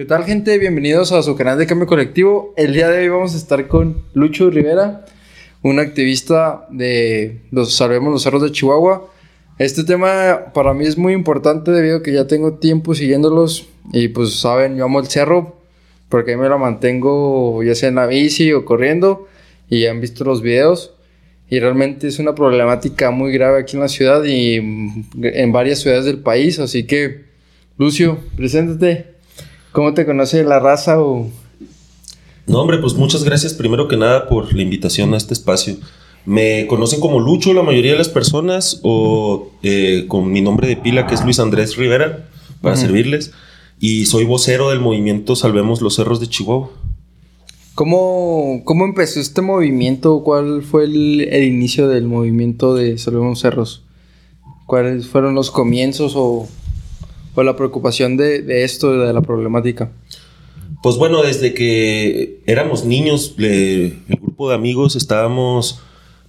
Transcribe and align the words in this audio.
¿Qué 0.00 0.06
tal 0.06 0.24
gente? 0.24 0.56
Bienvenidos 0.56 1.12
a 1.12 1.22
su 1.22 1.36
canal 1.36 1.58
de 1.58 1.66
Cambio 1.66 1.86
Colectivo. 1.86 2.54
El 2.56 2.72
día 2.72 2.88
de 2.88 3.00
hoy 3.00 3.08
vamos 3.10 3.34
a 3.34 3.36
estar 3.36 3.68
con 3.68 4.02
Lucho 4.14 4.48
Rivera, 4.48 5.04
un 5.60 5.78
activista 5.78 6.66
de 6.70 7.42
los 7.50 7.74
Salvemos 7.74 8.10
los 8.10 8.22
Cerros 8.22 8.42
de 8.42 8.50
Chihuahua. 8.50 9.10
Este 9.58 9.84
tema 9.84 10.54
para 10.54 10.72
mí 10.72 10.86
es 10.86 10.96
muy 10.96 11.12
importante 11.12 11.70
debido 11.70 11.98
a 11.98 12.02
que 12.02 12.14
ya 12.14 12.26
tengo 12.26 12.54
tiempo 12.54 12.94
siguiéndolos 12.94 13.68
y 13.92 14.08
pues 14.08 14.40
saben, 14.40 14.78
yo 14.78 14.86
amo 14.86 15.00
el 15.00 15.08
cerro 15.08 15.60
porque 16.08 16.30
ahí 16.30 16.38
me 16.38 16.48
lo 16.48 16.58
mantengo 16.58 17.62
ya 17.62 17.74
sea 17.74 17.90
en 17.90 17.96
la 17.96 18.06
bici 18.06 18.54
o 18.54 18.64
corriendo 18.64 19.28
y 19.68 19.84
han 19.84 20.00
visto 20.00 20.24
los 20.24 20.40
videos 20.40 20.94
y 21.50 21.60
realmente 21.60 22.08
es 22.08 22.18
una 22.18 22.34
problemática 22.34 23.10
muy 23.10 23.32
grave 23.32 23.60
aquí 23.60 23.76
en 23.76 23.82
la 23.82 23.88
ciudad 23.88 24.24
y 24.24 24.54
en 24.54 25.52
varias 25.52 25.80
ciudades 25.80 26.06
del 26.06 26.20
país, 26.20 26.58
así 26.58 26.86
que 26.86 27.28
Lucio, 27.76 28.18
preséntate. 28.36 29.09
¿Cómo 29.72 29.94
te 29.94 30.04
conoce 30.04 30.42
la 30.44 30.58
raza 30.58 31.00
o...? 31.00 31.28
No, 32.46 32.60
hombre, 32.60 32.78
pues 32.78 32.94
muchas 32.94 33.22
gracias 33.22 33.54
primero 33.54 33.86
que 33.86 33.96
nada 33.96 34.28
por 34.28 34.52
la 34.52 34.62
invitación 34.62 35.14
a 35.14 35.16
este 35.16 35.34
espacio. 35.34 35.76
Me 36.26 36.66
conocen 36.66 37.00
como 37.00 37.20
Lucho 37.20 37.52
la 37.54 37.62
mayoría 37.62 37.92
de 37.92 37.98
las 37.98 38.08
personas 38.08 38.80
o 38.82 39.50
eh, 39.62 40.06
con 40.08 40.32
mi 40.32 40.40
nombre 40.40 40.66
de 40.66 40.76
pila 40.76 41.06
que 41.06 41.14
es 41.14 41.24
Luis 41.24 41.38
Andrés 41.38 41.76
Rivera 41.76 42.28
para 42.60 42.76
servirles 42.76 43.32
y 43.78 44.06
soy 44.06 44.24
vocero 44.24 44.70
del 44.70 44.80
movimiento 44.80 45.36
Salvemos 45.36 45.80
los 45.80 45.96
Cerros 45.96 46.20
de 46.20 46.26
Chihuahua. 46.26 46.70
¿Cómo, 47.74 48.60
cómo 48.64 48.84
empezó 48.84 49.20
este 49.20 49.40
movimiento? 49.40 50.22
¿Cuál 50.22 50.62
fue 50.62 50.84
el, 50.84 51.20
el, 51.30 51.44
inicio 51.44 51.88
del 51.88 52.06
movimiento 52.06 52.74
de 52.74 52.98
Salvemos 52.98 53.40
Cerros? 53.40 53.84
¿Cuáles 54.66 55.06
fueron 55.06 55.34
los 55.34 55.50
comienzos 55.50 56.12
o 56.16 56.46
o 57.34 57.42
la 57.42 57.56
preocupación 57.56 58.16
de, 58.16 58.42
de 58.42 58.64
esto, 58.64 58.92
de 58.98 59.12
la 59.12 59.22
problemática? 59.22 59.90
Pues 60.82 60.96
bueno, 60.96 61.22
desde 61.22 61.52
que 61.52 62.40
éramos 62.46 62.84
niños, 62.84 63.34
el 63.36 63.98
grupo 64.08 64.48
de 64.48 64.54
amigos 64.54 64.96
estábamos 64.96 65.80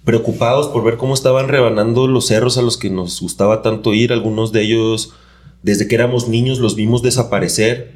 preocupados 0.04 0.68
por 0.68 0.84
ver 0.84 0.96
cómo 0.96 1.14
estaban 1.14 1.48
rebanando 1.48 2.06
los 2.06 2.26
cerros 2.26 2.58
a 2.58 2.62
los 2.62 2.76
que 2.76 2.90
nos 2.90 3.20
gustaba 3.20 3.62
tanto 3.62 3.94
ir. 3.94 4.12
Algunos 4.12 4.52
de 4.52 4.62
ellos, 4.62 5.14
desde 5.62 5.88
que 5.88 5.94
éramos 5.94 6.28
niños, 6.28 6.58
los 6.58 6.76
vimos 6.76 7.02
desaparecer. 7.02 7.92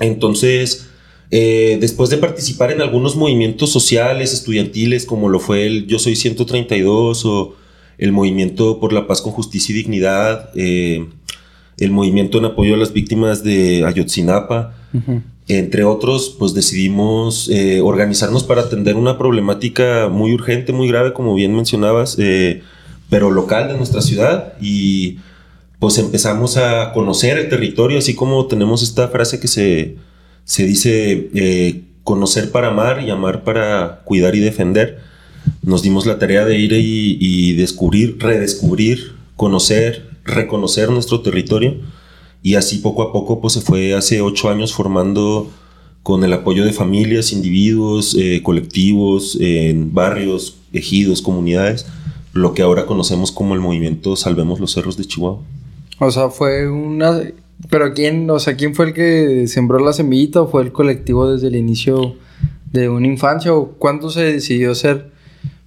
Entonces, 0.00 0.88
eh, 1.30 1.78
después 1.80 2.10
de 2.10 2.16
participar 2.16 2.72
en 2.72 2.80
algunos 2.80 3.14
movimientos 3.14 3.70
sociales, 3.70 4.32
estudiantiles, 4.32 5.04
como 5.04 5.28
lo 5.28 5.38
fue 5.38 5.66
el 5.66 5.86
Yo 5.86 5.98
Soy 5.98 6.16
132 6.16 7.24
o 7.24 7.54
el 7.98 8.12
Movimiento 8.12 8.80
por 8.80 8.92
la 8.92 9.06
Paz 9.06 9.20
con 9.20 9.32
Justicia 9.32 9.72
y 9.72 9.76
Dignidad, 9.76 10.50
eh, 10.56 11.06
el 11.78 11.90
movimiento 11.90 12.38
en 12.38 12.46
apoyo 12.46 12.74
a 12.74 12.78
las 12.78 12.92
víctimas 12.92 13.42
de 13.42 13.84
Ayotzinapa. 13.84 14.74
Entre 15.48 15.84
otros, 15.84 16.36
pues 16.38 16.52
decidimos 16.52 17.48
eh, 17.48 17.80
organizarnos 17.80 18.44
para 18.44 18.62
atender 18.62 18.96
una 18.96 19.16
problemática 19.16 20.08
muy 20.08 20.34
urgente, 20.34 20.72
muy 20.72 20.88
grave, 20.88 21.14
como 21.14 21.34
bien 21.34 21.54
mencionabas, 21.54 22.16
eh, 22.18 22.62
pero 23.08 23.30
local 23.30 23.68
de 23.68 23.76
nuestra 23.78 24.02
ciudad. 24.02 24.54
Y 24.60 25.18
pues 25.78 25.96
empezamos 25.96 26.58
a 26.58 26.92
conocer 26.92 27.38
el 27.38 27.48
territorio, 27.48 27.98
así 27.98 28.14
como 28.14 28.46
tenemos 28.46 28.82
esta 28.82 29.08
frase 29.08 29.40
que 29.40 29.48
se, 29.48 29.96
se 30.44 30.64
dice 30.64 31.30
eh, 31.34 31.82
conocer 32.04 32.50
para 32.50 32.68
amar 32.68 33.02
y 33.02 33.10
amar 33.10 33.42
para 33.42 34.02
cuidar 34.04 34.34
y 34.34 34.40
defender. 34.40 34.98
Nos 35.62 35.82
dimos 35.82 36.04
la 36.04 36.18
tarea 36.18 36.44
de 36.44 36.58
ir 36.58 36.72
y 36.74 37.54
descubrir, 37.54 38.18
redescubrir, 38.18 39.12
conocer, 39.36 40.07
reconocer 40.28 40.90
nuestro 40.90 41.20
territorio 41.20 41.76
y 42.42 42.54
así 42.54 42.78
poco 42.78 43.02
a 43.02 43.12
poco 43.12 43.40
pues 43.40 43.54
se 43.54 43.60
fue 43.60 43.94
hace 43.94 44.20
ocho 44.20 44.48
años 44.48 44.72
formando 44.72 45.50
con 46.02 46.24
el 46.24 46.32
apoyo 46.32 46.64
de 46.64 46.72
familias, 46.72 47.32
individuos, 47.32 48.16
eh, 48.18 48.40
colectivos, 48.42 49.36
en 49.40 49.92
barrios, 49.92 50.56
ejidos, 50.72 51.20
comunidades, 51.20 51.86
lo 52.32 52.54
que 52.54 52.62
ahora 52.62 52.86
conocemos 52.86 53.32
como 53.32 53.54
el 53.54 53.60
movimiento 53.60 54.16
Salvemos 54.16 54.60
los 54.60 54.72
Cerros 54.72 54.96
de 54.96 55.04
Chihuahua. 55.04 55.42
O 55.98 56.10
sea, 56.10 56.30
fue 56.30 56.70
una... 56.70 57.20
Pero 57.68 57.92
quién, 57.92 58.30
o 58.30 58.38
sea, 58.38 58.56
¿quién 58.56 58.74
fue 58.74 58.86
el 58.86 58.94
que 58.94 59.46
sembró 59.48 59.80
la 59.80 59.92
semillita 59.92 60.44
fue 60.46 60.62
el 60.62 60.72
colectivo 60.72 61.30
desde 61.30 61.48
el 61.48 61.56
inicio 61.56 62.14
de 62.72 62.88
una 62.88 63.08
infancia 63.08 63.52
o 63.52 63.72
cuándo 63.72 64.08
se 64.10 64.22
decidió 64.22 64.70
hacer? 64.70 65.10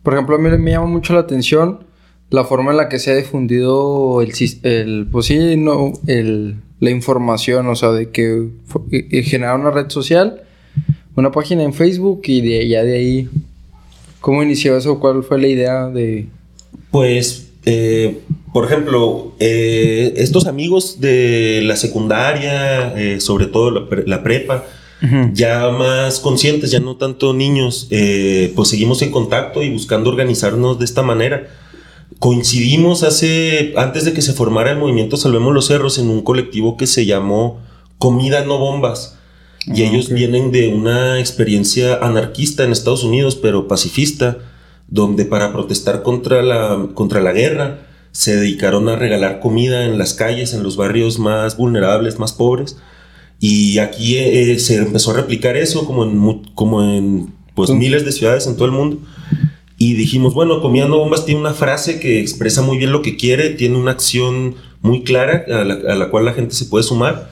Por 0.01 0.13
ejemplo, 0.13 0.37
a 0.37 0.39
mí 0.39 0.49
me 0.57 0.71
llama 0.71 0.87
mucho 0.87 1.13
la 1.13 1.19
atención 1.19 1.83
la 2.31 2.45
forma 2.45 2.71
en 2.71 2.77
la 2.77 2.89
que 2.89 2.97
se 2.97 3.11
ha 3.11 3.15
difundido 3.15 4.21
el, 4.21 4.31
el 4.63 5.07
pues 5.11 5.25
sí, 5.25 5.57
no, 5.57 5.93
el, 6.07 6.55
la 6.79 6.89
información, 6.89 7.67
o 7.67 7.75
sea, 7.75 7.91
de 7.91 8.09
que 8.09 8.47
generar 9.23 9.59
una 9.59 9.69
red 9.69 9.89
social, 9.89 10.41
una 11.15 11.31
página 11.31 11.63
en 11.63 11.73
Facebook 11.73 12.21
y 12.25 12.39
de 12.41 12.67
ya 12.69 12.83
de 12.83 12.97
ahí, 12.97 13.29
¿cómo 14.21 14.41
inició 14.41 14.77
eso? 14.77 14.99
¿Cuál 14.99 15.23
fue 15.23 15.41
la 15.41 15.47
idea 15.47 15.87
de...? 15.87 16.27
Pues, 16.89 17.49
eh, 17.65 18.19
por 18.53 18.63
ejemplo, 18.65 19.33
eh, 19.39 20.13
estos 20.15 20.47
amigos 20.47 21.01
de 21.01 21.61
la 21.65 21.75
secundaria, 21.75 22.97
eh, 22.97 23.19
sobre 23.19 23.47
todo 23.47 23.89
la, 24.05 24.23
prepa, 24.23 24.65
ya 25.33 25.69
más 25.71 26.19
conscientes, 26.19 26.71
ya 26.71 26.79
no 26.79 26.95
tanto 26.95 27.33
niños, 27.33 27.89
pues 28.55 28.69
seguimos 28.69 29.01
en 29.01 29.11
contacto 29.11 29.63
y 29.63 29.69
buscando 29.69 30.11
organizarnos 30.11 30.77
de 30.79 30.85
esta 30.85 31.01
manera 31.01 31.47
coincidimos 32.19 33.03
hace, 33.03 33.73
antes 33.77 34.05
de 34.05 34.13
que 34.13 34.21
se 34.21 34.33
formara 34.33 34.71
el 34.71 34.77
movimiento 34.77 35.17
Salvemos 35.17 35.53
los 35.53 35.67
Cerros, 35.67 35.97
en 35.97 36.09
un 36.09 36.21
colectivo 36.21 36.77
que 36.77 36.87
se 36.87 37.05
llamó 37.05 37.59
Comida 37.97 38.43
No 38.45 38.57
Bombas. 38.57 39.17
Y 39.67 39.83
ah, 39.83 39.89
ellos 39.89 40.09
vienen 40.09 40.51
de 40.51 40.69
una 40.69 41.19
experiencia 41.19 41.95
anarquista 41.95 42.63
en 42.63 42.71
Estados 42.71 43.03
Unidos, 43.03 43.35
pero 43.35 43.67
pacifista, 43.67 44.39
donde 44.87 45.25
para 45.25 45.53
protestar 45.53 46.03
contra 46.03 46.41
la, 46.41 46.89
contra 46.93 47.21
la 47.21 47.31
guerra 47.31 47.87
se 48.11 48.35
dedicaron 48.35 48.89
a 48.89 48.95
regalar 48.95 49.39
comida 49.39 49.85
en 49.85 49.97
las 49.97 50.13
calles, 50.13 50.53
en 50.53 50.63
los 50.63 50.75
barrios 50.75 51.17
más 51.17 51.57
vulnerables, 51.57 52.19
más 52.19 52.33
pobres. 52.33 52.77
Y 53.39 53.79
aquí 53.79 54.17
eh, 54.17 54.59
se 54.59 54.75
empezó 54.75 55.11
a 55.11 55.15
replicar 55.15 55.57
eso 55.57 55.85
como 55.85 56.03
en, 56.03 56.43
como 56.53 56.83
en 56.83 57.33
pues, 57.55 57.71
miles 57.71 58.05
de 58.05 58.11
ciudades 58.11 58.45
en 58.47 58.55
todo 58.55 58.65
el 58.65 58.71
mundo. 58.71 58.99
Y 59.81 59.95
dijimos, 59.95 60.35
bueno, 60.35 60.61
Comiendo 60.61 60.99
Bombas 60.99 61.25
tiene 61.25 61.41
una 61.41 61.55
frase 61.55 61.99
que 61.99 62.19
expresa 62.19 62.61
muy 62.61 62.77
bien 62.77 62.91
lo 62.91 63.01
que 63.01 63.17
quiere, 63.17 63.49
tiene 63.49 63.79
una 63.79 63.89
acción 63.89 64.53
muy 64.83 65.01
clara 65.01 65.43
a 65.47 65.95
la, 65.95 66.11
cual 66.11 66.25
la 66.25 66.33
gente 66.33 66.53
se 66.53 66.65
puede 66.65 66.83
sumar. 66.83 67.31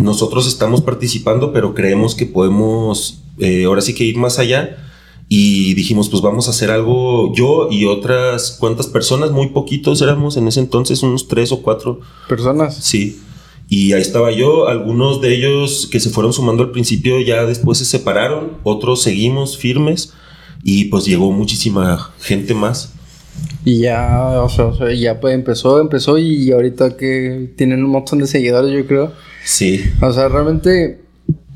Nosotros 0.00 0.48
estamos 0.48 0.80
participando, 0.80 1.52
pero 1.52 1.72
creemos 1.72 2.16
que 2.16 2.26
podemos 2.26 3.22
eh, 3.38 3.66
ahora 3.66 3.80
sí 3.80 3.94
que 3.94 4.02
ir 4.02 4.16
más 4.16 4.40
allá. 4.40 4.76
Y 5.28 5.74
dijimos, 5.74 6.08
pues 6.08 6.20
vamos 6.20 6.48
a 6.48 6.50
hacer 6.50 6.72
algo 6.72 7.32
yo 7.32 7.68
y 7.70 7.84
otras 7.84 8.56
cuantas 8.58 8.88
personas, 8.88 9.30
muy 9.30 9.50
poquitos 9.50 10.02
éramos 10.02 10.36
en 10.36 10.48
ese 10.48 10.58
entonces, 10.58 11.00
unos 11.04 11.28
tres 11.28 11.52
o 11.52 11.62
cuatro. 11.62 12.00
¿Personas? 12.28 12.74
Sí. 12.74 13.20
Y 13.68 13.92
ahí 13.92 14.02
estaba 14.02 14.32
yo, 14.32 14.66
algunos 14.66 15.20
de 15.20 15.32
ellos 15.32 15.88
que 15.92 16.00
se 16.00 16.10
fueron 16.10 16.32
sumando 16.32 16.64
al 16.64 16.72
principio 16.72 17.20
ya 17.20 17.44
después 17.44 17.78
se 17.78 17.84
separaron, 17.84 18.58
otros 18.64 19.00
seguimos 19.00 19.56
firmes 19.56 20.12
y 20.64 20.86
pues 20.86 21.04
llegó 21.04 21.30
muchísima 21.30 22.12
gente 22.20 22.54
más. 22.54 22.94
Y 23.66 23.80
ya, 23.80 24.42
o 24.42 24.48
sea, 24.48 24.92
ya 24.92 25.20
pues 25.20 25.34
empezó, 25.34 25.80
empezó 25.80 26.18
y 26.18 26.50
ahorita 26.50 26.96
que 26.96 27.52
tienen 27.56 27.84
un 27.84 27.90
montón 27.90 28.18
de 28.18 28.26
seguidores, 28.26 28.72
yo 28.72 28.86
creo. 28.86 29.12
Sí. 29.44 29.84
O 30.00 30.12
sea, 30.12 30.28
realmente, 30.28 31.00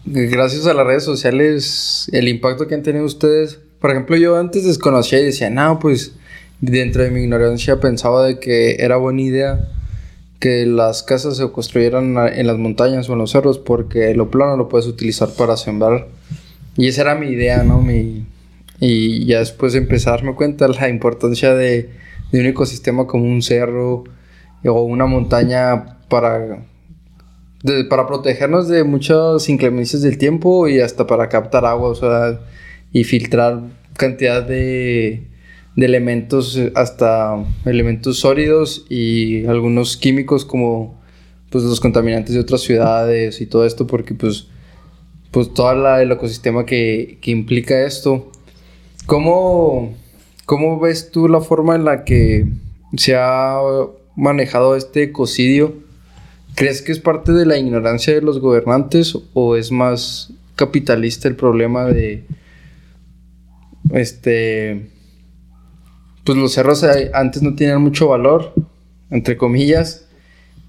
gracias 0.04 0.66
a 0.66 0.74
las 0.74 0.86
redes 0.86 1.04
sociales, 1.04 2.08
el 2.12 2.28
impacto 2.28 2.66
que 2.66 2.74
han 2.74 2.82
tenido 2.82 3.04
ustedes. 3.04 3.58
Por 3.80 3.90
ejemplo, 3.90 4.16
yo 4.16 4.36
antes 4.36 4.64
desconocía 4.64 5.20
y 5.20 5.24
decía, 5.24 5.48
no, 5.48 5.78
pues 5.78 6.12
dentro 6.60 7.02
de 7.02 7.10
mi 7.10 7.22
ignorancia 7.22 7.80
pensaba 7.80 8.26
de 8.26 8.38
que 8.38 8.76
era 8.80 8.96
buena 8.96 9.22
idea 9.22 9.68
que 10.38 10.66
las 10.66 11.02
casas 11.02 11.36
se 11.36 11.50
construyeran 11.50 12.16
en 12.16 12.46
las 12.46 12.58
montañas 12.58 13.08
o 13.08 13.14
en 13.14 13.18
los 13.20 13.30
cerros 13.30 13.58
porque 13.58 14.14
lo 14.14 14.30
plano 14.30 14.56
lo 14.56 14.68
puedes 14.68 14.86
utilizar 14.86 15.30
para 15.30 15.56
sembrar. 15.56 16.08
Y 16.76 16.88
esa 16.88 17.02
era 17.02 17.14
mi 17.16 17.28
idea, 17.28 17.64
¿no? 17.64 17.82
Mi, 17.82 18.24
y 18.80 19.26
ya 19.26 19.40
después 19.40 19.72
de 19.72 19.80
empezar 19.80 20.14
a 20.14 20.16
darme 20.18 20.34
cuenta 20.34 20.68
la 20.68 20.88
importancia 20.88 21.54
de, 21.54 21.90
un 22.32 22.46
ecosistema 22.46 23.06
como 23.06 23.24
un 23.24 23.42
cerro 23.42 24.04
o 24.64 24.82
una 24.82 25.06
montaña 25.06 25.98
para, 26.08 26.64
para 27.88 28.06
protegernos 28.06 28.68
de 28.68 28.84
muchas 28.84 29.48
inclemencias 29.48 30.02
del 30.02 30.18
tiempo 30.18 30.68
y 30.68 30.80
hasta 30.80 31.06
para 31.06 31.28
captar 31.28 31.64
agua, 31.64 31.88
o 31.88 31.94
sea, 31.94 32.40
y 32.92 33.04
filtrar 33.04 33.62
cantidad 33.96 34.42
de, 34.42 35.26
de 35.74 35.86
elementos, 35.86 36.60
hasta 36.74 37.44
elementos 37.64 38.18
sólidos 38.18 38.84
y 38.88 39.46
algunos 39.46 39.96
químicos 39.96 40.44
como 40.44 40.98
pues 41.50 41.64
los 41.64 41.80
contaminantes 41.80 42.34
de 42.34 42.40
otras 42.40 42.60
ciudades 42.60 43.40
y 43.40 43.46
todo 43.46 43.64
esto 43.64 43.86
porque 43.86 44.14
pues 44.14 44.48
pues 45.30 45.52
todo 45.52 45.98
el 45.98 46.10
ecosistema 46.10 46.64
que, 46.64 47.18
que 47.20 47.30
implica 47.30 47.84
esto 47.84 48.30
¿Cómo, 49.08 49.94
¿Cómo 50.44 50.78
ves 50.78 51.10
tú 51.10 51.28
la 51.28 51.40
forma 51.40 51.74
en 51.74 51.86
la 51.86 52.04
que 52.04 52.46
se 52.94 53.16
ha 53.16 53.58
manejado 54.16 54.76
este 54.76 55.02
ecocidio 55.04 55.72
¿Crees 56.54 56.82
que 56.82 56.92
es 56.92 56.98
parte 56.98 57.32
de 57.32 57.46
la 57.46 57.56
ignorancia 57.56 58.12
de 58.12 58.20
los 58.20 58.38
gobernantes 58.38 59.16
o 59.32 59.56
es 59.56 59.72
más 59.72 60.34
capitalista 60.56 61.26
el 61.26 61.36
problema 61.36 61.86
de 61.86 62.26
este 63.94 64.90
pues 66.24 66.36
los 66.36 66.52
cerros 66.52 66.84
antes 67.14 67.40
no 67.42 67.54
tenían 67.54 67.80
mucho 67.80 68.08
valor 68.08 68.52
entre 69.08 69.38
comillas 69.38 70.07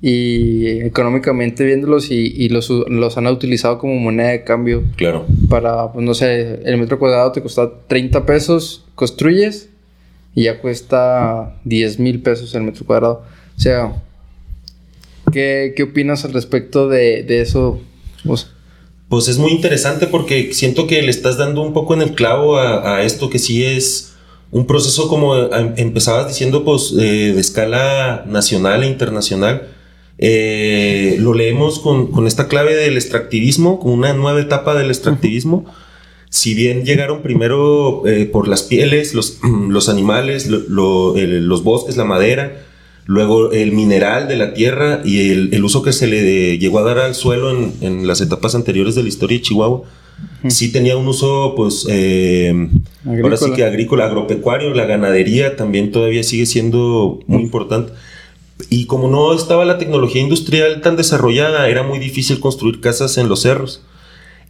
y 0.01 0.79
económicamente 0.81 1.65
viéndolos 1.65 2.09
y, 2.09 2.47
los, 2.49 2.69
los, 2.69 3.17
han 3.17 3.27
utilizado 3.27 3.77
como 3.79 3.95
moneda 3.95 4.29
de 4.29 4.43
cambio. 4.43 4.83
Claro. 4.95 5.25
Para, 5.49 5.91
pues 5.91 6.05
no 6.05 6.13
sé, 6.13 6.61
el 6.63 6.77
metro 6.77 6.99
cuadrado 6.99 7.31
te 7.31 7.41
cuesta 7.41 7.69
30 7.87 8.25
pesos, 8.25 8.85
construyes 8.95 9.69
y 10.35 10.43
ya 10.43 10.59
cuesta 10.59 11.59
10 11.65 11.99
mil 11.99 12.21
pesos 12.21 12.55
el 12.55 12.63
metro 12.63 12.85
cuadrado. 12.85 13.23
O 13.57 13.59
sea, 13.59 14.01
¿qué, 15.33 15.73
qué 15.75 15.83
opinas 15.83 16.23
al 16.23 16.33
respecto 16.33 16.87
de, 16.87 17.23
de 17.23 17.41
eso? 17.41 17.81
Pues 19.09 19.27
es 19.27 19.37
muy 19.37 19.51
interesante 19.51 20.07
porque 20.07 20.53
siento 20.53 20.87
que 20.87 21.01
le 21.01 21.09
estás 21.09 21.37
dando 21.37 21.61
un 21.61 21.73
poco 21.73 21.93
en 21.93 22.01
el 22.01 22.15
clavo 22.15 22.57
a, 22.57 22.97
a 22.97 23.03
esto 23.03 23.29
que 23.29 23.39
sí 23.39 23.65
es 23.65 24.09
un 24.51 24.65
proceso 24.65 25.07
como 25.07 25.35
em, 25.35 25.73
empezabas 25.77 26.27
diciendo, 26.27 26.63
pues 26.63 26.93
eh, 26.97 27.33
de 27.33 27.39
escala 27.39 28.23
nacional 28.27 28.83
e 28.83 28.87
internacional. 28.87 29.67
Eh, 30.21 31.16
lo 31.19 31.33
leemos 31.33 31.80
con, 31.80 32.12
con, 32.12 32.27
esta 32.27 32.50
clave 32.50 32.75
del 32.75 32.98
extractivismo, 32.98 33.80
con 33.80 33.94
una 33.94 34.13
nueva 34.13 34.42
etapa 34.42 34.75
del 34.75 34.89
extractivismo. 34.89 35.66
Si 36.30 36.54
bien 36.54 36.83
llegaron 36.83 37.21
primero 37.21 38.06
eh, 38.06 38.25
por 38.25 38.48
las 38.48 38.63
pieles, 38.63 39.13
los, 39.13 39.39
los 39.69 39.88
animales, 39.88 40.48
los 40.48 41.63
bosques, 41.63 41.95
la 41.95 42.04
madera, 42.04 42.66
luego 43.06 43.51
el 43.54 43.71
mineral 43.71 44.27
de 44.27 44.36
la 44.36 44.54
tierra 44.54 45.01
y 45.06 45.31
el, 45.31 45.54
el, 45.54 45.63
uso 45.63 45.81
que 45.81 45.94
se 45.94 46.06
le 46.06 46.57
llegó 46.60 46.80
a 46.80 46.83
dar 46.83 47.00
al 47.00 47.16
suelo 47.16 47.50
en, 47.51 47.74
en, 47.81 48.06
las 48.06 48.21
etapas 48.21 48.56
anteriores 48.56 48.95
de 48.95 49.04
la 49.04 49.10
historia 49.10 49.38
de 49.38 49.42
Chihuahua, 49.42 49.83
sí 50.48 50.71
tenía 50.71 50.98
un 50.98 51.07
uso, 51.07 51.54
pues, 51.56 51.86
eh, 51.89 52.69
ahora 53.06 53.38
sí 53.38 53.51
que 53.54 53.63
agrícola, 53.63 54.06
agropecuario, 54.06 54.74
la 54.74 54.86
ganadería 54.86 55.56
también 55.56 55.92
todavía 55.92 56.24
sigue 56.24 56.45
siendo 56.45 57.19
muy 57.27 57.42
importante. 57.42 57.94
Y 58.69 58.85
como 58.85 59.07
no 59.07 59.33
estaba 59.33 59.63
la 59.65 59.77
tecnología 59.77 60.21
industrial 60.21 60.81
tan 60.81 60.97
desarrollada, 60.97 61.69
era 61.69 61.83
muy 61.83 62.00
difícil 62.00 62.39
construir 62.39 62.81
casas 62.81 63.17
en 63.17 63.29
los 63.29 63.41
cerros. 63.41 63.83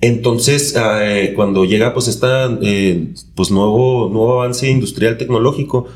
Entonces, 0.01 0.75
eh, 0.77 1.33
cuando 1.35 1.65
llega 1.65 1.93
pues 1.93 2.07
esta 2.07 2.57
eh, 2.61 3.09
pues 3.35 3.51
nuevo, 3.51 4.09
nuevo 4.09 4.41
avance 4.41 4.69
industrial 4.69 5.17
tecnológico, 5.17 5.87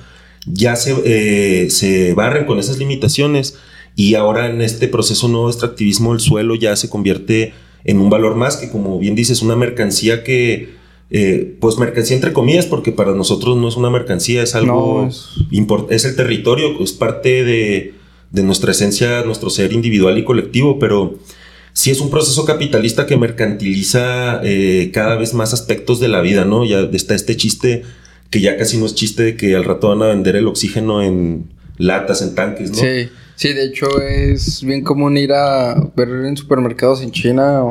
ya 0.45 0.75
se, 0.75 0.95
eh, 1.05 1.69
se 1.69 2.13
barren 2.13 2.45
con 2.45 2.59
esas 2.59 2.77
limitaciones 2.77 3.57
y 3.95 4.15
ahora 4.15 4.49
en 4.49 4.61
este 4.61 4.87
proceso 4.87 5.27
nuevo 5.27 5.49
extractivismo 5.49 6.13
el 6.13 6.19
suelo 6.19 6.55
ya 6.55 6.75
se 6.75 6.89
convierte 6.89 7.53
en 7.85 7.99
un 7.99 8.09
valor 8.09 8.35
más 8.35 8.57
que 8.57 8.69
como 8.69 8.99
bien 8.99 9.15
dices 9.15 9.41
una 9.41 9.55
mercancía 9.55 10.23
que 10.23 10.73
eh, 11.11 11.55
pues 11.59 11.77
mercancía 11.77 12.15
entre 12.15 12.33
comillas 12.33 12.65
porque 12.65 12.91
para 12.91 13.13
nosotros 13.13 13.55
no 13.57 13.67
es 13.67 13.75
una 13.75 13.89
mercancía 13.89 14.41
es 14.41 14.55
algo 14.55 15.07
es... 15.07 15.29
es... 15.89 16.05
el 16.05 16.15
territorio 16.15 16.81
es 16.81 16.91
parte 16.91 17.43
de, 17.43 17.93
de, 18.33 18.43
nuestra 18.43 18.71
esencia 18.71 19.23
nuestro 19.23 19.49
ser 19.49 19.71
individual 19.71 20.17
y 20.17 20.25
colectivo 20.25 20.79
pero 20.79 21.19
sí 21.71 21.91
es 21.91 22.01
un 22.01 22.09
proceso 22.09 22.43
capitalista 22.43 23.05
que 23.05 23.15
mercantiliza 23.15 24.41
eh, 24.43 24.91
cada 24.93 25.15
vez 25.15 25.33
más 25.33 25.53
aspectos 25.53 25.99
de 26.01 26.09
la 26.09 26.21
vida 26.21 26.43
no 26.43 26.65
ya 26.65 26.81
está 26.91 27.15
este 27.15 27.37
chiste 27.37 27.83
que 28.33 28.41
ya 28.41 28.57
casi 28.57 28.77
no 28.77 28.87
es 28.87 28.95
chiste 28.95 29.23
de 29.23 29.37
que 29.37 29.55
al 29.55 29.63
rato 29.63 29.89
van 29.89 30.01
a 30.01 30.07
vender 30.07 30.35
el 30.35 30.47
oxígeno 30.47 31.03
en 31.03 31.53
latas, 31.77 32.21
en 32.21 32.35
tanques, 32.35 32.71
¿no? 32.71 32.77
Sí, 32.77 33.09
sí, 33.35 33.53
de 33.53 33.65
hecho 33.65 34.01
es 34.01 34.63
bien 34.63 34.83
común 34.83 35.17
ir 35.17 35.33
a 35.33 35.75
ver 35.95 36.09
en 36.25 36.37
supermercados 36.37 37.01
en 37.01 37.11
China, 37.11 37.61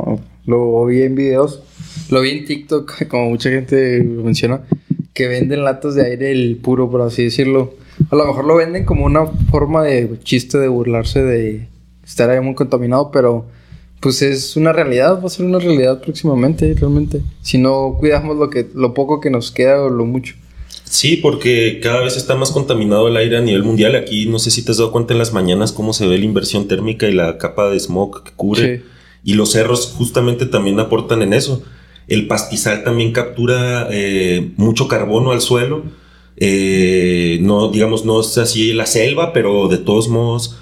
lo 0.46 0.86
vi 0.86 1.02
en 1.02 1.14
videos, 1.14 1.62
lo 2.10 2.20
vi 2.20 2.30
en 2.30 2.44
TikTok, 2.44 3.06
como 3.08 3.30
mucha 3.30 3.50
gente 3.50 4.02
menciona, 4.02 4.62
que 5.14 5.28
venden 5.28 5.64
latas 5.64 5.94
de 5.94 6.06
aire 6.06 6.32
el 6.32 6.56
puro, 6.56 6.90
por 6.90 7.02
así 7.02 7.24
decirlo. 7.24 7.74
A 8.10 8.16
lo 8.16 8.26
mejor 8.26 8.44
lo 8.44 8.56
venden 8.56 8.84
como 8.84 9.04
una 9.04 9.26
forma 9.50 9.82
de 9.82 10.18
chiste 10.22 10.58
de 10.58 10.68
burlarse 10.68 11.22
de 11.22 11.68
estar 12.04 12.30
ahí 12.30 12.40
muy 12.40 12.54
contaminado, 12.54 13.10
pero 13.10 13.46
pues 14.00 14.20
es 14.22 14.56
una 14.56 14.72
realidad, 14.72 15.22
va 15.22 15.26
a 15.26 15.30
ser 15.30 15.46
una 15.46 15.60
realidad 15.60 16.00
próximamente, 16.00 16.74
realmente. 16.74 17.20
Si 17.40 17.58
no 17.58 17.96
cuidamos 18.00 18.36
lo 18.36 18.50
que, 18.50 18.68
lo 18.74 18.94
poco 18.94 19.20
que 19.20 19.30
nos 19.30 19.52
queda 19.52 19.80
o 19.80 19.90
lo 19.90 20.04
mucho. 20.04 20.34
Sí, 20.84 21.16
porque 21.16 21.80
cada 21.80 22.02
vez 22.02 22.16
está 22.16 22.34
más 22.34 22.50
contaminado 22.50 23.08
el 23.08 23.16
aire 23.16 23.38
a 23.38 23.40
nivel 23.40 23.62
mundial. 23.62 23.94
Aquí 23.94 24.26
no 24.26 24.38
sé 24.38 24.50
si 24.50 24.64
te 24.64 24.72
has 24.72 24.78
dado 24.78 24.92
cuenta 24.92 25.14
en 25.14 25.18
las 25.18 25.32
mañanas 25.32 25.72
cómo 25.72 25.92
se 25.92 26.06
ve 26.06 26.18
la 26.18 26.24
inversión 26.24 26.68
térmica 26.68 27.06
y 27.08 27.14
la 27.14 27.38
capa 27.38 27.70
de 27.70 27.78
smog 27.78 28.24
que 28.24 28.32
cubre. 28.32 28.82
Y 29.24 29.34
los 29.34 29.52
cerros 29.52 29.94
justamente 29.96 30.46
también 30.46 30.80
aportan 30.80 31.22
en 31.22 31.32
eso. 31.32 31.62
El 32.08 32.26
pastizal 32.26 32.84
también 32.84 33.12
captura 33.12 33.88
eh, 33.90 34.52
mucho 34.56 34.88
carbono 34.88 35.32
al 35.32 35.40
suelo. 35.40 35.84
Eh, 36.36 37.38
no, 37.42 37.70
digamos, 37.70 38.04
no 38.04 38.20
es 38.20 38.36
así 38.38 38.72
la 38.72 38.86
selva, 38.86 39.32
pero 39.32 39.68
de 39.68 39.78
todos 39.78 40.08
modos, 40.08 40.56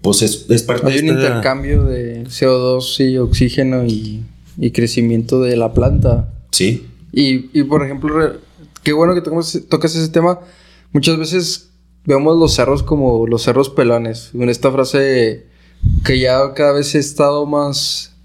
pues 0.00 0.22
es, 0.22 0.46
es 0.48 0.62
parte 0.62 0.90
Hay 0.90 1.00
un 1.00 1.08
intercambio 1.08 1.84
de 1.84 2.24
CO2 2.24 3.10
y 3.10 3.18
oxígeno 3.18 3.84
y, 3.84 4.22
y, 4.58 4.70
crecimiento 4.70 5.40
de 5.42 5.56
la 5.56 5.72
planta. 5.72 6.32
Sí. 6.52 6.86
Y, 7.12 7.58
y 7.58 7.64
por 7.64 7.84
ejemplo, 7.84 8.34
qué 8.82 8.92
bueno 8.92 9.14
que 9.14 9.20
tocas 9.20 9.94
ese 9.94 10.08
tema. 10.08 10.40
Muchas 10.92 11.18
veces 11.18 11.70
vemos 12.04 12.38
los 12.38 12.54
cerros 12.54 12.82
como 12.82 13.26
los 13.26 13.42
cerros 13.42 13.68
pelones. 13.68 14.30
En 14.32 14.48
esta 14.48 14.70
frase 14.70 15.46
que 16.04 16.18
ya 16.18 16.54
cada 16.54 16.72
vez 16.72 16.94
he 16.94 16.98
estado 16.98 17.46
más... 17.46 18.15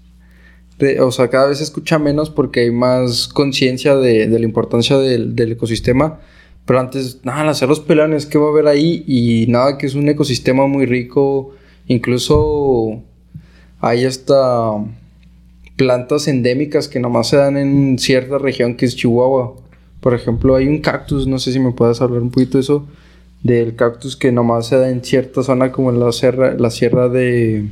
o 1.00 1.12
sea, 1.12 1.28
cada 1.28 1.48
vez 1.48 1.58
se 1.58 1.64
escucha 1.64 1.98
menos 1.98 2.30
porque 2.30 2.60
hay 2.60 2.70
más 2.70 3.28
conciencia 3.28 3.96
de, 3.96 4.26
la 4.26 4.44
importancia 4.44 4.98
del, 4.98 5.52
ecosistema. 5.52 6.20
Pero 6.64 6.80
antes, 6.80 7.20
nada, 7.24 7.44
los 7.44 7.58
cerros 7.58 7.80
pelones, 7.80 8.26
¿qué 8.26 8.38
va 8.38 8.46
a 8.46 8.50
haber 8.50 8.66
ahí? 8.66 9.04
Y 9.06 9.46
nada, 9.48 9.78
que 9.78 9.86
es 9.86 9.94
un 9.94 10.08
ecosistema 10.08 10.66
muy 10.66 10.86
rico. 10.86 11.54
Incluso 11.88 13.02
hay 13.80 14.04
hasta 14.04 14.72
plantas 15.76 16.28
endémicas 16.28 16.88
que 16.88 17.00
nomás 17.00 17.28
se 17.28 17.36
dan 17.36 17.56
en 17.56 17.98
cierta 17.98 18.38
región 18.38 18.76
que 18.76 18.86
es 18.86 18.96
Chihuahua. 18.96 19.56
Por 20.00 20.14
ejemplo, 20.14 20.56
hay 20.56 20.68
un 20.68 20.78
cactus, 20.78 21.26
no 21.26 21.38
sé 21.38 21.52
si 21.52 21.58
me 21.58 21.72
puedes 21.72 22.00
hablar 22.00 22.22
un 22.22 22.30
poquito 22.30 22.58
de 22.58 22.62
eso, 22.62 22.86
del 23.42 23.76
cactus 23.76 24.16
que 24.16 24.32
nomás 24.32 24.68
se 24.68 24.76
da 24.76 24.88
en 24.88 25.02
cierta 25.04 25.42
zona 25.42 25.72
como 25.72 25.90
en 25.90 26.00
la 26.00 26.12
sierra, 26.12 26.54
la 26.54 26.70
sierra 26.70 27.08
de... 27.08 27.68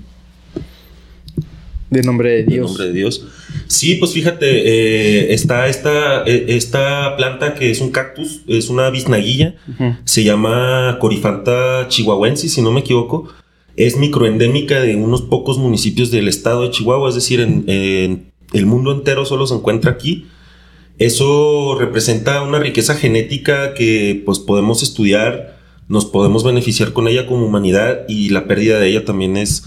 De 1.91 2.03
nombre 2.03 2.31
de 2.31 2.45
Dios. 2.45 2.55
De 2.55 2.61
nombre 2.61 2.87
de 2.87 2.93
Dios. 2.93 3.27
Sí, 3.67 3.97
pues 3.97 4.13
fíjate, 4.13 4.47
eh, 4.47 5.35
está 5.35 5.67
esta, 5.69 6.23
eh, 6.25 6.47
esta 6.49 7.17
planta 7.17 7.55
que 7.55 7.71
es 7.71 7.81
un 7.81 7.91
cactus, 7.91 8.43
es 8.47 8.69
una 8.69 8.91
biznaguilla, 8.91 9.57
se 10.05 10.23
llama 10.23 10.99
Corifanta 11.01 11.89
chihuahuensis, 11.89 12.55
si 12.55 12.63
no 12.63 12.71
me 12.71 12.81
equivoco. 12.81 13.29
Es 13.77 13.97
microendémica 13.97 14.81
de 14.81 14.95
unos 14.95 15.23
pocos 15.23 15.59
municipios 15.59 16.11
del 16.11 16.29
estado 16.29 16.63
de 16.63 16.71
Chihuahua, 16.71 17.09
es 17.09 17.15
decir, 17.15 17.41
en, 17.41 17.65
en 17.67 18.31
el 18.53 18.67
mundo 18.67 18.93
entero 18.93 19.25
solo 19.25 19.47
se 19.47 19.55
encuentra 19.55 19.91
aquí. 19.91 20.27
Eso 20.99 21.77
representa 21.79 22.43
una 22.43 22.59
riqueza 22.59 22.95
genética 22.95 23.75
que 23.75 24.23
pues 24.27 24.39
podemos 24.39 24.83
estudiar, 24.83 25.57
nos 25.89 26.05
podemos 26.05 26.45
beneficiar 26.45 26.93
con 26.93 27.09
ella 27.09 27.27
como 27.27 27.47
humanidad 27.47 28.05
y 28.07 28.29
la 28.29 28.47
pérdida 28.47 28.79
de 28.79 28.89
ella 28.89 29.05
también 29.05 29.37
es 29.37 29.65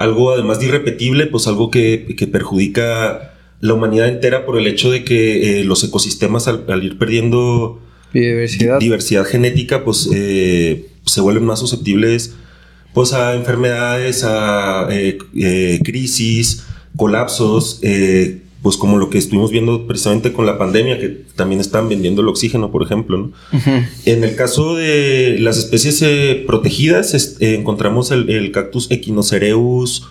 algo 0.00 0.32
además 0.32 0.58
de 0.58 0.66
irrepetible, 0.66 1.26
pues 1.26 1.46
algo 1.46 1.70
que, 1.70 2.14
que 2.16 2.26
perjudica 2.26 3.34
la 3.60 3.74
humanidad 3.74 4.08
entera 4.08 4.46
por 4.46 4.56
el 4.56 4.66
hecho 4.66 4.90
de 4.90 5.04
que 5.04 5.60
eh, 5.60 5.64
los 5.64 5.84
ecosistemas 5.84 6.48
al, 6.48 6.82
ir 6.82 6.96
perdiendo 6.96 7.82
diversidad, 8.14 8.78
diversidad 8.78 9.26
genética 9.26 9.84
pues 9.84 10.08
eh, 10.14 10.86
se 11.04 11.20
vuelven 11.20 11.44
más 11.44 11.58
susceptibles 11.58 12.34
pues 12.94 13.12
a 13.12 13.34
enfermedades, 13.34 14.24
a 14.24 14.88
eh, 14.90 15.18
crisis, 15.84 16.64
colapsos, 16.96 17.80
pues 18.62 18.76
como 18.76 18.98
lo 18.98 19.08
que 19.08 19.18
estuvimos 19.18 19.50
viendo 19.50 19.86
precisamente 19.86 20.32
con 20.32 20.44
la 20.44 20.58
pandemia, 20.58 20.98
que 20.98 21.08
también 21.34 21.60
están 21.60 21.88
vendiendo 21.88 22.20
el 22.20 22.28
oxígeno, 22.28 22.70
por 22.70 22.82
ejemplo. 22.82 23.16
¿no? 23.16 23.32
En 24.04 24.22
el 24.22 24.36
caso 24.36 24.76
de 24.76 25.38
las 25.40 25.56
especies 25.56 26.02
eh, 26.02 26.44
protegidas, 26.46 27.14
eh, 27.40 27.54
encontramos 27.54 28.10
el, 28.10 28.52
cactus 28.52 28.90
Echinocereus 28.90 30.06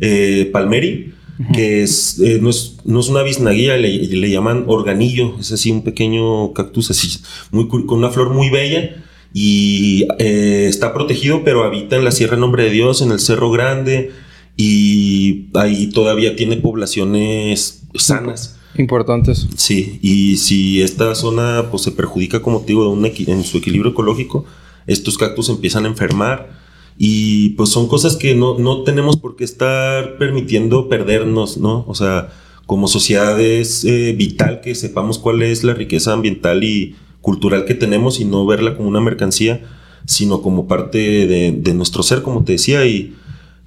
eh, 0.00 0.50
palmeri, 0.52 1.14
que 1.52 1.82
es 1.82 2.18
no, 2.40 2.50
es, 2.50 2.76
no, 2.84 3.00
es, 3.00 3.08
una 3.08 3.22
biznaguilla, 3.22 3.76
le, 3.76 3.90
le, 3.90 4.30
llaman 4.30 4.64
organillo, 4.68 5.36
es 5.40 5.50
así 5.50 5.70
un 5.72 5.82
pequeño 5.82 6.52
cactus 6.52 6.90
así, 6.90 7.18
muy, 7.50 7.68
con 7.68 7.90
una 7.90 8.10
flor 8.10 8.30
muy 8.30 8.50
bella. 8.50 8.96
Y 9.36 10.06
está 10.18 10.94
protegido, 10.94 11.42
pero 11.42 11.64
habita 11.64 11.96
en 11.96 12.04
la 12.04 12.12
Sierra 12.12 12.36
Nombre 12.36 12.64
de 12.64 12.70
Dios, 12.70 13.02
en 13.02 13.10
el 13.10 13.18
Cerro 13.18 13.50
Grande, 13.50 14.12
y 14.56 15.46
ahí 15.54 15.88
todavía 15.88 16.36
tiene 16.36 16.56
poblaciones 16.56 17.84
sanas. 17.94 18.56
Importantes. 18.76 19.46
Sí, 19.56 19.98
y 20.02 20.36
si 20.36 20.82
esta 20.82 21.14
zona 21.14 21.66
pues, 21.70 21.82
se 21.82 21.92
perjudica, 21.92 22.42
como 22.42 22.60
te 22.60 22.68
digo, 22.68 22.82
de 22.82 22.90
un 22.90 23.04
en 23.04 23.44
su 23.44 23.58
equilibrio 23.58 23.92
ecológico, 23.92 24.44
estos 24.86 25.16
cactus 25.16 25.48
empiezan 25.48 25.86
a 25.86 25.88
enfermar 25.88 26.50
Y 26.98 27.50
pues 27.50 27.70
son 27.70 27.88
cosas 27.88 28.16
que 28.16 28.34
no, 28.34 28.58
no 28.58 28.82
tenemos 28.82 29.16
por 29.16 29.36
qué 29.36 29.44
estar 29.44 30.18
permitiendo 30.18 30.88
perdernos, 30.88 31.56
¿no? 31.58 31.84
O 31.88 31.94
sea, 31.94 32.28
como 32.66 32.88
sociedad 32.88 33.40
es 33.40 33.84
eh, 33.84 34.14
vital 34.16 34.60
que 34.60 34.74
sepamos 34.74 35.18
cuál 35.18 35.42
es 35.42 35.64
la 35.64 35.74
riqueza 35.74 36.12
ambiental 36.12 36.64
y 36.64 36.94
cultural 37.20 37.64
que 37.64 37.74
tenemos 37.74 38.20
y 38.20 38.24
no 38.24 38.46
verla 38.46 38.76
como 38.76 38.88
una 38.88 39.00
mercancía, 39.00 39.62
sino 40.06 40.42
como 40.42 40.68
parte 40.68 40.98
de, 41.26 41.74
nuestro 41.74 42.02
ser, 42.02 42.22
como 42.22 42.44
te 42.44 42.52
decía. 42.52 42.86
Y 42.86 43.14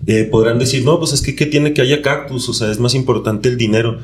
eh, 0.05 0.23
podrán 0.23 0.59
decir, 0.59 0.85
no, 0.85 0.99
pues 0.99 1.13
es 1.13 1.21
que 1.21 1.35
¿qué 1.35 1.45
tiene 1.45 1.73
que 1.73 1.81
haya 1.81 2.01
cactus? 2.01 2.47
O 2.49 2.53
sea, 2.53 2.71
es 2.71 2.79
más 2.79 2.93
importante 2.93 3.49
el 3.49 3.57
dinero. 3.57 3.99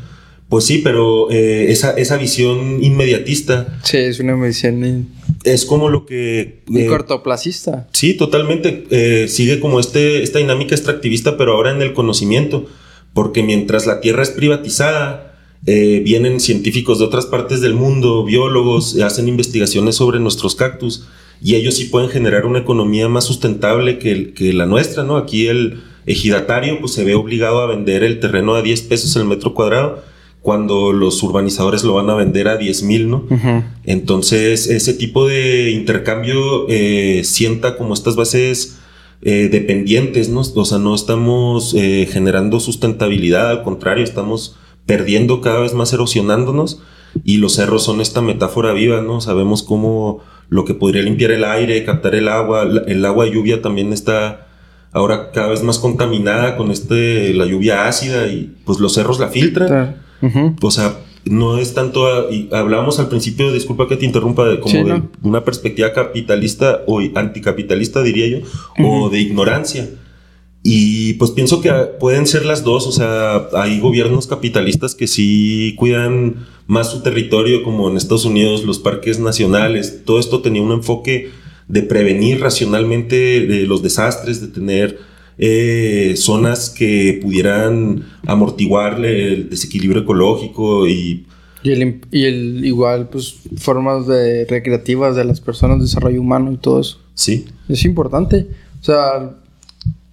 Pues 0.49 0.65
sí, 0.65 0.79
pero 0.79 1.31
eh, 1.31 1.71
esa, 1.71 1.91
esa 1.91 2.17
visión 2.17 2.83
inmediatista. 2.83 3.79
Sí, 3.83 3.97
es 3.97 4.19
una 4.19 4.35
visión. 4.35 5.07
Es 5.43 5.65
como 5.65 5.89
lo 5.89 6.05
que. 6.05 6.61
Muy 6.67 6.85
cortoplacista. 6.87 7.87
Sí, 7.93 8.13
totalmente. 8.13 9.27
sigue 9.27 9.59
como 9.59 9.79
este, 9.79 10.21
esta 10.21 10.39
dinámica 10.39 10.75
extractivista, 10.75 11.37
pero 11.37 11.53
ahora 11.53 11.71
en 11.71 11.81
el 11.81 11.93
conocimiento 11.93 12.67
porque 13.13 13.43
mientras 13.43 13.85
la 13.85 14.01
tierra 14.01 14.23
es 14.23 14.31
privatizada, 14.31 15.35
eh, 15.65 16.01
vienen 16.03 16.39
científicos 16.39 16.99
de 16.99 17.05
otras 17.05 17.25
partes 17.25 17.61
del 17.61 17.73
mundo, 17.73 18.25
biólogos, 18.25 18.99
hacen 18.99 19.27
investigaciones 19.27 19.95
sobre 19.95 20.19
nuestros 20.19 20.55
cactus 20.55 21.05
y 21.43 21.55
ellos 21.55 21.75
sí 21.75 21.85
pueden 21.85 22.09
generar 22.09 22.45
una 22.45 22.59
economía 22.59 23.09
más 23.09 23.25
sustentable 23.25 23.99
que, 23.99 24.33
que 24.33 24.53
la 24.53 24.65
nuestra, 24.65 25.03
¿no? 25.03 25.17
Aquí 25.17 25.47
el 25.47 25.83
ejidatario 26.05 26.79
pues 26.79 26.93
se 26.93 27.03
ve 27.03 27.15
obligado 27.15 27.61
a 27.61 27.67
vender 27.67 28.03
el 28.03 28.19
terreno 28.19 28.55
a 28.55 28.61
10 28.61 28.81
pesos 28.83 29.15
el 29.15 29.25
metro 29.25 29.53
cuadrado 29.53 30.03
cuando 30.43 30.91
los 30.91 31.23
urbanizadores 31.23 31.83
lo 31.85 31.93
van 31.93 32.09
a 32.09 32.15
vender 32.15 32.49
a 32.49 32.57
10 32.57 32.83
mil, 32.83 33.09
¿no? 33.09 33.25
Entonces, 33.85 34.67
ese 34.67 34.93
tipo 34.93 35.25
de 35.25 35.71
intercambio 35.71 36.67
eh, 36.67 37.21
sienta 37.23 37.77
como 37.77 37.93
estas 37.93 38.17
bases 38.17 38.79
eh, 39.21 39.47
dependientes, 39.49 40.27
¿no? 40.27 40.41
O 40.41 40.65
sea, 40.65 40.79
no 40.79 40.95
estamos 40.95 41.73
eh, 41.75 42.09
generando 42.11 42.59
sustentabilidad, 42.59 43.51
al 43.51 43.63
contrario, 43.63 44.03
estamos 44.03 44.57
perdiendo 44.85 45.39
cada 45.39 45.61
vez 45.61 45.73
más, 45.73 45.93
erosionándonos. 45.93 46.81
Y 47.23 47.37
los 47.37 47.53
cerros 47.53 47.83
son 47.83 48.01
esta 48.01 48.21
metáfora 48.21 48.73
viva, 48.73 49.01
¿no? 49.01 49.21
Sabemos 49.21 49.63
cómo 49.63 50.23
lo 50.53 50.65
que 50.65 50.75
podría 50.75 51.01
limpiar 51.01 51.31
el 51.31 51.43
aire, 51.43 51.83
captar 51.83 52.13
el 52.13 52.27
agua, 52.27 52.67
el 52.85 53.03
agua 53.05 53.25
de 53.25 53.31
lluvia 53.31 53.61
también 53.63 53.91
está 53.91 54.47
ahora 54.91 55.31
cada 55.31 55.47
vez 55.47 55.63
más 55.63 55.79
contaminada 55.79 56.55
con 56.55 56.69
este, 56.69 57.33
la 57.33 57.47
lluvia 57.47 57.87
ácida 57.87 58.27
y 58.27 58.55
pues 58.63 58.79
los 58.79 58.93
cerros 58.93 59.19
la 59.19 59.29
filtran. 59.29 59.95
O 60.61 60.69
sea, 60.69 60.95
no 61.25 61.57
es 61.57 61.73
tanto, 61.73 62.31
y 62.31 62.49
hablábamos 62.53 62.99
al 62.99 63.09
principio, 63.09 63.51
disculpa 63.51 63.87
que 63.87 63.97
te 63.97 64.05
interrumpa, 64.05 64.45
de 64.45 64.59
como 64.59 64.75
de 64.75 65.01
una 65.23 65.43
perspectiva 65.43 65.91
capitalista 65.91 66.81
o 66.85 67.01
anticapitalista, 67.15 68.03
diría 68.03 68.27
yo, 68.27 68.45
o 68.85 69.09
de 69.09 69.21
ignorancia. 69.21 69.89
Y 70.61 71.15
pues 71.15 71.31
pienso 71.31 71.61
que 71.61 71.71
pueden 71.99 72.27
ser 72.27 72.45
las 72.45 72.63
dos, 72.63 72.85
o 72.85 72.91
sea, 72.91 73.47
hay 73.53 73.79
gobiernos 73.79 74.27
capitalistas 74.27 74.93
que 74.93 75.07
sí 75.07 75.73
cuidan 75.79 76.45
más 76.67 76.91
su 76.91 77.01
territorio, 77.01 77.63
como 77.63 77.89
en 77.89 77.97
Estados 77.97 78.25
Unidos, 78.25 78.63
los 78.63 78.79
parques 78.79 79.19
nacionales, 79.19 80.03
todo 80.05 80.19
esto 80.19 80.41
tenía 80.41 80.61
un 80.61 80.71
enfoque 80.71 81.31
de 81.67 81.81
prevenir 81.81 82.41
racionalmente 82.41 83.41
los 83.65 83.81
desastres, 83.81 84.41
de 84.41 84.47
tener 84.47 84.99
eh, 85.37 86.13
zonas 86.15 86.69
que 86.69 87.19
pudieran 87.21 88.03
amortiguar 88.25 89.03
el 89.03 89.49
desequilibrio 89.49 90.03
ecológico 90.03 90.87
y... 90.87 91.25
Y 91.63 91.71
el, 91.71 92.01
y 92.11 92.25
el 92.25 92.65
igual, 92.65 93.07
pues, 93.07 93.35
formas 93.57 94.05
de 94.05 94.45
recreativas 94.45 95.15
de 95.15 95.23
las 95.23 95.39
personas, 95.39 95.79
desarrollo 95.79 96.19
humano 96.19 96.51
y 96.51 96.57
todo 96.57 96.81
eso. 96.81 96.99
Sí. 97.13 97.45
Es 97.69 97.85
importante. 97.85 98.47
O 98.81 98.83
sea, 98.83 99.37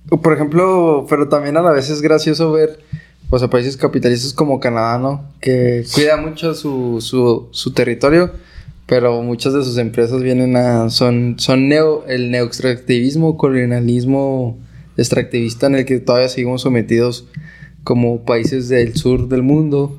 por 0.08 0.32
ejemplo, 0.32 1.06
pero 1.08 1.28
también 1.28 1.56
a 1.56 1.62
la 1.62 1.72
vez 1.72 1.90
es 1.90 2.02
gracioso 2.02 2.52
ver, 2.52 2.78
pues, 3.30 3.42
a 3.42 3.48
países 3.48 3.76
capitalistas 3.76 4.32
como 4.32 4.60
Canadá, 4.60 4.98
¿no? 4.98 5.24
Que 5.40 5.84
cuida 5.94 6.16
mucho 6.16 6.54
su, 6.54 6.98
su, 7.00 7.48
su 7.52 7.72
territorio, 7.72 8.32
pero 8.86 9.22
muchas 9.22 9.54
de 9.54 9.64
sus 9.64 9.78
empresas 9.78 10.22
vienen 10.22 10.56
a... 10.56 10.90
Son, 10.90 11.36
son 11.38 11.68
neo, 11.68 12.04
el 12.08 12.30
neoextractivismo, 12.30 13.38
colonialismo 13.38 14.58
extractivista 14.96 15.68
en 15.68 15.76
el 15.76 15.84
que 15.84 16.00
todavía 16.00 16.28
seguimos 16.28 16.62
sometidos 16.62 17.26
como 17.84 18.24
países 18.24 18.68
del 18.68 18.96
sur 18.96 19.28
del 19.28 19.42
mundo. 19.42 19.98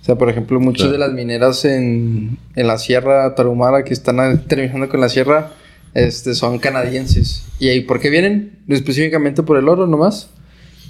O 0.00 0.04
sea, 0.04 0.16
por 0.16 0.30
ejemplo, 0.30 0.58
muchas 0.58 0.90
de 0.90 0.98
las 0.98 1.12
mineras 1.12 1.64
en, 1.66 2.38
en, 2.56 2.66
la 2.66 2.78
Sierra 2.78 3.34
Tarahumara 3.34 3.84
que 3.84 3.92
están 3.92 4.46
terminando 4.48 4.88
con 4.88 5.00
la 5.00 5.10
sierra 5.10 5.52
este, 5.94 6.34
son 6.34 6.58
canadienses. 6.58 7.44
¿Y 7.58 7.68
ahí 7.68 7.82
por 7.82 8.00
qué 8.00 8.10
vienen? 8.10 8.58
Específicamente 8.68 9.42
por 9.42 9.58
el 9.58 9.68
oro 9.68 9.86
nomás. 9.86 10.30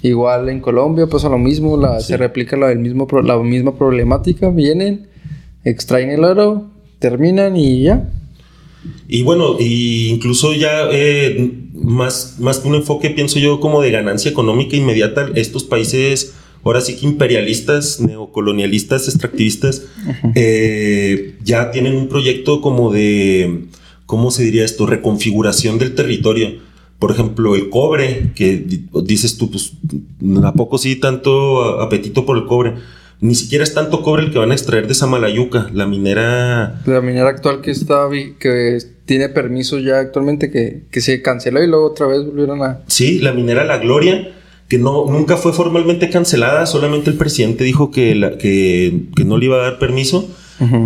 Igual 0.03 0.49
en 0.49 0.61
Colombia 0.61 1.07
pasa 1.07 1.29
lo 1.29 1.37
mismo, 1.37 1.77
la, 1.77 1.99
se 1.99 2.17
replica 2.17 2.57
la, 2.57 2.73
mismo, 2.73 3.07
la 3.23 3.37
misma 3.37 3.77
problemática. 3.77 4.49
Vienen, 4.49 5.07
extraen 5.63 6.09
el 6.09 6.23
oro, 6.23 6.71
terminan 6.99 7.55
y 7.55 7.83
ya. 7.83 8.09
Y 9.07 9.21
bueno, 9.21 9.57
y 9.59 10.07
incluso 10.07 10.53
ya 10.53 10.89
eh, 10.91 11.51
más, 11.73 12.37
más 12.39 12.59
que 12.59 12.67
un 12.67 12.75
enfoque, 12.75 13.11
pienso 13.11 13.37
yo, 13.37 13.59
como 13.59 13.81
de 13.81 13.91
ganancia 13.91 14.31
económica 14.31 14.75
inmediata, 14.75 15.29
estos 15.35 15.63
países, 15.63 16.33
ahora 16.63 16.81
sí 16.81 16.95
que 16.95 17.05
imperialistas, 17.05 17.99
neocolonialistas, 17.99 19.07
extractivistas, 19.07 19.83
eh, 20.33 21.35
ya 21.43 21.69
tienen 21.69 21.95
un 21.95 22.07
proyecto 22.07 22.61
como 22.61 22.91
de, 22.91 23.65
¿cómo 24.07 24.31
se 24.31 24.43
diría 24.43 24.65
esto? 24.65 24.87
Reconfiguración 24.87 25.77
del 25.77 25.93
territorio. 25.93 26.70
Por 27.01 27.09
ejemplo, 27.09 27.55
el 27.55 27.71
cobre, 27.71 28.29
que 28.35 28.63
dices 29.03 29.35
tú, 29.35 29.49
pues, 29.49 29.73
¿a 30.43 30.53
poco 30.53 30.77
sí 30.77 30.97
tanto 30.97 31.81
apetito 31.81 32.27
por 32.27 32.37
el 32.37 32.45
cobre? 32.45 32.75
Ni 33.21 33.33
siquiera 33.33 33.63
es 33.63 33.73
tanto 33.73 34.03
cobre 34.03 34.21
el 34.21 34.31
que 34.31 34.37
van 34.37 34.51
a 34.51 34.53
extraer 34.53 34.87
de 34.87 34.93
Samalayuca, 34.93 35.71
la 35.73 35.87
minera... 35.87 36.79
La 36.85 37.01
minera 37.01 37.29
actual 37.29 37.61
que 37.61 37.71
está, 37.71 38.07
que 38.37 38.77
tiene 39.05 39.29
permiso 39.29 39.79
ya 39.79 39.97
actualmente, 39.97 40.51
que, 40.51 40.83
que 40.91 41.01
se 41.01 41.23
canceló 41.23 41.63
y 41.63 41.67
luego 41.67 41.87
otra 41.87 42.05
vez 42.05 42.23
volvieron 42.23 42.61
a... 42.61 42.81
Sí, 42.85 43.17
la 43.17 43.33
minera 43.33 43.63
La 43.63 43.79
Gloria, 43.79 44.29
que 44.67 44.77
no, 44.77 45.07
nunca 45.07 45.37
fue 45.37 45.53
formalmente 45.53 46.07
cancelada, 46.11 46.67
solamente 46.67 47.09
el 47.09 47.17
presidente 47.17 47.63
dijo 47.63 47.89
que, 47.89 48.13
la, 48.13 48.37
que, 48.37 49.05
que 49.15 49.25
no 49.25 49.39
le 49.39 49.45
iba 49.45 49.57
a 49.57 49.71
dar 49.71 49.79
permiso. 49.79 50.29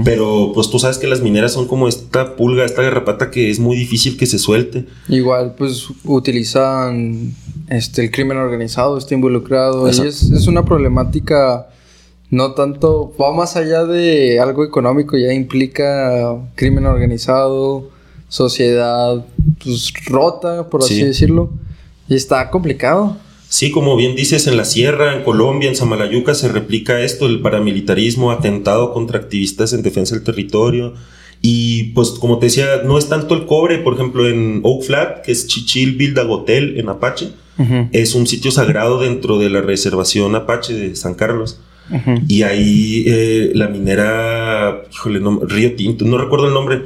Pero 0.04 0.52
pues 0.54 0.70
tú 0.70 0.80
sabes 0.80 0.98
que 0.98 1.08
las 1.08 1.22
mineras 1.22 1.52
son 1.54 1.68
como 1.68 1.88
esta 1.88 2.36
pulga, 2.36 2.64
esta 2.64 2.82
garrapata 2.82 3.30
que 3.30 3.50
es 3.50 3.60
muy 3.60 3.76
difícil 3.76 4.18
que 4.18 4.26
se 4.26 4.40
suelte. 4.40 4.86
Igual 5.10 5.56
pues 5.58 5.88
utilizan 6.06 7.34
este 7.70 8.04
el 8.04 8.12
crimen 8.12 8.38
organizado, 8.38 8.98
está 8.98 9.14
involucrado. 9.14 9.88
Y 9.88 9.92
es, 9.92 10.24
es, 10.24 10.48
una 10.48 10.64
problemática 10.64 11.68
no 12.30 12.54
tanto, 12.54 13.14
va 13.20 13.34
más 13.34 13.56
allá 13.56 13.86
de 13.86 14.40
algo 14.40 14.64
económico, 14.64 15.18
ya 15.18 15.32
implica 15.34 16.36
crimen 16.56 16.86
organizado, 16.86 17.90
sociedad 18.30 19.26
pues, 19.64 19.94
rota, 20.08 20.70
por 20.70 20.84
así 20.84 21.04
decirlo, 21.04 21.52
y 22.08 22.16
está 22.16 22.50
complicado. 22.50 23.18
Sí, 23.56 23.72
como 23.72 23.96
bien 23.96 24.18
dices, 24.18 24.48
en 24.48 24.58
la 24.58 24.66
sierra, 24.66 25.16
en 25.16 25.24
Colombia, 25.24 25.70
en 25.70 25.78
Samalayuca 25.78 26.36
se 26.36 26.50
replica 26.50 27.00
esto, 27.00 27.26
el 27.26 27.40
paramilitarismo, 27.40 28.32
atentado 28.32 28.92
contra 28.92 29.18
activistas 29.18 29.72
en 29.72 29.82
defensa 29.82 30.14
del 30.14 30.26
territorio. 30.26 30.94
Y 31.42 31.94
pues 31.94 32.10
como 32.10 32.38
te 32.38 32.48
decía, 32.48 32.82
no 32.84 32.98
es 32.98 33.08
tanto 33.08 33.34
el 33.34 33.46
cobre, 33.46 33.78
por 33.78 33.94
ejemplo, 33.94 34.28
en 34.28 34.60
Oak 34.64 34.84
Flat, 34.84 35.22
que 35.22 35.32
es 35.32 35.48
Chichil 35.48 35.96
Bildagotel 35.96 36.78
en 36.78 36.90
Apache, 36.90 37.30
es 37.94 38.14
un 38.14 38.28
sitio 38.28 38.52
sagrado 38.52 39.00
dentro 39.00 39.40
de 39.40 39.50
la 39.50 39.62
reservación 39.62 40.36
Apache 40.36 40.74
de 40.74 40.96
San 40.98 41.14
Carlos. 41.14 41.62
Y 42.28 42.44
ahí 42.44 43.06
eh, 43.08 43.52
la 43.54 43.70
minera, 43.70 44.84
híjole, 44.92 45.22
Río 45.44 45.76
Tinto, 45.78 46.04
no 46.04 46.18
recuerdo 46.18 46.50
el 46.50 46.54
nombre, 46.54 46.82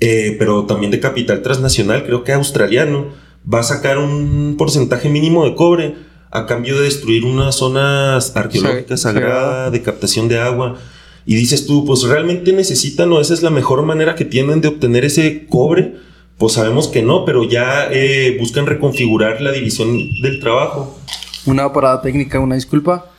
eh, 0.00 0.34
pero 0.36 0.64
también 0.64 0.90
de 0.90 0.98
capital 0.98 1.42
transnacional, 1.42 2.04
creo 2.04 2.24
que 2.24 2.32
australiano, 2.32 3.06
va 3.48 3.60
a 3.60 3.62
sacar 3.62 3.98
un 3.98 4.56
porcentaje 4.58 5.08
mínimo 5.08 5.44
de 5.44 5.54
cobre 5.54 6.07
a 6.30 6.46
cambio 6.46 6.76
de 6.76 6.84
destruir 6.84 7.24
unas 7.24 7.56
zonas 7.56 8.36
arqueológicas 8.36 9.02
sagradas 9.02 9.72
de 9.72 9.82
captación 9.82 10.28
de 10.28 10.38
agua. 10.38 10.78
Y 11.24 11.34
dices 11.34 11.66
tú, 11.66 11.84
pues 11.84 12.02
realmente 12.02 12.52
necesitan 12.52 13.12
o 13.12 13.20
esa 13.20 13.34
es 13.34 13.42
la 13.42 13.50
mejor 13.50 13.82
manera 13.82 14.14
que 14.14 14.24
tienen 14.24 14.60
de 14.60 14.68
obtener 14.68 15.04
ese 15.04 15.46
cobre. 15.46 15.94
Pues 16.38 16.54
sabemos 16.54 16.88
que 16.88 17.02
no, 17.02 17.24
pero 17.24 17.44
ya 17.48 17.88
eh, 17.90 18.36
buscan 18.38 18.66
reconfigurar 18.66 19.40
la 19.40 19.52
división 19.52 19.98
del 20.22 20.40
trabajo. 20.40 20.98
Una 21.46 21.72
parada 21.72 22.00
técnica, 22.00 22.38
una 22.40 22.54
disculpa. 22.54 23.10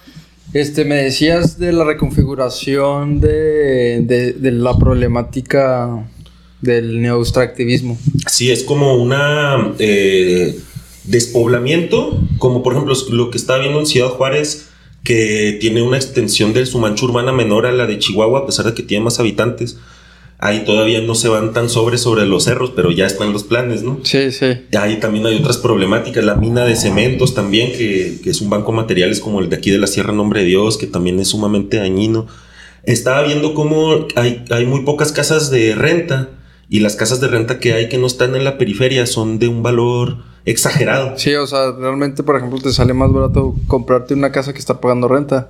Este, 0.54 0.86
me 0.86 0.96
decías 0.96 1.60
de 1.60 1.72
la 1.72 1.84
reconfiguración 1.84 3.20
de, 3.20 4.36
la 4.40 4.78
problemática 4.78 6.08
del 6.62 7.02
neoextractivismo. 7.02 7.98
Sí, 8.28 8.50
es 8.50 8.64
como 8.64 8.96
una 8.96 9.74
eh, 9.78 10.60
despoblamiento, 11.10 12.20
como 12.38 12.64
por 12.64 12.74
ejemplo 12.74 12.94
lo 13.12 13.32
que 13.32 13.38
está 13.38 13.58
viendo 13.58 13.80
en 13.80 13.86
Ciudad 13.86 14.10
Juárez, 14.10 14.70
que 15.04 15.58
tiene 15.60 15.82
una 15.82 15.98
extensión 15.98 16.54
de 16.54 16.66
su 16.66 16.80
mancha 16.80 17.06
urbana 17.06 17.32
menor 17.32 17.66
a 17.66 17.72
la 17.72 17.88
de 17.88 18.00
Chihuahua, 18.00 18.40
a 18.40 18.46
pesar 18.46 18.66
de 18.66 18.74
que 18.74 18.84
tiene 18.84 19.04
más 19.04 19.20
habitantes. 19.20 19.78
Ahí 20.42 20.64
todavía 20.64 21.02
no 21.02 21.16
se 21.16 21.28
van 21.28 21.52
tan 21.52 21.70
sobre 21.70 21.98
sobre 21.98 22.26
los 22.26 22.46
cerros, 22.46 22.72
pero 22.74 22.92
ya 22.92 23.06
están 23.06 23.34
los 23.34 23.44
planes, 23.44 23.84
¿no? 23.84 24.00
Sí, 24.04 24.32
sí. 24.32 24.46
Ahí 24.78 24.98
también 25.02 25.26
hay 25.26 25.36
otras 25.36 25.58
problemáticas. 25.58 26.24
La 26.24 26.36
mina 26.36 26.64
de 26.64 26.78
cementos 26.78 27.34
también, 27.34 27.74
que, 27.74 28.20
que 28.24 28.30
es 28.30 28.40
un 28.40 28.50
banco 28.50 28.72
de 28.72 28.78
materiales 28.78 29.20
como 29.20 29.42
el 29.42 29.50
de 29.50 29.58
aquí 29.58 29.70
de 29.70 29.80
la 29.80 29.88
Sierra 29.88 30.14
Nombre 30.14 30.42
de 30.42 30.46
Dios, 30.46 30.78
que 30.78 30.88
también 30.88 31.20
es 31.20 31.28
sumamente 31.30 31.78
dañino. 31.78 32.28
Estaba 32.84 33.24
viendo 33.24 33.54
cómo 33.54 34.08
hay, 34.16 34.46
hay 34.50 34.66
muy 34.66 34.84
pocas 34.84 35.12
casas 35.12 35.52
de 35.52 35.76
renta 35.76 36.30
y 36.70 36.80
las 36.80 36.96
casas 36.96 37.20
de 37.20 37.28
renta 37.28 37.60
que 37.60 37.74
hay 37.74 37.90
que 37.90 37.98
no 37.98 38.08
están 38.08 38.36
en 38.36 38.46
la 38.46 38.58
periferia 38.58 39.06
son 39.08 39.40
de 39.40 39.50
un 39.50 39.62
valor 39.62 40.29
exagerado. 40.46 41.18
Sí, 41.18 41.34
o 41.36 41.46
sea, 41.48 41.72
realmente, 41.72 42.24
por 42.24 42.36
ejemplo, 42.38 42.60
te 42.60 42.72
sale 42.74 42.94
más 42.94 43.12
barato 43.12 43.56
comprarte 43.68 44.14
una 44.14 44.32
casa 44.32 44.54
que 44.54 44.60
estar 44.60 44.80
pagando 44.80 45.08
renta. 45.08 45.50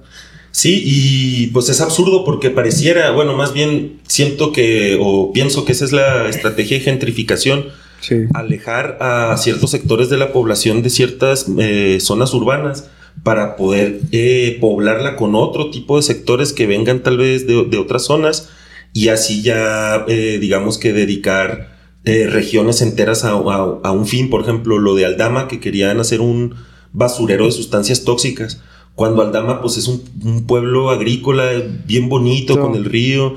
Sí, 0.52 0.82
y 0.84 1.48
pues 1.48 1.70
es 1.70 1.80
absurdo 1.80 2.26
porque 2.26 2.50
pareciera, 2.50 3.12
bueno, 3.12 3.36
más 3.36 3.54
bien 3.54 4.00
siento 4.08 4.52
que, 4.52 4.98
o 5.00 5.32
pienso 5.32 5.64
que 5.64 5.74
esa 5.74 5.86
es 5.86 5.92
la 5.92 6.28
estrategia 6.28 6.78
de 6.78 6.84
gentrificación, 6.84 7.66
Sí. 8.02 8.16
alejar 8.34 8.98
a 9.02 9.36
ciertos 9.38 9.72
sectores 9.72 10.10
de 10.10 10.16
la 10.18 10.32
población 10.32 10.82
de 10.82 10.90
ciertas 10.90 11.48
eh, 11.60 11.98
zonas 12.00 12.34
urbanas 12.34 12.90
para 13.24 13.58
poder 13.58 14.00
eh, 14.14 14.58
poblarla 14.62 15.18
con 15.18 15.36
otro 15.36 15.70
tipo 15.70 15.98
de 15.98 16.04
sectores 16.04 16.54
que 16.54 16.66
vengan 16.66 17.04
tal 17.04 17.18
vez 17.18 17.46
de, 17.46 17.66
de 17.66 17.78
otras 17.78 18.06
zonas 18.06 18.48
y 18.94 19.10
así 19.10 19.42
ya, 19.42 20.06
eh, 20.08 20.38
digamos 20.40 20.78
que 20.78 20.94
dedicar 20.94 21.78
eh, 22.06 22.28
regiones 22.28 22.82
enteras 22.82 23.24
a, 23.26 23.32
a- 23.32 23.80
a 23.84 23.92
un 23.92 24.06
fin, 24.08 24.30
por 24.30 24.42
ejemplo, 24.42 24.80
lo 24.80 24.96
de 24.96 25.06
Aldama, 25.06 25.48
que 25.48 25.60
querían 25.60 26.00
hacer 26.00 26.22
un 26.22 26.56
basurero 26.94 27.46
de 27.46 27.52
sustancias 27.52 28.04
tóxicas, 28.04 28.62
cuando 28.96 29.22
Aldama 29.22 29.62
pues 29.62 29.78
es 29.78 29.88
un, 29.88 30.02
un 30.24 30.46
pueblo 30.48 30.90
agrícola 30.90 31.52
bien 31.86 32.10
bonito 32.10 32.54
Sí. 32.56 32.60
con 32.60 32.76
el 32.76 32.86
río, 32.86 33.36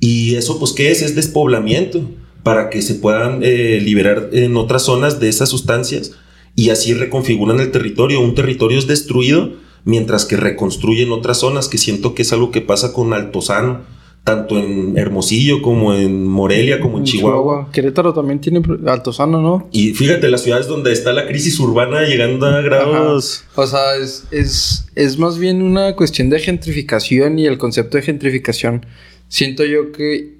y 0.00 0.34
eso 0.34 0.58
pues 0.58 0.72
¿qué 0.72 0.90
es? 0.90 1.02
Es 1.02 1.14
despoblamiento, 1.14 2.08
para 2.42 2.70
que 2.70 2.82
se 2.82 2.96
puedan 2.96 3.40
eh, 3.42 3.80
liberar 3.80 4.30
en 4.32 4.56
otras 4.56 4.82
zonas 4.82 5.20
de 5.20 5.28
esas 5.28 5.48
sustancias 5.48 6.12
y 6.56 6.70
así 6.70 6.92
reconfiguran 6.92 7.60
el 7.60 7.70
territorio. 7.70 8.20
Un 8.20 8.34
territorio 8.34 8.78
es 8.78 8.88
destruido 8.88 9.52
mientras 9.84 10.24
que 10.24 10.36
reconstruyen 10.36 11.12
otras 11.12 11.38
zonas, 11.38 11.68
que 11.68 11.78
siento 11.78 12.14
que 12.16 12.22
es 12.22 12.32
algo 12.32 12.50
que 12.50 12.60
pasa 12.60 12.92
con 12.92 13.12
Altozano, 13.14 13.82
tanto 14.24 14.58
en 14.58 14.96
Hermosillo 14.96 15.62
como 15.62 15.94
en 15.94 16.26
Morelia, 16.26 16.78
como 16.80 16.98
en 16.98 17.04
Chihuahua. 17.04 17.70
Querétaro 17.72 18.14
también 18.14 18.40
tiene 18.40 18.62
Altozano, 18.86 19.40
¿no? 19.40 19.68
Y 19.72 19.94
fíjate, 19.94 20.28
las 20.28 20.42
ciudades 20.42 20.68
donde 20.68 20.92
está 20.92 21.12
la 21.12 21.26
crisis 21.26 21.58
urbana 21.58 22.02
llegando 22.02 22.46
a 22.46 22.60
grados... 22.60 23.44
O 23.56 23.66
sea, 23.66 23.96
es, 23.96 24.24
es, 24.30 24.86
es 24.94 25.18
más 25.18 25.38
bien 25.38 25.60
una 25.60 25.96
cuestión 25.96 26.30
de 26.30 26.38
gentrificación 26.38 27.38
y 27.40 27.46
el 27.46 27.58
concepto 27.58 27.96
de 27.96 28.04
gentrificación. 28.04 28.86
Siento 29.26 29.64
yo 29.64 29.90
que 29.90 30.34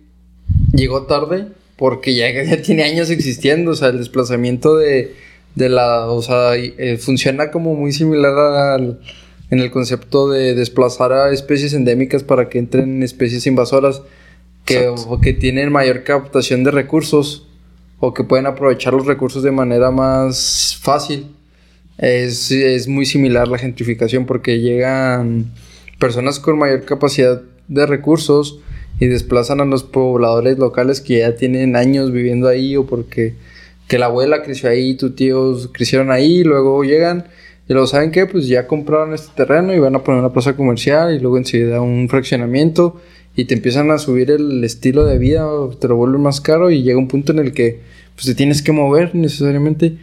llegó 0.72 1.02
tarde 1.06 1.48
porque 1.76 2.14
ya, 2.14 2.30
ya 2.44 2.62
tiene 2.62 2.84
años 2.84 3.10
existiendo. 3.10 3.72
O 3.72 3.74
sea, 3.74 3.88
el 3.88 3.98
desplazamiento 3.98 4.76
de, 4.76 5.14
de 5.56 5.68
la. 5.68 6.06
O 6.06 6.22
sea, 6.22 6.54
eh, 6.54 6.98
funciona 6.98 7.50
como 7.50 7.74
muy 7.74 7.92
similar 7.92 8.32
al. 8.34 9.00
En 9.52 9.58
el 9.58 9.70
concepto 9.70 10.30
de 10.30 10.54
desplazar 10.54 11.12
a 11.12 11.30
especies 11.30 11.74
endémicas 11.74 12.22
para 12.22 12.48
que 12.48 12.58
entren 12.58 13.02
especies 13.02 13.46
invasoras 13.46 14.00
que, 14.64 14.94
que 15.20 15.34
tienen 15.34 15.70
mayor 15.70 16.04
captación 16.04 16.64
de 16.64 16.70
recursos 16.70 17.46
o 18.00 18.14
que 18.14 18.24
pueden 18.24 18.46
aprovechar 18.46 18.94
los 18.94 19.04
recursos 19.04 19.42
de 19.42 19.50
manera 19.50 19.90
más 19.90 20.78
fácil. 20.80 21.26
Es, 21.98 22.50
es 22.50 22.88
muy 22.88 23.04
similar 23.04 23.46
la 23.46 23.58
gentrificación 23.58 24.24
porque 24.24 24.58
llegan 24.58 25.52
personas 25.98 26.40
con 26.40 26.58
mayor 26.58 26.86
capacidad 26.86 27.42
de 27.68 27.84
recursos 27.84 28.58
y 29.00 29.06
desplazan 29.06 29.60
a 29.60 29.66
los 29.66 29.82
pobladores 29.82 30.56
locales 30.58 31.02
que 31.02 31.18
ya 31.18 31.34
tienen 31.36 31.76
años 31.76 32.10
viviendo 32.10 32.48
ahí 32.48 32.74
o 32.74 32.86
porque 32.86 33.34
que 33.86 33.98
la 33.98 34.06
abuela 34.06 34.42
creció 34.42 34.70
ahí, 34.70 34.94
tus 34.96 35.14
tíos 35.14 35.68
crecieron 35.74 36.10
ahí 36.10 36.38
y 36.38 36.44
luego 36.44 36.84
llegan 36.84 37.26
y 37.68 37.72
luego 37.72 37.86
saben 37.86 38.10
que 38.10 38.26
pues 38.26 38.48
ya 38.48 38.66
compraron 38.66 39.14
este 39.14 39.30
terreno 39.36 39.72
y 39.74 39.78
van 39.78 39.94
a 39.94 40.02
poner 40.02 40.20
una 40.20 40.32
plaza 40.32 40.54
comercial 40.56 41.14
y 41.14 41.20
luego 41.20 41.38
enseguida 41.38 41.80
un 41.80 42.08
fraccionamiento 42.08 43.00
y 43.36 43.44
te 43.46 43.54
empiezan 43.54 43.90
a 43.90 43.98
subir 43.98 44.30
el 44.30 44.62
estilo 44.64 45.04
de 45.06 45.18
vida 45.18 45.46
te 45.80 45.88
lo 45.88 45.96
vuelven 45.96 46.20
más 46.22 46.40
caro 46.40 46.70
y 46.70 46.82
llega 46.82 46.98
un 46.98 47.08
punto 47.08 47.32
en 47.32 47.38
el 47.38 47.52
que 47.52 47.80
pues 48.14 48.26
te 48.26 48.34
tienes 48.34 48.62
que 48.62 48.72
mover 48.72 49.14
necesariamente 49.14 49.96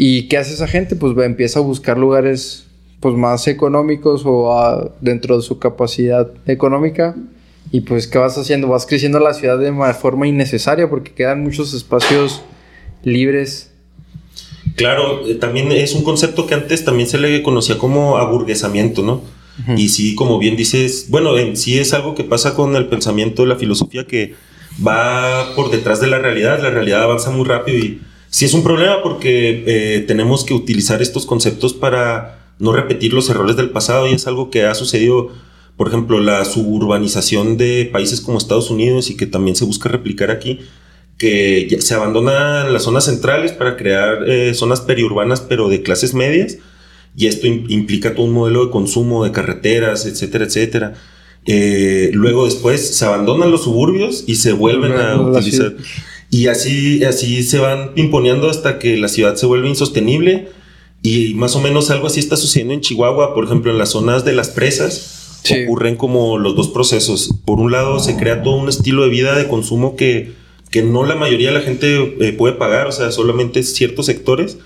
¿Y 0.00 0.28
qué 0.28 0.38
hace 0.38 0.54
esa 0.54 0.68
gente? 0.68 0.94
Pues 0.94 1.18
va, 1.18 1.24
empieza 1.24 1.58
a 1.58 1.62
buscar 1.62 1.98
lugares 1.98 2.66
pues 3.00 3.16
más 3.16 3.48
económicos 3.48 4.22
o 4.24 4.52
a- 4.56 4.92
dentro 5.00 5.36
de 5.36 5.42
su 5.42 5.58
capacidad 5.58 6.30
económica. 6.46 7.16
Y 7.72 7.80
pues, 7.80 8.06
¿qué 8.06 8.18
vas 8.18 8.38
haciendo? 8.38 8.68
Vas 8.68 8.86
creciendo 8.86 9.18
la 9.18 9.34
ciudad 9.34 9.58
de 9.58 9.72
ma- 9.72 9.92
forma 9.94 10.28
innecesaria 10.28 10.88
porque 10.88 11.10
quedan 11.12 11.42
muchos 11.42 11.74
espacios 11.74 12.42
libres. 13.02 13.72
Claro, 14.78 15.26
eh, 15.26 15.34
también 15.34 15.72
es 15.72 15.92
un 15.92 16.04
concepto 16.04 16.46
que 16.46 16.54
antes 16.54 16.84
también 16.84 17.08
se 17.08 17.18
le 17.18 17.42
conocía 17.42 17.78
como 17.78 18.16
aburguesamiento, 18.16 19.02
¿no? 19.02 19.22
Y 19.76 19.88
sí, 19.88 20.14
como 20.14 20.38
bien 20.38 20.56
dices, 20.56 21.06
bueno, 21.08 21.36
en 21.36 21.56
sí 21.56 21.80
es 21.80 21.92
algo 21.92 22.14
que 22.14 22.22
pasa 22.22 22.54
con 22.54 22.76
el 22.76 22.86
pensamiento, 22.86 23.44
la 23.44 23.56
filosofía 23.56 24.06
que 24.06 24.36
va 24.86 25.52
por 25.56 25.72
detrás 25.72 26.00
de 26.00 26.06
la 26.06 26.20
realidad, 26.20 26.62
la 26.62 26.70
realidad 26.70 27.02
avanza 27.02 27.32
muy 27.32 27.44
rápido 27.44 27.76
y 27.76 28.00
sí 28.30 28.44
es 28.44 28.54
un 28.54 28.62
problema 28.62 29.02
porque 29.02 29.64
eh, 29.66 30.04
tenemos 30.06 30.44
que 30.44 30.54
utilizar 30.54 31.02
estos 31.02 31.26
conceptos 31.26 31.74
para 31.74 32.38
no 32.60 32.72
repetir 32.72 33.12
los 33.12 33.28
errores 33.30 33.56
del 33.56 33.70
pasado 33.70 34.06
y 34.06 34.12
es 34.12 34.28
algo 34.28 34.48
que 34.48 34.64
ha 34.64 34.76
sucedido, 34.76 35.32
por 35.76 35.88
ejemplo, 35.88 36.20
la 36.20 36.44
suburbanización 36.44 37.56
de 37.56 37.90
países 37.92 38.20
como 38.20 38.38
Estados 38.38 38.70
Unidos 38.70 39.10
y 39.10 39.16
que 39.16 39.26
también 39.26 39.56
se 39.56 39.64
busca 39.64 39.88
replicar 39.88 40.30
aquí, 40.30 40.60
que 41.18 41.76
se 41.80 41.94
abandonan 41.94 42.72
las 42.72 42.84
zonas 42.84 43.04
centrales 43.04 43.52
para 43.52 43.76
crear 43.76 44.28
eh, 44.28 44.54
zonas 44.54 44.80
periurbanas 44.80 45.40
pero 45.40 45.68
de 45.68 45.82
clases 45.82 46.14
medias 46.14 46.58
y 47.16 47.26
esto 47.26 47.46
im- 47.48 47.66
implica 47.68 48.14
todo 48.14 48.24
un 48.26 48.32
modelo 48.32 48.64
de 48.66 48.70
consumo 48.70 49.24
de 49.24 49.32
carreteras, 49.32 50.06
etcétera, 50.06 50.44
etcétera. 50.44 50.94
Eh, 51.46 52.10
luego 52.12 52.44
después 52.44 52.94
se 52.96 53.04
abandonan 53.04 53.50
los 53.50 53.64
suburbios 53.64 54.22
y 54.26 54.36
se 54.36 54.52
vuelven 54.52 54.92
a 54.92 55.14
la 55.16 55.20
utilizar. 55.20 55.74
Y 56.30 56.46
así, 56.48 57.02
así 57.04 57.42
se 57.42 57.58
van 57.58 57.92
imponeando 57.96 58.50
hasta 58.50 58.78
que 58.78 58.96
la 58.98 59.08
ciudad 59.08 59.34
se 59.36 59.46
vuelve 59.46 59.68
insostenible. 59.68 60.50
Y 61.02 61.32
más 61.34 61.56
o 61.56 61.60
menos 61.60 61.90
algo 61.90 62.06
así 62.06 62.20
está 62.20 62.36
sucediendo 62.36 62.74
en 62.74 62.82
Chihuahua, 62.82 63.34
por 63.34 63.44
ejemplo, 63.44 63.72
en 63.72 63.78
las 63.78 63.90
zonas 63.90 64.24
de 64.24 64.34
las 64.34 64.50
presas. 64.50 65.40
Sí. 65.42 65.64
Ocurren 65.64 65.96
como 65.96 66.36
los 66.38 66.54
dos 66.54 66.68
procesos. 66.68 67.30
Por 67.46 67.60
un 67.60 67.72
lado, 67.72 67.98
se 67.98 68.16
crea 68.16 68.42
todo 68.42 68.56
un 68.56 68.68
estilo 68.68 69.04
de 69.04 69.08
vida 69.08 69.34
de 69.36 69.48
consumo 69.48 69.96
que, 69.96 70.34
que 70.70 70.82
no 70.82 71.04
la 71.06 71.14
mayoría 71.14 71.48
de 71.48 71.54
la 71.54 71.60
gente 71.64 72.16
eh, 72.20 72.32
puede 72.32 72.54
pagar, 72.54 72.86
o 72.86 72.92
sea, 72.92 73.10
solamente 73.10 73.62
ciertos 73.62 74.06
sectores. 74.06 74.58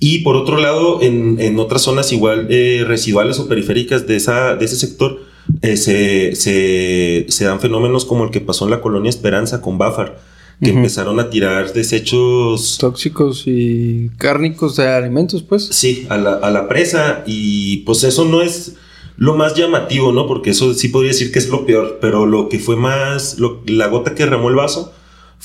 Y 0.00 0.18
por 0.18 0.36
otro 0.36 0.58
lado, 0.58 1.00
en, 1.02 1.36
en 1.40 1.58
otras 1.58 1.82
zonas 1.82 2.12
igual 2.12 2.48
eh, 2.50 2.84
residuales 2.86 3.38
o 3.38 3.48
periféricas 3.48 4.06
de, 4.06 4.16
esa, 4.16 4.54
de 4.56 4.64
ese 4.64 4.76
sector, 4.76 5.20
eh, 5.62 5.76
se, 5.76 6.34
se, 6.36 7.26
se 7.28 7.44
dan 7.44 7.60
fenómenos 7.60 8.04
como 8.04 8.24
el 8.24 8.30
que 8.30 8.40
pasó 8.40 8.64
en 8.64 8.70
la 8.72 8.80
colonia 8.80 9.08
Esperanza 9.10 9.60
con 9.60 9.78
Bafar, 9.78 10.18
que 10.62 10.70
empezaron 10.70 11.20
a 11.20 11.30
tirar 11.30 11.72
desechos 11.72 12.78
Tóxicos 12.80 13.44
y 13.46 14.10
cárnicos 14.18 14.76
de 14.76 14.88
alimentos, 14.88 15.42
pues. 15.42 15.66
Sí, 15.70 16.06
a 16.08 16.16
la, 16.16 16.34
a 16.34 16.50
la 16.50 16.68
presa 16.68 17.22
y 17.26 17.78
pues 17.78 18.04
eso 18.04 18.24
no 18.24 18.40
es 18.42 18.74
lo 19.16 19.34
más 19.36 19.54
llamativo, 19.54 20.12
¿no? 20.12 20.26
Porque 20.26 20.50
eso 20.50 20.74
sí 20.74 20.88
podría 20.88 21.12
decir 21.12 21.30
que 21.32 21.38
es 21.38 21.48
lo 21.48 21.66
peor, 21.66 21.98
pero 22.00 22.26
lo 22.26 22.48
que 22.48 22.58
fue 22.58 22.76
más, 22.76 23.38
lo- 23.38 23.62
la 23.66 23.86
gota 23.88 24.14
que 24.14 24.24
derramó 24.24 24.48
el 24.48 24.56
vaso 24.56 24.92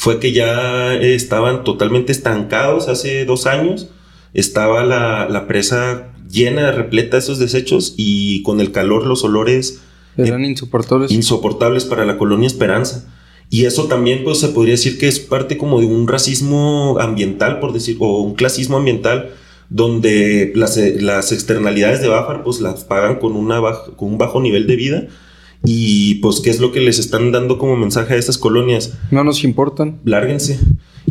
fue 0.02 0.18
que 0.22 0.32
ya 0.32 0.94
eh, 0.94 1.14
estaban 1.14 1.66
totalmente 1.66 2.14
estancados 2.14 2.88
hace 2.88 3.26
dos 3.26 3.46
años, 3.48 3.90
estaba 4.34 4.86
la, 4.86 5.28
la 5.30 5.46
presa 5.46 6.14
llena, 6.32 6.72
repleta 6.72 7.18
de 7.18 7.24
esos 7.24 7.38
desechos 7.38 7.96
y 7.98 8.42
con 8.44 8.62
el 8.62 8.72
calor 8.72 9.06
los 9.06 9.26
olores 9.26 9.82
Eran 10.16 10.46
insoportables. 10.46 11.12
insoportables 11.12 11.84
para 11.84 12.06
la 12.06 12.18
colonia 12.18 12.48
Esperanza. 12.48 13.12
Y 13.50 13.66
eso 13.66 13.86
también 13.88 14.24
pues 14.24 14.40
se 14.40 14.48
podría 14.50 14.76
decir 14.76 14.98
que 15.00 15.10
es 15.10 15.20
parte 15.20 15.58
como 15.58 15.82
de 15.82 15.88
un 15.88 16.08
racismo 16.08 16.98
ambiental, 17.02 17.60
por 17.60 17.74
decir, 17.74 17.98
o 18.00 18.22
un 18.22 18.36
clasismo 18.36 18.78
ambiental, 18.78 19.32
donde 19.70 20.54
las, 20.56 20.78
eh, 20.78 20.96
las 21.02 21.34
externalidades 21.34 22.00
de 22.02 22.08
Bafar 22.08 22.44
pues 22.46 22.62
las 22.62 22.86
pagan 22.86 23.20
con, 23.20 23.34
una 23.36 23.60
baj- 23.60 23.96
con 23.98 24.10
un 24.14 24.18
bajo 24.18 24.40
nivel 24.40 24.66
de 24.66 24.76
vida. 24.78 25.08
Y 25.66 26.16
pues 26.16 26.40
qué 26.40 26.50
es 26.50 26.60
lo 26.60 26.72
que 26.72 26.80
les 26.80 27.00
están 27.00 27.32
dando 27.32 27.58
como 27.58 27.76
mensaje 27.76 28.14
a 28.14 28.18
esas 28.18 28.38
colonias, 28.38 28.94
no 29.12 29.24
nos 29.24 29.44
importan. 29.44 30.00
lárguense. 30.06 30.60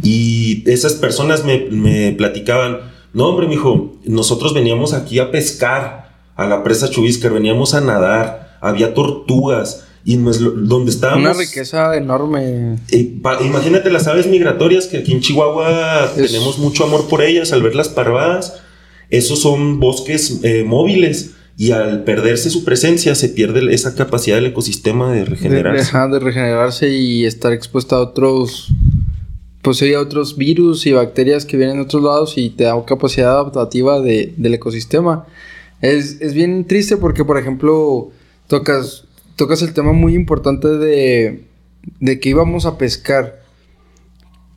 Y 0.02 0.62
esas 0.70 0.94
personas 0.94 1.44
me, 1.44 1.66
me 1.70 2.12
platicaban, 2.12 2.78
no 3.12 3.26
hombre, 3.28 3.46
mijo, 3.48 3.96
nosotros 4.04 4.54
veníamos 4.54 4.92
aquí 4.94 5.18
a 5.18 5.30
pescar 5.30 6.16
a 6.36 6.46
la 6.46 6.62
presa 6.62 6.88
Chubiscar, 6.88 7.32
veníamos 7.32 7.74
a 7.74 7.80
nadar, 7.80 8.56
había 8.60 8.94
tortugas, 8.94 9.84
y 10.04 10.16
donde 10.16 10.90
estábamos... 10.90 11.22
Una 11.24 11.32
riqueza 11.34 11.94
enorme. 11.96 12.78
eh, 12.90 13.12
pa- 13.20 13.42
imagínate 13.42 13.90
las 13.90 14.06
aves 14.06 14.26
migratorias, 14.28 14.86
que 14.86 14.98
aquí 14.98 15.12
en 15.12 15.20
Chihuahua 15.20 16.10
Es- 16.16 16.28
tenemos 16.32 16.58
mucho 16.58 16.84
amor 16.84 17.06
por 17.08 17.20
ellas 17.22 17.52
al 17.52 17.62
ver 17.62 17.74
las 17.74 17.88
parvadas. 17.88 18.54
Esos 19.10 19.40
son 19.40 19.80
bosques 19.80 20.40
eh, 20.44 20.64
móviles 20.64 21.32
y 21.60 21.72
al 21.72 22.04
perderse 22.04 22.50
su 22.50 22.64
presencia 22.64 23.16
se 23.16 23.28
pierde 23.30 23.74
esa 23.74 23.96
capacidad 23.96 24.36
del 24.36 24.46
ecosistema 24.46 25.12
de 25.12 25.24
regenerarse. 25.24 25.98
De, 25.98 26.08
de 26.08 26.18
regenerarse 26.20 26.88
y 26.90 27.24
estar 27.24 27.52
expuesta 27.52 27.96
a 27.96 27.98
otros, 27.98 28.72
pues 29.60 29.82
otros 29.96 30.36
virus 30.36 30.86
y 30.86 30.92
bacterias 30.92 31.44
que 31.44 31.56
vienen 31.56 31.78
de 31.78 31.82
otros 31.82 32.04
lados 32.04 32.38
y 32.38 32.50
te 32.50 32.62
da 32.62 32.84
capacidad 32.84 33.32
adaptativa 33.32 34.00
de, 34.00 34.34
del 34.36 34.54
ecosistema. 34.54 35.26
Es, 35.80 36.20
es, 36.20 36.32
bien 36.32 36.64
triste 36.64 36.96
porque, 36.96 37.24
por 37.24 37.38
ejemplo, 37.38 38.12
tocas, 38.46 39.06
tocas 39.34 39.60
el 39.62 39.74
tema 39.74 39.92
muy 39.92 40.14
importante 40.14 40.68
de, 40.68 41.42
de 41.98 42.20
que 42.20 42.28
íbamos 42.28 42.66
a 42.66 42.78
pescar. 42.78 43.42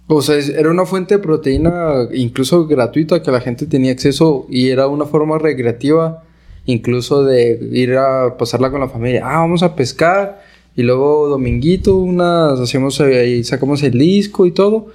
O 0.06 0.22
sea, 0.22 0.36
era 0.36 0.70
una 0.70 0.86
fuente 0.86 1.16
de 1.16 1.24
proteína 1.24 2.10
incluso 2.14 2.68
gratuita 2.68 3.24
que 3.24 3.32
la 3.32 3.42
gente 3.42 3.66
tenía 3.66 3.92
acceso 3.92 4.46
y 4.52 4.70
era 4.70 4.86
una 4.88 5.06
forma 5.06 5.40
recreativa 5.40 6.26
incluso 6.66 7.24
de 7.24 7.60
ir 7.72 7.96
a 7.96 8.38
pasarla 8.38 8.72
con 8.72 8.80
la 8.80 8.90
familia. 8.90 9.24
Ah, 9.26 9.40
vamos 9.40 9.64
a 9.64 9.76
pescar 9.76 10.42
y 10.76 10.84
luego 10.84 11.28
dominguito 11.28 11.98
unas 11.98 12.60
hacemos 12.60 13.00
ahí 13.02 13.44
sacamos 13.44 13.84
el 13.84 13.98
disco 13.98 14.46
y 14.46 14.52
todo 14.52 14.88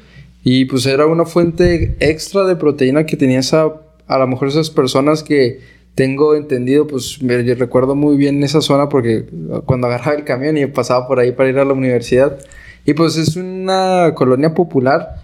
y 0.42 0.64
pues 0.64 0.87
era 0.87 1.07
una 1.07 1.26
fuente 1.26 1.96
extra 2.00 2.44
de 2.44 2.57
proteína 2.57 3.05
que 3.05 3.16
tenía 3.16 3.40
esa 3.40 3.74
a 4.07 4.18
lo 4.18 4.26
mejor 4.26 4.48
esas 4.48 4.70
personas 4.70 5.22
que 5.22 5.61
tengo 5.96 6.35
entendido, 6.35 6.87
pues 6.87 7.22
me, 7.22 7.42
recuerdo 7.55 7.94
muy 7.94 8.18
bien 8.18 8.44
esa 8.44 8.61
zona 8.61 8.88
porque 8.88 9.24
cuando 9.64 9.87
agarraba 9.87 10.16
el 10.18 10.24
camión 10.24 10.59
y 10.59 10.66
pasaba 10.66 11.09
por 11.09 11.18
ahí 11.18 11.33
para 11.33 11.48
ir 11.48 11.59
a 11.59 11.64
la 11.64 11.72
universidad. 11.72 12.38
Y 12.85 12.92
pues 12.92 13.16
es 13.16 13.35
una 13.35 14.12
colonia 14.14 14.55
popular 14.55 15.22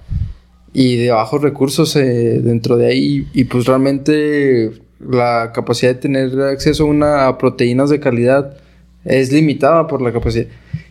y 0.72 0.96
de 0.96 1.10
bajos 1.10 1.42
recursos 1.42 1.94
eh, 1.96 2.40
dentro 2.42 2.78
de 2.78 2.86
ahí. 2.86 3.28
Y 3.34 3.44
pues 3.44 3.66
realmente 3.66 4.72
la 5.08 5.52
capacidad 5.54 5.94
de 5.94 6.00
tener 6.00 6.40
acceso 6.40 6.84
a 6.84 6.86
una 6.86 7.38
proteínas 7.38 7.90
de 7.90 8.00
calidad 8.00 8.56
es 9.04 9.32
limitada 9.32 9.86
por 9.86 10.02
la 10.02 10.12
capacidad. 10.12 10.46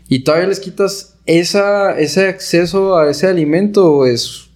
Y 0.10 0.19
todavía 0.19 0.47
les 0.47 0.60
quitas 0.60 1.15
ese 1.26 2.28
acceso 2.28 2.97
a 2.97 3.10
ese 3.10 3.28
alimento, 3.28 4.06
es, 4.06 4.50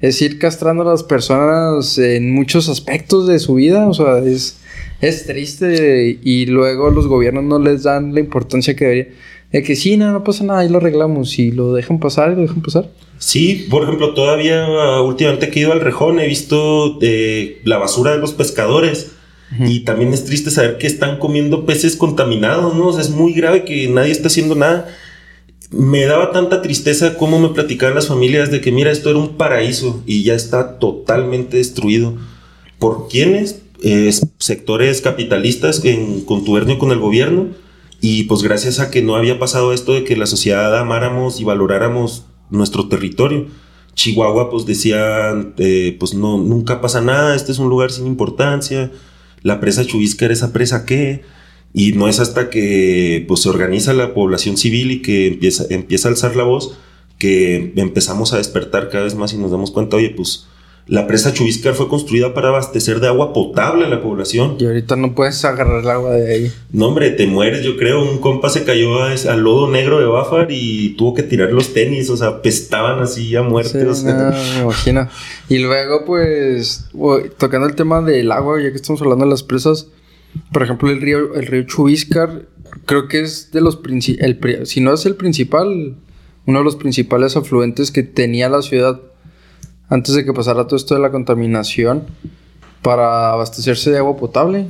es 0.00 0.20
ir 0.20 0.38
castrando 0.38 0.82
a 0.82 0.92
las 0.92 1.02
personas 1.02 1.96
en 1.98 2.30
muchos 2.30 2.68
aspectos 2.68 3.26
de 3.26 3.38
su 3.38 3.54
vida, 3.54 3.88
o 3.88 3.94
sea, 3.94 4.18
es, 4.18 4.58
es 5.00 5.26
triste 5.26 6.18
y 6.22 6.46
luego 6.46 6.90
los 6.90 7.06
gobiernos 7.06 7.44
no 7.44 7.58
les 7.58 7.84
dan 7.84 8.14
la 8.14 8.20
importancia 8.20 8.76
que 8.76 8.84
debería. 8.84 9.08
De 9.52 9.62
que 9.62 9.76
sí, 9.76 9.96
no, 9.96 10.12
no 10.12 10.24
pasa 10.24 10.44
nada, 10.44 10.60
ahí 10.60 10.68
lo 10.68 10.78
arreglamos 10.78 11.38
y 11.38 11.50
lo 11.50 11.72
dejan 11.72 11.98
pasar 11.98 12.32
y 12.32 12.36
lo 12.36 12.42
dejan 12.42 12.62
pasar. 12.62 12.90
Sí, 13.18 13.66
por 13.70 13.82
ejemplo, 13.82 14.14
todavía 14.14 14.66
uh, 14.68 15.02
últimamente 15.04 15.50
que 15.50 15.58
he 15.58 15.62
ido 15.62 15.72
al 15.72 15.80
Rejón 15.80 16.20
he 16.20 16.26
visto 16.26 16.98
eh, 17.02 17.60
la 17.64 17.78
basura 17.78 18.12
de 18.12 18.18
los 18.18 18.32
pescadores. 18.32 19.12
Y 19.66 19.80
también 19.80 20.12
es 20.12 20.26
triste 20.26 20.50
saber 20.50 20.76
que 20.76 20.86
están 20.86 21.18
comiendo 21.18 21.64
peces 21.64 21.96
contaminados, 21.96 22.76
¿no? 22.76 22.88
O 22.88 22.92
sea, 22.92 23.00
es 23.00 23.08
muy 23.08 23.32
grave 23.32 23.64
que 23.64 23.88
nadie 23.88 24.12
esté 24.12 24.26
haciendo 24.26 24.54
nada. 24.54 24.94
Me 25.70 26.04
daba 26.04 26.32
tanta 26.32 26.60
tristeza 26.60 27.16
como 27.16 27.38
me 27.38 27.48
platicaban 27.48 27.94
las 27.94 28.08
familias 28.08 28.50
de 28.50 28.60
que, 28.60 28.72
mira, 28.72 28.90
esto 28.90 29.08
era 29.08 29.18
un 29.18 29.38
paraíso 29.38 30.02
y 30.04 30.22
ya 30.22 30.34
está 30.34 30.78
totalmente 30.78 31.56
destruido. 31.56 32.18
¿Por 32.78 33.08
quiénes? 33.08 33.62
Eh, 33.82 34.12
sectores 34.36 35.00
capitalistas 35.00 35.82
en 35.82 36.26
contubernio 36.26 36.78
con 36.78 36.92
el 36.92 36.98
gobierno. 36.98 37.46
Y 38.00 38.24
pues 38.24 38.42
gracias 38.42 38.78
a 38.78 38.90
que 38.90 39.02
no 39.02 39.16
había 39.16 39.38
pasado 39.38 39.72
esto 39.72 39.92
de 39.92 40.04
que 40.04 40.16
la 40.16 40.26
sociedad 40.26 40.76
amáramos 40.78 41.40
y 41.40 41.44
valoráramos 41.44 42.26
nuestro 42.50 42.88
territorio. 42.88 43.46
Chihuahua 43.94 44.50
pues 44.50 44.64
decían, 44.64 45.54
eh, 45.58 45.96
pues 45.98 46.14
no, 46.14 46.38
nunca 46.38 46.80
pasa 46.80 47.00
nada, 47.00 47.34
este 47.34 47.50
es 47.50 47.58
un 47.58 47.68
lugar 47.68 47.90
sin 47.90 48.06
importancia, 48.06 48.92
la 49.42 49.58
presa 49.58 49.84
Chubisca 49.84 50.26
era 50.26 50.34
esa 50.34 50.52
presa 50.52 50.86
que, 50.86 51.22
y 51.74 51.92
no 51.92 52.06
es 52.06 52.20
hasta 52.20 52.48
que 52.48 53.24
pues 53.26 53.40
se 53.40 53.48
organiza 53.48 53.92
la 53.94 54.14
población 54.14 54.56
civil 54.56 54.92
y 54.92 55.02
que 55.02 55.26
empieza, 55.26 55.64
empieza 55.68 56.06
a 56.06 56.12
alzar 56.12 56.36
la 56.36 56.44
voz 56.44 56.78
que 57.18 57.72
empezamos 57.74 58.32
a 58.32 58.36
despertar 58.36 58.88
cada 58.88 59.02
vez 59.02 59.16
más 59.16 59.32
y 59.32 59.36
nos 59.36 59.50
damos 59.50 59.72
cuenta, 59.72 59.96
oye, 59.96 60.10
pues 60.10 60.46
la 60.88 61.06
presa 61.06 61.34
Chubiscar 61.34 61.74
fue 61.74 61.86
construida 61.86 62.32
para 62.32 62.48
abastecer 62.48 62.98
de 63.00 63.08
agua 63.08 63.34
potable 63.34 63.84
a 63.84 63.88
la 63.88 64.00
población. 64.00 64.56
Y 64.58 64.64
ahorita 64.64 64.96
no 64.96 65.14
puedes 65.14 65.44
agarrar 65.44 65.82
el 65.82 65.90
agua 65.90 66.12
de 66.12 66.34
ahí. 66.34 66.52
No, 66.72 66.86
hombre, 66.88 67.10
te 67.10 67.26
mueres, 67.26 67.62
yo 67.62 67.76
creo. 67.76 68.02
Un 68.02 68.18
compa 68.18 68.48
se 68.48 68.64
cayó 68.64 69.02
al 69.02 69.40
lodo 69.40 69.70
negro 69.70 70.00
de 70.00 70.06
Bafar 70.06 70.48
y 70.50 70.94
tuvo 70.96 71.12
que 71.12 71.22
tirar 71.22 71.52
los 71.52 71.74
tenis, 71.74 72.08
o 72.08 72.16
sea, 72.16 72.40
pestaban 72.40 73.00
así 73.00 73.36
a 73.36 73.42
muerte. 73.42 73.84
me 73.84 74.62
imagino. 74.62 75.08
Y 75.50 75.58
luego, 75.58 76.06
pues, 76.06 76.86
tocando 77.36 77.68
el 77.68 77.74
tema 77.74 78.00
del 78.00 78.32
agua, 78.32 78.58
ya 78.62 78.70
que 78.70 78.76
estamos 78.76 79.02
hablando 79.02 79.26
de 79.26 79.30
las 79.30 79.42
presas, 79.42 79.88
por 80.52 80.62
ejemplo, 80.62 80.90
el 80.90 81.02
río, 81.02 81.34
el 81.34 81.46
río 81.46 81.64
Chubiscar, 81.64 82.46
creo 82.86 83.08
que 83.08 83.20
es 83.20 83.50
de 83.52 83.60
los 83.60 83.76
principales, 83.76 84.70
si 84.70 84.80
no 84.80 84.94
es 84.94 85.04
el 85.04 85.16
principal, 85.16 85.96
uno 86.46 86.58
de 86.58 86.64
los 86.64 86.76
principales 86.76 87.36
afluentes 87.36 87.90
que 87.90 88.02
tenía 88.02 88.48
la 88.48 88.62
ciudad 88.62 89.00
antes 89.88 90.14
de 90.14 90.24
que 90.24 90.32
pasara 90.32 90.66
todo 90.66 90.76
esto 90.76 90.94
de 90.94 91.00
la 91.00 91.10
contaminación 91.10 92.04
para 92.82 93.32
abastecerse 93.32 93.90
de 93.90 93.98
agua 93.98 94.16
potable. 94.16 94.66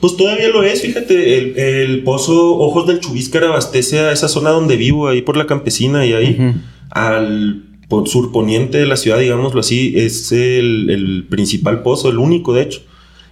Pues 0.00 0.16
todavía 0.16 0.48
lo 0.48 0.62
es, 0.62 0.82
fíjate, 0.82 1.82
el, 1.82 2.04
pozo 2.04 2.56
Ojos 2.56 2.86
del 2.86 3.00
Chubíscar 3.00 3.44
abastece 3.44 3.98
a 3.98 4.12
esa 4.12 4.28
zona 4.28 4.50
donde 4.50 4.76
vivo, 4.76 5.08
ahí 5.08 5.22
por 5.22 5.36
la 5.36 5.46
campesina 5.46 6.06
y 6.06 6.12
ahí 6.12 6.54
al 6.90 7.64
surponiente 8.04 8.78
de 8.78 8.86
la 8.86 8.96
ciudad, 8.96 9.18
digámoslo 9.18 9.60
así, 9.60 9.94
es 9.96 10.30
el, 10.30 11.26
principal 11.28 11.82
pozo, 11.82 12.10
el 12.10 12.18
único 12.18 12.54
de 12.54 12.62
hecho. 12.62 12.82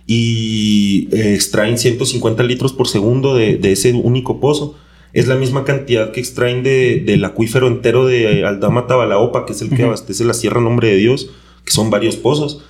Y 0.08 1.08
eh, 1.12 1.34
extraen 1.34 1.78
150 1.78 2.42
litros 2.44 2.72
por 2.72 2.86
segundo 2.86 3.34
de, 3.34 3.56
de 3.56 3.72
ese 3.72 3.92
único 3.92 4.38
pozo 4.38 4.76
es 5.16 5.28
la 5.28 5.36
misma 5.36 5.64
cantidad 5.64 6.12
que 6.12 6.20
extraen 6.20 6.62
del 6.62 7.24
acuífero 7.24 7.68
entero 7.68 8.04
de 8.04 8.44
Aldama 8.44 8.86
Tabalaopa, 8.86 9.46
que 9.46 9.54
es 9.54 9.62
el 9.62 9.70
que 9.70 9.84
abastece 9.84 10.26
la 10.26 10.34
Sierra 10.34 10.60
Nombre 10.60 10.88
de 10.88 10.96
Dios, 10.96 11.30
que 11.64 11.72
son 11.72 11.88
varios 11.88 12.16
pozos. 12.16 12.62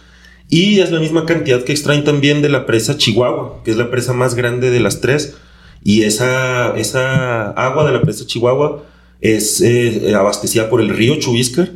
Y 0.48 0.78
es 0.78 0.92
la 0.92 1.00
misma 1.00 1.26
cantidad 1.26 1.64
que 1.64 1.72
extraen 1.72 2.04
también 2.04 2.42
de 2.42 2.48
la 2.48 2.64
presa 2.64 2.96
Chihuahua, 2.96 3.62
que 3.64 3.72
es 3.72 3.76
la 3.76 3.90
presa 3.90 4.12
más 4.12 4.36
grande 4.36 4.70
de 4.70 4.78
las 4.78 5.00
tres. 5.00 5.36
Y 5.82 6.04
esa, 6.04 6.76
esa 6.76 7.50
agua 7.50 7.84
de 7.84 7.92
la 7.92 8.02
presa 8.02 8.24
Chihuahua 8.24 8.84
es 9.20 9.60
eh, 9.60 10.14
abastecida 10.14 10.70
por 10.70 10.80
el 10.80 10.90
río 10.90 11.16
Chubiscar, 11.16 11.72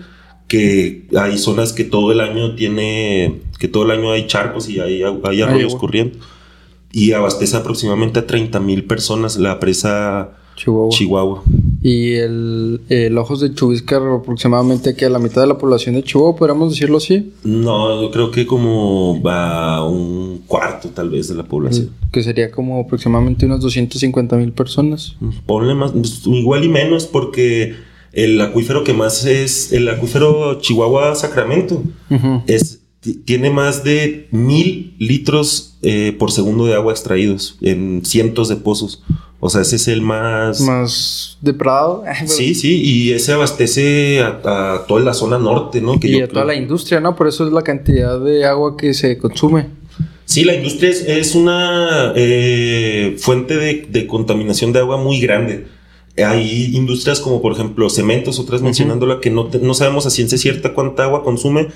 que 0.47 1.09
hay 1.17 1.37
zonas 1.37 1.73
que 1.73 1.83
todo 1.83 2.13
el 2.13 2.21
año 2.21 2.55
tiene, 2.55 3.41
que 3.59 3.67
todo 3.67 3.83
el 3.87 3.91
año 3.91 4.13
hay 4.13 4.29
charcos 4.29 4.69
y 4.69 4.79
hay, 4.79 5.03
hay 5.03 5.43
arroyos 5.43 5.75
corriendo. 5.75 6.21
Y 6.93 7.11
abastece 7.11 7.57
aproximadamente 7.57 8.21
a 8.21 8.27
30 8.29 8.61
mil 8.61 8.85
personas 8.85 9.37
la 9.37 9.59
presa 9.59 10.37
Chihuahua. 10.57 11.43
Y 11.83 12.15
el, 12.15 12.81
Ojos 13.17 13.41
de 13.41 13.55
Chubiscar 13.55 14.03
aproximadamente 14.03 14.95
que 14.95 15.07
a 15.07 15.11
la 15.11 15.19
mitad 15.19 15.41
de 15.41 15.47
la 15.47 15.59
población 15.59 15.95
de 15.95 16.03
Chihuahua, 16.03 16.37
podríamos 16.37 16.71
decirlo 16.73 16.99
así. 16.99 17.33
No, 17.45 18.03
yo 18.03 18.11
creo 18.11 18.31
que 18.31 18.47
como 18.47 19.21
va 19.23 19.87
un 19.89 20.43
cuarto 20.47 20.91
tal 20.91 21.11
vez 21.11 21.29
de 21.29 21.35
la 21.35 21.45
población. 21.45 21.91
Que 22.13 22.23
sería 22.23 22.51
como 22.51 22.81
aproximadamente 22.81 23.47
unas 23.47 23.61
250 23.61 24.37
mil 24.37 24.53
personas. 24.53 25.17
Ponle 25.47 25.75
más, 25.75 25.93
pues, 25.93 26.23
igual 26.27 26.65
y 26.65 26.69
menos 26.69 27.07
porque 27.07 27.75
el 28.13 28.41
acuífero 28.41 28.85
que 28.85 28.93
más 28.93 29.25
es 29.25 29.73
el 29.73 29.89
acuífero 29.89 30.61
Chihuahua-Sacramento. 30.61 31.83
es, 32.47 32.81
tiene 33.25 33.51
más 33.51 33.85
de 33.85 34.29
mil 34.31 34.95
litros 34.99 35.79
eh, 35.83 36.15
por 36.19 36.33
segundo 36.33 36.67
de 36.67 36.75
agua 36.75 36.93
extraídos 36.93 37.57
en 37.63 38.03
cientos 38.05 38.49
de 38.49 38.57
pozos. 38.57 39.03
O 39.41 39.49
sea, 39.49 39.63
ese 39.63 39.77
es 39.77 39.89
el 39.89 40.03
más... 40.03 40.61
Más 40.61 41.39
depravado. 41.41 42.05
sí, 42.27 42.55
sí, 42.55 42.83
y 42.83 43.13
ese 43.13 43.33
abastece 43.33 44.21
a, 44.21 44.85
toda 44.87 45.01
la 45.01 45.15
zona 45.15 45.39
norte, 45.39 45.81
¿no? 45.81 45.99
y 46.01 46.21
a 46.21 46.29
toda 46.29 46.45
la 46.45 46.55
industria, 46.55 47.01
¿no? 47.01 47.17
Por 47.17 47.27
eso 47.27 47.47
es 47.47 47.53
la 47.53 47.63
cantidad 47.63 48.21
de 48.21 48.45
agua 48.45 48.77
que 48.77 48.93
se 48.93 49.17
consume. 49.19 49.67
Sí, 50.27 50.45
la 50.45 50.55
industria 50.55 50.91
es, 50.91 51.35
una 51.35 52.13
eh, 52.15 53.17
fuente 53.19 53.57
de, 53.57 54.07
contaminación 54.07 54.73
de 54.73 54.79
agua 54.79 54.97
muy 54.97 55.21
grande. 55.21 55.67
Hay 56.17 56.77
industrias 56.77 57.21
como, 57.21 57.41
por 57.41 57.53
ejemplo, 57.53 57.89
cementos, 57.89 58.39
otras 58.39 58.63
mencionándola, 58.63 59.21
que 59.21 59.31
no, 59.31 59.49
no 59.61 59.75
sabemos 59.75 60.07
a 60.07 60.11
ciencia 60.11 60.39
cierta 60.39 60.75
cuánta 60.75 61.05
agua 61.05 61.25
consume 61.25 61.69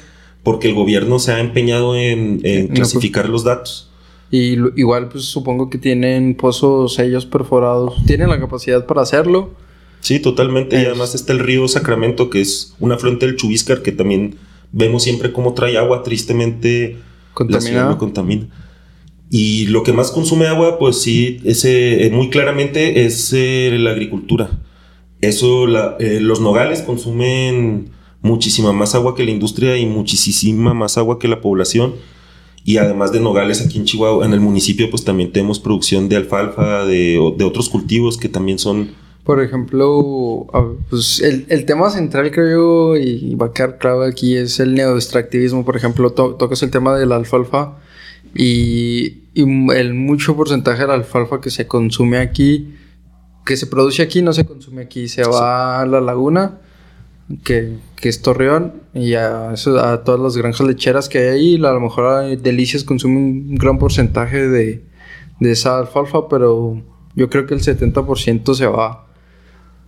porque 0.44 0.68
el 0.68 0.74
gobierno 0.74 1.18
se 1.18 1.32
ha 1.32 1.40
empeñado 1.40 1.96
en, 1.96 2.40
en 2.44 2.68
pues 2.68 2.78
clasificar 2.78 3.28
los 3.28 3.42
datos. 3.42 3.90
Y 4.30 4.58
igual, 4.80 5.08
pues 5.08 5.24
supongo 5.24 5.70
que 5.70 5.78
tienen 5.78 6.34
pozos 6.34 6.98
ellos 6.98 7.26
perforados. 7.26 7.94
¿Tienen 8.06 8.28
la 8.28 8.40
capacidad 8.40 8.86
para 8.86 9.02
hacerlo? 9.02 9.52
Sí, 10.00 10.20
totalmente. 10.20 10.80
Y 10.80 10.84
además 10.84 11.14
está 11.14 11.32
el 11.32 11.38
río 11.38 11.68
Sacramento, 11.68 12.30
que 12.30 12.40
es 12.40 12.74
una 12.80 12.96
afluente 12.96 13.26
del 13.26 13.36
Chubiscar, 13.36 13.82
que 13.82 13.92
también 13.92 14.36
vemos 14.72 15.04
siempre 15.04 15.32
cómo 15.32 15.54
trae 15.54 15.78
agua. 15.78 16.02
Tristemente, 16.02 16.98
contamina. 17.32 17.90
la 17.90 17.98
contamina. 17.98 18.48
Y 19.30 19.66
lo 19.66 19.82
que 19.82 19.92
más 19.92 20.10
consume 20.10 20.46
agua, 20.46 20.78
pues 20.78 21.00
sí, 21.00 21.40
ese, 21.44 22.06
eh, 22.06 22.10
muy 22.10 22.30
claramente 22.30 23.04
es 23.04 23.32
eh, 23.32 23.76
la 23.80 23.90
agricultura. 23.90 24.50
Eso, 25.20 25.66
eh, 25.98 26.20
los 26.20 26.40
nogales 26.40 26.82
consumen 26.82 27.90
muchísima 28.20 28.72
más 28.72 28.94
agua 28.94 29.14
que 29.14 29.24
la 29.24 29.30
industria 29.30 29.76
y 29.76 29.86
muchísima 29.86 30.74
más 30.74 30.98
agua 30.98 31.18
que 31.18 31.28
la 31.28 31.40
población 31.40 31.94
Y 32.64 32.78
además 32.78 33.12
de 33.12 33.20
nogales 33.20 33.60
aquí 33.60 33.78
en 33.78 33.84
Chihuahua, 33.84 34.24
en 34.24 34.32
el 34.32 34.40
municipio, 34.40 34.88
pues 34.90 35.04
también 35.04 35.32
tenemos 35.32 35.60
producción 35.60 36.08
de 36.08 36.16
alfalfa, 36.16 36.86
de, 36.86 37.18
de 37.36 37.44
otros 37.44 37.68
cultivos 37.68 38.16
que 38.16 38.30
también 38.30 38.58
son... 38.58 38.92
Por 39.22 39.42
ejemplo, 39.42 40.46
pues 40.90 41.20
el, 41.20 41.46
el, 41.48 41.64
tema 41.64 41.90
central 41.90 42.30
creo 42.30 42.94
yo, 42.94 42.96
y 42.96 43.34
va 43.36 43.46
a 43.46 43.52
quedar 43.52 43.78
claro 43.78 44.02
aquí, 44.02 44.36
es 44.36 44.60
el 44.60 44.74
neoextractivismo. 44.74 45.64
Por 45.64 45.76
ejemplo, 45.76 46.12
tocas 46.12 46.62
el 46.62 46.70
tema 46.70 46.96
de 46.96 47.06
la 47.06 47.16
alfalfa 47.16 47.78
y, 48.34 49.22
y, 49.34 49.72
el 49.72 49.94
mucho 49.94 50.36
porcentaje 50.36 50.82
de 50.82 50.88
la 50.88 50.94
alfalfa 50.94 51.40
que 51.40 51.50
se 51.50 51.66
consume 51.66 52.18
aquí, 52.18 52.74
que 53.46 53.56
se 53.56 53.66
produce 53.66 54.02
aquí, 54.02 54.20
no 54.20 54.34
se 54.34 54.44
consume 54.44 54.82
aquí, 54.82 55.08
se 55.08 55.22
va 55.24 55.80
a 55.80 55.86
la 55.86 56.02
laguna 56.02 56.58
que, 57.42 57.78
que 58.04 58.10
es 58.10 58.20
Torreón 58.20 58.82
y 58.92 59.14
a, 59.14 59.52
a, 59.52 60.04
todas 60.04 60.20
las 60.20 60.36
granjas 60.36 60.66
lecheras 60.66 61.08
que 61.08 61.20
hay 61.20 61.28
ahí. 61.28 61.54
A 61.56 61.72
lo 61.72 61.80
mejor 61.80 62.36
Delicias 62.36 62.84
consume 62.84 63.16
un 63.16 63.54
gran 63.54 63.78
porcentaje 63.78 64.46
de, 64.46 64.84
de 65.40 65.50
esa 65.50 65.78
alfalfa, 65.78 66.28
pero 66.28 66.82
yo 67.16 67.30
creo 67.30 67.46
que 67.46 67.54
el 67.54 67.62
70% 67.62 68.52
se 68.52 68.66
va 68.66 69.06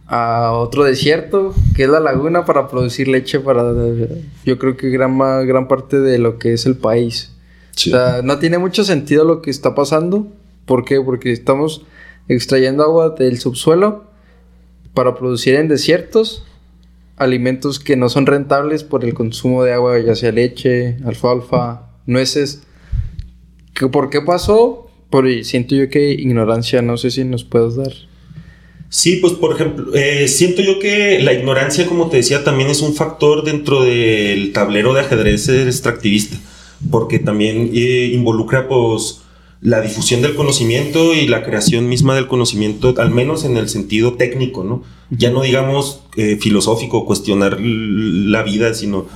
a 0.06 0.52
otro 0.52 0.84
desierto, 0.84 1.54
que 1.74 1.82
es 1.82 1.90
la 1.90 2.00
laguna, 2.00 2.46
para 2.46 2.68
producir 2.68 3.06
leche 3.06 3.38
para... 3.38 3.74
Yo 4.46 4.58
creo 4.58 4.78
que 4.78 4.88
gran, 4.88 5.18
gran 5.46 5.68
parte 5.68 6.00
de 6.00 6.16
lo 6.16 6.38
que 6.38 6.54
es 6.54 6.64
el 6.64 6.78
país. 6.78 7.34
O 7.76 7.78
sea, 7.78 8.22
no 8.24 8.38
tiene 8.38 8.56
mucho 8.56 8.82
sentido 8.84 9.26
lo 9.26 9.42
que 9.42 9.50
está 9.50 9.74
pasando. 9.74 10.26
¿Por 10.64 10.86
qué? 10.86 11.02
Porque 11.02 11.32
estamos 11.32 11.84
extrayendo 12.28 12.82
agua 12.82 13.10
del 13.10 13.38
subsuelo 13.38 14.04
para 14.94 15.14
producir 15.16 15.56
en 15.56 15.68
desiertos 15.68 16.45
alimentos 17.16 17.80
que 17.80 17.96
no 17.96 18.08
son 18.08 18.26
rentables 18.26 18.84
por 18.84 19.04
el 19.04 19.14
consumo 19.14 19.64
de 19.64 19.72
agua, 19.72 19.98
ya 19.98 20.14
sea 20.14 20.32
leche, 20.32 20.96
alfalfa, 21.04 21.90
nueces. 22.06 22.62
¿Por 23.92 24.10
qué 24.10 24.20
pasó? 24.20 24.90
Por, 25.10 25.28
siento 25.44 25.74
yo 25.74 25.88
que 25.88 26.12
ignorancia, 26.12 26.82
no 26.82 26.96
sé 26.96 27.10
si 27.10 27.24
nos 27.24 27.44
puedes 27.44 27.76
dar. 27.76 27.92
Sí, 28.88 29.16
pues 29.16 29.32
por 29.32 29.54
ejemplo, 29.54 29.94
eh, 29.94 30.28
siento 30.28 30.62
yo 30.62 30.78
que 30.78 31.18
la 31.20 31.32
ignorancia, 31.32 31.86
como 31.86 32.08
te 32.08 32.18
decía, 32.18 32.44
también 32.44 32.70
es 32.70 32.82
un 32.82 32.94
factor 32.94 33.44
dentro 33.44 33.82
del 33.82 34.52
tablero 34.52 34.94
de 34.94 35.00
ajedrez 35.00 35.48
extractivista, 35.48 36.36
porque 36.90 37.18
también 37.18 37.70
eh, 37.74 38.10
involucra 38.12 38.68
pues 38.68 39.22
la 39.66 39.80
difusión 39.80 40.22
del 40.22 40.36
conocimiento 40.36 41.12
y 41.12 41.26
la 41.26 41.42
creación 41.42 41.88
misma 41.88 42.14
del 42.14 42.28
conocimiento, 42.28 42.94
al 42.98 43.10
menos 43.10 43.44
en 43.44 43.56
el 43.56 43.68
sentido 43.68 44.14
técnico, 44.14 44.62
¿no? 44.62 44.84
Ya 45.10 45.30
no 45.30 45.42
digamos 45.42 46.02
eh, 46.16 46.38
filosófico, 46.40 47.04
cuestionar 47.04 47.58
la 47.60 48.44
vida, 48.44 48.74
sino 48.74 49.06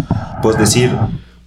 pues 0.42 0.58
decir, 0.58 0.90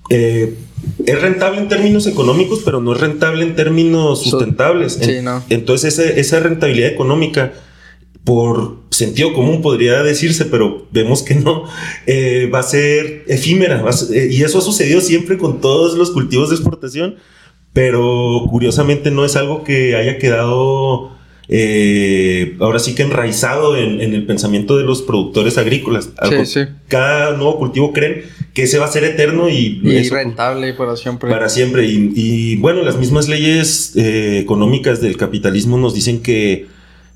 eh, 0.10 0.58
es 1.06 1.22
rentable 1.22 1.60
en 1.60 1.68
términos 1.68 2.08
económicos, 2.08 2.62
pero 2.64 2.80
no 2.80 2.94
es 2.94 3.02
rentable 3.02 3.44
en 3.44 3.58
términos 3.58 4.24
sustentables. 4.24 4.94
Sí, 5.02 5.22
no. 5.22 5.44
Entonces 5.50 6.00
esa 6.00 6.40
rentabilidad 6.40 6.90
económica, 6.90 7.52
por 8.24 8.78
sentido 8.90 9.34
común 9.34 9.62
podría 9.62 10.02
decirse, 10.02 10.46
pero 10.46 10.88
vemos 10.94 11.24
que 11.24 11.36
no, 11.36 11.66
eh, 12.06 12.50
va 12.54 12.60
a 12.60 12.64
ser 12.64 13.26
efímera. 13.28 13.84
y 14.14 14.44
eso 14.44 14.60
ha 14.60 14.62
sucedido 14.62 15.02
siempre 15.02 15.38
con 15.38 15.60
todos 15.60 15.98
los 15.98 16.12
cultivos 16.12 16.52
de 16.52 16.56
exportación 16.56 17.18
pero 17.74 18.46
curiosamente 18.50 19.12
no 19.12 19.26
es 19.26 19.36
algo 19.36 19.64
que 19.64 19.96
haya 19.96 20.18
quedado 20.18 21.12
eh, 21.50 22.56
ahora 22.60 22.80
sí 22.80 22.96
que 22.96 23.04
enraizado 23.04 23.76
en, 23.76 24.00
el 24.00 24.26
pensamiento 24.26 24.78
de 24.78 24.86
los 24.86 25.02
productores 25.02 25.58
agrícolas. 25.58 26.10
sí, 26.30 26.46
sí. 26.46 26.62
Cada 26.88 27.36
nuevo 27.36 27.58
cultivo 27.58 27.92
creen 27.92 28.24
que 28.54 28.64
ese 28.64 28.78
va 28.78 28.86
a 28.86 28.92
ser 28.92 29.04
eterno 29.04 29.50
y, 29.50 29.82
rentable 30.10 30.74
para 30.74 30.96
siempre. 30.96 31.30
Para 31.30 31.50
siempre. 31.50 31.86
Y, 31.86 32.56
bueno, 32.58 32.84
las 32.84 32.98
mismas 32.98 33.28
leyes 33.28 33.96
eh, 33.96 34.40
económicas 34.40 35.02
del 35.02 35.18
capitalismo 35.18 35.78
nos 35.78 35.94
dicen 35.94 36.22
que 36.22 36.68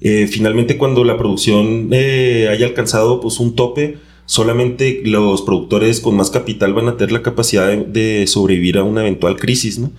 eh, 0.01 0.27
finalmente 0.29 0.77
cuando 0.77 1.03
la 1.03 1.17
producción 1.17 1.89
haya 1.93 2.65
alcanzado 2.65 3.21
pues 3.21 3.39
un 3.39 3.55
tope, 3.55 3.97
solamente 4.25 5.01
los 5.05 5.41
productores 5.43 6.01
con 6.01 6.15
más 6.15 6.31
capital 6.31 6.73
van 6.73 6.89
a 6.89 6.97
tener 6.97 7.13
la 7.13 7.21
capacidad 7.21 7.67
de, 7.69 7.85
de 7.85 8.27
sobrevivir 8.27 8.77
a 8.77 8.83
una 8.83 9.01
eventual 9.01 9.37
crisis, 9.37 9.79
¿no? 9.79 9.91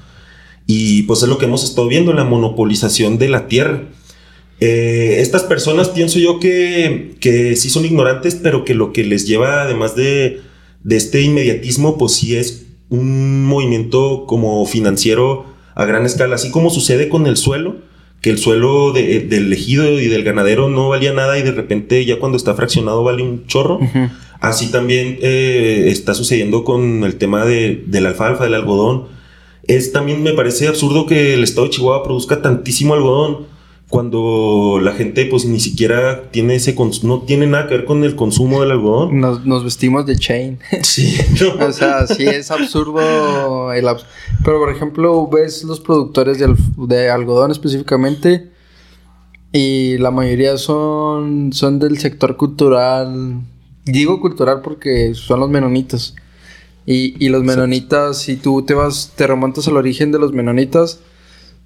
Y 0.71 1.05
pues 1.05 1.23
es 1.23 1.31
lo 1.31 1.39
que 1.39 1.47
hemos 1.47 1.65
estado 1.65 1.89
viendo, 1.89 2.13
la 2.13 2.25
monopolización 2.25 3.17
de 3.17 3.31
la 3.31 3.49
tierra. 3.49 3.85
Eh, 4.61 5.17
estas 5.21 5.45
personas 5.45 5.89
pienso 5.89 6.19
yo 6.19 6.39
que, 6.41 7.15
que, 7.21 7.57
sí 7.57 7.71
son 7.71 7.87
ignorantes, 7.87 8.35
pero 8.35 8.67
que 8.67 8.75
lo 8.75 8.93
que 8.93 9.03
les 9.03 9.27
lleva, 9.27 9.63
además 9.63 9.97
de, 9.97 10.43
de 10.85 10.97
este 10.97 11.23
inmediatismo, 11.23 11.97
pues 11.97 12.13
sí 12.13 12.37
es 12.37 12.67
un 12.91 13.47
movimiento 13.47 14.27
como 14.27 14.67
financiero 14.67 15.47
a 15.75 15.87
gran 15.87 16.05
escala, 16.05 16.35
así 16.35 16.51
como 16.51 16.69
sucede 16.69 17.09
con 17.09 17.27
el 17.27 17.39
suelo, 17.39 17.77
que 18.21 18.29
el 18.29 18.37
suelo 18.37 18.93
del 18.93 19.51
ejido 19.51 19.99
y 19.99 20.09
del 20.09 20.23
ganadero 20.23 20.69
no 20.69 20.91
valía 20.91 21.15
nada 21.15 21.39
y 21.39 21.43
de 21.43 21.53
repente 21.53 22.05
ya 22.05 22.19
cuando 22.19 22.37
está 22.37 22.55
fraccionado 22.55 23.03
vale 23.03 23.23
un 23.23 23.47
chorro. 23.47 23.81
Así 24.39 24.71
también 24.71 25.19
eh, 25.23 25.87
está 25.87 26.13
sucediendo 26.13 26.63
con 26.63 27.05
el 27.05 27.17
tema 27.17 27.47
de, 27.47 27.85
del 27.87 28.05
alfalfa, 28.05 28.45
del 28.45 28.55
algodón 28.55 29.17
es 29.69 29.93
también 29.93 30.23
me 30.23 30.33
parece 30.33 30.67
absurdo 30.67 31.07
que 31.07 31.35
el 31.35 31.45
estado 31.45 31.67
de 31.67 31.75
Chihuahua 31.75 32.03
produzca 32.03 32.43
tantísimo 32.43 32.95
algodón 32.95 33.47
cuando 33.89 34.79
la 34.83 34.93
gente 34.93 35.25
pues 35.27 35.47
ni 35.47 35.61
siquiera 35.61 36.31
tiene 36.31 36.57
ese 36.57 36.77
no 37.03 37.23
tiene 37.23 37.47
nada 37.47 37.69
que 37.69 37.77
ver 37.77 37.85
con 37.85 38.05
el 38.05 38.17
consumo 38.17 38.61
del 38.61 38.71
algodón. 38.73 39.21
Nos, 39.21 39.65
vestimos 39.65 40.05
de 40.07 40.17
chain. 40.17 40.59
Sí. 40.83 41.17
o 41.61 41.73
sea, 41.73 42.07
sí 42.07 42.25
es 42.25 42.51
absurdo 42.51 43.73
el 43.73 43.87
pero 44.45 44.59
por 44.59 44.71
ejemplo, 44.71 45.29
ves 45.29 45.65
los 45.65 45.81
productores 45.81 46.39
de, 46.39 46.55
de, 46.87 47.11
algodón 47.11 47.51
específicamente 47.51 48.51
y 49.53 49.97
la 49.99 50.11
mayoría 50.11 50.59
son 50.59 51.53
son 51.53 51.79
del 51.79 51.99
sector 51.99 52.37
cultural. 52.37 53.41
Digo 53.85 54.21
cultural 54.21 54.61
porque 54.63 55.15
son 55.15 55.41
los 55.41 55.49
menonitas. 55.49 56.15
Y, 56.91 57.29
los 57.29 57.45
menonitas, 57.45 58.17
si 58.17 58.37
tú 58.37 58.63
te 58.63 58.73
vas, 58.73 59.13
te 59.15 59.27
remontas 59.27 59.69
al 59.69 59.77
origen 59.77 60.11
de 60.11 60.19
los 60.19 60.33
menonitas, 60.33 61.01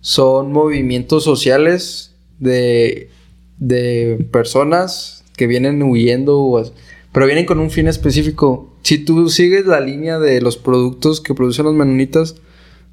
son 0.00 0.50
movimientos 0.50 1.22
sociales 1.22 2.12
de, 2.40 3.08
de 3.56 4.26
personas 4.32 5.22
que 5.36 5.46
vienen 5.46 5.80
huyendo, 5.84 6.64
pero 7.12 7.26
vienen 7.26 7.46
con 7.46 7.60
un 7.60 7.70
fin 7.70 7.86
específico. 7.86 8.74
Si 8.82 8.98
tú 8.98 9.30
sigues 9.30 9.64
la 9.64 9.78
línea 9.78 10.18
de 10.18 10.40
los 10.40 10.56
productos 10.56 11.20
que 11.20 11.34
producen 11.34 11.66
los 11.66 11.74
menonitas, 11.74 12.34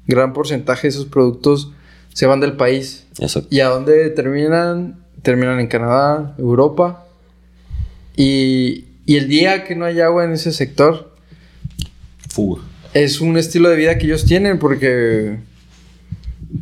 gran 0.06 0.32
porcentaje 0.32 0.82
de 0.82 0.90
esos 0.90 1.06
productos 1.06 1.72
se 2.14 2.26
van 2.26 2.38
del 2.38 2.52
país. 2.52 3.08
¿Y 3.50 3.58
a 3.58 3.70
dónde 3.70 4.08
terminan? 4.10 5.04
Terminan 5.22 5.58
en 5.58 5.66
Canadá, 5.66 6.36
Europa. 6.38 7.06
Y, 8.16 8.84
y 9.04 9.16
el 9.16 9.26
día 9.26 9.64
que 9.64 9.74
no 9.74 9.84
hay 9.84 10.00
agua 10.00 10.24
en 10.24 10.30
ese 10.30 10.52
sector, 10.52 11.09
es 12.94 13.20
un 13.20 13.36
estilo 13.36 13.68
de 13.68 13.76
vida 13.76 13.98
que 13.98 14.06
ellos 14.06 14.24
tienen 14.24 14.58
porque, 14.58 15.38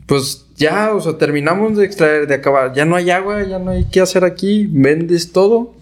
pues 0.06 0.46
ya, 0.56 0.92
o 0.92 1.00
sea, 1.00 1.16
terminamos 1.16 1.76
de 1.76 1.84
extraer, 1.84 2.26
de 2.26 2.34
acabar, 2.34 2.74
ya 2.74 2.84
no 2.84 2.96
hay 2.96 3.10
agua, 3.10 3.42
ya 3.44 3.58
no 3.58 3.70
hay 3.70 3.86
qué 3.90 4.00
hacer 4.00 4.24
aquí, 4.24 4.68
vendes 4.70 5.32
todo 5.32 5.74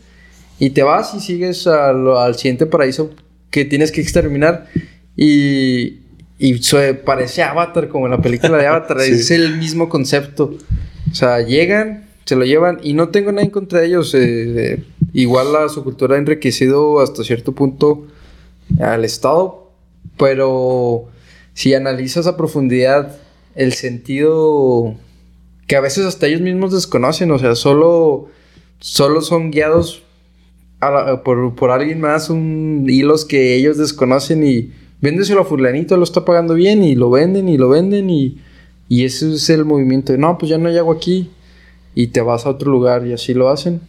y 0.59 0.71
te 0.71 0.83
vas 0.83 1.15
y 1.15 1.21
sigues 1.21 1.67
al, 1.67 2.35
siguiente 2.37 2.67
paraíso 2.67 3.11
que 3.51 3.65
tienes 3.65 3.91
que 3.91 4.01
exterminar 4.01 4.69
y, 5.17 6.01
y 6.39 6.61
parece 7.05 7.43
Avatar, 7.43 7.89
como 7.89 8.07
en 8.07 8.13
la 8.13 8.21
película 8.21 8.59
de 8.59 8.67
Avatar, 8.67 9.01
es 9.01 9.31
el 9.31 9.57
mismo 9.57 9.89
concepto. 9.89 10.55
O 11.11 11.15
sea, 11.15 11.41
llegan, 11.41 12.09
se 12.27 12.37
lo 12.37 12.45
llevan 12.45 12.81
y 12.83 12.93
no 12.93 13.09
tengo 13.09 13.33
nada 13.33 13.45
en 13.45 13.51
contra 13.51 13.81
de 13.81 13.87
ellos. 13.87 14.15
Eh, 14.15 14.83
igual 15.15 15.53
la, 15.53 15.69
su 15.69 15.83
cultura 15.83 16.17
ha 16.17 16.19
enriquecido 16.19 17.01
hasta 17.01 17.25
cierto 17.25 17.53
punto 17.53 18.07
al 18.81 19.05
Estado, 19.05 19.66
pero 20.17 21.07
si 21.55 21.75
analizas 21.75 22.27
a 22.27 22.37
profundidad 22.37 23.17
el 23.55 23.73
sentido 23.73 24.95
que 25.67 25.77
a 25.77 25.81
veces 25.81 26.05
hasta 26.05 26.27
ellos 26.27 26.41
mismos 26.41 26.73
desconocen, 26.73 27.31
o 27.31 27.39
sea, 27.39 27.55
solo, 27.55 28.29
solo 28.79 29.21
son 29.21 29.51
guiados 29.51 30.03
por, 31.25 31.71
alguien 31.71 32.01
más, 32.01 32.31
un 32.31 32.87
hilos 32.89 33.25
que 33.25 33.55
ellos 33.57 33.79
desconocen 33.79 34.47
y 34.47 34.73
véndeselo 35.01 35.41
a 35.41 35.45
fulanito, 35.45 35.97
lo 35.97 36.05
está 36.05 36.25
pagando 36.25 36.55
bien 36.55 36.83
y 36.83 36.95
lo 36.95 37.11
venden 37.11 37.49
y 37.49 37.57
lo 37.57 37.69
venden 37.69 38.11
y, 38.11 38.39
y 38.89 39.05
ese 39.05 39.35
es 39.35 39.51
el 39.51 39.65
movimiento 39.65 40.13
de, 40.13 40.19
no, 40.19 40.39
pues 40.39 40.51
ya 40.51 40.59
no 40.59 40.69
hay 40.69 40.79
agua 40.79 40.97
aquí 40.97 41.31
y 41.95 42.09
te 42.09 42.21
vas 42.21 42.47
a 42.47 42.51
otro 42.51 42.71
lugar 42.71 43.07
y 43.07 43.13
así 43.13 43.35
lo 43.35 43.49
hacen. 43.49 43.81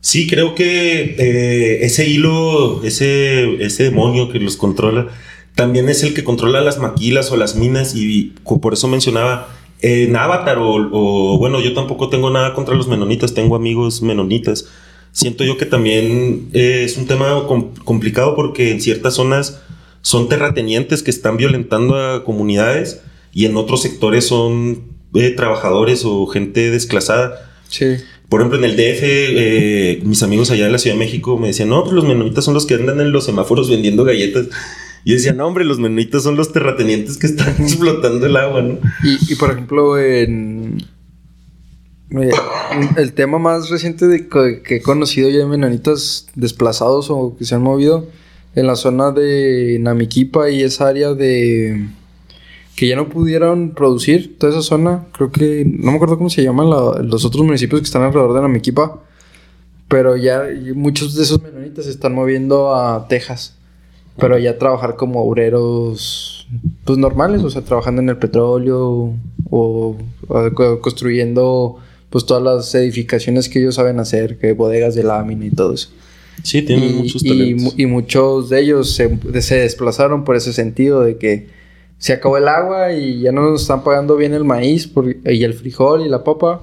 Sí, 0.00 0.26
creo 0.26 0.54
que 0.54 1.14
eh, 1.18 1.84
ese 1.84 2.08
hilo, 2.08 2.82
ese, 2.84 3.62
ese 3.64 3.84
demonio 3.84 4.30
que 4.30 4.38
los 4.38 4.56
controla, 4.56 5.08
también 5.54 5.88
es 5.88 6.02
el 6.02 6.14
que 6.14 6.24
controla 6.24 6.60
las 6.60 6.78
maquilas 6.78 7.30
o 7.30 7.36
las 7.36 7.54
minas 7.54 7.94
y 7.94 8.32
por 8.42 8.72
eso 8.72 8.88
mencionaba 8.88 9.48
en 9.80 10.16
Avatar 10.16 10.58
o, 10.58 11.36
bueno, 11.38 11.60
yo 11.60 11.74
tampoco 11.74 12.08
tengo 12.08 12.30
nada 12.30 12.54
contra 12.54 12.74
los 12.74 12.88
menonitas, 12.88 13.34
tengo 13.34 13.54
amigos 13.54 14.02
menonitas. 14.02 14.66
Siento 15.12 15.44
yo 15.44 15.56
que 15.58 15.66
también 15.66 16.48
eh, 16.54 16.82
es 16.84 16.96
un 16.96 17.06
tema 17.06 17.46
complicado 17.84 18.34
porque 18.34 18.70
en 18.72 18.80
ciertas 18.80 19.14
zonas 19.14 19.60
son 20.00 20.28
terratenientes 20.28 21.02
que 21.02 21.10
están 21.10 21.36
violentando 21.36 21.96
a 21.96 22.24
comunidades 22.24 23.02
y 23.32 23.44
en 23.44 23.56
otros 23.56 23.82
sectores 23.82 24.26
son 24.26 24.84
eh, 25.14 25.30
trabajadores 25.30 26.04
o 26.04 26.26
gente 26.26 26.70
desclasada. 26.70 27.52
Sí. 27.68 27.96
Por 28.28 28.40
ejemplo, 28.40 28.58
en 28.58 28.64
el 28.64 28.76
DF, 28.76 29.02
eh, 29.02 30.00
mis 30.02 30.22
amigos 30.22 30.50
allá 30.50 30.64
de 30.64 30.72
la 30.72 30.78
Ciudad 30.78 30.96
de 30.96 31.04
México 31.04 31.38
me 31.38 31.48
decían, 31.48 31.68
no, 31.68 31.82
pues 31.82 31.94
los 31.94 32.04
menonitas 32.04 32.44
son 32.44 32.54
los 32.54 32.66
que 32.66 32.74
andan 32.74 33.00
en 33.00 33.12
los 33.12 33.24
semáforos 33.24 33.68
vendiendo 33.68 34.02
galletas. 34.02 34.46
Y 35.04 35.10
yo 35.10 35.16
decía, 35.16 35.32
no, 35.34 35.46
hombre, 35.46 35.64
los 35.64 35.78
menonitas 35.78 36.22
son 36.22 36.36
los 36.36 36.52
terratenientes 36.52 37.18
que 37.18 37.26
están 37.26 37.54
explotando 37.60 38.24
el 38.26 38.36
agua, 38.36 38.62
¿no? 38.62 38.78
Y, 39.28 39.34
por 39.34 39.50
ejemplo, 39.50 39.98
en, 39.98 40.78
eh, 42.10 42.30
el 42.96 43.12
tema 43.12 43.38
más 43.38 43.68
reciente 43.70 44.06
de 44.06 44.28
que, 44.28 44.62
he 44.76 44.80
conocido 44.82 45.28
ya 45.28 45.38
de 45.38 45.46
menonitas 45.46 46.26
desplazados 46.34 47.08
o 47.10 47.36
que 47.38 47.44
se 47.44 47.54
han 47.54 47.62
movido 47.62 48.08
en 48.54 48.66
la 48.66 48.76
zona 48.76 49.10
de 49.10 49.78
Namiquipa 49.80 50.48
y 50.50 50.62
esa 50.62 50.88
área 50.88 51.12
de 51.12 51.86
que 52.76 52.88
ya 52.88 52.96
no 52.96 53.08
pudieron 53.08 53.70
producir 53.70 54.36
toda 54.38 54.52
esa 54.52 54.62
zona, 54.62 55.04
creo 55.12 55.30
que 55.30 55.64
no 55.64 55.90
me 55.90 55.96
acuerdo 55.96 56.16
cómo 56.18 56.30
se 56.30 56.42
llaman 56.42 56.70
la- 56.70 57.02
los 57.02 57.24
otros 57.24 57.44
municipios 57.44 57.80
que 57.80 57.84
están 57.84 58.02
alrededor 58.02 58.34
de 58.34 58.40
Namiquipa, 58.42 59.00
pero 59.88 60.16
ya 60.16 60.42
muchos 60.74 61.14
de 61.14 61.22
esos 61.24 61.40
menonitas 61.42 61.84
se 61.84 61.90
están 61.92 62.14
moviendo 62.14 62.74
a 62.74 63.06
Texas, 63.08 63.56
pero 64.18 64.38
ya 64.38 64.58
trabajar 64.58 64.96
como 64.96 65.22
obreros 65.24 66.46
pues 66.84 66.98
normales, 66.98 67.42
o 67.42 67.50
sea, 67.50 67.62
trabajando 67.62 68.00
en 68.02 68.08
el 68.10 68.16
petróleo 68.18 69.12
o, 69.50 69.96
o 70.28 70.50
co- 70.54 70.80
construyendo 70.80 71.76
pues 72.10 72.24
todas 72.26 72.42
las 72.42 72.74
edificaciones 72.74 73.48
que 73.48 73.58
ellos 73.58 73.74
saben 73.74 73.98
hacer, 73.98 74.38
que 74.38 74.52
bodegas 74.52 74.94
de 74.94 75.02
lámina 75.02 75.46
y 75.46 75.50
todo 75.50 75.72
eso. 75.74 75.88
Sí, 76.42 76.62
tienen 76.62 76.96
muchos 76.96 77.24
y, 77.24 77.28
talentos. 77.28 77.62
mu- 77.64 77.72
y 77.76 77.86
muchos 77.86 78.50
de 78.50 78.60
ellos 78.60 78.94
se, 78.94 79.18
se 79.40 79.56
desplazaron 79.56 80.24
por 80.24 80.36
ese 80.36 80.52
sentido 80.52 81.02
de 81.02 81.16
que 81.16 81.48
se 81.98 82.12
acabó 82.12 82.36
el 82.36 82.48
agua 82.48 82.92
y 82.92 83.20
ya 83.20 83.32
no 83.32 83.50
nos 83.50 83.62
están 83.62 83.82
pagando 83.82 84.16
bien 84.16 84.32
el 84.34 84.44
maíz 84.44 84.86
por- 84.86 85.08
y 85.08 85.44
el 85.44 85.54
frijol 85.54 86.04
y 86.06 86.08
la 86.08 86.22
papa. 86.22 86.60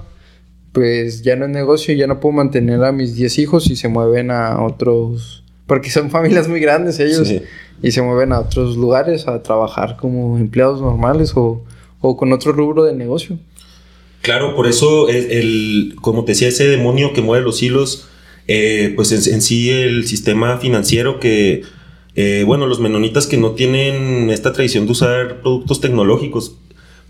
Pues 0.71 1.21
ya 1.21 1.35
no 1.35 1.45
es 1.45 1.51
negocio, 1.51 1.93
ya 1.95 2.07
no 2.07 2.21
puedo 2.21 2.33
mantener 2.33 2.81
a 2.85 2.93
mis 2.93 3.15
10 3.15 3.39
hijos 3.39 3.69
y 3.69 3.75
se 3.75 3.89
mueven 3.89 4.31
a 4.31 4.63
otros... 4.63 5.40
Porque 5.71 5.89
son 5.89 6.09
familias 6.09 6.49
muy 6.49 6.59
grandes 6.59 6.99
ellos. 6.99 7.25
Sí. 7.29 7.41
Y 7.81 7.91
se 7.91 8.01
mueven 8.01 8.33
a 8.33 8.41
otros 8.41 8.75
lugares 8.75 9.25
a 9.29 9.41
trabajar 9.41 9.95
como 9.95 10.37
empleados 10.37 10.81
normales 10.81 11.31
o, 11.37 11.63
o 12.01 12.17
con 12.17 12.33
otro 12.33 12.51
rubro 12.51 12.83
de 12.83 12.93
negocio. 12.93 13.39
Claro, 14.21 14.53
por 14.53 14.67
eso 14.67 15.07
el, 15.07 15.31
el- 15.31 15.95
como 16.01 16.25
te 16.25 16.33
decía, 16.33 16.49
ese 16.49 16.67
demonio 16.67 17.13
que 17.13 17.21
mueve 17.21 17.45
los 17.45 17.63
hilos, 17.63 18.09
eh, 18.49 18.91
pues 18.97 19.13
en, 19.13 19.33
en 19.33 19.41
sí 19.41 19.69
el 19.69 20.05
sistema 20.07 20.57
financiero 20.57 21.21
que, 21.21 21.61
eh, 22.15 22.43
bueno, 22.45 22.67
los 22.67 22.81
menonitas 22.81 23.25
que 23.25 23.37
no 23.37 23.51
tienen 23.51 24.29
esta 24.29 24.51
tradición 24.51 24.87
de 24.87 24.91
usar 24.91 25.39
productos 25.41 25.79
tecnológicos, 25.79 26.57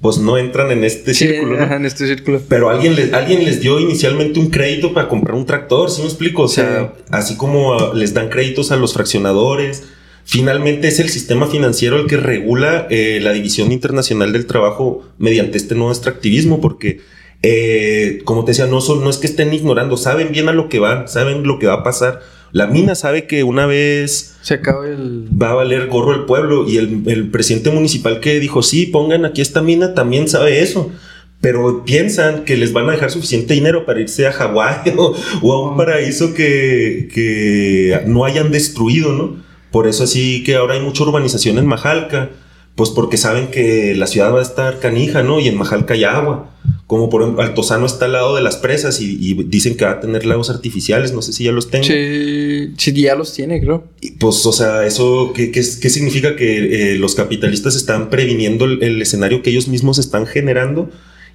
pues 0.02 0.18
no 0.18 0.40
entran 0.40 0.72
en 0.72 0.84
este 0.84 1.14
círculo, 1.14 1.58
¿no? 1.58 1.64
ajá, 1.64 1.76
en 1.76 1.86
este 1.86 2.08
círculo. 2.08 2.42
Pero 2.50 2.70
alguien 2.70 2.96
les, 2.96 3.14
alguien 3.14 3.46
les 3.46 3.62
dio 3.62 3.80
inicialmente 3.80 4.40
un 4.40 4.50
crédito 4.50 4.94
para 4.94 5.08
comprar 5.08 5.36
un 5.36 5.46
tractor, 5.46 5.92
¿sí 5.92 6.02
me 6.02 6.08
explico? 6.08 6.42
O 6.42 6.48
sea, 6.48 6.94
así 7.12 7.38
como 7.38 7.76
ah, 7.76 7.92
les 7.94 8.16
dan 8.16 8.30
créditos 8.30 8.72
a 8.72 8.78
los 8.78 8.94
fraccionadores, 8.96 9.84
finalmente 10.26 10.88
es 10.88 11.00
el 11.00 11.10
sistema 11.10 11.46
financiero 11.46 11.98
el 11.98 12.08
que 12.08 12.18
regula 12.18 12.88
eh, 12.90 13.20
la 13.22 13.32
división 13.32 13.72
internacional 13.72 14.34
del 14.34 14.48
trabajo 14.48 15.04
mediante 15.20 15.60
este 15.60 15.76
nuevo 15.76 15.92
extractivismo, 15.92 16.62
porque, 16.62 17.02
eh, 17.44 18.22
como 18.26 18.44
te 18.44 18.52
decía, 18.52 18.66
no, 18.66 18.82
son, 18.82 19.04
no 19.04 19.10
es 19.12 19.18
que 19.18 19.28
estén 19.28 19.54
ignorando, 19.54 19.98
saben 19.98 20.32
bien 20.32 20.50
a 20.50 20.54
lo 20.54 20.68
que 20.68 20.80
van, 20.80 21.08
saben 21.10 21.44
lo 21.44 21.60
que 21.60 21.68
va 21.68 21.74
a 21.74 21.84
pasar. 21.84 22.22
La 22.52 22.68
mina 22.68 22.96
sabe 22.96 23.28
que 23.28 23.44
una 23.44 23.66
vez 23.66 24.36
Se 24.42 24.56
acaba 24.56 24.88
el... 24.88 25.28
va 25.42 25.52
a 25.52 25.56
valer 25.56 25.88
gorro 25.88 26.14
el 26.14 26.26
pueblo. 26.26 26.68
Y 26.68 26.78
el, 26.78 27.04
el 27.08 27.30
presidente 27.30 27.72
municipal 27.72 28.20
que 28.20 28.40
dijo, 28.40 28.62
sí, 28.62 28.86
pongan 28.86 29.26
aquí 29.26 29.42
esta 29.42 29.62
mina, 29.62 29.94
también 29.94 30.28
sabe 30.28 30.62
eso. 30.62 30.92
Pero 31.40 31.86
piensan 31.86 32.44
que 32.46 32.58
les 32.58 32.72
van 32.72 32.88
a 32.90 32.92
dejar 32.92 33.10
suficiente 33.10 33.54
dinero 33.54 33.86
para 33.86 34.00
irse 34.00 34.28
a 34.28 34.32
Hawái 34.32 34.94
o, 34.98 35.16
o 35.42 35.54
a 35.54 35.70
un 35.72 35.78
paraíso 35.78 36.34
que, 36.34 37.10
que 37.14 38.02
no 38.06 38.26
hayan 38.26 38.52
destruido, 38.52 39.14
¿no? 39.14 39.42
Por 39.72 39.88
eso 39.88 40.04
así 40.04 40.44
que 40.44 40.56
ahora 40.56 40.74
hay 40.76 40.82
mucha 40.82 41.04
urbanización 41.04 41.58
en 41.58 41.66
Majalca, 41.66 42.30
pues 42.76 42.90
porque 42.90 43.18
saben 43.18 43.48
que 43.48 43.94
la 43.96 44.08
ciudad 44.08 44.34
va 44.34 44.40
a 44.40 44.44
estar 44.44 44.80
canija, 44.80 45.24
¿no? 45.24 45.40
Y 45.40 45.48
en 45.48 45.58
Majalca 45.58 45.94
hay 45.94 46.04
agua. 46.04 46.50
Como 46.88 47.10
por 47.10 47.22
ejemplo, 47.22 47.44
Altozano 47.44 47.86
está 47.86 48.06
al 48.06 48.14
lado 48.14 48.36
de 48.36 48.42
las 48.42 48.58
presas 48.58 49.02
y, 49.02 49.18
y 49.20 49.34
dicen 49.44 49.76
que 49.78 49.86
va 49.86 49.92
a 49.92 50.00
tener 50.00 50.26
lagos 50.26 50.50
artificiales, 50.50 51.14
no 51.14 51.22
sé 51.22 51.34
si 51.34 51.46
ya 51.46 51.52
los 51.52 51.70
tengo. 51.70 51.86
Sí, 51.86 52.74
sí, 52.78 52.94
ya 52.94 53.16
los 53.16 53.34
tiene, 53.34 53.62
creo. 53.62 53.86
Y, 54.02 54.12
Pues, 54.12 54.46
o 54.46 54.52
sea, 54.52 54.86
¿eso 54.86 55.32
qué, 55.34 55.52
qué, 55.52 55.62
qué 55.62 55.90
significa? 55.90 56.36
Que 56.36 56.94
eh, 56.94 56.98
los 56.98 57.16
capitalistas 57.16 57.76
están 57.76 58.10
previniendo 58.10 58.66
el, 58.66 58.84
el 58.84 59.02
escenario 59.02 59.42
que 59.42 59.50
ellos 59.52 59.68
mismos 59.68 60.00
están 60.00 60.26
generando 60.26 60.90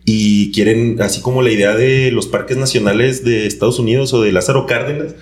y 0.08 0.52
quieren, 0.52 0.98
así 1.00 1.20
como 1.20 1.42
la 1.42 1.50
idea 1.50 1.74
de 1.74 2.12
los 2.12 2.28
parques 2.28 2.56
nacionales 2.56 3.24
de 3.24 3.46
Estados 3.46 3.80
Unidos 3.80 4.14
o 4.14 4.22
de 4.22 4.30
Lázaro 4.30 4.64
Cárdenas, 4.66 5.16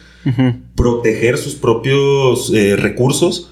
proteger 0.76 1.38
sus 1.38 1.54
propios 1.54 2.52
eh, 2.54 2.76
recursos. 2.76 3.50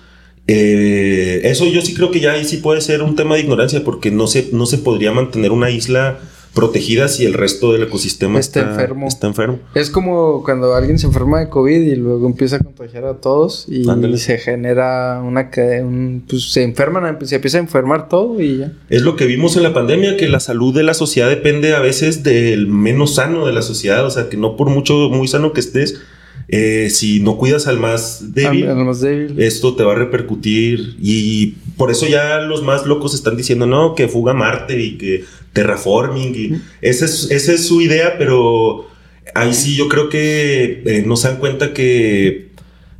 Eh, 0.54 1.40
eso 1.44 1.66
yo 1.66 1.80
sí 1.82 1.94
creo 1.94 2.10
que 2.10 2.20
ya 2.20 2.32
ahí 2.32 2.44
sí 2.44 2.58
puede 2.58 2.80
ser 2.80 3.02
un 3.02 3.16
tema 3.16 3.34
de 3.36 3.40
ignorancia 3.42 3.82
porque 3.84 4.10
no 4.10 4.26
se, 4.26 4.48
no 4.52 4.66
se 4.66 4.78
podría 4.78 5.12
mantener 5.12 5.50
una 5.52 5.70
isla 5.70 6.18
protegida 6.54 7.08
si 7.08 7.24
el 7.24 7.32
resto 7.32 7.72
del 7.72 7.84
ecosistema 7.84 8.38
Está 8.38 8.60
enfermo. 8.60 9.08
Está 9.08 9.26
enfermo. 9.26 9.58
Es 9.74 9.88
como 9.88 10.42
cuando 10.44 10.74
alguien 10.74 10.98
se 10.98 11.06
enferma 11.06 11.40
de 11.40 11.48
COVID 11.48 11.80
y 11.80 11.96
luego 11.96 12.26
empieza 12.26 12.56
a 12.56 12.58
contagiar 12.58 13.06
a 13.06 13.14
todos 13.14 13.64
y 13.68 13.88
Ándale. 13.88 14.18
se 14.18 14.36
genera 14.36 15.22
una 15.24 15.50
un- 15.82 16.24
pues 16.28 16.52
se 16.52 16.62
enferman, 16.62 17.16
se 17.26 17.36
empieza 17.36 17.56
a 17.56 17.62
enfermar 17.62 18.08
todo 18.10 18.38
y 18.38 18.58
ya. 18.58 18.72
Es 18.90 19.00
lo 19.00 19.16
que 19.16 19.24
vimos 19.24 19.56
en 19.56 19.62
la 19.62 19.72
pandemia, 19.72 20.18
que 20.18 20.28
la 20.28 20.40
salud 20.40 20.74
de 20.74 20.82
la 20.82 20.92
sociedad 20.92 21.30
depende 21.30 21.74
a 21.74 21.80
veces 21.80 22.22
del 22.22 22.66
menos 22.66 23.14
sano 23.14 23.46
de 23.46 23.54
la 23.54 23.62
sociedad, 23.62 24.04
o 24.04 24.10
sea, 24.10 24.28
que 24.28 24.36
no 24.36 24.54
por 24.56 24.68
mucho, 24.68 25.08
muy 25.08 25.28
sano 25.28 25.54
que 25.54 25.60
estés, 25.60 26.02
eh, 26.48 26.90
si 26.90 27.20
no 27.20 27.38
cuidas 27.38 27.66
al 27.66 27.78
más 27.78 28.34
débil, 28.34 28.68
Al, 28.68 28.84
más 28.84 29.00
débil. 29.00 29.40
esto 29.40 29.74
te 29.74 29.84
va 29.84 29.92
a 29.92 29.96
repercutir 29.96 30.96
y 31.00 31.54
por 31.76 31.90
eso 31.90 32.06
ya 32.06 32.40
los 32.40 32.62
más 32.62 32.86
locos 32.86 33.14
están 33.14 33.36
diciendo, 33.36 33.66
no, 33.66 33.94
que 33.94 34.08
fuga 34.08 34.34
Marte 34.34 34.80
y 34.80 34.98
que 34.98 35.24
terraforming, 35.52 36.34
y 36.34 36.60
esa 36.80 37.04
es, 37.04 37.30
esa 37.30 37.52
es 37.52 37.66
su 37.66 37.80
idea, 37.80 38.16
pero 38.18 38.86
ahí 39.34 39.54
sí 39.54 39.76
yo 39.76 39.88
creo 39.88 40.08
que 40.08 40.82
eh, 40.84 41.04
no 41.06 41.16
se 41.16 41.28
dan 41.28 41.38
cuenta 41.38 41.72
que, 41.72 42.50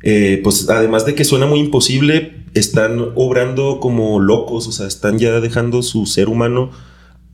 eh, 0.03 0.41
pues 0.43 0.69
además 0.69 1.05
de 1.07 1.15
que 1.15 1.25
suena 1.25 1.47
muy 1.47 1.61
imposible, 1.61 2.43
están 2.55 3.13
obrando 3.15 3.81
como 3.81 4.21
locos, 4.21 4.67
o 4.67 4.73
sea, 4.73 4.87
están 4.87 5.19
ya 5.19 5.41
dejando 5.41 5.83
su 5.83 6.07
ser 6.07 6.29
humano 6.29 6.71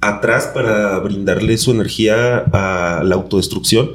atrás 0.01 0.51
para 0.55 0.99
brindarle 1.01 1.59
su 1.59 1.73
energía 1.73 2.39
a 2.53 3.03
la 3.05 3.15
autodestrucción. 3.17 3.91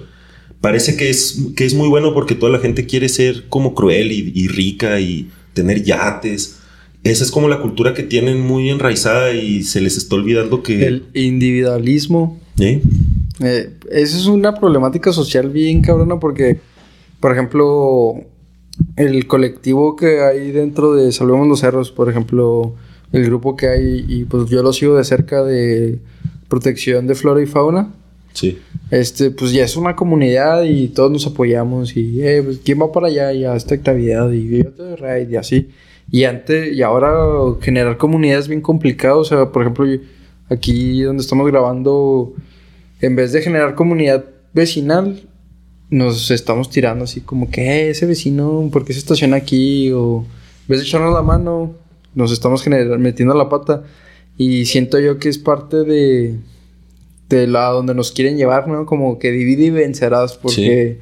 Parece 0.64 0.96
que 0.96 1.10
es, 1.10 1.42
que 1.58 1.66
es 1.66 1.74
muy 1.74 1.90
bueno 1.90 2.14
porque 2.14 2.36
toda 2.36 2.50
la 2.50 2.60
gente 2.60 2.86
quiere 2.86 3.10
ser 3.10 3.50
como 3.50 3.76
cruel 3.76 4.14
y, 4.14 4.32
y 4.34 4.48
rica 4.48 4.98
y 5.02 5.30
tener 5.54 5.84
yates. 5.84 6.60
Esa 7.04 7.26
es 7.26 7.32
como 7.32 7.50
la 7.50 7.60
cultura 7.60 7.94
que 7.94 8.02
tienen 8.02 8.40
muy 8.40 8.70
enraizada 8.70 9.34
y 9.34 9.64
se 9.64 9.82
les 9.82 9.98
está 9.98 10.16
olvidando 10.16 10.64
que... 10.64 10.86
El 10.86 11.04
individualismo. 11.14 12.40
¿Eh? 12.62 12.82
Eh, 13.42 13.74
eso 13.92 14.18
es 14.18 14.26
una 14.28 14.56
problemática 14.56 15.12
social 15.12 15.50
bien 15.50 15.82
cabrona 15.82 16.18
porque, 16.18 16.62
por 17.20 17.34
ejemplo, 17.34 18.24
el 18.96 19.28
colectivo 19.28 19.98
que 19.98 20.22
hay 20.22 20.52
dentro 20.52 20.94
de 20.94 21.12
Salvemos 21.12 21.46
los 21.46 21.60
Cerros, 21.60 21.92
por 21.92 22.10
ejemplo, 22.10 22.74
el 23.12 23.26
grupo 23.26 23.58
que 23.58 23.68
hay, 23.68 24.06
y 24.08 24.24
pues 24.24 24.50
yo 24.50 24.64
lo 24.64 24.72
sigo 24.72 24.96
de 24.96 25.04
cerca 25.04 25.44
de 25.44 26.00
protección 26.48 27.06
de 27.06 27.16
flora 27.16 27.44
y 27.44 27.48
fauna. 27.48 27.92
Sí. 28.34 28.60
Este, 28.92 29.32
pues 29.32 29.52
ya 29.52 29.64
es 29.64 29.76
una 29.76 29.96
comunidad 29.96 30.64
y 30.64 30.90
todos 30.90 31.12
nos 31.12 31.26
apoyamos 31.26 31.96
y, 31.96 32.22
eh, 32.22 32.42
pues, 32.44 32.60
¿quién 32.64 32.82
va 32.82 32.92
para 32.92 33.08
allá 33.08 33.34
y 33.34 33.46
a 33.46 33.56
esta 33.56 33.76
actividad? 33.76 34.32
Y 34.32 34.64
yo 34.64 34.72
te 34.72 34.96
raid 34.96 35.30
y 35.30 35.36
así. 35.36 35.70
Y 36.12 36.26
antes, 36.26 36.76
y 36.76 36.82
ahora 36.82 37.14
generar 37.62 37.98
comunidad 37.98 38.40
es 38.40 38.48
bien 38.48 38.62
complicado. 38.62 39.20
O 39.20 39.24
sea, 39.24 39.52
por 39.52 39.62
ejemplo, 39.64 39.86
aquí 40.50 41.02
donde 41.02 41.22
estamos 41.22 41.48
grabando, 41.48 42.34
en 43.02 43.16
vez 43.16 43.32
de 43.32 43.42
generar 43.42 43.76
comunidad 43.76 44.26
vecinal, 44.54 45.22
nos 45.90 46.32
estamos 46.32 46.70
tirando 46.70 47.04
así 47.06 47.22
como 47.22 47.50
que, 47.52 47.62
"Eh, 47.62 47.90
ese 47.92 48.06
vecino, 48.06 48.70
¿por 48.72 48.84
qué 48.86 48.94
se 48.94 49.00
estaciona 49.00 49.38
aquí? 49.38 49.92
O 49.92 50.26
en 50.64 50.68
vez 50.68 50.80
de 50.80 50.86
echarnos 50.86 51.14
la 51.14 51.22
mano, 51.22 51.74
nos 52.16 52.32
estamos 52.32 52.66
metiendo 52.68 53.36
la 53.36 53.50
pata. 53.50 53.84
Y 54.38 54.66
siento 54.66 55.00
yo 55.00 55.20
que 55.20 55.30
es 55.30 55.38
parte 55.38 55.78
de, 55.84 56.36
de 57.38 57.48
la 57.48 57.66
donde 57.70 57.94
nos 57.96 58.12
quieren 58.12 58.38
llevar, 58.38 58.68
¿no? 58.68 58.86
Como 58.86 59.20
que 59.20 59.32
divide 59.32 59.66
y 59.66 59.70
vencerás, 59.70 60.34
porque 60.38 61.00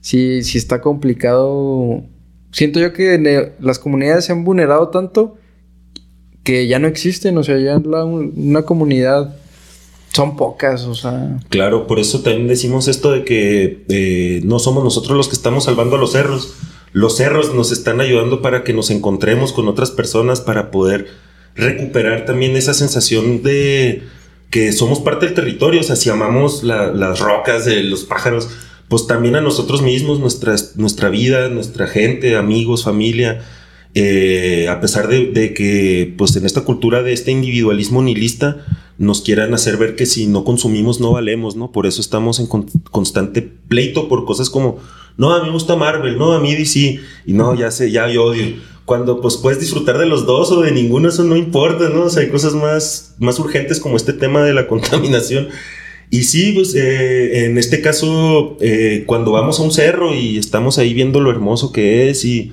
sí, 0.00 0.42
sí, 0.42 0.58
está 0.58 0.80
complicado. 0.80 2.02
Siento 2.52 2.80
yo 2.80 2.92
que 2.92 3.52
las 3.60 3.78
comunidades 3.78 4.24
se 4.24 4.32
han 4.32 4.44
vulnerado 4.44 4.88
tanto 4.88 5.36
que 6.42 6.66
ya 6.66 6.78
no 6.78 6.88
existen, 6.88 7.36
o 7.38 7.44
sea, 7.44 7.58
ya 7.58 7.80
la- 7.84 8.04
una 8.04 8.62
comunidad 8.62 9.36
son 10.12 10.36
pocas, 10.36 10.84
o 10.84 10.94
sea. 10.94 11.38
Claro, 11.50 11.86
por 11.86 12.00
eso 12.00 12.20
también 12.22 12.48
decimos 12.48 12.88
esto 12.88 13.12
de 13.12 13.24
que 13.24 13.84
eh, 13.88 14.40
no 14.44 14.58
somos 14.58 14.82
nosotros 14.82 15.16
los 15.16 15.28
que 15.28 15.34
estamos 15.36 15.64
salvando 15.64 15.96
a 15.96 15.98
los 15.98 16.12
cerros. 16.12 16.54
Los 16.92 17.16
cerros 17.18 17.54
nos 17.54 17.70
están 17.70 18.00
ayudando 18.00 18.42
para 18.42 18.64
que 18.64 18.72
nos 18.72 18.90
encontremos 18.90 19.52
con 19.52 19.68
otras 19.68 19.92
personas, 19.92 20.40
para 20.40 20.72
poder 20.72 21.06
recuperar 21.54 22.24
también 22.24 22.56
esa 22.56 22.74
sensación 22.74 23.42
de 23.42 24.02
que 24.50 24.72
somos 24.72 24.98
parte 25.00 25.26
del 25.26 25.34
territorio, 25.34 25.80
o 25.80 25.84
sea, 25.84 25.96
si 25.96 26.10
amamos 26.10 26.64
las 26.64 27.20
rocas 27.20 27.64
de 27.64 27.84
los 27.84 28.04
pájaros, 28.04 28.48
pues 28.88 29.06
también 29.06 29.36
a 29.36 29.40
nosotros 29.40 29.82
mismos, 29.82 30.18
nuestra, 30.18 30.56
nuestra 30.74 31.08
vida, 31.08 31.48
nuestra 31.48 31.86
gente, 31.86 32.36
amigos, 32.36 32.82
familia, 32.82 33.42
eh, 33.94 34.68
a 34.68 34.80
pesar 34.80 35.08
de, 35.08 35.54
que 35.54 36.12
pues 36.18 36.34
en 36.34 36.44
esta 36.44 36.62
cultura 36.62 37.02
de 37.02 37.12
este 37.12 37.30
individualismo 37.30 38.02
nihilista 38.02 38.64
nos 38.98 39.22
quieran 39.22 39.54
hacer 39.54 39.76
ver 39.76 39.96
que 39.96 40.06
si 40.06 40.26
no 40.26 40.44
consumimos 40.44 41.00
no 41.00 41.12
valemos, 41.12 41.54
¿no? 41.56 41.70
Por 41.70 41.86
eso 41.86 42.00
estamos 42.00 42.40
en 42.40 42.46
constante 42.90 43.42
pleito 43.42 44.08
por 44.08 44.24
cosas 44.24 44.50
como, 44.50 44.78
no, 45.16 45.32
a 45.32 45.40
mí 45.40 45.46
me 45.46 45.52
gusta 45.52 45.76
Marvel, 45.76 46.18
no, 46.18 46.32
a 46.32 46.40
mí 46.40 46.54
DC, 46.54 47.00
y 47.26 47.32
no, 47.32 47.54
ya 47.54 47.70
sé, 47.70 47.90
ya 47.92 48.08
yo 48.08 48.24
odio 48.24 48.56
cuando 48.90 49.20
pues 49.20 49.36
puedes 49.36 49.60
disfrutar 49.60 49.98
de 49.98 50.06
los 50.06 50.26
dos 50.26 50.50
o 50.50 50.62
de 50.62 50.72
ninguno, 50.72 51.08
eso 51.08 51.22
no 51.22 51.36
importa, 51.36 51.90
¿no? 51.90 52.08
Hay 52.16 52.28
cosas 52.28 52.54
más, 52.54 53.14
más 53.20 53.38
urgentes 53.38 53.78
como 53.78 53.96
este 53.96 54.12
tema 54.12 54.42
de 54.42 54.52
la 54.52 54.66
contaminación. 54.66 55.46
Y 56.10 56.24
sí, 56.24 56.50
pues 56.56 56.74
eh, 56.74 57.44
en 57.44 57.56
este 57.56 57.82
caso, 57.82 58.56
eh, 58.60 59.04
cuando 59.06 59.30
vamos 59.30 59.60
a 59.60 59.62
un 59.62 59.70
cerro 59.70 60.12
y 60.12 60.38
estamos 60.38 60.76
ahí 60.78 60.92
viendo 60.92 61.20
lo 61.20 61.30
hermoso 61.30 61.70
que 61.70 62.10
es 62.10 62.24
y 62.24 62.52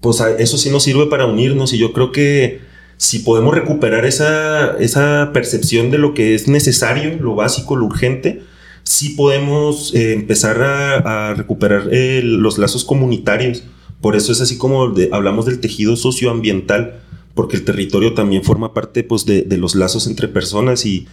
pues 0.00 0.22
eso 0.38 0.58
sí 0.58 0.70
nos 0.70 0.84
sirve 0.84 1.06
para 1.06 1.26
unirnos 1.26 1.72
y 1.72 1.78
yo 1.78 1.92
creo 1.92 2.12
que 2.12 2.60
si 2.96 3.18
podemos 3.18 3.52
recuperar 3.52 4.04
esa, 4.04 4.78
esa 4.78 5.30
percepción 5.34 5.90
de 5.90 5.98
lo 5.98 6.14
que 6.14 6.36
es 6.36 6.46
necesario, 6.46 7.18
lo 7.20 7.34
básico, 7.34 7.74
lo 7.74 7.86
urgente, 7.86 8.42
sí 8.84 9.08
podemos 9.16 9.92
eh, 9.92 10.12
empezar 10.12 10.62
a, 10.62 11.30
a 11.30 11.34
recuperar 11.34 11.88
los 11.90 12.58
lazos 12.58 12.84
comunitarios 12.84 13.64
por 14.04 14.16
eso 14.16 14.32
es 14.32 14.42
así 14.42 14.58
como 14.58 14.92
hablamos 15.12 15.46
del 15.46 15.60
tejido 15.60 15.96
socioambiental, 15.96 17.00
porque 17.32 17.56
el 17.56 17.64
territorio 17.64 18.12
también 18.12 18.44
forma 18.44 18.74
parte 18.74 19.02
pues, 19.02 19.24
de, 19.24 19.46
los 19.56 19.76
lazos 19.76 20.06
entre 20.06 20.28
personas 20.28 20.84
y 20.84 21.06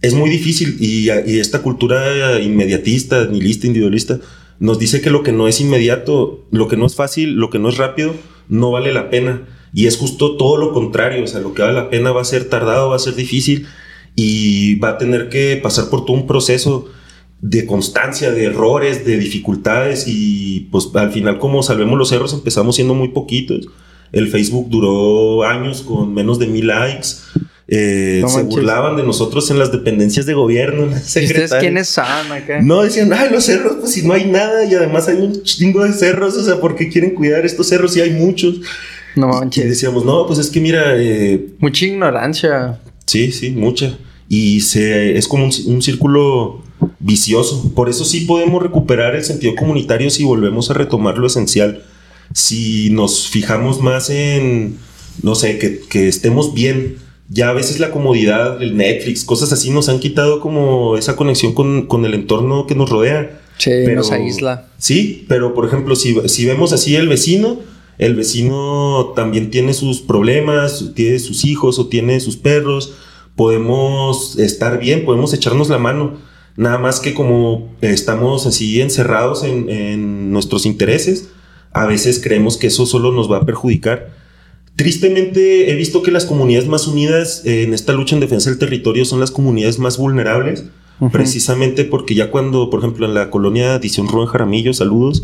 es 0.00 0.14
muy 0.14 0.30
difícil. 0.30 0.78
Y, 0.80 1.10
esta 1.10 1.60
cultura 1.60 2.40
inmediatista, 2.40 3.26
nihilista, 3.26 3.66
individualista, 3.66 4.20
nos 4.58 4.78
dice 4.78 5.02
que 5.02 5.10
lo 5.10 5.22
que 5.22 5.32
no 5.32 5.48
es 5.48 5.60
inmediato, 5.60 6.46
lo 6.50 6.66
que 6.66 6.78
no 6.78 6.86
es 6.86 6.94
fácil, 6.94 7.34
lo 7.34 7.50
que 7.50 7.58
no 7.58 7.68
es 7.68 7.76
rápido, 7.76 8.14
no 8.48 8.70
vale 8.70 8.94
la 8.94 9.10
pena. 9.10 9.46
Y 9.74 9.84
es 9.84 9.98
justo 9.98 10.38
todo 10.38 10.56
lo 10.56 10.72
contrario, 10.72 11.22
o 11.24 11.26
sea, 11.26 11.40
lo 11.40 11.52
que 11.52 11.60
vale 11.60 11.74
la 11.74 11.90
pena 11.90 12.10
va 12.10 12.22
a 12.22 12.24
ser 12.24 12.46
tardado, 12.46 12.88
va 12.88 12.96
a 12.96 13.00
ser 13.00 13.16
difícil 13.16 13.66
y 14.16 14.76
va 14.76 14.92
a 14.92 14.96
tener 14.96 15.28
que 15.28 15.60
pasar 15.62 15.90
por 15.90 16.06
todo 16.06 16.16
un 16.16 16.26
proceso 16.26 16.88
de 17.42 17.66
constancia, 17.66 18.30
de 18.32 18.44
errores, 18.44 19.04
de 19.04 19.18
dificultades 19.18 20.04
y 20.06 20.68
pues 20.70 20.88
al 20.94 21.10
final 21.10 21.38
como 21.38 21.62
salvemos 21.62 21.98
los 21.98 22.10
cerros 22.10 22.32
empezamos 22.34 22.76
siendo 22.76 22.94
muy 22.94 23.08
poquitos. 23.08 23.68
El 24.12 24.28
Facebook 24.28 24.68
duró 24.68 25.44
años 25.44 25.82
con 25.82 26.12
menos 26.12 26.38
de 26.38 26.46
mil 26.48 26.66
likes. 26.66 27.08
Eh, 27.72 28.24
se 28.26 28.42
burlaban 28.42 28.96
de 28.96 29.04
nosotros 29.04 29.48
en 29.52 29.58
las 29.60 29.70
dependencias 29.70 30.26
de 30.26 30.34
gobierno. 30.34 30.86
¿Ustedes 30.96 31.54
quiénes 31.54 31.88
son 31.88 32.04
acá? 32.04 32.60
No, 32.60 32.82
decían, 32.82 33.12
ay, 33.12 33.28
los 33.30 33.44
cerros, 33.44 33.76
pues 33.80 33.92
si 33.92 34.02
no 34.02 34.12
hay 34.12 34.24
nada 34.24 34.64
y 34.64 34.74
además 34.74 35.06
hay 35.08 35.18
un 35.18 35.42
chingo 35.44 35.84
de 35.84 35.92
cerros, 35.92 36.36
o 36.36 36.42
sea, 36.42 36.60
¿por 36.60 36.74
qué 36.74 36.88
quieren 36.88 37.14
cuidar 37.14 37.46
estos 37.46 37.68
cerros 37.68 37.92
si 37.94 38.00
hay 38.00 38.10
muchos? 38.10 38.60
No 39.14 39.28
manches. 39.28 39.64
Y 39.64 39.68
decíamos, 39.68 40.04
no, 40.04 40.26
pues 40.26 40.40
es 40.40 40.50
que 40.50 40.60
mira... 40.60 40.96
Eh, 40.96 41.46
mucha 41.60 41.86
ignorancia. 41.86 42.80
Sí, 43.06 43.30
sí, 43.30 43.50
mucha. 43.50 43.96
Y 44.28 44.60
se, 44.62 45.16
es 45.16 45.28
como 45.28 45.44
un 45.44 45.82
círculo 45.82 46.64
vicioso. 47.00 47.72
Por 47.74 47.88
eso 47.88 48.04
sí 48.04 48.20
podemos 48.20 48.62
recuperar 48.62 49.16
el 49.16 49.24
sentido 49.24 49.54
comunitario 49.56 50.10
si 50.10 50.24
volvemos 50.24 50.70
a 50.70 50.74
retomar 50.74 51.18
lo 51.18 51.26
esencial. 51.26 51.82
Si 52.32 52.90
nos 52.90 53.28
fijamos 53.28 53.80
más 53.80 54.10
en, 54.10 54.78
no 55.22 55.34
sé, 55.34 55.58
que, 55.58 56.08
estemos 56.08 56.54
bien. 56.54 56.96
Ya 57.28 57.48
a 57.48 57.52
veces 57.52 57.78
la 57.78 57.90
comodidad, 57.90 58.60
el 58.62 58.76
Netflix, 58.76 59.24
cosas 59.24 59.52
así 59.52 59.70
nos 59.70 59.88
han 59.88 60.00
quitado 60.00 60.40
como 60.40 60.96
esa 60.96 61.14
conexión 61.16 61.54
con, 61.54 62.04
el 62.04 62.14
entorno 62.14 62.66
que 62.66 62.74
nos 62.74 62.90
rodea. 62.90 63.40
Sí, 63.58 63.70
nos 63.94 64.10
aísla. 64.10 64.68
Sí, 64.78 65.26
pero 65.28 65.54
por 65.54 65.66
ejemplo, 65.66 65.94
si, 65.94 66.16
si 66.28 66.46
vemos 66.46 66.72
así 66.72 66.96
el 66.96 67.08
vecino, 67.08 67.58
el 67.98 68.16
vecino 68.16 69.12
también 69.14 69.50
tiene 69.50 69.74
sus 69.74 70.00
problemas, 70.00 70.92
tiene 70.94 71.18
sus 71.18 71.44
hijos 71.44 71.78
o 71.78 71.86
tiene 71.86 72.18
sus 72.18 72.36
perros, 72.36 72.94
podemos 73.36 74.38
estar 74.38 74.80
bien, 74.80 75.04
podemos 75.04 75.34
echarnos 75.34 75.68
la 75.68 75.78
mano 75.78 76.29
Nada 76.60 76.76
más 76.76 77.00
que 77.00 77.14
como 77.14 77.70
estamos 77.80 78.44
así 78.44 78.82
encerrados 78.82 79.44
en, 79.44 80.30
nuestros 80.30 80.66
intereses, 80.66 81.30
a 81.72 81.86
veces 81.86 82.20
creemos 82.22 82.58
que 82.58 82.66
eso 82.66 82.84
solo 82.84 83.12
nos 83.12 83.32
va 83.32 83.38
a 83.38 83.46
perjudicar. 83.46 84.10
Tristemente 84.76 85.70
he 85.70 85.74
visto 85.74 86.02
que 86.02 86.10
las 86.10 86.26
comunidades 86.26 86.68
más 86.68 86.86
unidas 86.86 87.46
en 87.46 87.72
esta 87.72 87.94
lucha 87.94 88.14
en 88.14 88.20
defensa 88.20 88.50
del 88.50 88.58
territorio 88.58 89.06
son 89.06 89.20
las 89.20 89.30
comunidades 89.30 89.78
más 89.78 89.96
vulnerables, 89.96 90.66
precisamente 91.10 91.86
porque 91.86 92.14
ya 92.14 92.30
cuando, 92.30 92.68
por 92.68 92.80
ejemplo, 92.80 93.06
en 93.06 93.14
la 93.14 93.30
colonia 93.30 93.76
Edición 93.76 94.06
Rubén 94.06 94.28
Jaramillo, 94.28 94.74
saludos, 94.74 95.22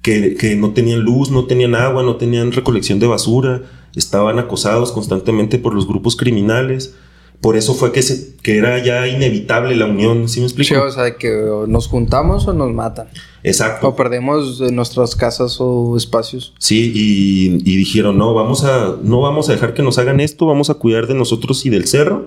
que, 0.00 0.36
que, 0.36 0.54
no 0.54 0.74
tenían 0.74 1.00
luz, 1.00 1.32
no 1.32 1.46
tenían 1.46 1.74
agua, 1.74 2.04
no 2.04 2.14
tenían 2.18 2.52
recolección 2.52 3.00
de 3.00 3.08
basura, 3.08 3.62
estaban 3.96 4.38
acosados 4.38 4.92
constantemente 4.92 5.58
por 5.58 5.74
los 5.74 5.88
grupos 5.88 6.14
criminales, 6.14 6.94
por 7.40 7.56
eso 7.56 7.74
fue 7.74 7.92
que, 7.92 8.02
se, 8.02 8.34
que 8.42 8.58
era 8.58 8.82
ya 8.82 9.06
inevitable 9.06 9.76
la 9.76 9.86
unión, 9.86 10.28
¿sí 10.28 10.40
me 10.40 10.46
explico? 10.46 10.74
Sí, 10.74 10.74
o 10.74 10.90
sea, 10.90 11.16
que 11.16 11.30
nos 11.68 11.86
juntamos 11.86 12.48
o 12.48 12.52
nos 12.52 12.72
matan. 12.72 13.08
Exacto. 13.44 13.88
O 13.88 13.96
perdemos 13.96 14.60
nuestras 14.72 15.14
casas 15.14 15.56
o 15.60 15.96
espacios. 15.96 16.54
Sí, 16.58 16.92
y, 16.94 17.76
dijeron, 17.76 18.18
no, 18.18 18.34
vamos 18.34 18.64
a, 18.64 18.96
no 19.02 19.20
vamos 19.20 19.48
a 19.48 19.52
dejar 19.52 19.72
que 19.72 19.82
nos 19.82 19.98
hagan 19.98 20.18
esto, 20.18 20.46
vamos 20.46 20.68
a 20.68 20.74
cuidar 20.74 21.06
de 21.06 21.14
nosotros 21.14 21.64
y 21.64 21.70
del 21.70 21.86
cerro. 21.86 22.26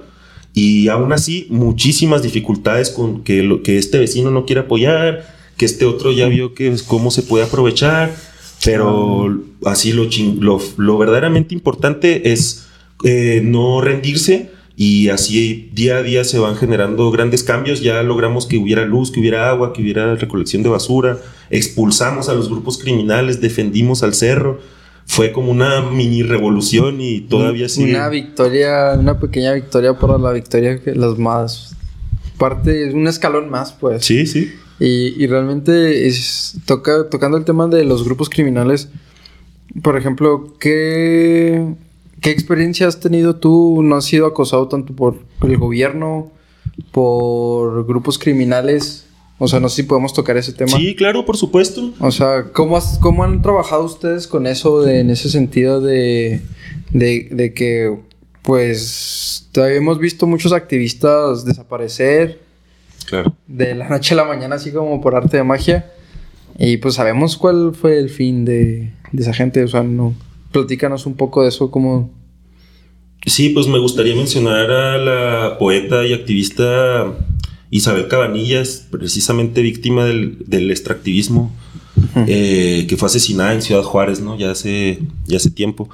Y 0.54 0.88
aún 0.88 1.12
así, 1.12 1.48
muchísimas 1.50 2.24
dificultades 2.24 2.90
con 2.90 3.24
que, 3.24 3.44
lo, 3.44 3.64
que 3.64 3.78
este 3.78 4.00
vecino 4.00 4.32
no 4.32 4.46
quiere 4.46 4.62
apoyar, 4.62 5.26
que 5.58 5.66
este 5.66 5.86
otro 5.86 6.14
ya 6.14 6.28
vio 6.28 6.54
que 6.54 6.74
cómo 6.88 7.12
se 7.12 7.22
puede 7.22 7.44
aprovechar, 7.44 8.16
pero 8.64 9.42
así 9.66 9.92
lo, 9.92 10.08
lo, 10.40 10.62
lo, 10.78 10.98
verdaderamente 10.98 11.54
importante 11.54 12.32
es 12.32 12.68
eh, 13.04 13.42
no 13.44 13.82
rendirse 13.82 14.52
y 14.76 15.10
así 15.10 15.70
día 15.74 15.98
a 15.98 16.04
día 16.04 16.24
se 16.24 16.40
van 16.40 16.56
generando 16.56 17.12
grandes 17.12 17.44
cambios. 17.44 17.82
Ya 17.82 18.02
logramos 18.04 18.46
que 18.46 18.58
hubiera 18.58 18.86
luz, 18.86 19.12
que 19.12 19.20
hubiera 19.20 19.50
agua, 19.50 19.74
que 19.74 19.82
hubiera 19.82 20.16
recolección 20.16 20.64
de 20.64 20.70
basura, 20.70 21.20
expulsamos 21.50 22.30
a 22.30 22.34
los 22.34 22.50
grupos 22.50 22.78
criminales, 22.78 23.42
defendimos 23.42 24.04
al 24.04 24.14
cerro. 24.14 24.60
Fue 25.06 25.32
como 25.34 25.52
una 25.52 25.82
mini 25.82 26.24
revolución 26.24 27.02
y 27.02 27.22
todavía 27.22 27.68
sigue. 27.68 27.96
Una 27.96 28.08
victoria, 28.08 28.94
una 28.98 29.20
pequeña 29.20 29.54
victoria 29.54 29.98
para 29.98 30.18
la 30.18 30.32
victoria 30.32 30.80
que 30.80 30.96
las 30.96 31.18
más. 31.18 31.76
Parte, 32.38 32.92
un 32.94 33.08
escalón 33.08 33.50
más, 33.50 33.74
pues. 33.74 34.06
Sí, 34.06 34.26
sí. 34.26 34.52
Y, 34.80 35.22
y 35.22 35.28
realmente 35.28 36.08
es, 36.08 36.56
toca, 36.66 37.10
tocando 37.10 37.38
el 37.38 37.46
tema 37.46 37.68
de 37.68 37.84
los 37.84 38.04
grupos 38.04 38.30
criminales, 38.30 38.90
por 39.84 39.98
ejemplo, 39.98 40.54
¿qué, 40.60 41.76
¿Qué 42.22 42.30
experiencia 42.30 42.88
has 42.88 43.00
tenido 43.00 43.36
tú? 43.38 43.82
¿No 43.82 43.96
has 43.96 44.06
sido 44.06 44.28
acosado 44.28 44.68
tanto 44.68 44.96
por 44.96 45.18
el 45.42 45.58
gobierno, 45.58 46.32
por 46.92 47.88
grupos 47.88 48.20
criminales? 48.20 49.08
O 49.40 49.48
sea, 49.48 49.60
no 49.60 49.70
sé 49.70 49.78
si 49.78 49.84
podemos 49.84 50.14
tocar 50.14 50.38
ese 50.38 50.54
tema. 50.54 50.78
Sí, 50.78 50.96
claro, 50.96 51.26
por 51.26 51.36
supuesto. 51.36 51.92
O 52.00 52.12
sea, 52.12 52.52
¿cómo, 52.54 52.80
cómo 53.00 53.24
han 53.24 53.42
trabajado 53.42 53.84
ustedes 53.86 54.28
con 54.28 54.46
eso 54.46 54.84
de, 54.84 55.00
en 55.00 55.10
ese 55.10 55.32
sentido 55.32 55.82
de, 55.82 56.42
de, 56.92 57.28
de 57.32 57.54
que, 57.56 57.98
pues, 58.44 59.50
todavía 59.52 59.78
hemos 59.78 59.98
visto 59.98 60.28
muchos 60.28 60.54
activistas 60.54 61.44
desaparecer? 61.44 62.40
Claro. 63.08 63.36
De 63.48 63.74
la 63.74 63.90
noche 63.90 64.14
a 64.14 64.18
la 64.18 64.26
mañana, 64.26 64.58
así 64.58 64.72
como 64.72 65.02
por 65.02 65.16
arte 65.16 65.38
de 65.38 65.44
magia. 65.44 65.92
Y 66.60 66.78
pues 66.78 66.94
sabemos 66.94 67.36
cuál 67.36 67.74
fue 67.74 67.98
el 67.98 68.12
fin 68.12 68.46
de, 68.46 68.92
de 69.12 69.22
esa 69.24 69.34
gente. 69.34 69.64
O 69.64 69.68
sea, 69.68 69.82
no 69.82 70.14
platícanos 70.52 71.06
un 71.06 71.16
poco 71.16 71.44
de 71.44 71.50
eso, 71.50 71.72
como... 71.72 72.12
Sí, 73.26 73.50
pues 73.50 73.68
me 73.68 73.78
gustaría 73.78 74.16
mencionar 74.16 74.72
a 74.72 74.98
la 74.98 75.58
poeta 75.60 76.06
y 76.06 76.14
activista 76.14 77.14
Isabel 77.70 78.08
Cabanillas, 78.08 78.88
precisamente 78.90 79.62
víctima 79.62 80.06
del, 80.06 80.72
extractivismo, 80.72 81.56
eh, 82.28 82.86
que 82.90 82.98
fue 82.98 83.08
asesinada 83.08 83.54
en 83.54 83.62
Ciudad 83.62 83.84
Juárez, 83.84 84.22
¿no? 84.22 84.38
Ya 84.38 84.52
hace, 84.52 85.00
ya 85.28 85.38
hace 85.38 85.52
tiempo. 85.52 85.90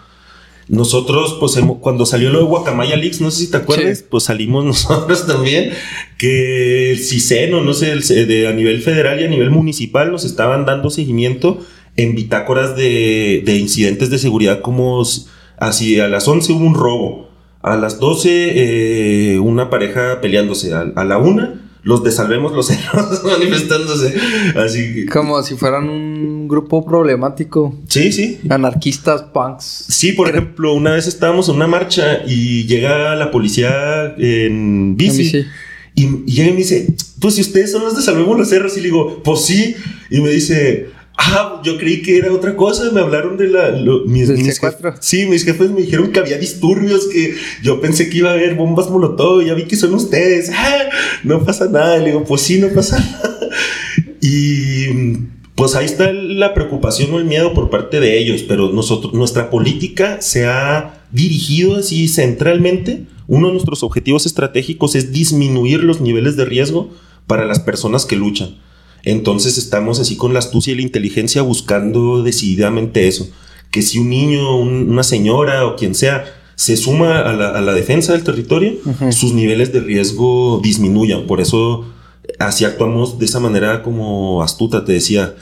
Nosotros, 0.69 1.37
pues 1.39 1.57
cuando 1.79 2.05
salió 2.05 2.29
lo 2.29 2.39
de 2.39 2.45
Guacamaya 2.45 2.97
Leaks, 2.97 3.21
no 3.21 3.31
sé 3.31 3.45
si 3.45 3.51
te 3.51 3.57
acuerdas, 3.57 4.03
pues 4.09 4.25
salimos 4.25 4.65
nosotros 4.65 5.25
también, 5.25 5.71
que 6.17 6.91
el 6.91 6.99
CISEN 6.99 7.51
no 7.51 7.73
sé, 7.73 7.95
de, 7.95 8.47
a 8.47 8.53
nivel 8.53 8.81
federal 8.81 9.21
y 9.21 9.23
a 9.23 9.29
nivel 9.29 9.49
municipal 9.49 10.11
nos 10.11 10.25
estaban 10.25 10.65
dando 10.65 10.89
seguimiento 10.89 11.65
en 11.97 12.15
bitácoras 12.15 12.75
de, 12.75 13.43
incidentes 13.59 14.09
de 14.09 14.19
seguridad 14.19 14.61
como 14.61 15.03
así 15.57 15.99
a 15.99 16.07
las 16.07 16.27
11 16.27 16.53
hubo 16.53 16.65
un 16.65 16.75
robo, 16.75 17.29
a 17.61 17.75
las 17.75 17.99
12 17.99 19.33
eh, 19.33 19.39
una 19.39 19.69
pareja 19.69 20.21
peleándose, 20.21 20.73
a, 20.73 21.03
la 21.03 21.17
1 21.17 21.67
los 21.83 22.03
de 22.03 22.11
Salvemos 22.11 22.51
los 22.51 22.67
Cerros 22.67 23.23
manifestándose. 23.23 24.13
Así 24.57 25.05
Como 25.05 25.41
si 25.41 25.55
fueran 25.55 25.87
un 25.87 26.45
grupo 26.49 26.85
problemático. 26.85 27.79
Sí, 27.87 28.11
sí. 28.11 28.39
Anarquistas, 28.49 29.23
punks. 29.23 29.85
Sí, 29.87 30.11
por 30.11 30.27
ejemplo, 30.27 30.73
una 30.73 30.91
vez 30.91 31.07
estábamos 31.07 31.47
en 31.47 31.55
una 31.55 31.67
marcha 31.67 32.23
y 32.27 32.65
llega 32.65 33.15
la 33.15 33.31
policía 33.31 34.15
en 34.17 34.97
bici. 34.97 35.45
Y, 35.95 36.03
y 36.03 36.25
llega 36.25 36.49
y 36.49 36.51
me 36.51 36.57
dice, 36.57 36.93
pues 37.21 37.35
si 37.35 37.41
ustedes 37.41 37.71
son 37.71 37.83
los 37.83 37.95
de 37.95 38.01
Salvemos 38.01 38.37
los 38.37 38.49
Cerros. 38.49 38.75
Y 38.75 38.81
le 38.81 38.87
digo, 38.87 39.23
pues 39.23 39.45
sí. 39.45 39.73
Y 40.09 40.19
me 40.19 40.29
dice, 40.29 40.89
Ah, 41.17 41.61
yo 41.63 41.77
creí 41.77 42.03
que 42.03 42.17
era 42.17 42.31
otra 42.31 42.55
cosa. 42.55 42.91
Me 42.91 43.01
hablaron 43.01 43.37
de 43.37 43.47
la. 43.47 43.71
mis, 44.05 44.29
mis 44.29 44.61
sí, 44.99 45.25
mis 45.25 45.43
jefes 45.43 45.71
me 45.71 45.81
dijeron 45.81 46.11
que 46.11 46.19
había 46.19 46.37
disturbios, 46.37 47.07
que 47.07 47.35
yo 47.63 47.81
pensé 47.81 48.07
que 48.09 48.19
iba 48.19 48.29
a 48.29 48.33
haber 48.33 48.53
bombas 48.53 48.89
molotov. 48.89 49.43
Ya 49.43 49.55
vi 49.55 49.63
que 49.63 49.75
son 49.75 49.93
ustedes. 49.93 50.51
Ah, 50.59 50.89
no 51.23 51.43
pasa 51.43 51.67
nada. 51.69 51.97
Le 51.97 52.07
digo, 52.07 52.23
pues 52.23 52.41
sí, 52.41 52.59
no 52.59 52.69
pasa 52.69 52.99
nada. 53.23 53.49
Y 54.21 54.87
pues 55.55 55.75
ahí 55.75 55.85
está 55.85 56.11
la 56.13 56.53
preocupación 56.53 57.13
o 57.13 57.19
el 57.19 57.25
miedo 57.25 57.53
por 57.53 57.69
parte 57.69 57.99
de 57.99 58.19
ellos. 58.19 58.43
Pero 58.43 58.69
nosotros, 58.69 59.13
nuestra 59.13 59.49
política 59.49 60.21
se 60.21 60.45
ha 60.45 61.03
dirigido 61.11 61.77
así 61.77 62.07
centralmente. 62.07 63.05
Uno 63.27 63.47
de 63.47 63.53
nuestros 63.53 63.83
objetivos 63.83 64.25
estratégicos 64.25 64.95
es 64.95 65.11
disminuir 65.11 65.83
los 65.83 65.99
niveles 65.99 66.37
de 66.37 66.45
riesgo 66.45 66.91
para 67.25 67.45
las 67.45 67.59
personas 67.59 68.05
que 68.05 68.15
luchan. 68.15 68.55
Entonces 69.07 69.57
estamos 69.57 70.01
así 70.01 70.17
con 70.17 70.33
la 70.33 70.39
astucia 70.39 70.73
y 70.73 70.75
la 70.75 70.81
inteligencia 70.81 71.41
buscando 71.41 72.23
decididamente 72.23 73.07
eso. 73.07 73.29
Que 73.71 73.81
si 73.81 73.99
un 73.99 74.09
niño, 74.09 74.59
una 74.59 75.03
señora 75.03 75.65
o 75.65 75.77
quien 75.77 75.95
sea 75.95 76.25
se 76.55 76.75
suma 76.75 77.21
a 77.21 77.61
la, 77.61 77.73
defensa 77.73 78.11
del 78.11 78.23
territorio, 78.23 78.73
sus 79.11 79.31
niveles 79.31 79.71
de 79.71 79.79
riesgo 79.79 80.59
disminuyan. 80.61 81.25
Por 81.25 81.39
eso 81.39 81.85
así 82.37 82.65
actuamos 82.65 83.17
de 83.17 83.25
esa 83.25 83.39
manera 83.39 83.81
como 83.81 84.43
astuta, 84.43 84.83
te 84.83 84.91
decía. 84.91 85.35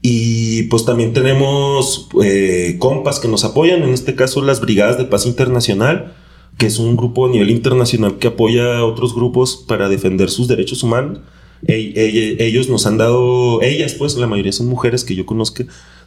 Y 0.00 0.62
pues 0.64 0.86
también 0.86 1.12
tenemos 1.12 2.08
eh, 2.22 2.76
compas 2.78 3.20
que 3.20 3.28
nos 3.28 3.44
apoyan, 3.44 3.82
en 3.82 3.90
este 3.90 4.14
caso 4.14 4.40
las 4.40 4.62
Brigadas 4.62 4.96
de 4.96 5.04
Paz 5.04 5.26
Internacional, 5.26 6.14
que 6.56 6.66
es 6.66 6.78
un 6.78 6.96
grupo 6.96 7.26
a 7.26 7.30
nivel 7.30 7.50
internacional 7.50 8.16
que 8.16 8.28
apoya 8.28 8.78
a 8.78 8.84
otros 8.86 9.14
grupos 9.14 9.62
para 9.68 9.90
defender 9.90 10.30
sus 10.30 10.48
derechos 10.48 10.82
humanos 10.82 11.18
ellos 11.66 12.68
nos 12.68 12.86
han 12.86 12.98
dado, 12.98 13.62
ellas 13.62 13.94
pues, 13.94 14.16
la 14.16 14.26
mayoría 14.26 14.52
son 14.52 14.66
mujeres 14.66 15.04
que 15.04 15.14
yo 15.14 15.26
conozco, 15.26 15.64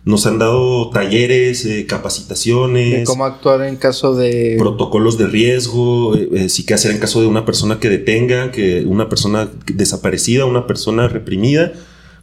nos 0.07 0.25
han 0.25 0.39
dado 0.39 0.89
talleres, 0.89 1.65
eh, 1.65 1.85
capacitaciones. 1.85 2.99
De 2.99 3.03
cómo 3.03 3.25
actuar 3.25 3.61
en 3.63 3.75
caso 3.75 4.15
de... 4.15 4.55
Protocolos 4.57 5.17
de 5.17 5.27
riesgo, 5.27 6.15
eh, 6.15 6.29
eh, 6.33 6.49
sí 6.49 6.65
qué 6.65 6.73
hacer 6.73 6.91
en 6.91 6.99
caso 6.99 7.19
de 7.19 7.27
una 7.27 7.45
persona 7.45 7.79
que 7.79 7.89
detenga, 7.89 8.51
que 8.51 8.85
una 8.85 9.09
persona 9.09 9.49
desaparecida, 9.65 10.45
una 10.45 10.65
persona 10.65 11.09
reprimida, 11.09 11.73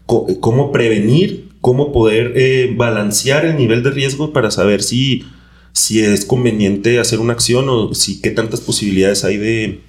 cómo 0.06 0.72
prevenir, 0.72 1.50
cómo 1.60 1.92
poder 1.92 2.74
balancear 2.74 3.44
el 3.46 3.56
nivel 3.56 3.82
de 3.82 3.90
riesgo 3.90 4.32
para 4.32 4.50
saber 4.50 4.82
si, 4.82 5.24
si 5.72 6.00
es 6.00 6.24
conveniente 6.24 6.98
hacer 6.98 7.20
una 7.20 7.32
acción 7.32 7.68
o 7.68 7.94
si 7.94 8.20
qué 8.20 8.30
tantas 8.30 8.60
posibilidades 8.60 9.24
hay 9.24 9.38
de, 9.38 9.80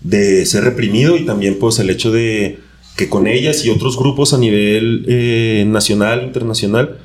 de 0.00 0.44
ser 0.46 0.64
reprimido 0.64 1.16
y 1.16 1.24
también 1.24 1.58
pues 1.60 1.78
el 1.78 1.90
hecho 1.90 2.10
de 2.10 2.58
que 2.96 3.08
con 3.08 3.26
ellas 3.26 3.64
y 3.64 3.70
otros 3.70 3.98
grupos 3.98 4.34
a 4.34 4.38
nivel 4.38 5.04
eh, 5.08 5.64
nacional, 5.66 6.22
internacional, 6.22 6.98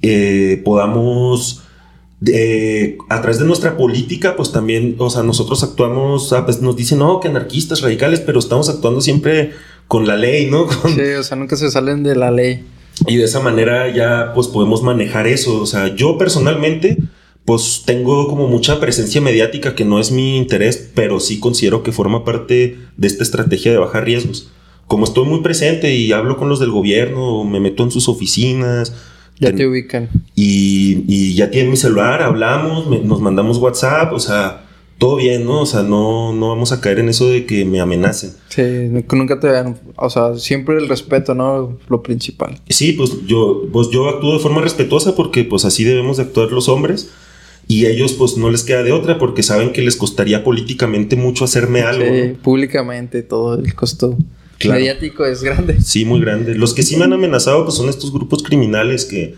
eh, 0.00 0.60
podamos, 0.64 1.62
eh, 2.26 2.96
a 3.08 3.20
través 3.20 3.38
de 3.38 3.44
nuestra 3.44 3.76
política, 3.76 4.36
pues 4.36 4.52
también, 4.52 4.94
o 4.98 5.10
sea, 5.10 5.22
nosotros 5.22 5.62
actuamos, 5.64 6.32
ah, 6.32 6.44
pues 6.44 6.60
nos 6.60 6.76
dicen, 6.76 7.00
no, 7.00 7.18
que 7.20 7.28
anarquistas 7.28 7.80
radicales, 7.80 8.20
pero 8.20 8.38
estamos 8.38 8.68
actuando 8.68 9.00
siempre 9.00 9.52
con 9.88 10.06
la 10.06 10.16
ley, 10.16 10.48
¿no? 10.48 10.68
Sí, 10.94 11.00
o 11.18 11.22
sea, 11.22 11.36
nunca 11.36 11.56
se 11.56 11.70
salen 11.70 12.04
de 12.04 12.14
la 12.14 12.30
ley. 12.30 12.64
Y 13.08 13.16
de 13.16 13.24
esa 13.24 13.40
manera 13.40 13.92
ya, 13.92 14.32
pues 14.34 14.46
podemos 14.46 14.82
manejar 14.82 15.26
eso. 15.26 15.60
O 15.60 15.66
sea, 15.66 15.96
yo 15.96 16.18
personalmente, 16.18 16.98
pues 17.44 17.82
tengo 17.84 18.28
como 18.28 18.46
mucha 18.46 18.78
presencia 18.78 19.20
mediática 19.20 19.74
que 19.74 19.84
no 19.84 19.98
es 19.98 20.12
mi 20.12 20.36
interés, 20.36 20.90
pero 20.94 21.18
sí 21.18 21.40
considero 21.40 21.82
que 21.82 21.90
forma 21.90 22.24
parte 22.24 22.78
de 22.96 23.06
esta 23.08 23.24
estrategia 23.24 23.72
de 23.72 23.78
bajar 23.78 24.04
riesgos 24.04 24.52
como 24.92 25.04
estoy 25.04 25.24
muy 25.24 25.40
presente 25.40 25.94
y 25.94 26.12
hablo 26.12 26.36
con 26.36 26.50
los 26.50 26.60
del 26.60 26.70
gobierno, 26.70 27.44
me 27.44 27.60
meto 27.60 27.82
en 27.82 27.90
sus 27.90 28.10
oficinas. 28.10 28.92
Ya 29.40 29.50
te 29.50 29.66
ubican. 29.66 30.10
Y, 30.34 31.32
ya 31.32 31.50
tienen 31.50 31.70
mi 31.70 31.78
celular, 31.78 32.20
hablamos, 32.20 32.86
nos 33.02 33.22
mandamos 33.22 33.56
WhatsApp, 33.56 34.12
o 34.12 34.20
sea, 34.20 34.66
todo 34.98 35.16
bien, 35.16 35.46
¿no? 35.46 35.62
O 35.62 35.64
sea, 35.66 35.82
no, 35.82 36.34
no 36.34 36.50
vamos 36.50 36.72
a 36.72 36.82
caer 36.82 36.98
en 36.98 37.08
eso 37.08 37.26
de 37.30 37.46
que 37.46 37.64
me 37.64 37.80
amenacen. 37.80 38.32
Sí, 38.50 38.62
nunca 39.10 39.40
te 39.40 39.46
vean, 39.46 39.78
o 39.96 40.10
sea, 40.10 40.36
siempre 40.36 40.76
el 40.76 40.86
respeto, 40.90 41.34
¿no? 41.34 41.78
Lo 41.88 42.02
principal. 42.02 42.60
Sí, 42.68 42.92
pues 42.92 43.24
yo, 43.26 43.62
pues 43.72 43.88
yo 43.88 44.10
actúo 44.10 44.34
de 44.34 44.40
forma 44.40 44.60
respetuosa 44.60 45.16
porque 45.16 45.42
pues 45.44 45.64
así 45.64 45.84
debemos 45.84 46.18
de 46.18 46.24
actuar 46.24 46.52
los 46.52 46.68
hombres. 46.68 47.08
Y 47.66 47.86
ellos 47.86 48.12
pues 48.12 48.36
no 48.36 48.50
les 48.50 48.62
queda 48.62 48.82
de 48.82 48.92
otra 48.92 49.18
porque 49.18 49.42
saben 49.42 49.72
que 49.72 49.80
les 49.80 49.96
costaría 49.96 50.44
políticamente 50.44 51.16
mucho 51.16 51.46
hacerme 51.46 51.80
algo. 51.80 52.04
Sí, 52.04 52.36
públicamente 52.42 53.22
todo 53.22 53.54
el 53.54 53.72
costo 53.74 54.18
mediático 54.68 55.24
es 55.24 55.42
grande. 55.42 55.80
Sí, 55.80 56.04
muy 56.04 56.20
grande. 56.20 56.54
Los 56.54 56.74
que 56.74 56.82
sí 56.82 56.96
me 56.96 57.04
han 57.04 57.12
amenazado 57.12 57.64
pues 57.64 57.76
son 57.76 57.88
estos 57.88 58.12
grupos 58.12 58.42
criminales 58.42 59.04
que 59.04 59.34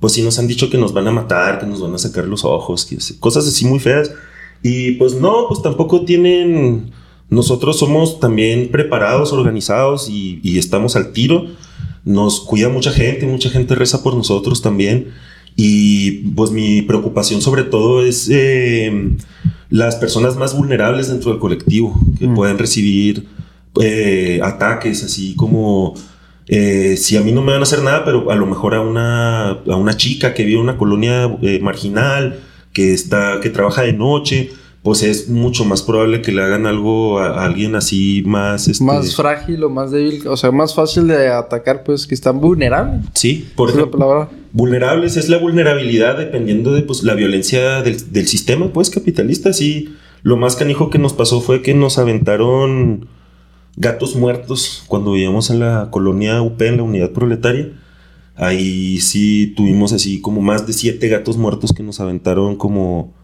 pues 0.00 0.12
sí 0.12 0.22
nos 0.22 0.38
han 0.38 0.46
dicho 0.46 0.70
que 0.70 0.78
nos 0.78 0.92
van 0.92 1.08
a 1.08 1.12
matar, 1.12 1.58
que 1.58 1.66
nos 1.66 1.80
van 1.80 1.94
a 1.94 1.98
sacar 1.98 2.24
los 2.24 2.44
ojos, 2.44 2.84
que, 2.84 2.98
cosas 3.18 3.46
así 3.46 3.64
muy 3.64 3.78
feas. 3.78 4.12
Y 4.62 4.92
pues 4.92 5.14
no, 5.14 5.46
pues 5.48 5.62
tampoco 5.62 6.04
tienen... 6.04 6.90
Nosotros 7.28 7.78
somos 7.78 8.20
también 8.20 8.70
preparados, 8.70 9.32
organizados 9.32 10.08
y, 10.08 10.58
estamos 10.58 10.94
al 10.94 11.12
tiro. 11.12 11.46
Nos 12.04 12.40
cuida 12.40 12.68
mucha 12.68 12.92
gente, 12.92 13.26
mucha 13.26 13.50
gente 13.50 13.74
reza 13.74 14.02
por 14.04 14.14
nosotros 14.14 14.62
también. 14.62 15.08
Y 15.56 16.28
pues 16.34 16.52
mi 16.52 16.82
preocupación 16.82 17.42
sobre 17.42 17.64
todo 17.64 18.04
es 18.04 18.28
eh, 18.30 19.16
las 19.70 19.96
personas 19.96 20.36
más 20.36 20.56
vulnerables 20.56 21.08
dentro 21.08 21.32
del 21.32 21.40
colectivo, 21.40 21.98
que 22.18 22.28
mm. 22.28 22.34
pueden 22.34 22.58
recibir 22.58 23.26
eh, 23.80 24.40
ataques, 24.42 25.04
así 25.04 25.34
como 25.34 25.94
eh, 26.48 26.96
si 26.96 27.16
a 27.16 27.22
mí 27.22 27.32
no 27.32 27.42
me 27.42 27.52
van 27.52 27.60
a 27.60 27.64
hacer 27.64 27.82
nada, 27.82 28.04
pero 28.04 28.30
a 28.30 28.36
lo 28.36 28.46
mejor 28.46 28.74
a 28.74 28.80
una, 28.80 29.50
a 29.50 29.76
una 29.76 29.96
chica 29.96 30.32
que 30.32 30.44
vive 30.44 30.58
en 30.58 30.62
una 30.62 30.78
colonia 30.78 31.36
eh, 31.42 31.58
marginal, 31.60 32.40
que, 32.72 32.92
está, 32.92 33.40
que 33.40 33.50
trabaja 33.50 33.82
de 33.82 33.92
noche, 33.92 34.50
pues 34.82 35.02
es 35.02 35.28
mucho 35.28 35.64
más 35.64 35.82
probable 35.82 36.22
que 36.22 36.30
le 36.30 36.42
hagan 36.42 36.66
algo 36.66 37.18
a, 37.18 37.44
alguien 37.44 37.74
así 37.74 38.22
más... 38.24 38.68
Este, 38.68 38.84
más 38.84 39.16
frágil 39.16 39.64
o 39.64 39.70
más 39.70 39.90
débil, 39.90 40.28
o 40.28 40.36
sea, 40.36 40.52
más 40.52 40.74
fácil 40.74 41.08
de 41.08 41.28
atacar, 41.28 41.82
pues 41.82 42.06
que 42.06 42.14
están 42.14 42.40
vulnerables. 42.40 43.04
Sí, 43.14 43.48
por 43.56 43.70
ejemplo. 43.70 43.98
La 43.98 44.06
palabra? 44.06 44.30
Vulnerables 44.52 45.16
es 45.16 45.28
la 45.28 45.38
vulnerabilidad 45.38 46.16
dependiendo 46.16 46.72
de 46.72 46.82
pues, 46.82 47.02
la 47.02 47.14
violencia 47.14 47.82
del, 47.82 48.12
del 48.12 48.28
sistema, 48.28 48.72
pues, 48.72 48.90
capitalista. 48.90 49.52
Sí, 49.52 49.96
lo 50.22 50.36
más 50.36 50.54
canijo 50.54 50.90
que 50.90 50.98
nos 50.98 51.12
pasó 51.12 51.40
fue 51.40 51.62
que 51.62 51.74
nos 51.74 51.98
aventaron 51.98 53.08
gatos 53.76 54.16
muertos 54.16 54.84
cuando 54.86 55.12
vivíamos 55.12 55.50
en 55.50 55.60
la 55.60 55.88
colonia 55.90 56.42
UP, 56.42 56.60
en 56.62 56.78
la 56.78 56.82
unidad 56.82 57.10
proletaria. 57.12 57.72
Ahí 58.34 59.00
sí 59.00 59.54
tuvimos 59.56 59.92
así 59.92 60.20
como 60.20 60.42
más 60.42 60.66
de 60.66 60.72
siete 60.72 61.08
gatos 61.08 61.36
muertos 61.36 61.72
que 61.72 61.82
nos 61.82 62.00
aventaron 62.00 62.56
como, 62.56 63.14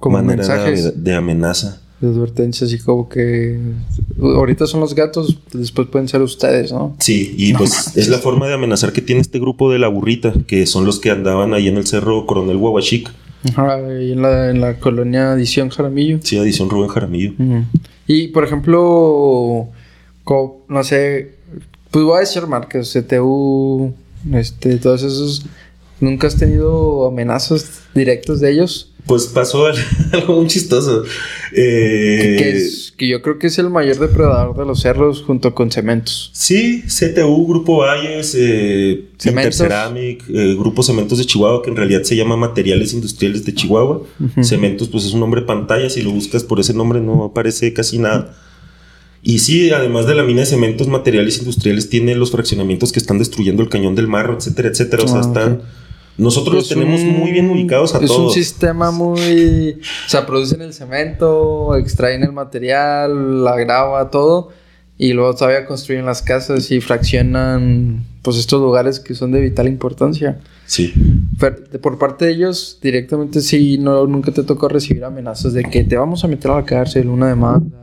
como 0.00 0.16
manera 0.16 0.46
de, 0.94 1.14
amenaza. 1.14 1.82
De 2.00 2.08
advertencia, 2.08 2.66
así 2.66 2.78
como 2.78 3.08
que 3.08 3.60
ahorita 4.18 4.66
son 4.66 4.80
los 4.80 4.94
gatos, 4.94 5.38
después 5.52 5.88
pueden 5.88 6.08
ser 6.08 6.22
ustedes, 6.22 6.72
¿no? 6.72 6.96
Sí, 7.00 7.34
y 7.36 7.52
pues 7.52 7.96
es 7.96 8.08
la 8.08 8.18
forma 8.18 8.48
de 8.48 8.54
amenazar 8.54 8.92
que 8.92 9.02
tiene 9.02 9.20
este 9.20 9.38
grupo 9.38 9.70
de 9.70 9.78
la 9.78 9.88
burrita, 9.88 10.32
que 10.46 10.66
son 10.66 10.86
los 10.86 11.00
que 11.00 11.10
andaban 11.10 11.52
ahí 11.52 11.68
en 11.68 11.76
el 11.76 11.86
cerro 11.86 12.26
Coronel 12.26 12.56
Huahuachic. 12.56 13.10
Ajá, 13.50 13.78
y 14.00 14.12
en 14.12 14.22
la, 14.22 14.50
en 14.50 14.60
la 14.60 14.78
colonia 14.78 15.32
Adición 15.32 15.68
Jaramillo. 15.68 16.18
Sí, 16.22 16.38
Adición 16.38 16.70
Rubén 16.70 16.88
Jaramillo. 16.88 17.34
Y 18.06 18.28
por 18.28 18.44
ejemplo, 18.44 19.68
no 20.26 20.84
sé, 20.84 21.34
pues 21.90 22.04
voy 22.04 22.16
a 22.16 22.20
decir 22.20 22.46
marcas, 22.46 22.92
CTU, 22.92 23.94
este, 24.32 24.76
todos 24.78 25.02
esos. 25.02 25.44
¿Nunca 26.00 26.26
has 26.26 26.36
tenido 26.36 27.06
amenazas 27.06 27.82
directas 27.94 28.40
de 28.40 28.50
ellos? 28.50 28.92
Pues 29.06 29.26
pasó 29.26 29.66
algo 30.12 30.36
muy 30.36 30.46
chistoso. 30.46 31.04
Eh, 31.52 32.92
que, 32.96 33.08
yo 33.08 33.20
creo 33.20 33.38
que 33.38 33.48
es 33.48 33.58
el 33.58 33.68
mayor 33.68 33.98
depredador 33.98 34.56
de 34.56 34.64
los 34.64 34.80
cerros 34.80 35.22
junto 35.22 35.54
con 35.54 35.70
Cementos. 35.70 36.30
Sí, 36.32 36.82
CTU, 36.86 37.46
Grupo 37.46 37.78
Valles, 37.78 38.36
eh, 38.38 39.08
Interceramic, 39.24 40.24
eh, 40.28 40.54
Grupo 40.56 40.82
Cementos 40.82 41.18
de 41.18 41.24
Chihuahua, 41.24 41.62
que 41.62 41.70
en 41.70 41.76
realidad 41.76 42.02
se 42.02 42.16
llama 42.16 42.36
Materiales 42.36 42.92
Industriales 42.92 43.44
de 43.44 43.54
Chihuahua. 43.54 44.02
Cementos, 44.40 44.88
pues 44.88 45.04
es 45.04 45.14
un 45.14 45.20
nombre 45.20 45.42
pantalla, 45.42 45.90
si 45.90 46.02
lo 46.02 46.10
buscas 46.10 46.44
por 46.44 46.60
ese 46.60 46.72
nombre 46.72 47.00
no 47.00 47.24
aparece 47.24 47.72
casi 47.72 47.98
nada. 47.98 48.36
Y 49.24 49.38
sí, 49.38 49.70
además 49.70 50.06
de 50.06 50.16
la 50.16 50.24
mina 50.24 50.40
de 50.40 50.46
cementos, 50.46 50.88
materiales 50.88 51.38
industriales, 51.38 51.88
tiene 51.88 52.16
los 52.16 52.32
fraccionamientos 52.32 52.90
que 52.90 52.98
están 52.98 53.18
destruyendo 53.18 53.62
el 53.62 53.68
cañón 53.68 53.94
del 53.94 54.08
Marro, 54.08 54.36
etcétera, 54.36 54.68
etcétera. 54.68 55.04
o 55.04 55.08
sea, 55.08 55.18
ah, 55.18 55.20
están. 55.20 55.62
Nosotros 56.18 56.56
los 56.56 56.68
tenemos 56.68 57.00
muy 57.00 57.30
bien 57.30 57.48
ubicados 57.48 57.94
a 57.94 58.00
todos. 58.00 58.10
Es 58.10 58.18
un 58.18 58.30
sistema 58.30 58.90
muy. 58.90 59.78
O 60.06 60.08
sea, 60.08 60.26
producen 60.26 60.60
el 60.60 60.74
cemento, 60.74 61.76
extraen 61.76 62.24
el 62.24 62.32
material, 62.32 63.44
la 63.44 63.56
grava, 63.56 64.10
todo. 64.10 64.50
Y 64.98 65.12
luego 65.12 65.34
todavía 65.34 65.66
construyen 65.66 66.04
las 66.04 66.20
casas 66.20 66.70
y 66.70 66.80
fraccionan 66.80 68.04
pues 68.22 68.36
estos 68.36 68.60
lugares 68.60 69.00
que 69.00 69.14
son 69.14 69.32
de 69.32 69.40
vital 69.40 69.68
importancia. 69.68 70.40
Sí. 70.66 70.92
por 71.80 71.98
parte 71.98 72.26
de 72.26 72.32
ellos, 72.32 72.78
directamente 72.82 73.40
sí, 73.40 73.78
no, 73.78 74.06
nunca 74.06 74.32
te 74.32 74.42
tocó 74.42 74.68
recibir 74.68 75.04
amenazas 75.04 75.52
de 75.54 75.64
que 75.64 75.84
te 75.84 75.96
vamos 75.96 76.24
a 76.24 76.28
meter 76.28 76.50
a 76.50 76.56
la 76.56 76.64
cárcel, 76.64 77.08
una 77.08 77.28
demanda 77.28 77.81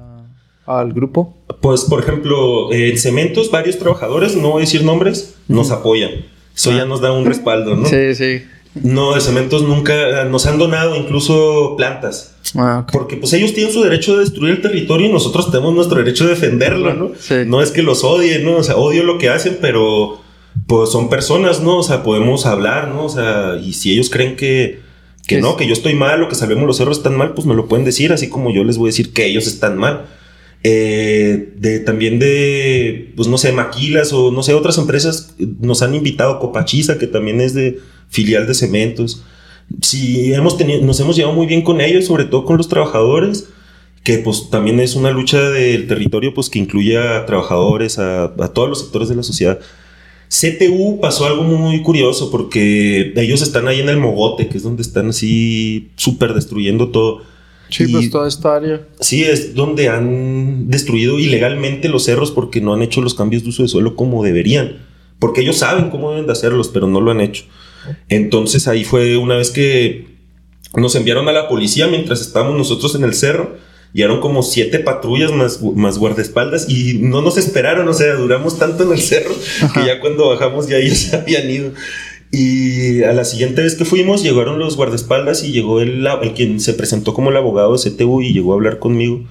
al 0.69 0.93
grupo. 0.93 1.35
Pues, 1.61 1.85
por 1.85 1.99
ejemplo, 1.99 2.71
en 2.71 2.97
Cementos, 2.97 3.49
varios 3.49 3.79
trabajadores, 3.79 4.35
no 4.35 4.51
voy 4.51 4.61
a 4.61 4.65
decir 4.65 4.83
nombres, 4.83 5.35
nos 5.47 5.71
apoyan. 5.71 6.11
Eso 6.55 6.71
ya 6.71 6.85
nos 6.85 7.01
da 7.01 7.11
un 7.11 7.25
respaldo, 7.25 7.75
¿no? 7.75 7.85
Sí, 7.85 8.13
sí. 8.13 8.43
No, 8.75 9.15
de 9.15 9.21
Cementos 9.21 9.63
nunca 9.63 10.25
nos 10.25 10.45
han 10.45 10.59
donado 10.59 10.95
incluso 10.95 11.75
plantas. 11.75 12.35
Ah, 12.55 12.85
Porque 12.91 13.17
pues 13.17 13.33
ellos 13.33 13.53
tienen 13.53 13.73
su 13.73 13.81
derecho 13.81 14.13
de 14.13 14.19
destruir 14.21 14.55
el 14.55 14.61
territorio 14.61 15.07
y 15.07 15.11
nosotros 15.11 15.49
tenemos 15.49 15.73
nuestro 15.73 15.97
derecho 15.97 16.25
de 16.25 16.31
defenderlo, 16.31 16.93
¿no? 16.93 17.11
No 17.47 17.61
es 17.61 17.71
que 17.71 17.81
los 17.81 18.03
odie, 18.03 18.39
¿no? 18.39 18.57
O 18.57 18.63
sea, 18.63 18.75
odio 18.75 19.03
lo 19.03 19.17
que 19.17 19.29
hacen, 19.29 19.57
pero 19.59 20.21
pues 20.67 20.91
son 20.91 21.09
personas, 21.09 21.61
¿no? 21.61 21.77
O 21.79 21.83
sea, 21.83 22.03
podemos 22.03 22.45
hablar, 22.45 22.89
¿no? 22.89 23.05
O 23.05 23.09
sea, 23.09 23.55
y 23.63 23.73
si 23.73 23.91
ellos 23.93 24.09
creen 24.11 24.35
que, 24.35 24.81
que 25.25 25.41
no, 25.41 25.57
que 25.57 25.65
yo 25.65 25.73
estoy 25.73 25.95
mal 25.95 26.21
o 26.21 26.29
que 26.29 26.35
Salvemos 26.35 26.67
los 26.67 26.77
Cerros 26.77 26.97
están 26.97 27.17
mal, 27.17 27.33
pues 27.33 27.47
me 27.47 27.55
lo 27.55 27.67
pueden 27.67 27.85
decir, 27.85 28.13
así 28.13 28.29
como 28.29 28.51
yo 28.51 28.63
les 28.63 28.77
voy 28.77 28.89
a 28.89 28.91
decir 28.91 29.13
que 29.13 29.25
ellos 29.25 29.47
están 29.47 29.77
mal. 29.77 30.05
Eh, 30.63 31.53
de, 31.55 31.79
también 31.79 32.19
de, 32.19 33.13
pues 33.15 33.27
no 33.27 33.37
sé, 33.37 33.53
Maquilas 33.53 34.11
o 34.11 34.31
no 34.31 34.43
sé, 34.43 34.53
otras 34.53 34.77
empresas 34.77 35.35
nos 35.59 35.81
han 35.81 35.95
invitado, 35.95 36.39
Copachiza, 36.39 36.97
que 36.97 37.07
también 37.07 37.39
es 37.39 37.53
de 37.53 37.79
filial 38.09 38.45
de 38.45 38.53
cementos. 38.53 39.23
Sí, 39.81 40.33
hemos 40.33 40.57
tenido, 40.57 40.81
nos 40.81 40.99
hemos 40.99 41.15
llevado 41.15 41.35
muy 41.35 41.47
bien 41.47 41.61
con 41.61 41.79
ellos, 41.79 42.05
sobre 42.05 42.25
todo 42.25 42.43
con 42.43 42.57
los 42.57 42.67
trabajadores, 42.67 43.49
que 44.03 44.17
pues 44.17 44.49
también 44.49 44.79
es 44.79 44.95
una 44.95 45.11
lucha 45.11 45.49
del 45.49 45.87
territorio 45.87 46.33
pues 46.33 46.49
que 46.49 46.59
incluye 46.59 46.97
a 46.97 47.25
trabajadores, 47.25 47.99
a, 47.99 48.25
a 48.25 48.47
todos 48.53 48.69
los 48.69 48.79
sectores 48.81 49.09
de 49.09 49.15
la 49.15 49.23
sociedad. 49.23 49.59
CTU 50.29 50.99
pasó 51.01 51.25
algo 51.25 51.43
muy 51.43 51.81
curioso 51.81 52.29
porque 52.29 53.13
ellos 53.15 53.41
están 53.41 53.67
ahí 53.67 53.79
en 53.79 53.89
el 53.89 53.97
Mogote, 53.97 54.47
que 54.47 54.57
es 54.57 54.63
donde 54.63 54.83
están 54.83 55.09
así 55.09 55.89
súper 55.95 56.33
destruyendo 56.33 56.89
todo. 56.89 57.21
Sí, 57.69 57.87
pues 57.87 58.09
toda 58.09 58.27
esta 58.27 58.55
área. 58.55 58.81
Sí, 58.99 59.23
es 59.23 59.55
donde 59.55 59.89
han 59.89 60.69
destruido 60.69 61.19
ilegalmente 61.19 61.89
los 61.89 62.03
cerros 62.03 62.31
porque 62.31 62.61
no 62.61 62.73
han 62.73 62.81
hecho 62.81 63.01
los 63.01 63.13
cambios 63.13 63.43
de 63.43 63.49
uso 63.49 63.63
de 63.63 63.69
suelo 63.69 63.95
como 63.95 64.23
deberían. 64.23 64.77
Porque 65.19 65.41
ellos 65.41 65.57
saben 65.57 65.89
cómo 65.89 66.11
deben 66.11 66.25
de 66.25 66.31
hacerlos, 66.31 66.69
pero 66.69 66.87
no 66.87 67.01
lo 67.01 67.11
han 67.11 67.21
hecho. 67.21 67.43
Entonces 68.07 68.67
ahí 68.67 68.83
fue 68.83 69.17
una 69.17 69.35
vez 69.35 69.51
que 69.51 70.07
nos 70.75 70.95
enviaron 70.95 71.27
a 71.27 71.31
la 71.31 71.47
policía 71.47 71.87
mientras 71.87 72.21
estábamos 72.21 72.57
nosotros 72.57 72.95
en 72.95 73.03
el 73.03 73.13
cerro 73.13 73.57
Llegaron 73.91 74.21
como 74.21 74.43
siete 74.43 74.79
patrullas 74.79 75.31
más, 75.31 75.61
más 75.61 75.97
guardaespaldas 75.97 76.69
y 76.69 76.99
no 77.01 77.23
nos 77.23 77.37
esperaron, 77.37 77.87
o 77.87 77.93
sea, 77.93 78.13
duramos 78.13 78.59
tanto 78.59 78.83
en 78.83 78.91
el 78.91 79.01
cerro 79.01 79.33
que 79.73 79.85
ya 79.85 79.99
cuando 79.99 80.29
bajamos 80.29 80.67
ya 80.67 80.77
ellos 80.77 81.11
habían 81.13 81.49
ido. 81.49 81.71
Y 82.31 83.03
a 83.03 83.13
la 83.13 83.25
siguiente 83.25 83.63
vez 83.63 83.75
que 83.75 83.85
fuimos 83.85 84.21
llegaron 84.21 84.59
los 84.59 84.75
guardaespaldas 84.75 85.43
y 85.43 85.51
llegó 85.51 85.81
el, 85.81 86.05
el 86.05 86.33
quien 86.33 86.59
se 86.59 86.73
presentó 86.73 87.13
como 87.13 87.31
el 87.31 87.37
abogado 87.37 87.75
de 87.75 87.89
CTU 87.89 88.21
y 88.21 88.33
llegó 88.33 88.53
a 88.53 88.55
hablar 88.55 88.79
conmigo. 88.79 89.25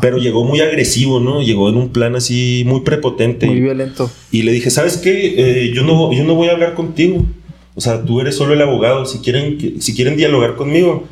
Pero 0.00 0.16
llegó 0.16 0.44
muy 0.44 0.60
agresivo, 0.60 1.20
¿no? 1.20 1.42
Llegó 1.42 1.68
en 1.68 1.76
un 1.76 1.90
plan 1.90 2.16
así 2.16 2.62
muy 2.66 2.80
prepotente. 2.80 3.46
Muy 3.46 3.60
violento. 3.60 4.10
Y 4.30 4.42
le 4.42 4.52
dije, 4.52 4.70
¿sabes 4.70 4.96
qué? 4.96 5.34
Eh, 5.36 5.72
yo, 5.74 5.82
no, 5.82 6.10
yo 6.12 6.24
no 6.24 6.34
voy 6.34 6.48
a 6.48 6.52
hablar 6.52 6.74
contigo. 6.74 7.26
O 7.74 7.80
sea, 7.80 8.02
tú 8.02 8.20
eres 8.20 8.34
solo 8.34 8.54
el 8.54 8.62
abogado. 8.62 9.04
Si 9.04 9.18
quieren, 9.18 9.80
si 9.80 9.94
quieren 9.94 10.16
dialogar 10.16 10.56
conmigo, 10.56 11.06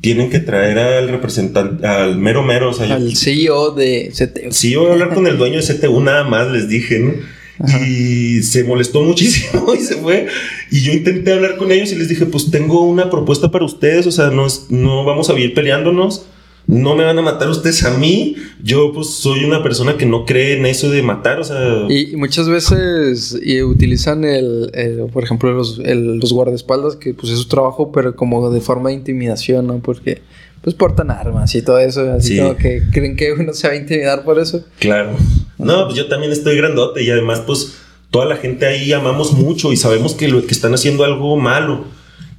tienen 0.00 0.28
que 0.28 0.40
traer 0.40 0.78
al 0.78 1.08
representante, 1.08 1.86
al 1.86 2.16
mero 2.16 2.42
mero, 2.42 2.70
o 2.70 2.72
sea, 2.72 2.94
al 2.94 3.16
CEO 3.16 3.70
de 3.72 4.12
CTU. 4.12 4.50
Sí, 4.50 4.72
yo 4.72 4.80
voy 4.80 4.90
a 4.90 4.92
hablar 4.94 5.14
con 5.14 5.26
el 5.26 5.38
dueño 5.38 5.60
de 5.60 5.74
CTU 5.74 6.00
nada 6.00 6.24
más, 6.24 6.50
les 6.50 6.68
dije, 6.68 6.98
¿no? 6.98 7.12
Y 7.88 8.42
se 8.42 8.64
molestó 8.64 9.02
muchísimo 9.02 9.74
y 9.78 9.80
se 9.80 9.96
fue. 9.96 10.26
Y 10.70 10.80
yo 10.82 10.92
intenté 10.92 11.32
hablar 11.32 11.56
con 11.56 11.70
ellos 11.72 11.92
y 11.92 11.96
les 11.96 12.08
dije, 12.08 12.26
pues 12.26 12.50
tengo 12.50 12.82
una 12.82 13.10
propuesta 13.10 13.50
para 13.50 13.64
ustedes, 13.64 14.06
o 14.06 14.10
sea, 14.10 14.30
no, 14.30 14.46
no 14.70 15.04
vamos 15.04 15.30
a 15.30 15.34
vivir 15.34 15.54
peleándonos 15.54 16.26
no 16.70 16.94
me 16.94 17.04
van 17.04 17.18
a 17.18 17.22
matar 17.22 17.48
ustedes 17.50 17.84
a 17.84 17.96
mí. 17.98 18.36
Yo 18.62 18.92
pues 18.92 19.08
soy 19.08 19.44
una 19.44 19.62
persona 19.62 19.96
que 19.96 20.06
no 20.06 20.24
cree 20.24 20.56
en 20.56 20.66
eso 20.66 20.88
de 20.90 21.02
matar, 21.02 21.40
o 21.40 21.44
sea... 21.44 21.86
Y, 21.88 22.14
muchas 22.16 22.48
veces 22.48 23.38
utilizan 23.64 24.24
el, 24.24 25.08
por 25.12 25.24
ejemplo, 25.24 25.52
los, 25.52 25.78
los 25.78 26.32
guardaespaldas, 26.32 26.96
que 26.96 27.12
pues 27.12 27.32
es 27.32 27.38
su 27.38 27.48
trabajo, 27.48 27.90
pero 27.92 28.14
como 28.14 28.50
de 28.50 28.60
forma 28.60 28.90
de 28.90 28.96
intimidación, 28.96 29.66
¿no? 29.66 29.78
Porque 29.80 30.22
pues 30.62 30.74
portan 30.74 31.10
armas 31.10 31.54
y 31.54 31.62
todo 31.62 31.78
eso, 31.78 32.12
así 32.12 32.38
como 32.38 32.56
que 32.56 32.82
creen 32.92 33.16
que 33.16 33.32
uno 33.32 33.52
se 33.54 33.68
va 33.68 33.74
a 33.74 33.76
intimidar 33.76 34.24
por 34.24 34.38
eso. 34.38 34.64
Claro. 34.78 35.16
No, 35.58 35.86
pues 35.86 35.96
yo 35.96 36.08
también 36.08 36.32
estoy 36.32 36.56
grandote 36.56 37.02
y 37.02 37.10
además 37.10 37.40
pues 37.46 37.76
toda 38.10 38.26
la 38.26 38.36
gente 38.36 38.66
ahí 38.66 38.92
amamos 38.92 39.32
mucho 39.32 39.72
y 39.72 39.76
sabemos 39.76 40.14
que 40.14 40.28
lo 40.28 40.44
que 40.44 40.52
están 40.52 40.74
haciendo 40.74 41.04
algo 41.04 41.36
malo. 41.36 41.84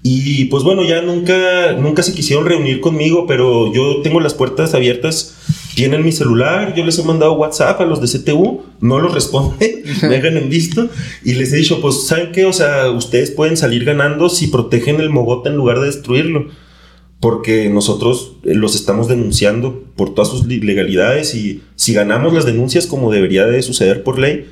Y 0.03 0.45
pues 0.45 0.63
bueno, 0.63 0.83
ya 0.83 1.01
nunca, 1.01 1.73
nunca 1.73 2.01
se 2.01 2.13
quisieron 2.13 2.45
reunir 2.45 2.81
conmigo, 2.81 3.27
pero 3.27 3.71
yo 3.71 4.01
tengo 4.01 4.19
las 4.19 4.33
puertas 4.33 4.73
abiertas. 4.73 5.35
Tienen 5.75 6.03
mi 6.03 6.11
celular, 6.11 6.73
yo 6.75 6.83
les 6.83 6.97
he 6.99 7.03
mandado 7.03 7.33
WhatsApp 7.33 7.79
a 7.79 7.85
los 7.85 8.01
de 8.01 8.19
CTU, 8.19 8.63
no 8.81 8.99
los 8.99 9.13
responden, 9.13 9.83
me 10.01 10.09
dejan 10.09 10.37
en 10.37 10.49
visto. 10.49 10.89
Y 11.23 11.33
les 11.33 11.53
he 11.53 11.57
dicho, 11.57 11.81
pues, 11.81 12.07
¿saben 12.07 12.31
qué? 12.31 12.45
O 12.45 12.53
sea, 12.53 12.89
ustedes 12.89 13.31
pueden 13.31 13.57
salir 13.57 13.85
ganando 13.85 14.27
si 14.29 14.47
protegen 14.47 14.99
el 14.99 15.11
mogote 15.11 15.49
en 15.49 15.55
lugar 15.55 15.79
de 15.79 15.85
destruirlo. 15.85 16.47
Porque 17.21 17.69
nosotros 17.69 18.33
eh, 18.43 18.53
los 18.55 18.75
estamos 18.75 19.07
denunciando 19.07 19.83
por 19.95 20.13
todas 20.13 20.29
sus 20.29 20.45
ilegalidades 20.49 21.33
y 21.35 21.61
si 21.75 21.93
ganamos 21.93 22.33
las 22.33 22.45
denuncias 22.45 22.87
como 22.87 23.11
debería 23.11 23.45
de 23.45 23.61
suceder 23.61 24.03
por 24.03 24.19
ley, 24.19 24.49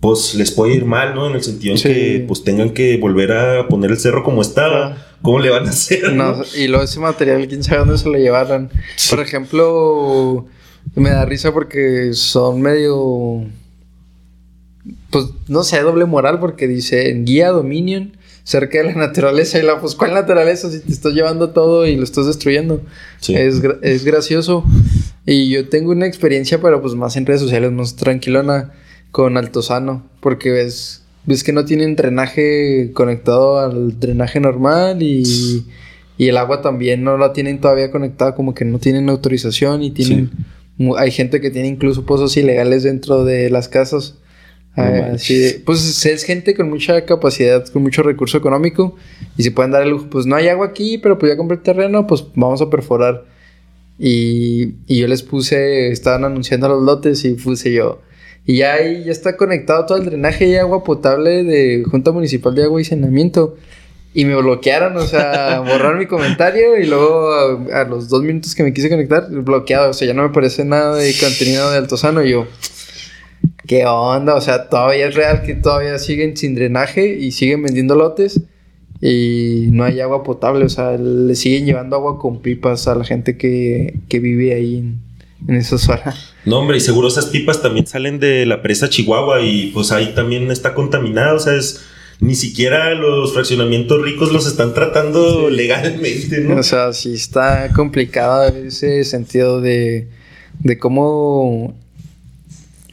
pues 0.00 0.34
les 0.34 0.50
puede 0.50 0.74
ir 0.74 0.84
mal, 0.84 1.14
¿no? 1.14 1.28
En 1.28 1.34
el 1.34 1.42
sentido 1.42 1.74
de 1.74 1.82
que 1.82 2.24
pues 2.26 2.44
tengan 2.44 2.70
que 2.70 2.96
volver 2.98 3.32
a 3.32 3.68
poner 3.68 3.90
el 3.90 3.98
cerro 3.98 4.22
como 4.22 4.42
estaba. 4.42 4.96
¿Cómo 5.22 5.40
le 5.40 5.50
van 5.50 5.66
a 5.66 5.70
hacer? 5.70 6.12
No, 6.12 6.42
y 6.56 6.68
luego 6.68 6.84
ese 6.84 7.00
material, 7.00 7.48
quién 7.48 7.64
sabe 7.64 7.78
dónde 7.80 7.98
se 7.98 8.08
lo 8.08 8.18
llevaron. 8.18 8.70
Por 9.10 9.20
ejemplo, 9.20 10.46
me 10.94 11.10
da 11.10 11.24
risa 11.24 11.52
porque 11.52 12.10
son 12.12 12.60
medio. 12.60 13.44
Pues 15.10 15.26
no 15.48 15.64
sé, 15.64 15.80
doble 15.80 16.04
moral 16.04 16.38
porque 16.40 16.68
dice 16.68 17.10
en 17.10 17.24
guía 17.24 17.50
Dominion 17.50 18.17
cerca 18.48 18.78
de 18.78 18.84
la 18.84 18.94
naturaleza 18.94 19.58
y 19.58 19.62
la 19.62 19.78
pues 19.78 19.94
¿cuál 19.94 20.14
naturaleza 20.14 20.70
si 20.70 20.80
te 20.80 20.90
estás 20.90 21.12
llevando 21.12 21.50
todo 21.50 21.86
y 21.86 21.96
lo 21.96 22.02
estás 22.02 22.24
destruyendo? 22.24 22.80
Es, 23.28 23.60
es 23.82 24.04
gracioso. 24.04 24.64
Y 25.26 25.50
yo 25.50 25.68
tengo 25.68 25.92
una 25.92 26.06
experiencia, 26.06 26.58
pero 26.58 26.80
pues 26.80 26.94
más 26.94 27.16
en 27.18 27.26
redes 27.26 27.42
sociales, 27.42 27.70
más 27.72 27.96
tranquilona 27.96 28.72
con 29.10 29.36
Altozano, 29.36 30.08
porque 30.20 30.50
ves, 30.50 31.02
ves 31.26 31.44
que 31.44 31.52
no 31.52 31.66
tienen 31.66 31.94
drenaje 31.94 32.92
conectado 32.94 33.58
al 33.58 34.00
drenaje 34.00 34.40
normal 34.40 35.02
y, 35.02 35.66
y 36.16 36.28
el 36.28 36.38
agua 36.38 36.62
también 36.62 37.04
no 37.04 37.18
la 37.18 37.34
tienen 37.34 37.60
todavía 37.60 37.90
conectada, 37.90 38.34
como 38.34 38.54
que 38.54 38.64
no 38.64 38.78
tienen 38.78 39.10
autorización 39.10 39.82
y 39.82 39.90
tienen... 39.90 40.30
Hay 40.96 41.10
gente 41.10 41.42
que 41.42 41.50
tiene 41.50 41.68
incluso 41.68 42.06
pozos 42.06 42.34
ilegales 42.38 42.82
dentro 42.84 43.26
de 43.26 43.50
las 43.50 43.68
casas. 43.68 44.14
Ah, 44.78 45.16
pues 45.64 46.06
es 46.06 46.24
gente 46.24 46.54
con 46.54 46.68
mucha 46.68 47.04
capacidad, 47.04 47.66
con 47.66 47.82
mucho 47.82 48.02
recurso 48.02 48.38
económico 48.38 48.96
y 49.36 49.42
se 49.42 49.50
pueden 49.50 49.72
dar 49.72 49.82
el 49.82 49.90
lujo, 49.90 50.06
pues 50.10 50.26
no 50.26 50.36
hay 50.36 50.48
agua 50.48 50.66
aquí, 50.66 50.98
pero 50.98 51.18
pues 51.18 51.32
ya 51.32 51.36
compré 51.36 51.56
terreno, 51.56 52.06
pues 52.06 52.24
vamos 52.34 52.62
a 52.62 52.70
perforar. 52.70 53.24
Y, 53.98 54.74
y 54.86 55.00
yo 55.00 55.08
les 55.08 55.22
puse, 55.22 55.90
estaban 55.90 56.24
anunciando 56.24 56.68
los 56.68 56.82
lotes 56.82 57.24
y 57.24 57.32
puse 57.34 57.72
yo, 57.72 58.00
y 58.48 58.56
ya 58.56 58.72
ahí 58.72 59.04
ya 59.04 59.12
está 59.12 59.36
conectado 59.36 59.84
todo 59.84 59.98
el 59.98 60.06
drenaje 60.06 60.48
y 60.48 60.56
agua 60.56 60.82
potable 60.82 61.44
de 61.44 61.84
Junta 61.84 62.12
Municipal 62.12 62.54
de 62.54 62.64
Agua 62.64 62.80
y 62.80 62.84
Saneamiento. 62.84 63.58
Y 64.14 64.24
me 64.24 64.34
bloquearon, 64.36 64.96
o 64.96 65.06
sea, 65.06 65.60
borrar 65.68 65.96
mi 65.96 66.06
comentario 66.06 66.78
y 66.78 66.86
luego 66.86 67.30
a, 67.70 67.84
los 67.84 68.08
dos 68.08 68.22
minutos 68.22 68.54
que 68.54 68.62
me 68.62 68.72
quise 68.72 68.88
conectar, 68.88 69.28
bloqueado. 69.28 69.90
O 69.90 69.92
sea, 69.92 70.08
ya 70.08 70.14
no 70.14 70.22
me 70.22 70.30
parece 70.30 70.64
nada 70.64 70.96
de 70.96 71.12
contenido 71.20 71.70
de 71.70 71.76
Altozano. 71.76 72.24
Y 72.24 72.30
yo, 72.30 72.46
¿qué 73.68 73.86
onda? 73.86 74.34
O 74.34 74.40
sea, 74.40 74.68
todavía 74.68 75.06
es 75.06 75.14
real 75.14 75.42
que 75.42 75.54
todavía 75.54 75.96
siguen 75.98 76.36
sin 76.36 76.56
drenaje 76.56 77.14
y 77.14 77.30
siguen 77.30 77.62
vendiendo 77.62 77.94
lotes 77.94 78.40
y 79.00 79.68
no 79.70 79.84
hay 79.84 80.00
agua 80.00 80.24
potable. 80.24 80.64
O 80.64 80.68
sea, 80.68 80.96
le 80.96 81.36
siguen 81.36 81.66
llevando 81.66 81.94
agua 81.94 82.18
con 82.18 82.40
pipas 82.40 82.88
a 82.88 82.96
la 82.96 83.04
gente 83.04 83.36
que, 83.36 84.00
que 84.08 84.18
vive 84.18 84.54
ahí 84.54 84.78
en, 84.78 85.00
en 85.46 85.54
esa 85.54 85.78
zona. 85.78 86.16
No, 86.44 86.58
hombre, 86.58 86.78
y 86.78 86.80
seguro 86.80 87.06
esas 87.06 87.26
pipas 87.26 87.62
también 87.62 87.86
salen 87.86 88.18
de 88.18 88.46
la 88.46 88.62
presa 88.62 88.88
Chihuahua 88.88 89.42
y 89.42 89.70
pues 89.72 89.92
ahí 89.92 90.14
también 90.14 90.50
está 90.50 90.74
contaminado, 90.74 91.36
o 91.36 91.38
sea, 91.38 91.54
es 91.54 91.84
ni 92.20 92.34
siquiera 92.34 92.94
los 92.94 93.32
fraccionamientos 93.32 94.02
ricos 94.02 94.32
los 94.32 94.46
están 94.46 94.74
tratando 94.74 95.50
legalmente, 95.50 96.40
¿no? 96.40 96.56
O 96.56 96.62
sea, 96.62 96.92
sí 96.92 97.12
está 97.12 97.70
complicado 97.74 98.48
ese 98.48 99.04
sentido 99.04 99.60
de, 99.60 100.08
de 100.58 100.78
cómo, 100.78 101.76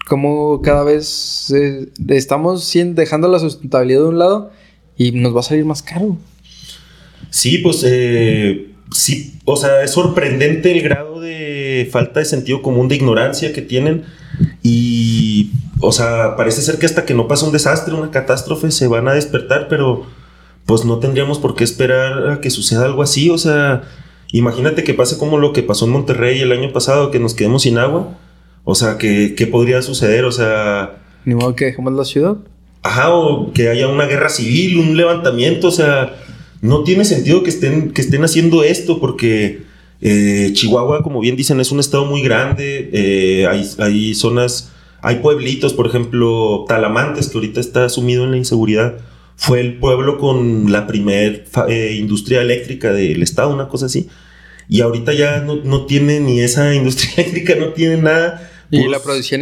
cómo 0.08 0.62
cada 0.62 0.84
vez 0.84 1.52
eh, 1.56 1.90
estamos 2.10 2.72
dejando 2.74 3.28
la 3.28 3.40
sustentabilidad 3.40 4.02
de 4.02 4.08
un 4.08 4.20
lado 4.20 4.52
y 4.98 5.12
nos 5.12 5.36
va 5.36 5.40
a 5.40 5.44
salir 5.44 5.66
más 5.66 5.82
caro. 5.82 6.18
Sí, 7.30 7.58
pues 7.58 7.84
eh, 7.86 8.72
sí, 8.92 9.40
o 9.46 9.58
sea, 9.58 9.84
es 9.84 9.92
sorprendente 9.92 10.72
el 10.72 10.82
grado 10.82 11.20
de 11.20 11.90
falta 11.92 12.20
de 12.20 12.26
sentido 12.26 12.62
común, 12.62 12.88
de 12.88 12.96
ignorancia 12.96 13.52
que 13.52 13.62
tienen. 13.62 14.04
Y, 14.64 15.52
o 15.82 15.92
sea, 15.92 16.36
parece 16.36 16.62
ser 16.62 16.78
que 16.78 16.86
hasta 16.86 17.06
que 17.06 17.14
no 17.14 17.28
pasa 17.28 17.46
un 17.46 17.52
desastre, 17.52 17.94
una 17.94 18.12
catástrofe, 18.12 18.72
se 18.72 18.88
van 18.88 19.08
a 19.08 19.14
despertar, 19.14 19.68
pero 19.70 20.06
pues 20.66 20.86
no 20.86 21.00
tendríamos 21.00 21.40
por 21.40 21.56
qué 21.56 21.64
esperar 21.64 22.30
a 22.30 22.42
que 22.42 22.50
suceda 22.50 22.86
algo 22.86 23.04
así. 23.04 23.30
O 23.30 23.38
sea, 23.38 23.84
imagínate 24.32 24.84
que 24.84 24.94
pase 24.94 25.18
como 25.18 25.38
lo 25.38 25.52
que 25.52 25.64
pasó 25.64 25.86
en 25.86 25.92
Monterrey 25.92 26.40
el 26.40 26.52
año 26.52 26.72
pasado, 26.72 27.12
que 27.12 27.20
nos 27.20 27.34
quedemos 27.34 27.64
sin 27.64 27.78
agua. 27.78 28.18
O 28.66 28.76
sea, 28.76 28.98
¿qué, 28.98 29.36
qué 29.38 29.48
podría 29.48 29.82
suceder? 29.82 30.26
O 30.26 30.32
sea... 30.32 30.98
Ni 31.24 31.36
modo 31.36 31.56
que 31.56 31.66
dejemos 31.66 31.94
la 31.94 32.04
ciudad. 32.04 32.36
Ajá, 32.82 33.14
o 33.14 33.54
que 33.54 33.70
haya 33.70 33.88
una 33.88 34.06
guerra 34.06 34.30
civil, 34.30 34.78
un 34.78 34.98
levantamiento, 34.98 35.70
o 35.70 35.72
sea, 35.72 36.16
no 36.62 36.84
tiene 36.84 37.06
sentido 37.06 37.44
que 37.44 37.50
estén, 37.50 37.92
que 37.92 38.02
estén 38.02 38.24
haciendo 38.24 38.64
esto 38.64 39.00
porque 39.00 39.64
eh, 40.02 40.52
Chihuahua, 40.54 41.04
como 41.04 41.20
bien 41.20 41.36
dicen, 41.36 41.60
es 41.60 41.72
un 41.72 41.80
estado 41.80 42.06
muy 42.06 42.22
grande, 42.22 42.90
eh, 42.94 43.48
hay, 43.48 43.68
hay, 43.80 44.14
zonas, 44.14 44.72
hay 45.02 45.18
pueblitos, 45.18 45.74
por 45.74 45.88
ejemplo, 45.88 46.66
Talamantes, 46.68 47.30
que 47.30 47.38
ahorita 47.38 47.60
está 47.60 47.90
sumido 47.90 48.24
en 48.24 48.32
la 48.32 48.38
inseguridad, 48.38 48.98
fue 49.36 49.62
el 49.62 49.80
pueblo 49.80 50.18
con 50.18 50.72
la 50.72 50.88
primer 50.88 51.46
eh, 51.68 51.98
industria 52.00 52.42
eléctrica 52.42 52.94
del 52.94 53.24
estado, 53.24 53.54
una 53.54 53.68
cosa 53.68 53.88
así, 53.88 54.10
y 54.68 54.82
ahorita 54.82 55.14
ya 55.14 55.42
no, 55.42 55.56
no 55.56 55.86
tiene 55.86 56.20
ni 56.20 56.40
esa 56.40 56.74
industria 56.76 57.12
eléctrica, 57.18 57.56
no 57.56 57.70
tiene 57.70 57.98
nada. 57.98 58.52
¿Y 58.76 58.88
la 58.88 59.00
producción 59.00 59.42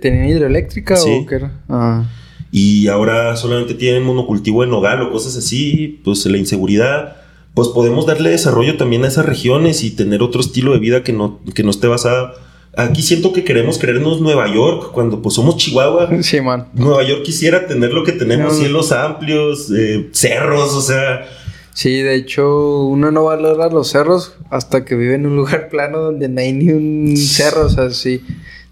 tenía 0.00 0.28
hidroeléctrica 0.28 0.94
o 1.00 1.26
qué 1.26 1.34
era? 1.34 1.52
Ah. 1.68 2.04
Y 2.50 2.88
ahora 2.88 3.36
solamente 3.36 3.74
tienen 3.74 4.04
monocultivo 4.04 4.62
de 4.62 4.68
nogal 4.68 5.02
o 5.02 5.10
cosas 5.10 5.36
así, 5.36 6.00
pues 6.04 6.24
la 6.26 6.38
inseguridad 6.38 7.16
pues 7.54 7.68
podemos 7.68 8.04
darle 8.04 8.30
desarrollo 8.30 8.76
también 8.76 9.04
a 9.04 9.08
esas 9.08 9.24
regiones 9.24 9.84
y 9.84 9.92
tener 9.92 10.22
otro 10.22 10.40
estilo 10.40 10.72
de 10.72 10.80
vida 10.80 11.04
que 11.04 11.12
no, 11.12 11.40
que 11.54 11.62
no 11.62 11.70
esté 11.70 11.86
basada. 11.86 12.34
Aquí 12.76 13.02
siento 13.02 13.32
que 13.32 13.44
queremos 13.44 13.78
creernos 13.78 14.20
Nueva 14.20 14.52
York 14.52 14.90
cuando 14.92 15.22
pues 15.22 15.36
somos 15.36 15.56
Chihuahua. 15.56 16.10
Sí, 16.22 16.40
man. 16.40 16.66
Nueva 16.74 17.04
York 17.04 17.22
quisiera 17.22 17.68
tener 17.68 17.92
lo 17.92 18.02
que 18.02 18.10
tenemos, 18.10 18.58
cielos 18.58 18.90
amplios, 18.90 19.70
eh, 19.70 20.08
cerros, 20.12 20.74
o 20.74 20.80
sea... 20.80 21.26
Sí, 21.72 22.02
de 22.02 22.14
hecho, 22.14 22.84
uno 22.84 23.10
no 23.10 23.24
valora 23.24 23.68
los 23.68 23.88
cerros 23.88 24.34
hasta 24.50 24.84
que 24.84 24.96
vive 24.96 25.14
en 25.14 25.26
un 25.26 25.36
lugar 25.36 25.68
plano 25.70 26.00
donde 26.00 26.28
no 26.28 26.40
hay 26.40 26.52
ni 26.52 26.72
un 26.72 27.16
cerro, 27.16 27.66
o 27.66 27.68
sea, 27.68 27.90
sí, 27.90 28.22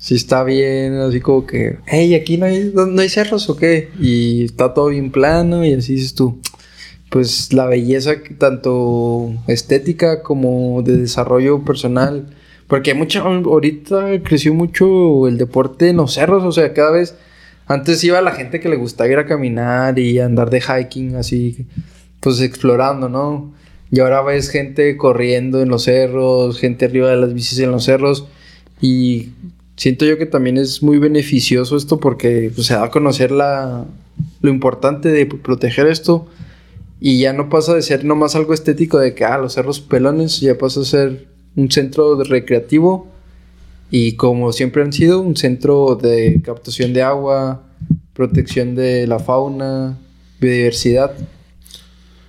sí 0.03 0.17
está 0.17 0.43
bien, 0.43 0.95
así 0.95 1.21
como 1.21 1.47
que, 1.47 1.79
hey, 1.87 2.17
aquí 2.17 2.37
no 2.37 2.47
hay, 2.47 2.73
no 2.75 3.01
hay 3.01 3.09
cerros 3.09 3.49
o 3.49 3.57
qué, 3.57 3.89
y 4.01 4.47
está 4.47 4.75
todo 4.75 4.89
bien 4.89 5.13
plano 5.13 5.65
y 5.65 5.75
así 5.75 5.95
dices 5.95 6.15
tú, 6.15 6.41
pues 7.09 7.53
la 7.53 7.67
belleza 7.67 8.15
tanto 8.37 9.33
estética 9.47 10.25
como 10.25 10.83
de 10.83 10.97
desarrollo 10.97 11.65
personal. 11.65 12.27
Porque 12.67 12.95
mucha, 12.95 13.21
ahorita 13.21 14.23
creció 14.25 14.53
mucho 14.55 15.29
el 15.29 15.39
deporte 15.39 15.91
en 15.91 15.99
los 15.99 16.15
cerros, 16.15 16.43
o 16.43 16.51
sea, 16.51 16.73
cada 16.73 16.91
vez 16.91 17.15
antes 17.69 18.03
iba 18.03 18.21
la 18.23 18.33
gente 18.33 18.59
que 18.59 18.69
le 18.69 18.77
gustaba 18.77 19.09
ir 19.09 19.19
a 19.19 19.27
caminar 19.27 20.01
y 20.01 20.19
andar 20.19 20.51
de 20.51 20.63
hiking 20.63 21.15
así, 21.15 21.69
pues 22.19 22.41
explorando, 22.41 23.09
¿no? 23.09 23.53
Y 23.93 24.01
ahora 24.01 24.21
ves 24.23 24.49
gente 24.49 24.97
corriendo 24.97 25.63
en 25.63 25.69
los 25.69 25.85
cerros, 25.85 26.59
gente 26.59 26.87
arriba 26.87 27.11
de 27.11 27.19
las 27.19 27.35
bicis 27.35 27.61
en 27.61 27.71
los 27.71 27.85
cerros 27.85 28.27
y 28.81 29.29
siento 29.77 30.05
yo 30.05 30.19
que 30.19 30.27
también 30.27 30.59
es 30.59 30.83
muy 30.83 30.99
beneficioso 30.99 31.77
esto 31.77 31.99
porque 31.99 32.51
pues, 32.55 32.67
se 32.67 32.75
da 32.75 32.85
a 32.85 32.91
conocer 32.91 33.31
la, 33.31 33.85
lo 34.41 34.51
importante 34.51 35.09
de 35.09 35.27
proteger 35.27 35.87
esto 35.87 36.27
y 37.01 37.19
ya 37.19 37.33
no 37.33 37.49
pasa 37.49 37.75
de 37.75 37.83
ser 37.83 38.05
nomás 38.05 38.37
algo 38.37 38.55
estético 38.55 38.99
de 38.99 39.15
que, 39.15 39.25
ah, 39.25 39.39
los 39.39 39.55
cerros 39.55 39.81
pelones, 39.81 40.41
ya 40.41 40.57
pasa 40.57 40.81
a 40.81 40.85
ser 40.85 41.27
un 41.57 41.71
centro 41.71 42.23
recreativo 42.23 43.09
y 43.91 44.13
como 44.13 44.53
siempre 44.53 44.83
han 44.83 44.93
sido, 44.93 45.21
un 45.21 45.37
centro 45.37 45.97
de 46.01 46.41
captación 46.45 46.93
de 46.93 47.03
agua, 47.03 47.63
protección 48.15 48.75
de 48.75 49.07
la 49.07 49.19
fauna, 49.19 49.99
biodiversidad. 50.41 51.13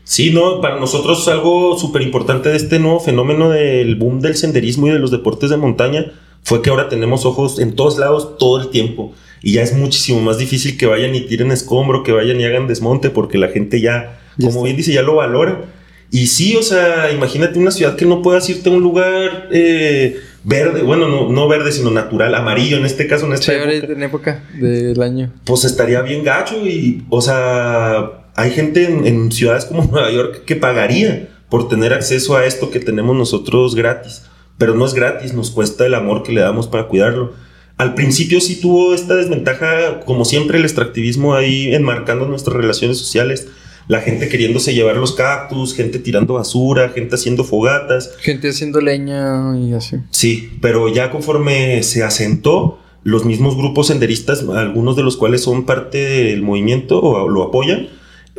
Sí, 0.03 0.31
no, 0.33 0.59
para 0.59 0.79
nosotros 0.79 1.27
algo 1.27 1.77
súper 1.77 2.01
importante 2.01 2.49
de 2.49 2.57
este 2.57 2.79
nuevo 2.79 2.99
fenómeno 2.99 3.49
del 3.49 3.95
boom 3.95 4.19
del 4.21 4.35
senderismo 4.35 4.87
y 4.87 4.91
de 4.91 4.99
los 4.99 5.11
deportes 5.11 5.49
de 5.49 5.57
montaña 5.57 6.11
fue 6.43 6.61
que 6.61 6.69
ahora 6.69 6.89
tenemos 6.89 7.25
ojos 7.25 7.59
en 7.59 7.75
todos 7.75 7.97
lados 7.97 8.37
todo 8.37 8.61
el 8.61 8.69
tiempo. 8.69 9.13
Y 9.41 9.53
ya 9.53 9.61
es 9.61 9.73
muchísimo 9.73 10.21
más 10.21 10.37
difícil 10.37 10.77
que 10.77 10.85
vayan 10.85 11.15
y 11.15 11.21
tiren 11.21 11.51
escombro, 11.51 12.03
que 12.03 12.11
vayan 12.11 12.39
y 12.39 12.45
hagan 12.45 12.67
desmonte, 12.67 13.09
porque 13.09 13.37
la 13.37 13.49
gente 13.49 13.81
ya 13.81 14.19
como 14.41 14.63
bien 14.63 14.77
dice, 14.77 14.93
ya 14.93 15.01
lo 15.01 15.15
valora. 15.15 15.65
Y 16.11 16.27
sí, 16.27 16.55
o 16.55 16.61
sea, 16.61 17.11
imagínate 17.11 17.57
una 17.57 17.71
ciudad 17.71 17.95
que 17.95 18.05
no 18.05 18.21
puedas 18.21 18.47
irte 18.47 18.69
a 18.69 18.71
un 18.71 18.83
lugar 18.83 19.49
eh, 19.51 20.19
verde, 20.43 20.83
bueno, 20.83 21.07
no, 21.07 21.29
no, 21.29 21.47
verde, 21.47 21.71
sino 21.71 21.89
natural, 21.89 22.35
amarillo 22.35 22.77
en 22.77 22.85
este 22.85 23.07
caso, 23.07 23.25
en 23.25 23.33
esta 23.33 23.53
época. 23.53 23.93
en 23.93 24.03
época 24.03 24.43
del 24.53 25.01
año. 25.01 25.33
Pues 25.43 25.65
estaría 25.65 26.01
bien 26.01 26.23
gacho 26.23 26.55
y, 26.67 27.03
o 27.09 27.19
sea, 27.19 28.27
hay 28.35 28.51
gente 28.51 28.85
en, 28.85 29.31
ciudades 29.31 29.65
como 29.65 29.83
Nueva 29.91 30.11
York 30.11 30.43
que 30.45 30.55
pagaría 30.55 31.29
por 31.49 31.67
tener 31.67 31.93
acceso 31.93 32.37
a 32.37 32.45
esto 32.45 32.69
que 32.69 32.79
tenemos 32.79 33.15
nosotros 33.15 33.73
gratis. 33.73 34.23
Pero 34.63 34.75
no 34.75 34.85
es 34.85 34.93
gratis, 34.93 35.33
nos 35.33 35.51
cuesta 35.51 35.85
el 35.85 35.93
amor 35.93 36.23
que 36.23 36.31
le 36.31 36.39
damos 36.39 36.67
para 36.67 36.87
cuidarlo. 36.87 37.33
Al 37.75 37.95
principio 37.95 38.39
sí 38.39 38.61
tuvo 38.61 38.93
esta 38.93 39.13
desventaja, 39.13 39.99
como 40.05 40.23
siempre, 40.23 40.57
el 40.57 40.63
extractivismo 40.63 41.35
ahí 41.35 41.75
enmarcando 41.75 42.27
nuestras 42.27 42.55
relaciones 42.55 42.97
sociales 42.97 43.49
la 43.89 43.99
gente 43.99 44.29
queriéndose 44.29 44.73
llevar 44.73 44.95
los 44.95 45.11
cactus, 45.11 45.75
gente 45.75 45.99
tirando 45.99 46.35
basura, 46.35 46.87
gente 46.95 47.15
haciendo 47.15 47.43
fogatas. 47.43 48.11
Gente 48.21 48.47
haciendo 48.51 48.79
leña 48.79 49.57
y 49.57 49.73
así. 49.73 49.97
Sí, 50.11 50.57
pero 50.61 50.87
ya 50.87 51.11
conforme 51.11 51.83
se 51.83 52.01
asentó, 52.01 52.79
los 53.03 53.25
mismos 53.25 53.57
grupos 53.57 53.87
senderistas, 53.87 54.45
algunos 54.47 54.95
de 54.95 55.03
los 55.03 55.17
cuales 55.17 55.43
son 55.43 55.65
parte 55.65 55.97
del 55.97 56.41
movimiento 56.41 57.01
o 57.01 57.27
lo 57.27 57.43
apoyan, 57.43 57.89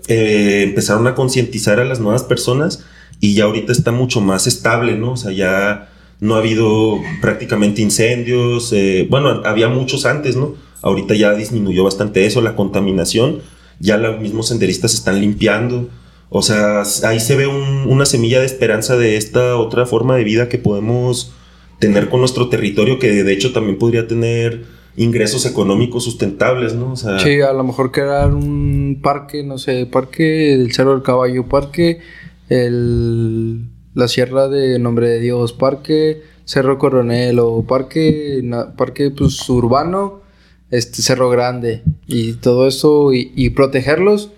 eh, 0.09 0.63
empezaron 0.63 1.07
a 1.07 1.15
concientizar 1.15 1.81
a 1.81 1.85
las 1.85 2.01
nuevas 2.01 2.23
personas 2.23 2.83
y 3.21 3.35
ya 3.35 3.45
ahorita 3.45 3.73
está 3.73 3.93
mucho 3.93 4.23
más 4.23 4.47
estable, 4.47 4.97
¿no? 4.97 5.13
O 5.13 5.17
sea, 5.19 5.31
ya 5.31 5.91
no 6.21 6.35
ha 6.35 6.39
habido 6.39 6.99
prácticamente 7.21 7.83
incendios, 7.83 8.73
eh, 8.73 9.07
bueno, 9.11 9.43
había 9.45 9.69
muchos 9.69 10.07
antes, 10.07 10.37
¿no? 10.37 10.55
Ahorita 10.83 11.15
ya 11.15 11.35
disminuyó 11.35 11.85
bastante 11.85 12.27
eso, 12.27 12.41
la 12.41 12.57
contaminación 12.57 13.41
ya 13.81 13.97
los 13.97 14.21
mismos 14.21 14.49
senderistas 14.49 14.95
están 14.95 15.21
limpiando. 15.21 15.89
O 16.31 16.43
sea, 16.43 16.83
ahí 17.05 17.21
se 17.21 17.37
ve 17.37 17.47
una 17.47 18.07
semilla 18.07 18.41
de 18.41 18.47
esperanza 18.47 18.97
de 18.97 19.17
esta 19.17 19.57
otra 19.57 19.87
forma 19.87 20.17
de 20.17 20.25
vida 20.25 20.49
que 20.49 20.59
podemos 20.59 21.33
tener 21.79 22.09
con 22.09 22.21
nuestro 22.21 22.49
territorio, 22.49 22.99
que 22.99 23.23
de 23.23 23.33
hecho 23.33 23.53
también 23.53 23.79
podría 23.79 24.09
tener 24.09 24.65
ingresos 24.97 25.45
económicos 25.45 26.05
sustentables, 26.05 26.75
¿no? 26.75 26.93
O 26.93 26.97
sea, 26.97 27.19
sí, 27.19 27.41
a 27.41 27.53
lo 27.53 27.65
mejor 27.65 27.93
crear 27.93 28.33
un 28.33 29.01
parque, 29.03 29.43
no 29.43 29.59
sé, 29.59 29.87
parque 29.87 30.23
del 30.23 30.73
Cerro 30.73 30.93
del 30.93 31.03
Caballo, 31.03 31.47
parque 31.47 32.01
el, 32.49 33.67
la 33.95 34.09
Sierra 34.09 34.49
de 34.49 34.79
Nombre 34.79 35.09
de 35.09 35.21
Dios, 35.21 35.53
parque 35.53 36.23
Cerro 36.45 36.79
Coronel 36.79 37.39
o 37.39 37.63
parque, 37.63 38.43
parque 38.77 39.11
pues, 39.11 39.49
urbano 39.49 40.23
este 40.71 41.03
Cerro 41.03 41.31
Grande 41.31 41.83
y 42.07 42.35
todo 42.35 42.67
eso 42.67 43.13
y, 43.13 43.51
protegerlos 43.51 44.31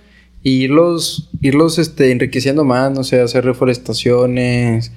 y 0.43 0.63
irlos, 0.63 1.31
irlos 1.41 1.79
este, 1.79 2.13
enriqueciendo 2.13 2.65
más, 2.65 2.93
no 2.93 3.05
sé, 3.05 3.21
hacer 3.21 3.45
reforestaciones 3.45 4.93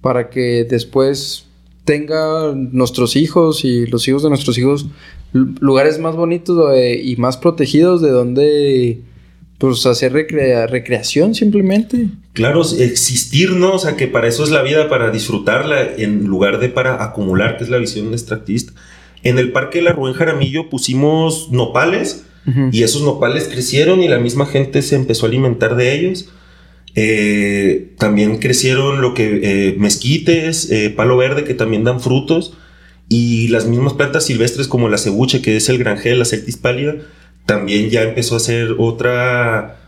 para 0.00 0.30
que 0.30 0.64
después 0.64 1.46
tenga 1.84 2.52
nuestros 2.54 3.16
hijos 3.16 3.64
y 3.64 3.86
los 3.86 4.06
hijos 4.06 4.22
de 4.22 4.28
nuestros 4.28 4.58
hijos 4.58 4.86
lugares 5.32 5.98
más 5.98 6.14
bonitos 6.14 6.76
y 7.02 7.16
más 7.16 7.38
protegidos 7.38 8.02
de 8.02 8.10
donde 8.10 9.02
pues 9.62 9.86
hacer 9.86 10.12
recreación 10.12 11.36
simplemente. 11.36 12.08
Claro, 12.32 12.62
existir, 12.80 13.52
¿no? 13.52 13.74
O 13.74 13.78
sea, 13.78 13.94
que 13.94 14.08
para 14.08 14.26
eso 14.26 14.42
es 14.42 14.50
la 14.50 14.60
vida, 14.62 14.88
para 14.88 15.12
disfrutarla 15.12 15.82
en 15.98 16.24
lugar 16.24 16.58
de 16.58 16.68
para 16.68 17.04
acumular, 17.04 17.56
que 17.56 17.62
es 17.62 17.70
la 17.70 17.78
visión 17.78 18.12
extractivista. 18.12 18.72
En 19.22 19.38
el 19.38 19.52
Parque 19.52 19.78
de 19.78 19.84
la 19.84 19.92
Rubén 19.92 20.14
Jaramillo 20.14 20.68
pusimos 20.68 21.52
nopales 21.52 22.24
y 22.72 22.82
esos 22.82 23.02
nopales 23.02 23.44
crecieron 23.44 24.02
y 24.02 24.08
la 24.08 24.18
misma 24.18 24.46
gente 24.46 24.82
se 24.82 24.96
empezó 24.96 25.26
a 25.26 25.28
alimentar 25.28 25.76
de 25.76 25.94
ellos. 25.94 26.28
Eh, 26.96 27.94
también 27.98 28.38
crecieron 28.38 29.00
lo 29.00 29.14
que 29.14 29.42
eh, 29.44 29.76
mezquites, 29.78 30.72
eh, 30.72 30.90
palo 30.90 31.16
verde 31.16 31.44
que 31.44 31.54
también 31.54 31.84
dan 31.84 32.00
frutos 32.00 32.58
y 33.08 33.46
las 33.46 33.66
mismas 33.66 33.92
plantas 33.92 34.26
silvestres 34.26 34.66
como 34.66 34.88
la 34.88 34.98
cebuche 34.98 35.40
que 35.40 35.56
es 35.56 35.68
el 35.68 35.78
granjel, 35.78 36.18
la 36.18 36.24
celtis 36.24 36.56
pálida, 36.56 36.96
también 37.46 37.90
ya 37.90 38.02
empezó 38.02 38.36
a 38.36 38.40
ser 38.40 38.76
otra 38.78 39.78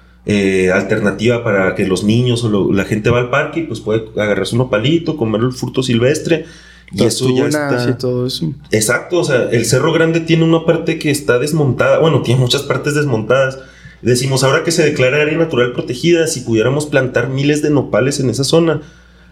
alternativa 0.72 1.44
para 1.44 1.74
que 1.74 1.86
los 1.86 2.02
niños 2.02 2.44
o 2.44 2.72
la 2.72 2.84
gente 2.84 3.10
va 3.10 3.18
al 3.18 3.30
parque 3.30 3.60
y 3.60 3.62
pues 3.64 3.80
puede 3.80 4.04
agarrarse 4.16 4.54
un 4.54 4.60
nopalito, 4.60 5.16
comer 5.16 5.42
el 5.42 5.52
fruto 5.52 5.82
silvestre 5.82 6.46
y 6.92 7.04
eso 7.04 7.28
ya 7.34 7.46
está. 7.46 7.98
todo 7.98 8.26
eso. 8.26 8.52
Exacto, 8.70 9.18
o 9.18 9.24
sea, 9.24 9.48
el 9.50 9.64
Cerro 9.64 9.92
Grande 9.92 10.20
tiene 10.20 10.44
una 10.44 10.64
parte 10.64 10.98
que 10.98 11.10
está 11.10 11.38
desmontada, 11.38 11.98
bueno, 11.98 12.22
tiene 12.22 12.40
muchas 12.40 12.62
partes 12.62 12.94
desmontadas. 12.94 13.58
Decimos, 14.02 14.44
ahora 14.44 14.64
que 14.64 14.70
se 14.70 14.84
declara 14.84 15.22
área 15.22 15.36
natural 15.38 15.72
protegida, 15.72 16.26
si 16.26 16.40
pudiéramos 16.40 16.86
plantar 16.86 17.30
miles 17.30 17.62
de 17.62 17.70
nopales 17.70 18.20
en 18.20 18.30
esa 18.30 18.44
zona, 18.44 18.82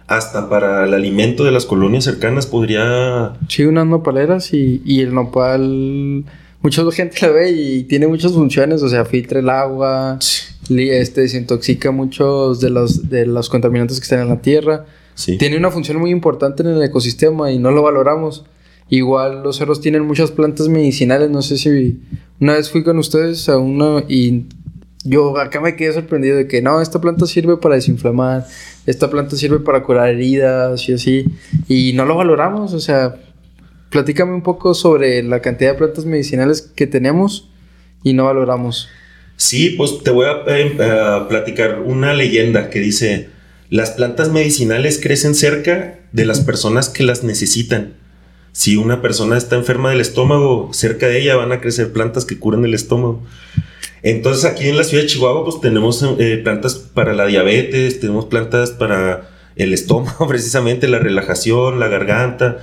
hasta 0.06 0.48
para 0.48 0.84
el 0.86 0.94
alimento 0.94 1.44
de 1.44 1.52
las 1.52 1.66
colonias 1.66 2.04
cercanas 2.04 2.46
podría... 2.46 3.34
Sí, 3.48 3.64
unas 3.64 3.86
nopaleras 3.86 4.52
y, 4.54 4.82
y 4.84 5.00
el 5.02 5.14
nopal... 5.14 6.24
Mucha 6.62 6.88
gente 6.92 7.26
lo 7.26 7.34
ve 7.34 7.50
y 7.50 7.82
tiene 7.84 8.06
muchas 8.06 8.32
funciones, 8.32 8.82
o 8.82 8.88
sea, 8.88 9.04
filtra 9.04 9.40
el 9.40 9.50
agua, 9.50 10.18
este, 10.68 11.22
desintoxica 11.22 11.90
muchos 11.90 12.60
de 12.60 12.70
los, 12.70 13.08
de 13.08 13.26
los 13.26 13.48
contaminantes 13.48 13.98
que 13.98 14.04
están 14.04 14.20
en 14.20 14.28
la 14.28 14.40
tierra. 14.40 14.86
Sí. 15.14 15.38
Tiene 15.38 15.56
una 15.56 15.70
función 15.70 15.98
muy 15.98 16.10
importante 16.10 16.62
en 16.62 16.68
el 16.68 16.82
ecosistema 16.82 17.50
y 17.50 17.58
no 17.58 17.72
lo 17.72 17.82
valoramos. 17.82 18.44
Igual 18.88 19.42
los 19.42 19.56
cerros 19.56 19.80
tienen 19.80 20.06
muchas 20.06 20.30
plantas 20.30 20.68
medicinales, 20.68 21.30
no 21.30 21.42
sé 21.42 21.56
si 21.56 22.00
una 22.40 22.54
vez 22.54 22.70
fui 22.70 22.84
con 22.84 22.98
ustedes 22.98 23.48
a 23.48 23.56
una 23.56 24.04
y 24.08 24.46
yo 25.04 25.38
acá 25.38 25.60
me 25.60 25.76
quedé 25.76 25.92
sorprendido 25.92 26.36
de 26.36 26.46
que 26.46 26.62
no, 26.62 26.80
esta 26.80 27.00
planta 27.00 27.26
sirve 27.26 27.56
para 27.56 27.74
desinflamar, 27.74 28.46
esta 28.86 29.10
planta 29.10 29.36
sirve 29.36 29.60
para 29.60 29.82
curar 29.82 30.10
heridas 30.10 30.88
y 30.88 30.92
así, 30.92 31.24
y 31.68 31.92
no 31.94 32.04
lo 32.04 32.16
valoramos, 32.16 32.72
o 32.74 32.80
sea, 32.80 33.16
platícame 33.92 34.32
un 34.32 34.42
poco 34.42 34.74
sobre 34.74 35.22
la 35.22 35.40
cantidad 35.40 35.72
de 35.72 35.78
plantas 35.78 36.06
medicinales 36.06 36.62
que 36.62 36.86
tenemos 36.86 37.50
y 38.02 38.14
no 38.14 38.24
valoramos. 38.24 38.88
Sí, 39.36 39.70
pues 39.76 40.02
te 40.02 40.10
voy 40.10 40.26
a, 40.26 40.42
eh, 40.46 41.26
platicar 41.28 41.80
una 41.80 42.14
leyenda 42.14 42.70
que 42.70 42.80
dice, 42.80 43.28
las 43.70 43.90
plantas 43.90 44.30
medicinales 44.30 44.98
crecen 45.00 45.34
cerca 45.34 45.98
de 46.12 46.24
las 46.24 46.40
personas 46.40 46.88
que 46.88 47.04
las 47.04 47.22
necesitan. 47.22 47.94
Si 48.52 48.76
una 48.76 49.02
persona 49.02 49.36
está 49.36 49.56
enferma 49.56 49.90
del 49.90 50.00
estómago, 50.00 50.70
cerca 50.72 51.06
de 51.06 51.20
ella 51.20 51.36
van 51.36 51.52
a 51.52 51.60
crecer 51.60 51.92
plantas 51.92 52.24
que 52.24 52.38
curan 52.38 52.64
el 52.64 52.74
estómago. 52.74 53.22
Entonces 54.02 54.44
aquí 54.44 54.68
en 54.68 54.76
la 54.76 54.84
ciudad 54.84 55.04
de 55.04 55.08
Chihuahua 55.08 55.44
pues 55.44 55.60
tenemos 55.60 56.04
eh, 56.18 56.40
plantas 56.42 56.74
para 56.74 57.12
la 57.12 57.26
diabetes, 57.26 58.00
tenemos 58.00 58.26
plantas 58.26 58.70
para 58.70 59.30
el 59.56 59.72
estómago 59.74 60.26
precisamente, 60.28 60.88
la 60.88 60.98
relajación, 60.98 61.78
la 61.78 61.88
garganta. 61.88 62.58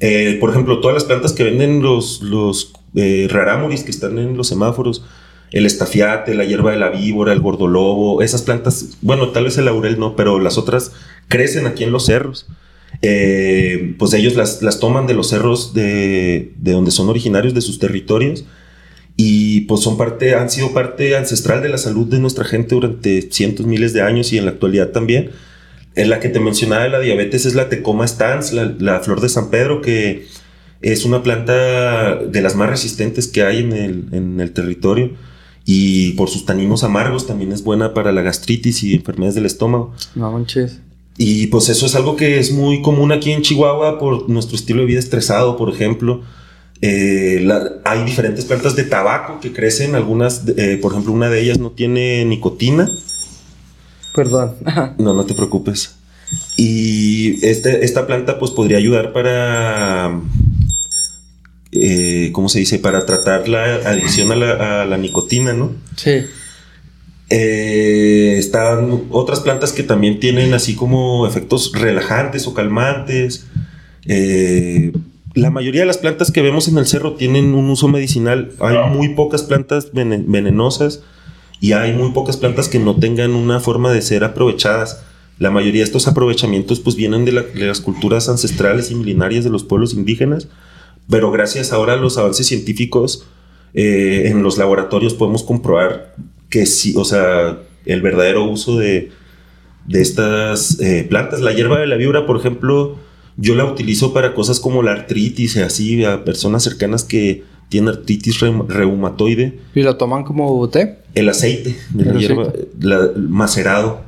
Eh, 0.00 0.36
por 0.40 0.50
ejemplo, 0.50 0.80
todas 0.80 0.94
las 0.94 1.04
plantas 1.04 1.32
que 1.32 1.44
venden 1.44 1.82
los, 1.82 2.22
los 2.22 2.72
eh, 2.94 3.28
que 3.28 3.90
están 3.90 4.18
en 4.18 4.36
los 4.36 4.48
semáforos, 4.48 5.04
el 5.50 5.66
estafiate, 5.66 6.34
la 6.34 6.44
hierba 6.44 6.72
de 6.72 6.78
la 6.78 6.90
víbora, 6.90 7.32
el 7.32 7.40
gordolobo, 7.40 8.22
esas 8.22 8.42
plantas, 8.42 8.96
bueno, 9.00 9.30
tal 9.30 9.44
vez 9.44 9.58
el 9.58 9.64
laurel 9.64 9.98
no, 9.98 10.14
pero 10.14 10.38
las 10.38 10.58
otras 10.58 10.92
crecen 11.28 11.66
aquí 11.66 11.84
en 11.84 11.92
los 11.92 12.06
cerros. 12.06 12.46
pues 13.00 14.12
ellos 14.14 14.36
las, 14.36 14.62
las, 14.62 14.78
toman 14.80 15.06
de 15.06 15.14
los 15.14 15.28
cerros 15.28 15.74
de, 15.74 16.52
de 16.56 16.72
donde 16.72 16.90
son 16.90 17.08
originarios 17.08 17.54
de 17.54 17.60
sus 17.60 17.78
territorios 17.78 18.44
y 19.20 19.62
pues 19.62 19.80
son 19.80 19.96
parte, 19.96 20.36
han 20.36 20.48
sido 20.48 20.72
parte 20.72 21.16
ancestral 21.16 21.60
de 21.60 21.68
la 21.68 21.76
salud 21.76 22.06
de 22.06 22.20
nuestra 22.20 22.44
gente 22.44 22.76
durante 22.76 23.22
cientos, 23.32 23.66
miles 23.66 23.92
de 23.92 24.00
años 24.00 24.32
y 24.32 24.38
en 24.38 24.44
la 24.44 24.52
actualidad 24.52 24.90
también. 24.90 25.32
En 25.98 26.10
la 26.10 26.20
que 26.20 26.28
te 26.28 26.40
mencionaba 26.40 26.84
de 26.84 26.90
la 26.90 27.00
diabetes 27.00 27.44
es 27.44 27.54
la 27.54 27.68
Tecoma 27.68 28.06
stans, 28.06 28.52
la, 28.52 29.00
flor 29.00 29.20
de 29.20 29.28
San 29.28 29.50
Pedro, 29.50 29.82
que 29.82 30.26
es 30.80 31.04
una 31.04 31.22
planta 31.22 32.16
de 32.16 32.40
las 32.40 32.54
más 32.54 32.70
resistentes 32.70 33.26
que 33.26 33.42
hay 33.42 33.58
en 33.58 33.72
el, 33.72 34.04
en 34.12 34.40
el 34.40 34.52
territorio 34.52 35.10
y 35.70 36.12
por 36.12 36.30
sus 36.30 36.46
taninos 36.46 36.82
amargos 36.82 37.26
también 37.26 37.52
es 37.52 37.62
buena 37.62 37.92
para 37.92 38.10
la 38.10 38.22
gastritis 38.22 38.82
y 38.84 38.94
enfermedades 38.94 39.34
del 39.34 39.44
estómago. 39.44 39.92
No 40.14 40.32
manches. 40.32 40.80
Y 41.18 41.48
pues 41.48 41.68
eso 41.68 41.84
es 41.84 41.94
algo 41.94 42.16
que 42.16 42.38
es 42.38 42.52
muy 42.52 42.80
común 42.80 43.12
aquí 43.12 43.32
en 43.32 43.42
Chihuahua 43.42 43.98
por 43.98 44.30
nuestro 44.30 44.56
estilo 44.56 44.80
de 44.80 44.86
vida 44.86 44.98
estresado, 44.98 45.58
por 45.58 45.68
ejemplo. 45.68 46.22
Eh, 46.80 47.46
hay 47.84 48.04
diferentes 48.04 48.46
plantas 48.46 48.76
de 48.76 48.84
tabaco 48.84 49.40
que 49.40 49.52
crecen, 49.52 49.94
algunas, 49.94 50.44
eh, 50.56 50.78
por 50.80 50.92
ejemplo, 50.92 51.12
una 51.12 51.28
de 51.28 51.40
ellas 51.42 51.58
no 51.58 51.72
tiene 51.72 52.24
nicotina. 52.24 52.88
Perdón. 54.18 54.56
no, 54.98 55.14
no 55.14 55.24
te 55.24 55.32
preocupes. 55.32 55.94
Y 56.56 57.38
este, 57.46 57.84
esta 57.84 58.04
planta 58.08 58.40
pues 58.40 58.50
podría 58.50 58.78
ayudar 58.78 59.12
para, 59.12 60.20
eh, 61.70 62.30
¿cómo 62.32 62.48
se 62.48 62.58
dice? 62.58 62.80
Para 62.80 63.06
tratar 63.06 63.48
la 63.48 63.76
adicción 63.76 64.32
a 64.32 64.84
la, 64.84 64.98
nicotina, 64.98 65.52
¿no? 65.52 65.70
Sí. 65.94 66.24
están 67.28 69.04
otras 69.10 69.38
plantas 69.38 69.72
que 69.72 69.84
también 69.84 70.18
tienen 70.18 70.52
así 70.52 70.74
como 70.74 71.24
efectos 71.24 71.70
relajantes 71.72 72.48
o 72.48 72.54
calmantes. 72.54 73.46
Eh, 74.06 74.90
la 75.34 75.50
mayoría 75.50 75.82
de 75.82 75.86
las 75.86 75.98
plantas 75.98 76.32
que 76.32 76.42
vemos 76.42 76.66
en 76.66 76.76
el 76.78 76.86
cerro 76.88 77.12
tienen 77.12 77.54
un 77.54 77.70
uso 77.70 77.86
medicinal. 77.86 78.50
Hay 78.58 78.78
muy 78.90 79.10
pocas 79.10 79.44
plantas 79.44 79.92
venenosas 79.92 81.04
y 81.60 81.72
hay 81.72 81.92
muy 81.92 82.12
pocas 82.12 82.36
plantas 82.36 82.68
que 82.68 82.78
no 82.78 82.96
tengan 82.96 83.34
una 83.34 83.60
forma 83.60 83.92
de 83.92 84.02
ser 84.02 84.24
aprovechadas. 84.24 85.04
La 85.38 85.50
mayoría 85.50 85.80
de 85.80 85.86
estos 85.86 86.08
aprovechamientos 86.08 86.80
pues 86.80 86.96
vienen 86.96 87.24
de, 87.24 87.32
las 87.32 87.80
culturas 87.80 88.28
ancestrales 88.28 88.90
y 88.90 88.94
milenarias 88.94 89.44
de 89.44 89.50
los 89.50 89.64
pueblos 89.64 89.94
indígenas, 89.94 90.48
pero 91.08 91.30
gracias 91.30 91.72
ahora 91.72 91.94
a 91.94 91.96
los 91.96 92.18
avances 92.18 92.46
científicos 92.46 93.26
eh, 93.74 94.24
en 94.26 94.42
los 94.42 94.58
laboratorios 94.58 95.14
podemos 95.14 95.42
comprobar 95.42 96.14
que 96.48 96.66
sí, 96.66 96.94
o 96.96 97.04
sea, 97.04 97.58
el 97.84 98.02
verdadero 98.02 98.44
uso 98.44 98.78
de, 98.78 99.10
estas 99.90 100.80
eh, 100.80 101.06
plantas. 101.08 101.40
La 101.40 101.52
hierba 101.52 101.78
de 101.78 101.86
la 101.86 101.96
víbora, 101.96 102.26
por 102.26 102.36
ejemplo, 102.36 102.98
yo 103.36 103.54
la 103.54 103.64
utilizo 103.64 104.12
para 104.12 104.34
cosas 104.34 104.60
como 104.60 104.82
la 104.82 104.92
artritis 104.92 105.56
y 105.56 105.60
así, 105.60 106.04
a 106.04 106.24
personas 106.24 106.62
cercanas 106.62 107.04
que 107.04 107.44
tienen 107.68 107.94
artritis 107.94 108.40
reumatoide. 108.40 109.58
¿Y 109.74 109.82
la 109.82 109.98
toman 109.98 110.24
como 110.24 110.68
té? 110.68 110.98
El 111.14 111.28
aceite 111.28 111.76
de 111.90 112.04
la 112.04 112.12
hierba, 112.18 112.52
macerado, 113.16 114.02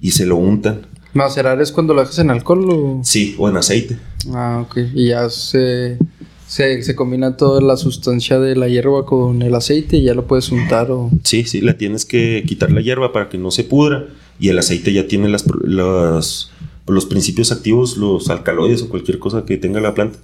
y 0.00 0.12
se 0.12 0.26
lo 0.26 0.36
untan. 0.36 0.86
¿Macerar 1.14 1.60
es 1.60 1.72
cuando 1.72 1.92
lo 1.92 2.00
dejas 2.00 2.18
en 2.18 2.30
alcohol 2.30 2.70
o...? 2.70 3.00
Sí, 3.04 3.34
o 3.38 3.48
en 3.48 3.56
aceite. 3.56 3.98
Ah, 4.32 4.64
ok. 4.64 4.78
Y 4.94 5.08
ya 5.08 5.28
se, 5.28 5.98
se, 6.46 6.94
combina 6.96 7.36
toda 7.36 7.60
la 7.60 7.76
sustancia 7.76 8.38
de 8.38 8.56
la 8.56 8.68
hierba 8.68 9.04
con 9.04 9.42
el 9.42 9.54
aceite 9.54 9.98
y 9.98 10.04
ya 10.04 10.14
lo 10.14 10.26
puedes 10.26 10.50
untar 10.50 10.90
o... 10.90 11.10
Sí, 11.24 11.44
sí, 11.44 11.60
la 11.60 11.76
tienes 11.76 12.06
que 12.06 12.44
quitar 12.46 12.72
la 12.72 12.80
hierba 12.80 13.12
para 13.12 13.28
que 13.28 13.36
no 13.36 13.50
se 13.50 13.64
pudra 13.64 14.06
y 14.40 14.48
el 14.48 14.58
aceite 14.58 14.92
ya 14.92 15.06
tiene 15.06 15.28
las, 15.28 15.44
las 15.64 16.50
los 16.86 17.06
principios 17.06 17.52
activos, 17.52 17.96
los 17.96 18.28
alcaloides 18.28 18.82
o 18.82 18.88
cualquier 18.88 19.18
cosa 19.18 19.44
que 19.44 19.56
tenga 19.56 19.80
la 19.80 19.94
planta. 19.94 20.18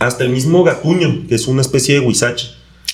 Hasta 0.00 0.24
el 0.24 0.30
mismo 0.30 0.64
gatuño, 0.64 1.26
que 1.28 1.36
es 1.36 1.46
una 1.46 1.60
especie 1.60 1.94
de 1.94 2.00
huizache, 2.00 2.48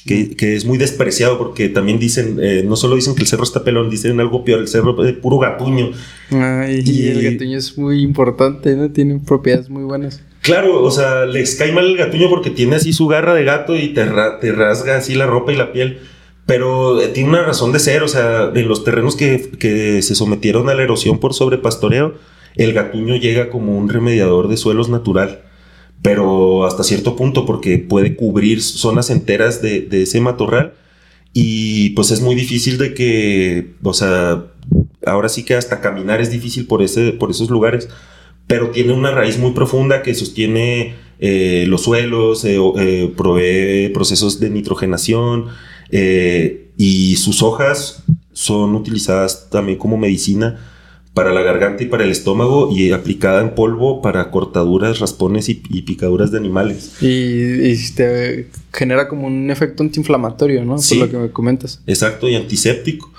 que, 0.05 0.37
que 0.37 0.55
es 0.55 0.65
muy 0.65 0.77
despreciado 0.77 1.39
porque 1.39 1.69
también 1.69 1.99
dicen, 1.99 2.39
eh, 2.41 2.63
no 2.67 2.77
solo 2.77 2.97
dicen 2.97 3.15
que 3.15 3.23
el 3.23 3.29
cerro 3.29 3.45
está 3.45 3.65
pelón, 3.65 3.89
dicen 3.91 4.21
algo 4.21 4.45
peor, 4.45 4.61
el 4.61 4.69
cerro 4.69 5.05
es 5.05 5.15
puro 5.15 5.39
gatuño. 5.39 5.93
y, 6.31 7.09
el 7.09 7.33
gatuño 7.33 7.57
es 7.57 7.79
muy 7.79 8.03
importante, 8.03 8.77
¿no? 8.77 8.91
Tiene 8.91 9.19
propiedades 9.19 9.71
muy 9.71 9.85
buenas. 9.85 10.23
Claro, 10.43 10.83
o 10.83 10.91
sea, 10.91 11.27
les 11.27 11.57
cae 11.57 11.73
mal 11.73 11.87
el 11.87 11.97
gatuño 11.97 12.29
porque 12.29 12.51
tiene 12.51 12.77
así 12.77 12.93
su 12.93 13.09
garra 13.09 13.35
de 13.35 13.45
gato 13.45 13.75
y 13.75 13.89
te, 13.89 14.05
te 14.41 14.53
rasga 14.53 14.97
así 14.97 15.15
la 15.15 15.27
ropa 15.27 15.53
y 15.53 15.57
la 15.57 15.73
piel. 15.73 15.99
Pero 16.47 17.01
eh, 17.01 17.09
tiene 17.09 17.31
una 17.31 17.45
razón 17.45 17.73
de 17.73 17.81
ser, 17.81 18.05
o 18.05 18.09
sea, 18.09 18.53
en 18.55 18.69
los 18.69 18.85
terrenos 18.85 19.17
que, 19.17 19.51
que 19.59 20.03
se 20.03 20.15
sometieron 20.15 20.69
a 20.69 20.75
la 20.75 20.83
erosión 20.85 21.19
por 21.19 21.35
sobrepastoreo, 21.35 22.15
el 22.55 22.73
gatuño 22.73 23.17
llega 23.17 23.51
como 23.51 23.77
un 23.77 23.89
remediador 23.89 24.49
de 24.49 24.57
suelos 24.57 24.89
natural, 24.89 25.43
pero 26.03 26.65
hasta 26.67 26.85
cierto 26.85 27.17
punto 27.17 27.47
porque 27.47 27.79
puede 27.79 28.17
cubrir 28.17 28.63
zonas 28.63 29.11
enteras 29.11 29.63
de, 29.63 29.89
ese 29.91 30.21
matorral 30.21 30.75
y 31.33 31.91
pues 31.91 32.11
es 32.11 32.21
muy 32.21 32.35
difícil 32.35 32.79
de 32.79 32.95
que, 32.95 33.75
o 33.83 33.93
sea, 33.93 34.47
ahora 35.05 35.29
sí 35.29 35.45
que 35.45 35.55
hasta 35.55 35.81
caminar 35.81 36.21
es 36.21 36.31
difícil 36.31 36.67
por, 36.67 36.83
ese, 36.83 37.13
por 37.13 37.31
esos 37.31 37.51
lugares, 37.51 37.89
pero 38.47 38.71
tiene 38.71 38.93
una 38.93 39.11
raíz 39.11 39.39
muy 39.39 39.53
profunda 39.53 40.03
que 40.03 40.15
sostiene 40.15 40.95
eh, 41.19 41.65
los 41.67 41.83
suelos, 41.83 42.45
eh, 42.45 42.59
eh, 42.79 43.13
provee 43.17 43.91
procesos 43.93 44.39
de 44.39 44.51
nitrogenación 44.51 45.47
y 45.91 47.17
sus 47.17 47.43
hojas 47.43 48.05
son 48.33 48.75
utilizadas 48.75 49.49
también 49.51 49.79
como 49.79 49.97
medicina 49.97 50.59
para 51.17 51.33
la 51.33 51.41
garganta 51.41 51.83
y 51.83 51.87
para 51.87 52.05
el 52.05 52.11
estómago 52.11 52.69
y 52.71 52.93
aplicada 52.93 53.41
en 53.41 53.55
polvo 53.55 54.03
para 54.03 54.31
cortaduras, 54.31 54.99
raspones 54.99 55.49
y, 55.49 55.55
picaduras 55.55 56.31
de 56.31 56.37
animales. 56.37 56.99
Y, 57.01 57.75
te 57.95 58.49
genera 58.71 59.09
como 59.09 59.27
un 59.27 59.51
efecto 59.51 59.83
antiinflamatorio, 59.83 60.63
¿no? 60.67 60.77
Sí, 60.77 60.99
Por 60.99 61.07
lo 61.07 61.13
que 61.13 61.19
me 61.29 61.31
comentas. 61.31 61.81
Exacto, 61.87 62.29
y 62.29 62.35
antiséptico. 62.35 63.11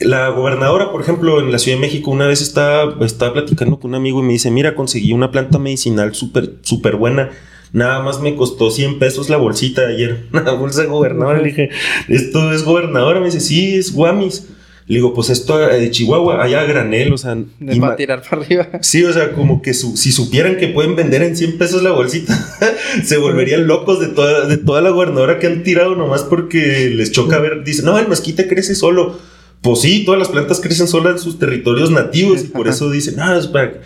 La 0.00 0.28
gobernadora, 0.28 0.92
por 0.92 1.00
ejemplo, 1.00 1.40
en 1.40 1.50
la 1.50 1.58
Ciudad 1.58 1.78
de 1.78 1.80
México, 1.80 2.10
una 2.10 2.26
vez 2.26 2.42
estaba, 2.42 3.02
estaba 3.02 3.32
platicando 3.32 3.80
con 3.80 3.92
un 3.92 3.94
amigo 3.94 4.20
y 4.20 4.26
me 4.26 4.34
dice, 4.34 4.50
mira, 4.50 4.74
conseguí 4.74 5.14
una 5.14 5.30
planta 5.30 5.58
medicinal 5.58 6.14
súper 6.14 6.56
súper 6.60 6.96
buena. 6.96 7.30
Nada 7.72 8.02
más 8.02 8.20
me 8.20 8.36
costó 8.36 8.70
100 8.70 8.98
pesos 8.98 9.30
la 9.30 9.38
bolsita 9.38 9.86
de 9.86 9.94
ayer. 9.94 10.26
Una 10.32 10.52
bolsa 10.52 10.82
de 10.82 10.88
gobernadora. 10.88 11.38
Le 11.38 11.48
dije, 11.48 11.70
¿esto 12.06 12.52
es 12.52 12.64
gobernadora? 12.64 13.18
Me 13.18 13.26
dice, 13.26 13.40
sí, 13.40 13.76
es 13.76 13.94
guamis. 13.94 14.46
Le 14.86 14.96
digo, 14.96 15.14
pues 15.14 15.30
esto 15.30 15.56
de 15.56 15.90
Chihuahua, 15.90 16.42
allá 16.42 16.60
a 16.60 16.64
granel, 16.64 17.12
o 17.12 17.16
sea... 17.16 17.36
va 17.36 17.92
a 17.92 17.96
tirar 17.96 18.22
para 18.22 18.42
arriba. 18.42 18.68
Sí, 18.82 19.02
o 19.04 19.12
sea, 19.12 19.32
como 19.32 19.62
que 19.62 19.72
si 19.72 20.12
supieran 20.12 20.56
que 20.58 20.68
pueden 20.68 20.94
vender 20.94 21.22
en 21.22 21.36
100 21.36 21.56
pesos 21.56 21.82
la 21.82 21.90
bolsita, 21.90 22.38
se 23.04 23.16
volverían 23.16 23.66
locos 23.66 23.98
de 23.98 24.08
toda, 24.08 24.46
de 24.46 24.58
toda 24.58 24.82
la 24.82 24.90
gobernadora 24.90 25.38
que 25.38 25.46
han 25.46 25.62
tirado 25.62 25.94
nomás 25.94 26.22
porque 26.22 26.90
les 26.94 27.12
choca 27.12 27.38
ver. 27.38 27.64
Dicen, 27.64 27.86
no, 27.86 27.98
el 27.98 28.08
mezquite 28.08 28.46
crece 28.46 28.74
solo. 28.74 29.18
Pues 29.62 29.80
sí, 29.80 30.04
todas 30.04 30.18
las 30.18 30.28
plantas 30.28 30.60
crecen 30.60 30.86
solas 30.86 31.14
en 31.14 31.18
sus 31.20 31.38
territorios 31.38 31.90
nativos 31.90 32.42
y 32.42 32.48
por 32.48 32.68
eso 32.68 32.90
dicen, 32.90 33.18
ah, 33.20 33.38
es 33.38 33.46
para... 33.46 33.80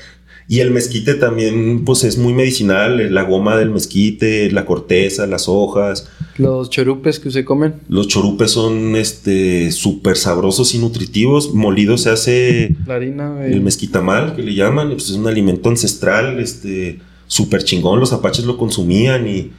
Y 0.48 0.60
el 0.60 0.72
mezquite 0.72 1.14
también, 1.14 1.84
pues 1.84 2.02
es 2.02 2.16
muy 2.18 2.32
medicinal, 2.32 3.00
eh, 3.00 3.10
la 3.10 3.22
goma 3.22 3.56
del 3.56 3.70
mezquite, 3.70 4.50
la 4.50 4.64
corteza, 4.64 5.28
las 5.28 5.46
hojas. 5.46 6.08
Los 6.38 6.70
chorupes 6.70 7.20
que 7.20 7.30
se 7.30 7.44
comen. 7.44 7.74
Los 7.88 8.08
chorupes 8.08 8.52
son 8.52 8.96
este 8.96 9.70
súper 9.72 10.16
sabrosos 10.16 10.74
y 10.74 10.78
nutritivos. 10.78 11.52
Molido 11.52 11.98
se 11.98 12.10
hace 12.10 12.76
la 12.86 12.94
harina, 12.94 13.44
el 13.44 13.60
mezquitamal, 13.60 14.34
que 14.36 14.42
le 14.42 14.54
llaman, 14.54 14.90
pues 14.90 15.10
es 15.10 15.16
un 15.16 15.26
alimento 15.26 15.68
ancestral, 15.68 16.38
este 16.40 17.00
súper 17.26 17.62
chingón, 17.62 18.00
los 18.00 18.12
apaches 18.12 18.44
lo 18.44 18.56
consumían 18.56 19.28
y 19.28 19.50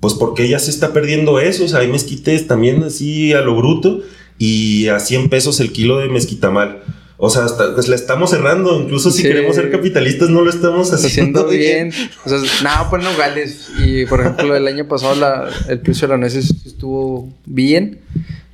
pues 0.00 0.14
porque 0.14 0.48
ya 0.48 0.58
se 0.58 0.70
está 0.70 0.92
perdiendo 0.92 1.40
eso, 1.40 1.64
o 1.64 1.68
sea, 1.68 1.80
hay 1.80 1.88
mezquites 1.88 2.46
también 2.46 2.84
así 2.84 3.32
a 3.32 3.40
lo 3.40 3.56
bruto 3.56 4.02
y 4.38 4.88
a 4.88 5.00
100 5.00 5.28
pesos 5.28 5.60
el 5.60 5.72
kilo 5.72 5.98
de 5.98 6.08
mezquitamal. 6.08 6.82
O 7.18 7.30
sea, 7.30 7.44
hasta, 7.44 7.74
pues 7.74 7.88
la 7.88 7.96
estamos 7.96 8.30
cerrando. 8.30 8.80
Incluso 8.80 9.10
si 9.10 9.22
queremos 9.22 9.56
ser 9.56 9.70
capitalistas, 9.70 10.28
no 10.28 10.42
lo 10.42 10.50
estamos 10.50 10.92
haciendo, 10.92 11.46
bien. 11.48 11.92
O 12.24 12.28
sea, 12.28 12.38
nada, 12.62 12.90
pues 12.90 13.02
nogales. 13.02 13.70
Y 13.84 14.04
por 14.06 14.20
ejemplo, 14.20 14.54
el 14.54 14.66
año 14.66 14.86
pasado 14.86 15.14
la, 15.14 15.48
el 15.68 15.80
precio 15.80 16.06
de 16.06 16.14
la 16.14 16.18
nuez 16.18 16.34
estuvo 16.34 17.32
bien. 17.46 18.00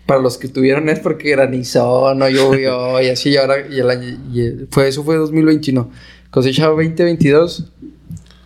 Para 0.07 0.21
los 0.21 0.37
que 0.37 0.49
tuvieron 0.49 0.89
es 0.89 0.99
porque 0.99 1.31
granizó, 1.31 2.15
no 2.15 2.29
llovió 2.29 3.01
y 3.01 3.09
así. 3.09 3.31
Y 3.31 3.37
ahora, 3.37 3.67
y 3.69 3.79
el 3.79 3.91
año, 3.91 4.19
y 4.33 4.67
fue, 4.71 4.89
eso 4.89 5.03
fue 5.03 5.17
2021. 5.17 5.91
Cosecha 6.31 6.67
2022 6.67 7.67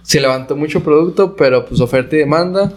se 0.03 0.21
levantó 0.21 0.55
mucho 0.55 0.85
producto, 0.85 1.35
pero 1.35 1.67
pues 1.67 1.81
oferta 1.81 2.15
y 2.15 2.21
demanda. 2.21 2.73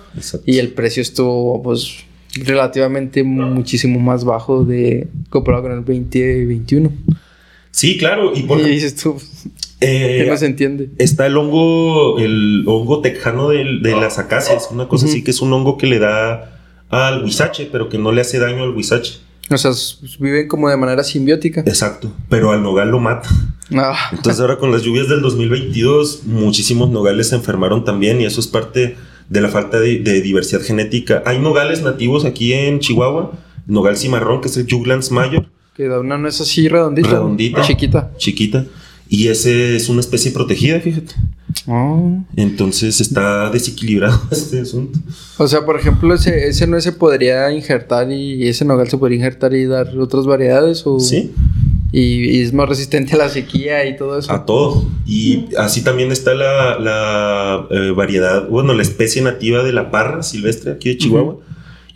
Y 0.46 0.58
el 0.58 0.70
precio 0.70 1.02
estuvo 1.02 1.62
pues 1.62 2.04
relativamente 2.34 3.24
muchísimo 3.24 4.00
más 4.00 4.24
bajo 4.24 4.66
de 4.66 5.08
comparado 5.30 5.64
con 5.64 5.72
el 5.74 5.86
2021. 5.86 6.92
Sí, 7.80 7.98
claro. 7.98 8.34
Y, 8.36 8.42
por, 8.44 8.62
dices 8.62 8.94
tú, 8.98 9.16
eh, 9.80 10.26
no 10.28 10.36
se 10.36 10.48
entiende. 10.48 10.90
Está 10.98 11.28
el 11.28 11.38
hongo, 11.38 12.20
el 12.20 12.66
hongo 12.68 13.00
tejano 13.00 13.48
de, 13.48 13.64
las 13.64 14.20
acacias, 14.20 14.68
una 14.70 14.90
cosa 14.90 15.06
así 15.06 15.24
que 15.24 15.32
es 15.32 15.40
un 15.42 15.54
hongo 15.54 15.78
que 15.78 15.88
le 15.88 15.98
da 15.98 16.60
al 16.90 17.24
huizache, 17.24 17.70
pero 17.72 17.88
que 17.88 17.98
no 17.98 18.12
le 18.12 18.20
hace 18.20 18.38
daño 18.38 18.64
al 18.64 18.76
huizache. 18.76 19.20
O 19.50 19.58
sea, 19.58 19.72
viven 20.20 20.50
como 20.50 20.70
de 20.70 20.76
manera 20.76 21.06
simbiótica. 21.06 21.62
Exacto, 21.62 22.12
pero 22.28 22.52
al 22.52 22.62
nogal 22.62 22.90
lo 22.90 23.00
mata. 23.00 23.30
Ah. 23.74 24.10
Entonces 24.12 24.42
ahora 24.42 24.58
con 24.58 24.74
las 24.74 24.82
lluvias 24.82 25.08
del 25.08 25.22
2022, 25.22 26.24
muchísimos 26.26 26.90
nogales 26.90 27.30
se 27.30 27.36
enfermaron 27.36 27.86
también 27.86 28.20
y 28.20 28.26
eso 28.26 28.42
es 28.42 28.48
parte 28.48 28.98
de 29.30 29.42
la 29.42 29.48
falta 29.48 29.80
de, 29.80 30.00
diversidad 30.22 30.64
genética. 30.64 31.24
Hay 31.26 31.40
nogales 31.40 31.82
nativos 31.82 32.26
aquí 32.26 32.52
en 32.52 32.80
Chihuahua, 32.82 33.32
nogal 33.68 33.96
cimarrón, 33.96 34.42
que 34.42 34.50
es 34.50 34.58
el 34.58 34.68
Juglans 34.70 35.12
mayor. 35.12 35.46
Que 35.80 35.88
da 35.88 36.02
una 36.02 36.18
nuez 36.18 36.42
así 36.42 36.68
redondita. 36.68 37.08
Redondita. 37.08 37.62
Chiquita. 37.62 38.12
Chiquita. 38.18 38.66
Y 39.08 39.30
ese 39.30 39.78
es 39.78 39.88
una 39.88 40.02
especie 40.02 40.32
protegida, 40.32 40.78
fíjate. 40.82 41.16
Oh. 41.68 42.22
Entonces 42.36 43.00
está 43.00 43.50
desequilibrado 43.50 44.22
este 44.30 44.60
asunto. 44.60 45.00
O 45.38 45.48
sea, 45.48 45.66
por 45.66 45.80
ejemplo, 45.80 46.14
ese, 46.14 46.50
ese 46.50 46.68
no 46.68 46.82
se 46.82 46.92
podría 46.92 47.50
injertar 47.54 48.12
y 48.12 48.46
ese 48.46 48.66
nogal 48.66 48.90
se 48.90 48.98
podría 48.98 49.20
injertar 49.20 49.54
y 49.54 49.68
dar 49.68 49.98
otras 49.98 50.26
variedades 50.26 50.86
o... 50.86 51.00
Sí. 51.00 51.32
Y, 51.94 52.42
es 52.42 52.52
más 52.52 52.68
resistente 52.68 53.16
a 53.16 53.18
la 53.18 53.30
sequía 53.30 53.88
y 53.88 53.96
todo 53.96 54.20
eso. 54.20 54.34
A 54.34 54.46
todo. 54.46 54.86
Y 55.08 55.46
así 55.58 55.82
también 55.82 56.12
está 56.12 56.34
la, 56.34 56.78
la 56.78 57.68
eh, 57.72 57.92
variedad, 57.92 58.50
bueno, 58.50 58.74
la 58.74 58.82
especie 58.82 59.22
nativa 59.22 59.64
de 59.64 59.72
la 59.72 59.92
parra 59.92 60.24
silvestre 60.24 60.74
aquí 60.74 60.90
de 60.90 60.98
Chihuahua. 60.98 61.38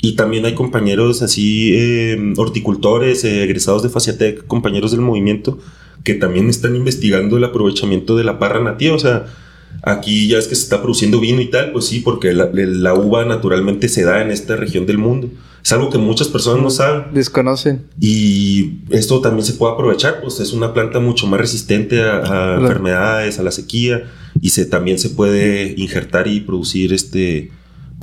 Y 0.06 0.18
también 0.18 0.44
hay 0.44 0.54
compañeros 0.54 1.22
así, 1.22 1.72
eh, 1.74 2.34
horticultores, 2.36 3.24
eh, 3.24 3.42
egresados 3.42 3.84
de 3.84 3.90
Faciatec, 3.90 4.46
compañeros 4.48 4.92
del 4.92 5.00
movimiento, 5.00 5.60
que 6.04 6.14
también 6.14 6.50
están 6.50 6.76
investigando 6.76 7.38
el 7.38 7.46
aprovechamiento 7.46 8.18
de 8.18 8.26
la 8.26 8.38
parra 8.38 8.60
nativa. 8.60 8.96
O 8.96 9.00
sea, 9.00 9.28
aquí 9.82 10.28
ya 10.28 10.40
es 10.40 10.48
que 10.48 10.56
se 10.56 10.64
está 10.64 10.82
produciendo 10.82 11.22
vino 11.22 11.40
y 11.40 11.50
tal, 11.50 11.72
pues 11.72 11.86
sí, 11.86 12.02
porque 12.02 12.34
la, 12.34 12.94
uva 12.94 13.24
naturalmente 13.24 13.88
se 13.88 14.04
da 14.04 14.22
en 14.22 14.32
esta 14.32 14.58
región 14.58 14.86
del 14.86 14.98
mundo. 14.98 15.30
Es 15.64 15.72
algo 15.72 15.90
que 15.90 16.00
muchas 16.00 16.28
personas 16.28 16.62
no 16.62 16.70
saben. 16.70 17.14
Desconocen. 17.14 17.84
Y 17.98 18.80
esto 18.90 19.22
también 19.22 19.46
se 19.46 19.54
puede 19.54 19.72
aprovechar, 19.72 20.20
pues 20.20 20.42
es 20.42 20.52
una 20.52 20.74
planta 20.74 21.00
mucho 21.00 21.28
más 21.28 21.40
resistente 21.40 22.02
a, 22.02 22.58
enfermedades, 22.60 23.40
a 23.40 23.44
la 23.44 23.52
sequía, 23.52 24.12
y 24.42 24.50
se, 24.50 24.66
también 24.66 25.00
se 25.00 25.12
puede 25.12 25.76
injertar 25.78 26.28
y 26.28 26.42
producir 26.42 26.92
este, 26.92 27.52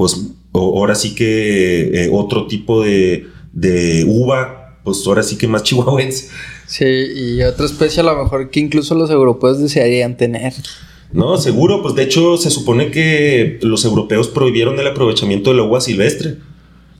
pues 0.00 0.18
ahora 0.54 0.94
sí 0.94 1.14
que 1.14 2.04
eh, 2.04 2.08
otro 2.10 2.46
tipo 2.46 2.82
de, 2.82 3.26
de 3.52 4.06
uva, 4.08 4.78
pues 4.82 5.06
ahora 5.06 5.22
sí 5.22 5.36
que 5.36 5.46
más 5.46 5.62
chihuahuense. 5.64 6.30
Sí, 6.66 6.86
y 6.86 7.42
otra 7.42 7.66
especie 7.66 8.00
a 8.00 8.04
lo 8.04 8.16
mejor 8.16 8.48
que 8.48 8.60
incluso 8.60 8.94
los 8.94 9.10
europeos 9.10 9.60
desearían 9.60 10.16
tener. 10.16 10.54
No, 11.12 11.36
seguro, 11.36 11.82
pues 11.82 11.96
de 11.96 12.04
hecho 12.04 12.38
se 12.38 12.48
supone 12.48 12.90
que 12.90 13.58
los 13.60 13.84
europeos 13.84 14.28
prohibieron 14.28 14.80
el 14.80 14.86
aprovechamiento 14.86 15.50
de 15.50 15.56
la 15.56 15.64
uva 15.64 15.82
silvestre. 15.82 16.36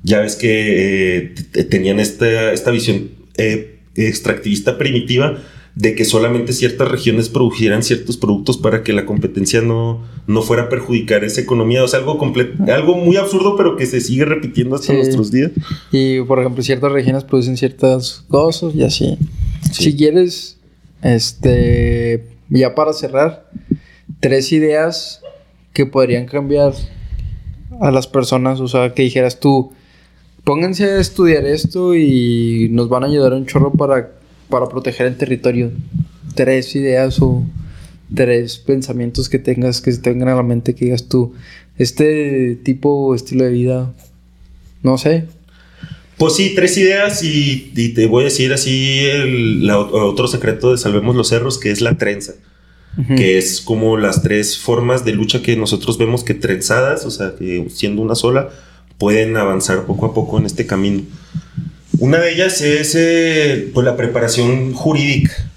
Ya 0.03 0.21
ves 0.21 0.37
que 0.37 1.33
eh, 1.55 1.65
tenían 1.71 2.01
esta, 2.01 2.53
esta 2.53 2.71
visión 2.71 3.13
eh, 3.39 3.79
extractivista 3.97 4.77
primitiva 4.77 5.39
de 5.75 5.95
que 5.95 6.05
solamente 6.05 6.53
ciertas 6.53 6.89
regiones 6.89 7.31
produjeran 7.31 7.83
ciertos 7.83 8.19
productos 8.19 8.59
para 8.59 8.83
que 8.83 8.93
la 8.93 9.07
competencia 9.07 9.63
no, 9.63 10.05
no 10.31 10.43
fuera 10.43 10.65
a 10.65 10.69
perjudicar 10.69 11.25
esa 11.25 11.41
economía. 11.41 11.83
O 11.83 11.89
sea, 11.89 11.99
algo, 11.99 12.19
algo 12.69 12.95
muy 12.95 13.17
absurdo, 13.17 13.57
pero 13.57 13.77
que 13.77 13.87
se 13.87 14.01
sigue 14.01 14.25
repitiendo 14.25 14.77
hasta 14.77 14.93
nuestros 14.93 15.31
días. 15.31 15.51
Y, 15.91 16.21
por 16.23 16.39
ejemplo, 16.39 16.63
ciertas 16.63 16.93
regiones 16.93 17.25
producen 17.25 17.57
ciertas 17.57 18.25
cosas 18.29 18.75
y 18.75 18.83
así. 18.83 19.19
Si 19.73 19.97
quieres, 19.97 20.57
este, 21.03 22.27
ya 22.49 22.75
para 22.75 22.93
cerrar, 22.93 23.51
tres 24.21 24.53
ideas 24.53 25.21
que 25.73 25.87
podrían 25.87 26.27
cambiar 26.27 26.75
a 27.81 27.91
las 27.91 28.07
personas, 28.07 28.61
o 28.61 28.69
sea, 28.69 28.95
que 28.95 29.03
dijeras 29.03 29.41
tú, 29.41 29.73
pónganse 30.45 30.85
a 30.85 31.01
estudiar 31.01 31.45
esto 31.45 31.95
y 31.95 32.69
nos 32.71 32.89
van 32.89 33.05
a 33.05 33.07
ayudar 33.07 33.33
un 33.33 33.47
chorro 33.47 33.73
para, 33.73 34.13
para 34.49 34.69
proteger 34.69 35.07
el 35.07 35.17
territorio. 35.17 35.71
Tres 36.35 36.77
ideas 36.77 37.21
o 37.21 37.45
tres 38.15 38.59
pensamientos 38.59 39.29
que 39.29 39.39
tengas, 39.39 39.81
que 39.81 39.93
se 39.93 39.99
tengan 39.99 40.29
a 40.29 40.35
la 40.35 40.43
mente, 40.43 40.75
que 40.75 40.87
digas 40.87 41.09
tú, 41.09 41.35
este 41.79 42.57
tipo, 42.63 43.15
estilo 43.15 43.45
de 43.45 43.51
vida, 43.51 43.93
no 44.83 44.99
sé, 44.99 45.27
pues 46.21 46.37
sí, 46.37 46.53
tres 46.55 46.77
ideas 46.77 47.23
y, 47.23 47.73
te 47.95 48.07
voy 48.07 48.21
a 48.21 48.25
decir 48.27 48.53
así 48.53 48.99
el 49.07 49.71
otro 49.71 50.29
secreto 50.29 50.71
de 50.71 50.77
Salvemos 50.77 51.17
los 51.17 51.31
Cerros, 51.31 51.57
que 51.57 51.71
es 51.71 51.81
la 51.81 51.97
trenza. 51.97 52.35
Que 53.17 53.39
es 53.39 53.63
como 53.63 53.97
las 53.97 54.21
tres 54.21 54.59
formas 54.59 55.07
de 55.07 55.13
lucha 55.13 55.41
que 55.41 55.57
nosotros 55.57 55.97
vemos 55.97 56.23
que 56.23 56.35
trenzadas, 56.35 57.07
o 57.07 57.11
sea, 57.11 57.37
que 57.39 57.67
siendo 57.71 58.03
una 58.03 58.15
sola, 58.17 58.51
pueden 58.99 59.39
avanzar 59.39 59.87
poco 59.87 60.05
a 60.05 60.13
poco 60.13 60.39
en 60.39 60.45
este 60.45 60.67
camino. 60.67 61.05
Una 61.99 62.19
de 62.19 62.35
ellas 62.35 62.61
es 62.61 62.95
eh, 62.99 63.71
pues 63.73 63.87
la 63.87 63.97
preparación 63.97 64.75
jurídica. 64.75 65.50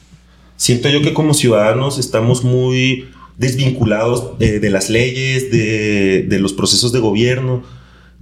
Siento 0.63 0.87
yo 0.87 1.01
que 1.01 1.13
como 1.13 1.33
ciudadanos 1.33 1.97
estamos 1.99 2.45
muy 2.45 3.09
desvinculados 3.37 4.31
eh, 4.39 4.59
de 4.59 4.69
las 4.69 4.89
leyes, 4.89 5.51
de, 5.51 6.23
de 6.23 6.39
los 6.39 6.53
procesos 6.53 6.93
de 6.93 6.99
gobierno 6.99 7.63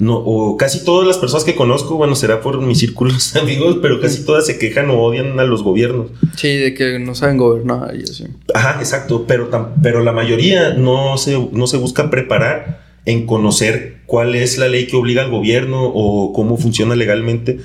no, 0.01 0.15
o 0.17 0.57
casi 0.57 0.83
todas 0.83 1.07
las 1.07 1.19
personas 1.19 1.43
que 1.43 1.53
conozco, 1.53 1.95
bueno, 1.95 2.15
será 2.15 2.41
por 2.41 2.59
mis 2.59 2.79
círculos 2.79 3.35
amigos, 3.41 3.77
pero 3.83 4.01
casi 4.01 4.25
todas 4.25 4.47
se 4.47 4.57
quejan 4.57 4.89
o 4.89 4.99
odian 4.99 5.39
a 5.39 5.43
los 5.43 5.61
gobiernos. 5.61 6.07
Sí, 6.35 6.57
de 6.57 6.73
que 6.73 6.97
no 6.97 7.13
saben 7.13 7.37
gobernar 7.37 7.95
y 7.95 8.03
así. 8.03 8.25
Ajá, 8.55 8.79
exacto, 8.79 9.25
pero, 9.27 9.51
pero 9.83 10.03
la 10.03 10.11
mayoría 10.11 10.73
no 10.73 11.17
se, 11.17 11.37
no 11.51 11.67
se 11.67 11.77
busca 11.77 12.09
preparar 12.09 12.81
en 13.05 13.27
conocer 13.27 13.97
cuál 14.07 14.33
es 14.33 14.57
la 14.57 14.67
ley 14.67 14.87
que 14.87 14.95
obliga 14.95 15.21
al 15.21 15.29
gobierno 15.29 15.83
o 15.83 16.33
cómo 16.33 16.57
funciona 16.57 16.95
legalmente. 16.95 17.59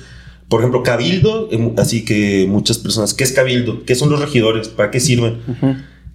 Por 0.49 0.61
ejemplo, 0.61 0.81
cabildo, 0.81 1.49
em, 1.51 1.73
así 1.77 2.05
que 2.05 2.45
muchas 2.47 2.77
personas, 2.77 3.13
¿qué 3.13 3.23
es 3.23 3.31
cabildo? 3.33 3.83
¿Qué 3.85 3.95
son 3.95 4.09
los 4.09 4.21
regidores? 4.21 4.69
¿Para 4.69 4.91
qué 4.91 4.99
sirven? 4.99 5.39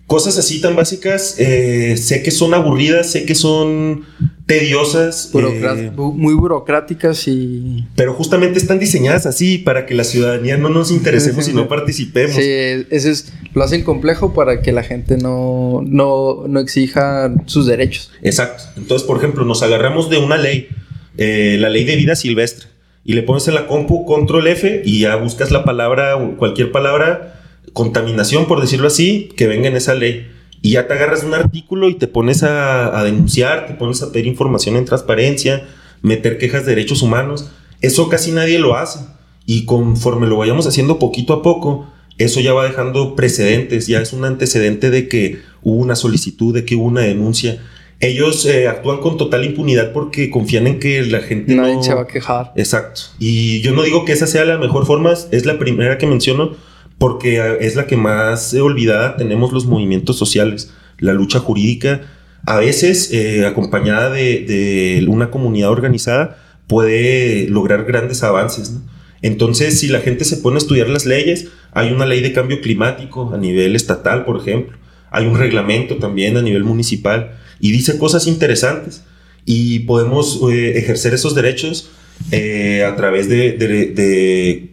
Cosas 0.06 0.36
así 0.36 0.60
tan 0.60 0.74
básicas, 0.74 1.36
eh, 1.38 1.96
sé 1.96 2.22
que 2.22 2.30
son 2.30 2.52
aburridas, 2.54 3.10
sé 3.10 3.24
que 3.24 3.34
son 3.34 4.04
tediosas. 4.46 5.30
Eh, 5.34 5.90
muy 5.94 6.34
burocráticas 6.34 7.28
y... 7.28 7.86
Pero 7.94 8.12
justamente 8.12 8.58
están 8.58 8.78
diseñadas 8.78 9.26
así 9.26 9.58
para 9.58 9.86
que 9.86 9.94
la 9.94 10.04
ciudadanía 10.04 10.56
no 10.58 10.68
nos 10.68 10.90
interesemos 10.90 11.48
y 11.48 11.54
no 11.54 11.68
participemos. 11.68 12.34
Sí, 12.34 12.42
eso 12.90 13.10
es, 13.10 13.32
lo 13.54 13.62
hacen 13.62 13.84
complejo 13.84 14.34
para 14.34 14.60
que 14.60 14.72
la 14.72 14.82
gente 14.82 15.16
no, 15.16 15.80
no, 15.84 16.44
no 16.46 16.60
exija 16.60 17.32
sus 17.46 17.66
derechos. 17.66 18.10
Exacto. 18.22 18.64
Entonces, 18.76 19.06
por 19.06 19.16
ejemplo, 19.18 19.44
nos 19.44 19.62
agarramos 19.62 20.10
de 20.10 20.18
una 20.18 20.36
ley, 20.36 20.68
eh, 21.16 21.56
la 21.58 21.70
ley 21.70 21.84
de 21.84 21.96
vida 21.96 22.16
silvestre, 22.16 22.66
y 23.04 23.14
le 23.14 23.22
pones 23.22 23.48
en 23.48 23.54
la 23.54 23.66
compu 23.66 24.04
control 24.04 24.46
F 24.48 24.82
y 24.84 25.00
ya 25.00 25.16
buscas 25.16 25.50
la 25.50 25.64
palabra, 25.64 26.16
cualquier 26.36 26.70
palabra 26.72 27.38
contaminación, 27.72 28.46
por 28.46 28.60
decirlo 28.60 28.88
así, 28.88 29.30
que 29.36 29.46
venga 29.46 29.68
en 29.68 29.76
esa 29.76 29.94
ley. 29.94 30.26
Y 30.60 30.72
ya 30.72 30.86
te 30.86 30.94
agarras 30.94 31.24
un 31.24 31.34
artículo 31.34 31.88
y 31.88 31.94
te 31.94 32.06
pones 32.06 32.42
a, 32.42 33.02
denunciar, 33.04 33.66
te 33.66 33.74
pones 33.74 34.02
a 34.02 34.12
pedir 34.12 34.26
información 34.26 34.76
en 34.76 34.84
transparencia, 34.84 35.66
meter 36.02 36.38
quejas 36.38 36.64
de 36.64 36.74
derechos 36.74 37.02
humanos. 37.02 37.50
Eso 37.80 38.08
casi 38.08 38.30
nadie 38.30 38.58
lo 38.58 38.76
hace. 38.76 39.00
Y 39.44 39.64
conforme 39.64 40.28
lo 40.28 40.36
vayamos 40.36 40.66
haciendo 40.66 40.98
poquito 40.98 41.32
a 41.32 41.42
poco, 41.42 41.88
eso 42.18 42.40
ya 42.40 42.52
va 42.52 42.64
dejando 42.64 43.16
precedentes, 43.16 43.88
ya 43.88 44.00
es 44.00 44.12
un 44.12 44.24
antecedente 44.24 44.90
de 44.90 45.08
que 45.08 45.40
hubo 45.62 45.76
una 45.76 45.96
solicitud, 45.96 46.54
de 46.54 46.64
que 46.64 46.76
hubo 46.76 46.84
una 46.84 47.00
denuncia. 47.00 47.60
Ellos 48.02 48.44
eh, 48.46 48.66
actúan 48.66 48.98
con 48.98 49.16
total 49.16 49.44
impunidad 49.44 49.92
porque 49.92 50.28
confían 50.28 50.66
en 50.66 50.80
que 50.80 51.02
la 51.02 51.20
gente 51.20 51.54
Nadie 51.54 51.80
se 51.84 51.94
va 51.94 52.02
a 52.02 52.06
quejar. 52.08 52.52
Exacto. 52.56 53.02
Y 53.20 53.60
yo 53.60 53.72
no 53.72 53.84
digo 53.84 54.04
que 54.04 54.10
esa 54.10 54.26
sea 54.26 54.44
la 54.44 54.58
mejor 54.58 54.86
forma, 54.86 55.12
es 55.12 55.46
la 55.46 55.56
primera 55.56 55.98
que 55.98 56.08
menciono 56.08 56.56
porque 56.98 57.36
eh, 57.36 57.58
es 57.60 57.76
la 57.76 57.86
que 57.86 57.96
más 57.96 58.54
olvidada 58.54 59.16
tenemos 59.16 59.52
los 59.52 59.66
movimientos 59.66 60.16
sociales, 60.16 60.72
la 60.98 61.12
lucha 61.12 61.38
jurídica, 61.38 62.00
a 62.44 62.56
veces 62.56 63.12
eh, 63.12 63.46
acompañada 63.46 64.10
de, 64.10 65.06
una 65.08 65.30
comunidad 65.30 65.70
organizada, 65.70 66.38
puede 66.66 67.46
lograr 67.48 67.84
grandes 67.84 68.24
avances. 68.24 68.80
Entonces, 69.20 69.78
si 69.78 69.86
la 69.86 70.00
gente 70.00 70.24
se 70.24 70.38
pone 70.38 70.56
a 70.56 70.58
estudiar 70.58 70.88
las 70.88 71.06
leyes, 71.06 71.50
hay 71.70 71.92
una 71.92 72.04
ley 72.04 72.20
de 72.20 72.32
cambio 72.32 72.60
climático 72.60 73.30
a 73.32 73.38
nivel 73.38 73.76
estatal, 73.76 74.24
por 74.24 74.40
ejemplo, 74.40 74.76
hay 75.12 75.26
un 75.26 75.38
reglamento 75.38 75.98
también 75.98 76.36
a 76.36 76.42
nivel 76.42 76.64
municipal 76.64 77.38
y 77.62 77.70
dice 77.70 77.96
cosas 77.96 78.26
interesantes 78.26 79.04
y 79.46 79.80
podemos 79.80 80.40
eh, 80.50 80.76
ejercer 80.76 81.14
esos 81.14 81.34
derechos 81.34 81.90
eh, 82.32 82.84
a 82.84 82.96
través 82.96 83.28
de, 83.28 83.52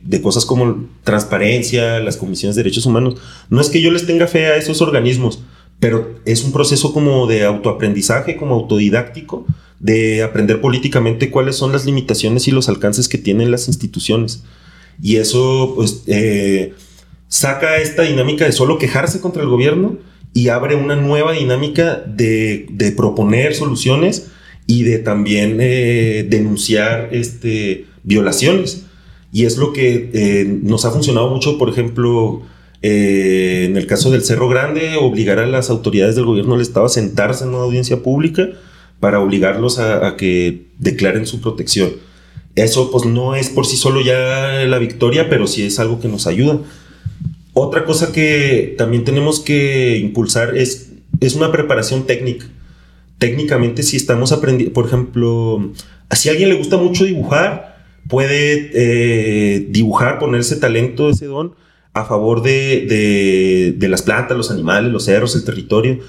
de, 0.03 0.21
cosas 0.21 0.43
como 0.43 0.89
transparencia, 1.03 1.99
las 1.99 2.17
comisiones 2.17 2.55
de 2.55 2.63
derechos 2.63 2.87
humanos. 2.87 3.15
No 3.49 3.61
es 3.61 3.69
que 3.69 3.81
yo 3.81 3.91
les 3.91 4.07
tenga 4.07 4.25
fe 4.25 4.47
a 4.47 4.57
esos 4.57 4.81
organismos, 4.81 5.43
pero 5.79 6.19
es 6.25 6.43
un 6.43 6.51
proceso 6.51 6.91
como 6.91 7.27
de 7.27 7.45
autoaprendizaje, 7.45 8.35
como 8.35 8.55
autodidáctico, 8.55 9.45
de 9.79 10.23
aprender 10.23 10.59
políticamente 10.59 11.29
cuáles 11.29 11.57
son 11.57 11.71
las 11.71 11.85
limitaciones 11.85 12.47
y 12.47 12.51
los 12.51 12.69
alcances 12.69 13.07
que 13.07 13.19
tienen 13.19 13.51
las 13.51 13.67
instituciones. 13.67 14.43
Y 14.99 15.17
eso, 15.17 15.73
pues, 15.75 16.03
eh, 16.07 16.73
saca 17.27 17.77
esta 17.77 18.01
dinámica 18.01 18.45
de 18.45 18.51
solo 18.51 18.79
quejarse 18.79 19.21
contra 19.21 19.43
el 19.43 19.49
gobierno 19.49 20.09
y 20.34 20.49
abre 20.49 20.75
una 20.75 20.95
nueva 20.95 21.34
dinámica 21.34 22.03
de, 22.05 22.93
proponer 22.95 23.55
soluciones 23.55 24.32
y 24.67 24.84
de 24.84 24.99
también 24.99 25.57
eh, 25.59 26.25
denunciar 26.30 27.09
este, 27.11 27.86
violaciones. 28.03 28.86
Y 29.32 29.45
es 29.45 29.57
lo 29.57 29.73
que 29.73 30.09
eh, 30.13 30.59
nos 30.63 30.86
ha 30.86 30.91
funcionado 30.91 31.30
mucho, 31.30 31.57
por 31.57 31.69
ejemplo, 31.69 32.41
eh, 32.82 33.65
en 33.69 33.77
el 33.77 33.88
caso 33.88 34.11
del 34.11 34.23
Cerro 34.23 34.47
Grande, 34.47 34.95
obligar 34.95 35.39
a 35.39 35.45
las 35.45 35.69
autoridades 35.69 36.15
del 36.15 36.25
gobierno 36.25 36.53
del 36.53 36.61
Estado 36.61 36.86
a 36.86 36.89
sentarse 36.89 37.43
en 37.43 37.51
una 37.51 37.63
audiencia 37.63 38.01
pública 38.01 38.47
para 38.99 39.19
obligarlos 39.19 39.80
a, 39.80 40.15
que 40.17 40.67
declaren 40.77 41.25
su 41.25 41.41
protección. 41.41 41.91
Eso 42.55 42.91
pues 42.91 43.05
no 43.05 43.36
es 43.36 43.49
por 43.49 43.65
sí 43.65 43.77
solo 43.77 44.01
ya 44.01 44.65
la 44.65 44.80
victoria, 44.80 45.30
pero 45.30 45.47
sí 45.47 45.63
es 45.63 45.80
algo 45.80 45.99
que 45.99 46.07
nos 46.07 46.27
ayuda. 46.27 46.59
Otra 47.62 47.84
cosa 47.84 48.14
que 48.14 48.74
también 48.78 49.03
tenemos 49.03 49.41
que 49.41 49.97
impulsar 49.97 50.57
es, 50.57 50.93
es 51.20 51.36
una 51.36 51.51
preparación 51.51 52.07
técnica. 52.07 52.45
Técnicamente 53.18 53.84
si 53.84 53.97
estamos 53.97 54.32
aprendiendo, 54.32 54.74
por 54.74 54.86
ejemplo, 54.86 55.74
si 56.12 56.30
a 56.30 56.32
alguien 56.32 56.47
le 56.47 56.55
gusta 56.55 56.78
mucho 56.78 57.03
dibujar, 57.03 57.84
puede 58.07 58.72
eh, 58.74 59.68
dibujar, 59.72 60.20
ponerse 60.20 60.55
talento, 60.55 61.10
ese 61.10 61.26
don, 61.26 61.53
a 61.91 62.05
favor 62.05 62.43
de, 62.43 63.76
de, 63.78 63.89
las 63.89 64.03
plantas, 64.03 64.38
los 64.38 64.51
animales, 64.51 64.89
los 64.89 65.03
cerros, 65.03 65.36
el 65.36 65.43
territorio. 65.43 65.99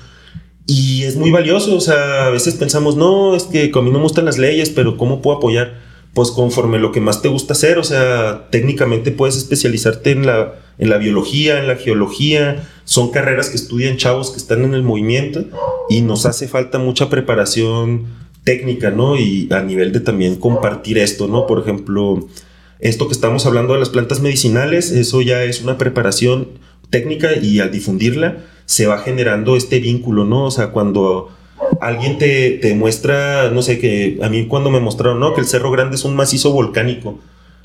Y 0.68 1.03
es 1.03 1.16
muy 1.16 1.32
valioso, 1.32 1.74
o 1.74 1.80
sea, 1.80 2.26
a 2.26 2.30
veces 2.30 2.55
pensamos, 2.55 2.94
no, 2.94 3.34
es 3.34 3.42
que 3.42 3.72
a 3.74 3.80
mí 3.80 3.90
no 3.90 3.98
me 3.98 4.05
gustan 4.05 4.24
las 4.24 4.38
leyes, 4.38 4.70
pero 4.70 4.96
¿cómo 4.96 5.20
puedo 5.20 5.38
apoyar? 5.38 5.80
Pues 6.14 6.30
conforme 6.30 6.78
lo 6.78 6.92
que 6.92 7.00
más 7.00 7.22
te 7.22 7.28
gusta 7.28 7.52
hacer, 7.52 7.78
o 7.78 7.84
sea, 7.84 8.48
técnicamente 8.50 9.12
puedes 9.12 9.36
especializarte 9.36 10.11
en 10.11 10.26
la, 10.26 10.54
en 10.78 10.90
la 10.90 10.98
biología, 10.98 11.61
en 11.61 11.68
la 11.68 11.76
geología, 11.76 12.66
son 12.84 13.11
carreras 13.11 13.50
que 13.50 13.56
estudian 13.56 13.96
chavos 13.96 14.30
que 14.30 14.38
están 14.38 14.64
en 14.64 14.74
el 14.74 14.82
movimiento 14.82 15.44
y 15.88 16.00
nos 16.00 16.26
hace 16.26 16.48
falta 16.48 16.78
mucha 16.78 17.08
preparación 17.08 18.06
técnica, 18.44 18.90
¿no? 18.90 19.16
Y 19.16 19.48
a 19.52 19.62
nivel 19.62 19.92
de 19.92 20.00
también 20.00 20.36
compartir 20.36 20.98
esto, 20.98 21.28
¿no? 21.28 21.46
Por 21.46 21.61
ejemplo, 21.61 22.26
esto 22.80 23.06
que 23.06 23.12
estamos 23.12 23.46
hablando 23.46 23.74
de 23.74 23.80
las 23.80 23.90
plantas 23.90 24.20
medicinales, 24.20 24.90
eso 24.90 25.20
ya 25.22 25.44
es 25.44 25.62
una 25.62 25.78
preparación 25.78 26.48
técnica 26.90 27.36
y 27.36 27.61
al 27.61 27.70
difundirla 27.70 28.38
se 28.64 28.86
va 28.86 28.98
generando 28.98 29.56
este 29.56 29.80
vínculo, 29.80 30.24
¿no? 30.24 30.44
O 30.44 30.50
sea, 30.50 30.68
cuando 30.68 31.30
alguien 31.80 32.18
te, 32.18 32.52
te 32.52 32.74
muestra, 32.74 33.50
no 33.50 33.62
sé, 33.62 33.78
que 33.78 34.18
a 34.22 34.28
mí 34.28 34.46
cuando 34.46 34.70
me 34.70 34.80
mostraron, 34.80 35.20
¿no? 35.20 35.34
Que 35.34 35.40
el 35.40 35.46
Cerro 35.46 35.70
Grande 35.70 35.96
es 35.96 36.04
un 36.04 36.16
macizo 36.16 36.52
volcánico. 36.52 37.18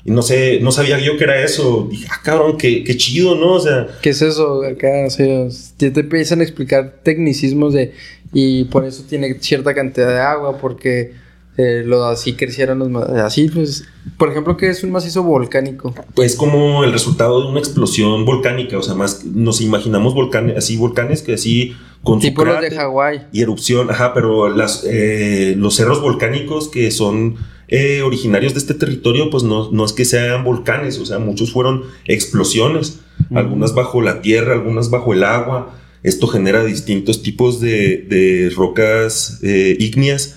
Y 0.04 0.12
no 0.12 0.22
sé, 0.22 0.60
no 0.60 0.70
sabía 0.70 1.00
yo 1.00 1.16
que 1.16 1.24
era 1.24 1.42
eso. 1.42 1.88
Dije, 1.90 2.06
ah, 2.10 2.20
cabrón, 2.22 2.56
qué, 2.56 2.84
qué 2.84 2.96
chido, 2.96 3.34
¿no? 3.34 3.54
O 3.54 3.60
sea... 3.60 3.88
¿Qué 4.02 4.10
es 4.10 4.22
eso? 4.22 4.62
Acá, 4.62 5.04
o 5.06 5.10
sea, 5.10 5.48
ya 5.78 5.92
te 5.92 6.00
empiezan 6.00 6.40
a 6.40 6.44
explicar 6.44 7.00
tecnicismos 7.02 7.74
de... 7.74 7.92
Y 8.32 8.64
por 8.64 8.84
eso 8.84 9.04
tiene 9.08 9.34
cierta 9.40 9.74
cantidad 9.74 10.08
de 10.08 10.20
agua, 10.20 10.58
porque 10.58 11.12
eh, 11.58 11.82
lo 11.86 12.04
así 12.04 12.34
crecieron 12.34 12.78
los 12.80 13.08
así 13.08 13.48
pues 13.48 13.84
por 14.18 14.30
ejemplo 14.30 14.58
qué 14.58 14.68
es 14.68 14.84
un 14.84 14.90
macizo 14.90 15.22
volcánico 15.22 15.94
pues 16.14 16.36
como 16.36 16.84
el 16.84 16.92
resultado 16.92 17.40
de 17.40 17.48
una 17.48 17.60
explosión 17.60 18.26
volcánica 18.26 18.76
o 18.76 18.82
sea 18.82 18.94
más 18.94 19.24
nos 19.24 19.62
imaginamos 19.62 20.12
volcanes 20.12 20.58
así 20.58 20.76
volcanes 20.76 21.22
que 21.22 21.32
así 21.32 21.74
con 22.06 22.20
tipo 22.20 22.44
los 22.44 22.60
de 22.60 22.70
Hawái 22.70 23.26
y 23.32 23.42
erupción 23.42 23.90
ajá 23.90 24.14
pero 24.14 24.48
las 24.48 24.84
eh, 24.88 25.54
los 25.58 25.74
cerros 25.74 26.00
volcánicos 26.00 26.68
que 26.68 26.90
son 26.92 27.34
eh, 27.68 28.02
originarios 28.02 28.54
de 28.54 28.60
este 28.60 28.74
territorio 28.74 29.28
pues 29.28 29.42
no, 29.42 29.70
no 29.72 29.84
es 29.84 29.92
que 29.92 30.04
sean 30.04 30.44
volcanes 30.44 30.98
o 30.98 31.04
sea 31.04 31.18
muchos 31.18 31.52
fueron 31.52 31.82
explosiones 32.04 33.00
algunas 33.34 33.74
bajo 33.74 34.00
la 34.02 34.22
tierra 34.22 34.54
algunas 34.54 34.88
bajo 34.88 35.12
el 35.12 35.24
agua 35.24 35.74
esto 36.04 36.28
genera 36.28 36.64
distintos 36.64 37.22
tipos 37.24 37.60
de, 37.60 38.06
de 38.08 38.52
rocas 38.54 39.40
ígneas 39.42 40.36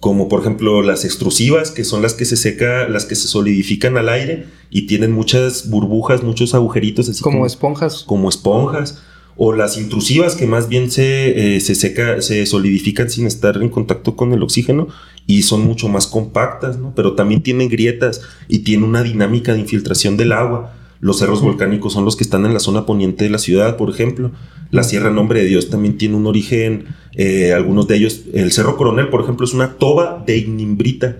como 0.00 0.28
por 0.28 0.40
ejemplo 0.40 0.80
las 0.80 1.04
extrusivas, 1.04 1.70
que 1.70 1.84
son 1.84 2.00
las 2.00 2.14
que 2.14 2.24
se 2.24 2.38
seca, 2.38 2.88
las 2.88 3.04
que 3.04 3.14
se 3.14 3.28
solidifican 3.28 3.98
al 3.98 4.08
aire 4.08 4.46
y 4.70 4.86
tienen 4.86 5.12
muchas 5.12 5.68
burbujas, 5.68 6.22
muchos 6.22 6.54
agujeritos 6.54 7.10
así 7.10 7.22
como, 7.22 7.44
esponjas. 7.44 8.04
Como 8.04 8.30
esponjas. 8.30 9.02
O 9.36 9.52
las 9.52 9.78
intrusivas 9.78 10.34
que 10.34 10.46
más 10.46 10.68
bien 10.68 10.90
se, 10.90 11.56
eh, 11.56 11.60
se 11.60 11.74
seca, 11.74 12.20
se 12.20 12.44
solidifican 12.46 13.08
sin 13.08 13.26
estar 13.26 13.56
en 13.62 13.68
contacto 13.68 14.16
con 14.16 14.32
el 14.32 14.42
oxígeno 14.42 14.88
y 15.26 15.42
son 15.42 15.62
mucho 15.62 15.88
más 15.88 16.06
compactas, 16.06 16.78
¿no? 16.78 16.92
Pero 16.94 17.14
también 17.14 17.42
tienen 17.42 17.68
grietas 17.68 18.20
y 18.48 18.60
tienen 18.60 18.88
una 18.88 19.02
dinámica 19.02 19.52
de 19.52 19.60
infiltración 19.60 20.16
del 20.16 20.32
agua. 20.32 20.74
Los 21.00 21.18
cerros 21.18 21.40
volcánicos 21.40 21.94
son 21.94 22.04
los 22.04 22.16
que 22.16 22.24
están 22.24 22.44
en 22.44 22.52
la 22.52 22.60
zona 22.60 22.84
poniente 22.84 23.24
de 23.24 23.30
la 23.30 23.38
ciudad, 23.38 23.76
por 23.76 23.88
ejemplo. 23.88 24.32
La 24.70 24.84
Sierra 24.84 25.10
Nombre 25.10 25.40
de 25.40 25.46
Dios 25.46 25.70
también 25.70 25.96
tiene 25.96 26.14
un 26.14 26.26
origen, 26.26 26.88
eh, 27.14 27.52
algunos 27.54 27.88
de 27.88 27.96
ellos, 27.96 28.22
el 28.34 28.52
Cerro 28.52 28.76
Coronel, 28.76 29.08
por 29.08 29.22
ejemplo, 29.22 29.46
es 29.46 29.54
una 29.54 29.78
toba 29.78 30.22
de 30.26 30.36
ignimbrita. 30.36 31.16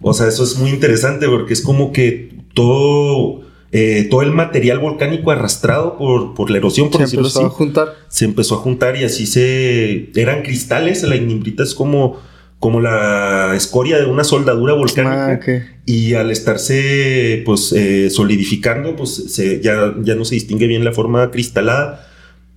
O 0.00 0.12
sea, 0.12 0.26
eso 0.26 0.42
es 0.42 0.58
muy 0.58 0.70
interesante 0.70 1.28
porque 1.28 1.52
es 1.52 1.62
como 1.62 1.92
que 1.92 2.36
todo, 2.54 3.42
eh, 3.72 4.06
todo 4.10 4.22
el 4.22 4.30
material 4.30 4.78
volcánico 4.78 5.30
arrastrado 5.30 5.96
por, 5.98 6.34
por 6.34 6.50
la 6.50 6.58
erosión, 6.58 6.90
por 6.90 7.06
se 7.08 7.16
empezó 7.16 7.46
a 7.46 7.48
juntar. 7.48 7.88
Se 8.08 8.24
empezó 8.24 8.54
a 8.56 8.58
juntar 8.58 8.96
y 8.96 9.04
así 9.04 9.26
se... 9.26 10.10
Eran 10.14 10.42
cristales, 10.42 11.02
la 11.02 11.16
ignimbrita 11.16 11.62
es 11.62 11.74
como 11.74 12.20
como 12.62 12.80
la 12.80 13.56
escoria 13.56 13.98
de 13.98 14.06
una 14.06 14.22
soldadura 14.22 14.74
volcánica. 14.74 15.32
Ah, 15.32 15.62
y 15.84 16.14
al 16.14 16.30
estarse 16.30 17.42
pues 17.44 17.72
eh, 17.72 18.08
solidificando, 18.08 18.94
pues 18.94 19.34
ya, 19.60 19.92
ya 20.00 20.14
no 20.14 20.24
se 20.24 20.36
distingue 20.36 20.68
bien 20.68 20.84
la 20.84 20.92
forma 20.92 21.32
cristalada. 21.32 22.06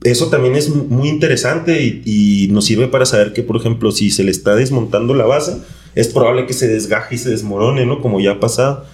Eso 0.04 0.28
también 0.28 0.56
es 0.56 0.70
muy 0.70 1.10
interesante 1.10 1.82
y, 1.82 2.48
nos 2.52 2.66
sirve 2.66 2.88
para 2.88 3.08
saber 3.08 3.34
que, 3.34 3.42
por 3.42 3.56
ejemplo, 3.56 3.92
si 3.92 4.12
se 4.12 4.24
le 4.24 4.30
está 4.30 4.56
desmontando 4.56 5.16
la 5.16 5.26
base, 5.26 5.58
es 5.96 6.10
probable 6.10 6.46
que 6.46 6.54
se 6.54 6.68
desgaje 6.68 7.16
y 7.16 7.18
se 7.18 7.32
desmorone, 7.32 7.88
¿no? 7.88 8.00
Como 8.00 8.20
ya 8.20 8.34
ha 8.34 8.40
pasado. 8.40 8.86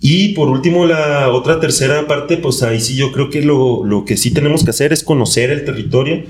Y 0.00 0.34
por 0.34 0.48
último, 0.48 0.86
la 0.86 1.30
otra 1.30 1.58
tercera 1.58 2.06
parte, 2.06 2.36
pues 2.36 2.62
ahí 2.62 2.80
sí 2.80 2.96
yo 2.96 3.12
creo 3.12 3.30
que 3.30 3.42
lo, 3.42 3.84
lo 3.84 4.04
que 4.04 4.16
sí 4.16 4.30
tenemos 4.32 4.62
que 4.62 4.70
hacer 4.70 4.92
es 4.92 5.02
conocer 5.02 5.50
el 5.50 5.64
territorio 5.64 6.24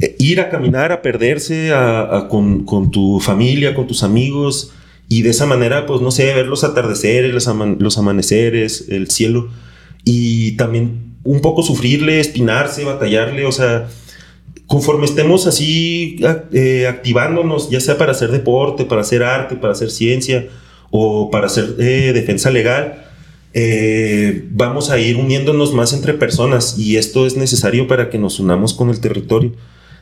eh, 0.00 0.16
ir 0.18 0.40
a 0.40 0.48
caminar, 0.48 0.92
a 0.92 1.02
perderse 1.02 1.70
con, 2.30 2.90
tu 2.90 3.20
familia, 3.20 3.74
con 3.74 3.86
tus 3.86 4.02
amigos, 4.02 4.72
y 5.08 5.22
de 5.22 5.30
esa 5.30 5.44
manera, 5.44 5.84
pues 5.84 6.00
no 6.00 6.10
sé, 6.10 6.32
ver 6.34 6.46
los 6.46 6.64
atardeceres, 6.64 7.32
los, 7.34 7.98
amaneceres, 7.98 8.86
el 8.88 9.10
cielo, 9.10 9.50
y 10.04 10.52
también 10.52 11.16
un 11.22 11.40
poco 11.40 11.62
sufrirle, 11.62 12.20
espinarse, 12.20 12.84
batallarle, 12.84 13.44
o 13.44 13.52
sea, 13.52 13.88
conforme 14.66 15.04
estemos 15.04 15.46
así 15.46 16.18
eh, 16.52 16.86
activándonos, 16.88 17.68
ya 17.68 17.80
sea 17.80 17.98
para 17.98 18.12
hacer 18.12 18.30
deporte, 18.30 18.86
para 18.86 19.02
hacer 19.02 19.22
arte, 19.22 19.56
para 19.56 19.74
hacer 19.74 19.90
ciencia 19.90 20.48
o 20.96 21.28
para 21.28 21.46
hacer 21.48 21.74
eh, 21.80 22.12
defensa 22.14 22.50
legal, 22.50 23.04
vamos 24.50 24.90
a 24.90 24.98
ir 24.98 25.16
uniéndonos 25.16 25.72
más 25.72 25.92
entre 25.92 26.14
personas 26.14 26.76
y 26.78 26.96
esto 26.96 27.26
es 27.26 27.36
necesario 27.36 27.86
para 27.88 28.10
que 28.10 28.18
nos 28.18 28.38
unamos 28.38 28.74
con 28.74 28.90
el 28.90 29.00
territorio 29.00 29.52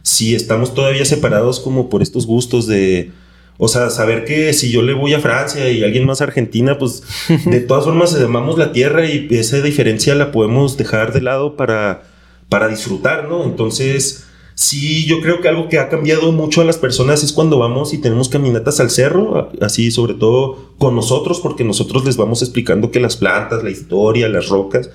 si 0.02 0.34
estamos 0.34 0.74
todavía 0.74 1.04
separados 1.04 1.60
como 1.60 1.88
por 1.88 2.02
estos 2.02 2.26
gustos 2.26 2.66
de 2.66 3.10
O 3.58 3.68
sea, 3.68 3.90
saber 3.90 4.24
que 4.24 4.52
si 4.52 4.70
yo 4.70 4.82
le 4.82 4.92
voy 4.92 5.14
a 5.14 5.20
Francia 5.20 5.70
y 5.70 5.84
alguien 5.84 6.04
más 6.04 6.20
a 6.20 6.24
Argentina, 6.24 6.78
pues 6.78 7.02
de 7.46 7.60
todas 7.68 7.84
formas 7.84 8.14
amamos 8.16 8.58
la 8.58 8.72
tierra 8.72 9.06
y 9.06 9.28
esa 9.30 9.60
diferencia 9.60 10.14
la 10.14 10.32
podemos 10.32 10.76
dejar 10.76 11.12
de 11.12 11.20
lado 11.20 11.56
para, 11.56 12.02
para 12.48 12.68
disfrutar, 12.68 13.28
¿no? 13.28 13.44
Entonces, 13.44 14.24
sí, 14.54 15.06
yo 15.06 15.20
creo 15.20 15.40
que 15.40 15.48
algo 15.48 15.68
que 15.68 15.78
ha 15.78 15.88
cambiado 15.88 16.32
mucho 16.32 16.60
a 16.60 16.64
las 16.64 16.76
personas 16.76 17.22
es 17.22 17.32
cuando 17.32 17.58
vamos 17.58 17.92
y 17.94 17.98
tenemos 17.98 18.28
caminatas 18.28 18.80
al 18.80 18.90
cerro, 18.90 19.50
así 19.60 19.90
sobre 19.90 20.14
todo 20.14 20.74
con 20.78 20.94
nosotros, 20.94 21.40
porque 21.40 21.64
nosotros 21.64 22.04
les 22.04 22.16
vamos 22.16 22.42
explicando 22.42 22.90
que 22.90 23.00
las 23.00 23.16
plantas, 23.16 23.62
la 23.62 23.70
historia, 23.70 24.28
las 24.28 24.48
rocas, 24.48 24.90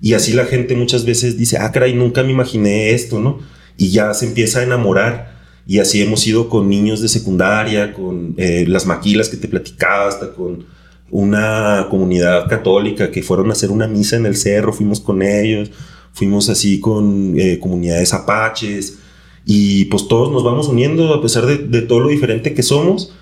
y 0.00 0.14
así 0.14 0.32
la 0.32 0.44
gente 0.44 0.76
muchas 0.76 1.04
veces 1.04 1.38
dice, 1.38 1.58
ah, 1.58 1.72
caray, 1.72 1.94
nunca 1.94 2.22
me 2.22 2.32
imaginé 2.32 2.90
esto, 2.90 3.18
¿no? 3.18 3.38
Y 3.76 3.90
ya 3.90 4.12
se 4.14 4.26
empieza 4.26 4.60
a 4.60 4.62
enamorar. 4.62 5.36
Y 5.66 5.80
así 5.80 6.00
hemos 6.00 6.26
ido 6.26 6.48
con 6.48 6.68
niños 6.68 7.00
de 7.00 7.08
secundaria, 7.08 7.92
con 7.92 8.34
eh, 8.36 8.64
las 8.68 8.86
maquilas 8.86 9.28
que 9.28 9.36
te 9.36 9.48
platicaba, 9.48 10.08
hasta 10.08 10.32
con 10.32 10.64
una 11.10 11.86
comunidad 11.90 12.48
católica 12.48 13.10
que 13.10 13.22
fueron 13.22 13.50
a 13.50 13.52
hacer 13.52 13.70
una 13.70 13.86
misa 13.86 14.16
en 14.16 14.26
el 14.26 14.36
cerro, 14.36 14.72
fuimos 14.72 15.00
con 15.00 15.22
ellos, 15.22 15.70
fuimos 16.16 16.48
así 16.48 16.80
con 16.80 17.38
eh, 17.38 17.58
comunidades 17.60 18.14
apaches, 18.14 18.98
y 19.44 19.84
pues 19.84 20.08
todos 20.08 20.32
nos 20.32 20.42
vamos 20.42 20.66
uniendo 20.68 21.12
a 21.12 21.20
pesar 21.20 21.44
de, 21.44 21.58
de, 21.58 21.82
todo 21.82 22.00
lo 22.00 22.08
diferente 22.08 22.54
que 22.54 22.62
somos, 22.62 23.12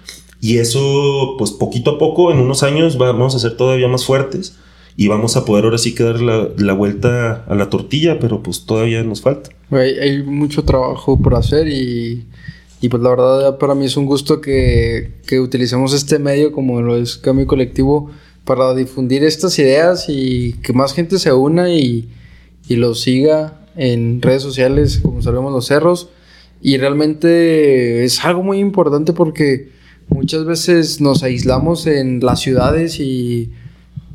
y 0.41 0.59
eso 0.59 1.35
pues 1.37 1.51
poquito 1.51 1.91
a 1.91 1.99
poco, 1.99 2.31
en 2.31 2.39
unos 2.39 2.63
años 2.63 2.97
vamos 2.97 3.35
a 3.35 3.41
ser 3.41 3.57
todavía 3.57 3.89
más 3.89 4.05
fuertes, 4.05 4.57
y 4.97 5.09
vamos 5.09 5.37
a 5.37 5.45
poder 5.45 5.65
ahora 5.65 5.79
sí 5.79 5.93
que 5.93 6.05
dar 6.05 6.21
la, 6.21 6.49
la 6.57 6.73
vuelta 6.73 7.45
a 7.49 7.55
la 7.57 7.69
tortilla, 7.69 8.21
pero 8.21 8.45
pues 8.45 8.65
todavía 8.65 9.03
nos 9.03 9.23
falta. 9.23 9.51
Hay, 9.73 9.99
hay 9.99 10.23
mucho 10.23 10.63
trabajo 10.63 11.21
por 11.21 11.35
hacer 11.35 11.67
y 11.67 12.25
y 12.85 12.91
pues 12.91 13.03
la 13.03 13.09
verdad 13.09 13.57
para 13.57 13.75
mí 13.75 13.87
es 13.87 13.97
un 13.97 14.05
gusto 14.05 14.43
que, 14.43 15.13
que 15.27 15.41
utilicemos 15.41 15.95
este 15.95 16.19
medio 16.19 16.53
como 16.53 16.83
lo 16.83 16.97
es 16.97 17.17
Cambio 17.17 17.47
Colectivo 17.47 18.11
para 18.45 18.75
difundir 18.75 19.25
estas 19.25 19.59
ideas 19.59 20.05
y 20.09 20.53
que 20.63 20.75
más 20.75 20.93
gente 20.93 21.19
se 21.19 21.33
una 21.33 21.71
y, 21.71 22.11
y 22.69 22.77
lo 22.77 22.95
siga 22.95 23.61
en 23.77 24.23
redes 24.23 24.43
sociales 24.43 25.01
como 25.03 25.23
sabemos 25.23 25.53
los 25.53 25.67
cerros. 25.67 26.11
Y 26.61 26.79
realmente 26.79 28.05
es 28.05 28.25
algo 28.25 28.43
muy 28.43 28.59
importante 28.59 29.13
porque 29.13 29.69
muchas 30.09 30.45
veces 30.45 31.01
nos 31.01 31.23
aislamos 31.23 31.87
en 31.87 32.21
las 32.21 32.41
ciudades 32.41 33.01
y, 33.01 33.53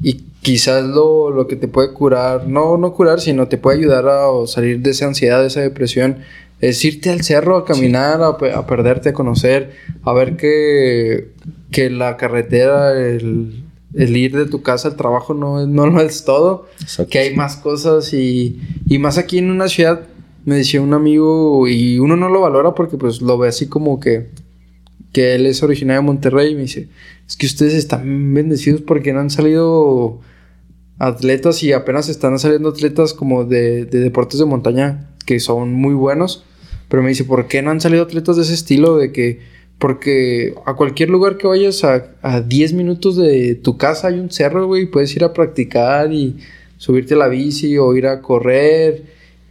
y 0.02 0.24
quizás 0.42 0.84
lo, 0.84 1.30
lo, 1.30 1.48
que 1.48 1.56
te 1.56 1.68
puede 1.68 1.94
curar, 1.94 2.48
no, 2.48 2.78
no 2.78 2.94
curar, 2.94 3.20
sino 3.20 3.48
te 3.48 3.58
puede 3.58 3.78
ayudar 3.80 4.08
a 4.08 4.48
salir 4.48 4.80
de 4.80 4.92
esa 4.92 5.06
ansiedad, 5.06 5.42
de 5.42 5.48
esa 5.48 5.62
depresión, 5.62 6.20
es 6.62 6.84
irte 6.84 7.10
al 7.10 7.22
cerro 7.24 7.58
a 7.58 7.66
caminar, 7.66 8.22
a, 8.22 8.68
perderte, 8.68 9.10
a 9.10 9.14
conocer, 9.14 9.72
a 10.04 10.14
ver 10.14 10.36
que, 10.36 11.30
que 11.72 11.90
la 11.90 12.18
carretera, 12.18 13.00
el, 13.00 13.64
ir 13.94 14.36
de 14.36 14.46
tu 14.46 14.62
casa 14.62 14.90
al 14.90 14.96
trabajo 14.96 15.34
no, 15.34 15.66
no 15.66 15.88
lo 15.88 16.02
es 16.02 16.24
todo, 16.24 16.68
que 17.10 17.20
hay 17.20 17.36
más 17.36 17.56
cosas 17.56 18.14
y, 18.14 18.60
y 18.86 19.00
más 19.00 19.18
aquí 19.18 19.38
en 19.38 19.52
una 19.52 19.68
ciudad, 19.68 20.02
me 20.46 20.56
decía 20.56 20.82
un 20.82 20.94
amigo, 20.94 21.68
y 21.68 22.00
uno 22.00 22.16
no 22.16 22.30
lo 22.30 22.42
valora 22.42 22.76
porque 22.76 22.98
pues 22.98 23.22
lo 23.22 23.38
ve 23.38 23.50
así 23.50 23.68
como 23.68 24.00
que, 24.00 24.30
que 25.12 25.36
él 25.36 25.46
es 25.46 25.64
originario 25.64 26.02
de 26.02 26.08
Monterrey 26.08 26.52
y 26.52 26.56
me 26.56 26.62
dice, 26.62 26.90
es 27.28 27.36
que 27.36 27.46
ustedes 27.46 27.74
están 27.74 28.34
bendecidos 28.34 28.82
porque 28.82 29.14
no 29.14 29.20
han 29.20 29.30
salido 29.30 30.22
atletas 30.98 31.64
y 31.64 31.74
apenas 31.74 32.10
están 32.10 32.38
saliendo 32.40 32.70
atletas 32.70 33.14
como 33.14 33.46
de, 33.46 33.86
de 33.86 34.00
deportes 34.00 34.40
de 34.40 34.46
montaña 34.46 35.10
que 35.26 35.40
son 35.40 35.74
muy 35.74 35.94
buenos 35.94 36.44
pero 36.90 37.04
me 37.04 37.10
dice, 37.10 37.24
¿por 37.24 37.48
qué 37.48 37.62
no 37.62 37.72
han 37.72 37.80
salido 37.80 38.04
atletas 38.04 38.36
de 38.36 38.42
ese 38.42 38.56
estilo? 38.56 38.98
De 38.98 39.14
que, 39.14 39.40
porque 39.80 40.54
a 40.66 40.76
cualquier 40.76 41.10
lugar 41.10 41.38
que 41.38 41.48
vayas 41.48 41.84
a, 41.84 42.12
a 42.22 42.42
10 42.42 42.74
minutos 42.74 43.16
de 43.16 43.56
tu 43.56 43.78
casa 43.78 44.10
hay 44.10 44.20
un 44.20 44.30
cerro, 44.30 44.68
güey, 44.68 44.86
puedes 44.86 45.16
ir 45.16 45.24
a 45.24 45.34
practicar 45.34 46.12
y 46.14 46.38
subirte 46.78 47.16
la 47.16 47.28
bici 47.28 47.78
o 47.78 47.96
ir 47.96 48.08
a 48.08 48.22
correr. 48.22 49.04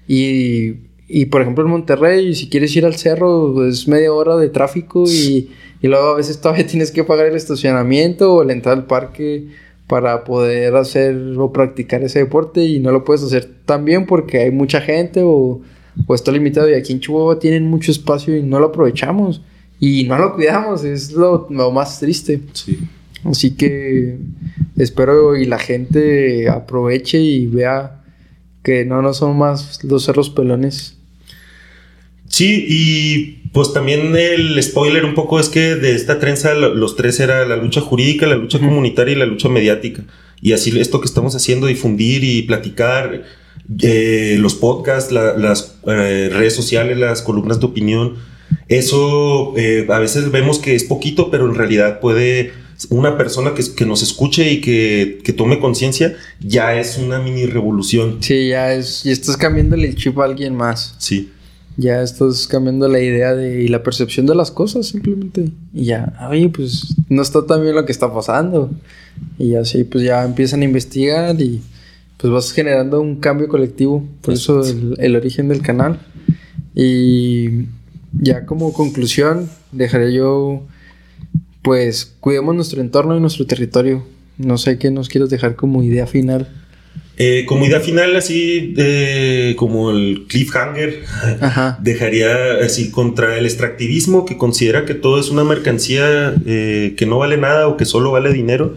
Y, 0.07 0.75
y 1.09 1.27
por 1.27 1.43
ejemplo 1.43 1.65
en 1.65 1.71
Monterrey, 1.71 2.35
si 2.35 2.49
quieres 2.49 2.77
ir 2.77 2.85
al 2.85 2.97
cerro, 2.97 3.67
es 3.67 3.89
media 3.89 4.13
hora 4.13 4.37
de 4.37 4.51
tráfico 4.51 5.05
y, 5.07 5.51
y 5.81 5.89
luego 5.89 6.09
a 6.09 6.17
veces 6.17 6.41
todavía 6.41 6.67
tienes 6.69 6.93
que 6.93 7.05
pagar 7.05 7.27
el 7.27 7.35
estacionamiento 7.35 8.35
o 8.35 8.45
la 8.45 8.53
entrada 8.53 8.77
al 8.77 8.87
parque 8.87 9.47
para 9.87 10.25
poder 10.25 10.77
hacer 10.77 11.17
o 11.39 11.53
practicar 11.53 12.03
ese 12.03 12.19
deporte 12.19 12.63
y 12.65 12.79
no 12.79 12.93
lo 12.93 13.05
puedes 13.05 13.23
hacer 13.23 13.49
tan 13.65 13.87
bien 13.87 14.05
porque 14.05 14.41
hay 14.41 14.51
mucha 14.51 14.83
gente 14.83 15.23
o 15.25 15.63
o 16.07 16.15
está 16.15 16.31
limitado 16.31 16.71
y 16.71 16.75
aquí 16.75 16.93
en 16.93 17.01
Chihuahua 17.01 17.39
tienen 17.39 17.67
mucho 17.67 17.91
espacio 17.91 18.37
y 18.37 18.43
no 18.43 18.61
lo 18.61 18.67
aprovechamos 18.67 19.43
y 19.81 20.05
no 20.05 20.19
lo 20.19 20.35
cuidamos, 20.35 20.85
es 20.85 21.13
lo, 21.13 21.49
más 21.73 22.01
triste. 22.01 22.41
Sí. 22.53 22.79
Así 23.25 23.53
que 23.53 24.19
espero 24.77 25.37
y 25.37 25.45
la 25.45 25.59
gente 25.59 26.49
aproveche 26.49 27.19
y 27.21 27.47
vea 27.47 28.03
que 28.63 28.85
no, 28.85 29.03
no 29.03 29.13
son 29.13 29.39
más 29.39 29.83
los 29.85 30.05
cerros 30.05 30.31
pelones. 30.31 30.97
Sí, 32.29 32.67
y 32.69 33.49
pues 33.53 33.73
también 33.73 34.15
el 34.15 34.63
spoiler 34.63 35.05
un 35.05 35.15
poco 35.15 35.41
es 35.41 35.49
que 35.49 35.75
de 35.75 35.95
esta 35.95 36.19
trenza 36.19 36.55
los 36.55 36.95
tres 36.95 37.21
era 37.21 37.47
la 37.47 37.57
lucha 37.57 37.81
jurídica, 37.81 38.27
la 38.27 38.37
lucha 38.37 38.59
comunitaria 38.59 39.15
y 39.15 39.19
la 39.19 39.27
lucha 39.27 39.49
mediática. 39.49 40.05
Y 40.41 40.53
así 40.53 40.79
esto 40.79 41.01
que 41.01 41.07
estamos 41.07 41.35
haciendo, 41.35 41.67
difundir 41.67 42.23
y 42.23 42.43
platicar, 42.43 43.25
eh, 43.83 44.37
los 44.39 44.55
podcasts, 44.55 45.13
las 45.13 45.79
eh, 45.87 46.31
redes 46.33 46.55
sociales, 46.55 46.97
las 46.99 47.23
columnas 47.23 47.61
de 47.61 47.67
opinión, 47.67 48.15
eso 48.69 49.55
eh, 49.57 49.87
a 49.89 49.99
veces 49.99 50.31
vemos 50.31 50.59
que 50.59 50.75
es 50.75 50.85
poquito, 50.85 51.31
pero 51.31 51.47
en 51.47 51.55
realidad 51.55 52.01
puede 52.01 52.53
una 52.91 53.16
persona 53.19 53.55
que, 53.55 53.65
que 53.75 53.85
nos 53.85 54.03
escuche 54.03 54.53
y 54.53 54.61
que, 54.61 55.19
que 55.25 55.33
tome 55.33 55.59
conciencia, 55.59 56.16
ya 56.41 56.79
es 56.79 56.99
una 56.99 57.19
mini 57.19 57.47
revolución. 57.47 58.19
Sí, 58.20 58.49
ya 58.49 58.73
es, 58.73 59.05
y 59.05 59.11
estás 59.11 59.37
cambiándole 59.37 59.89
el 59.89 59.97
chip 59.97 60.19
a 60.19 60.25
alguien 60.25 60.55
más. 60.55 60.95
Sí. 60.99 61.33
Ya 61.77 62.03
estás 62.03 62.49
cambiando 62.49 62.89
la 62.89 63.01
idea 63.01 63.35
de, 63.35 63.62
y 63.62 63.69
la 63.69 63.83
percepción 63.83 64.27
de 64.27 64.35
las 64.35 64.51
cosas 64.51 64.87
simplemente. 64.87 65.51
Y 65.73 65.87
ya, 65.87 66.12
oye, 66.29 66.49
pues 66.49 66.97
no 67.09 67.23
está 67.23 67.47
tan 67.47 67.62
bien 67.62 67.75
lo 67.75 67.85
que 67.85 67.93
está 67.93 68.12
pasando. 68.12 68.70
Y 69.39 69.55
así, 69.55 69.85
pues 69.85 70.03
ya 70.05 70.25
empiezan 70.25 70.62
a 70.62 70.65
investigar 70.65 71.41
y 71.41 71.61
pues 72.16 72.33
vas 72.33 72.53
generando 72.53 73.01
un 73.01 73.16
cambio 73.16 73.47
colectivo. 73.47 74.05
Por 74.23 74.35
eso 74.35 74.62
el, 74.99 75.16
origen 75.16 75.49
del 75.49 75.62
canal. 75.62 76.01
Y 76.75 77.66
ya 78.19 78.47
como 78.47 78.73
conclusión, 78.73 79.49
dejaré 79.73 80.12
yo, 80.12 80.62
pues 81.62 82.15
cuidemos 82.20 82.55
nuestro 82.55 82.81
entorno 82.81 83.16
y 83.16 83.20
nuestro 83.20 83.47
territorio. 83.47 84.05
No 84.36 84.59
sé 84.59 84.78
qué 84.78 84.90
nos 84.90 85.09
quieres 85.09 85.31
dejar 85.31 85.57
como 85.57 85.82
idea 85.82 86.07
final. 86.07 86.49
Eh, 87.16 87.45
como 87.47 87.66
idea 87.66 87.81
final, 87.81 88.15
así 88.15 88.74
como 89.57 89.90
el 89.90 90.27
cliffhanger, 90.28 91.03
dejaría 91.81 92.59
así 92.65 92.90
contra 92.90 93.36
el 93.39 93.47
extractivismo 93.47 94.24
que 94.24 94.36
considera 94.36 94.85
que 94.85 94.95
todo 94.95 95.19
es 95.19 95.31
una 95.31 95.43
mercancía 95.43 96.35
eh, 96.47 96.95
que 96.97 97.07
no 97.07 97.19
vale 97.19 97.36
nada 97.36 97.66
o 97.66 97.77
que 97.77 97.85
solo 97.85 98.12
vale 98.12 98.32
dinero 98.32 98.77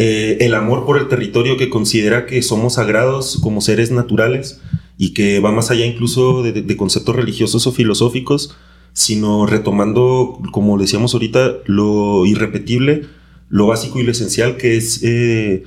eh, 0.00 0.46
el 0.46 0.54
amor 0.54 0.86
por 0.86 0.96
el 0.96 1.08
territorio 1.08 1.56
que 1.56 1.70
considera 1.70 2.24
que 2.24 2.40
somos 2.42 2.74
sagrados 2.74 3.40
como 3.42 3.60
seres 3.60 3.90
naturales 3.90 4.60
y 4.98 5.14
que 5.14 5.38
va 5.40 5.52
más 5.52 5.70
allá 5.70 5.86
incluso 5.86 6.42
de, 6.42 6.76
conceptos 6.76 7.14
religiosos 7.14 7.66
o 7.66 7.72
filosóficos, 7.72 8.56
sino 8.92 9.46
retomando, 9.46 10.40
como 10.50 10.76
decíamos 10.76 11.14
ahorita, 11.14 11.58
lo 11.66 12.26
irrepetible, 12.26 13.06
lo 13.48 13.68
básico 13.68 14.00
y 14.00 14.02
lo 14.02 14.10
esencial 14.10 14.56
que 14.56 14.76
es 14.76 15.00
eh, 15.04 15.62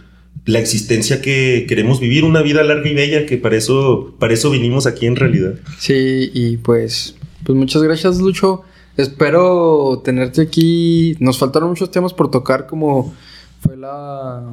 la 0.45 0.60
existencia 0.60 1.22
que 1.22 1.66
queremos 1.68 2.02
vivir, 2.02 2.26
una 2.26 2.41
vida 2.41 2.62
larga 2.64 2.90
y 2.90 2.94
bella, 2.94 3.26
que 3.26 3.38
para 3.38 3.56
eso, 3.56 4.14
para 4.20 4.34
eso 4.34 4.52
vinimos 4.52 4.86
aquí 4.86 5.06
en 5.06 5.16
realidad. 5.16 5.53
Sí, 5.80 6.30
y 6.34 6.58
pues, 6.58 7.16
pues 7.45 7.58
muchas 7.58 7.82
gracias 7.82 8.20
Lucho. 8.20 8.64
Espero 8.98 10.02
tenerte 10.03 10.41
aquí. 10.41 11.16
Nos 11.20 11.38
faltaron 11.38 11.70
muchos 11.70 11.90
temas 11.90 12.14
por 12.14 12.30
tocar 12.30 12.68
como 12.68 13.14
fue 13.62 13.78
la, 13.78 14.44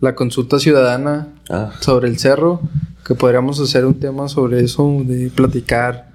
la 0.00 0.14
consulta 0.14 0.58
ciudadana 0.58 1.28
ah. 1.48 1.72
sobre 1.80 2.08
el 2.08 2.18
cerro, 2.18 2.60
que 3.06 3.14
podríamos 3.14 3.60
hacer 3.60 3.84
un 3.84 3.94
tema 3.94 4.28
sobre 4.28 4.62
eso, 4.62 5.02
de 5.04 5.30
platicar 5.30 6.12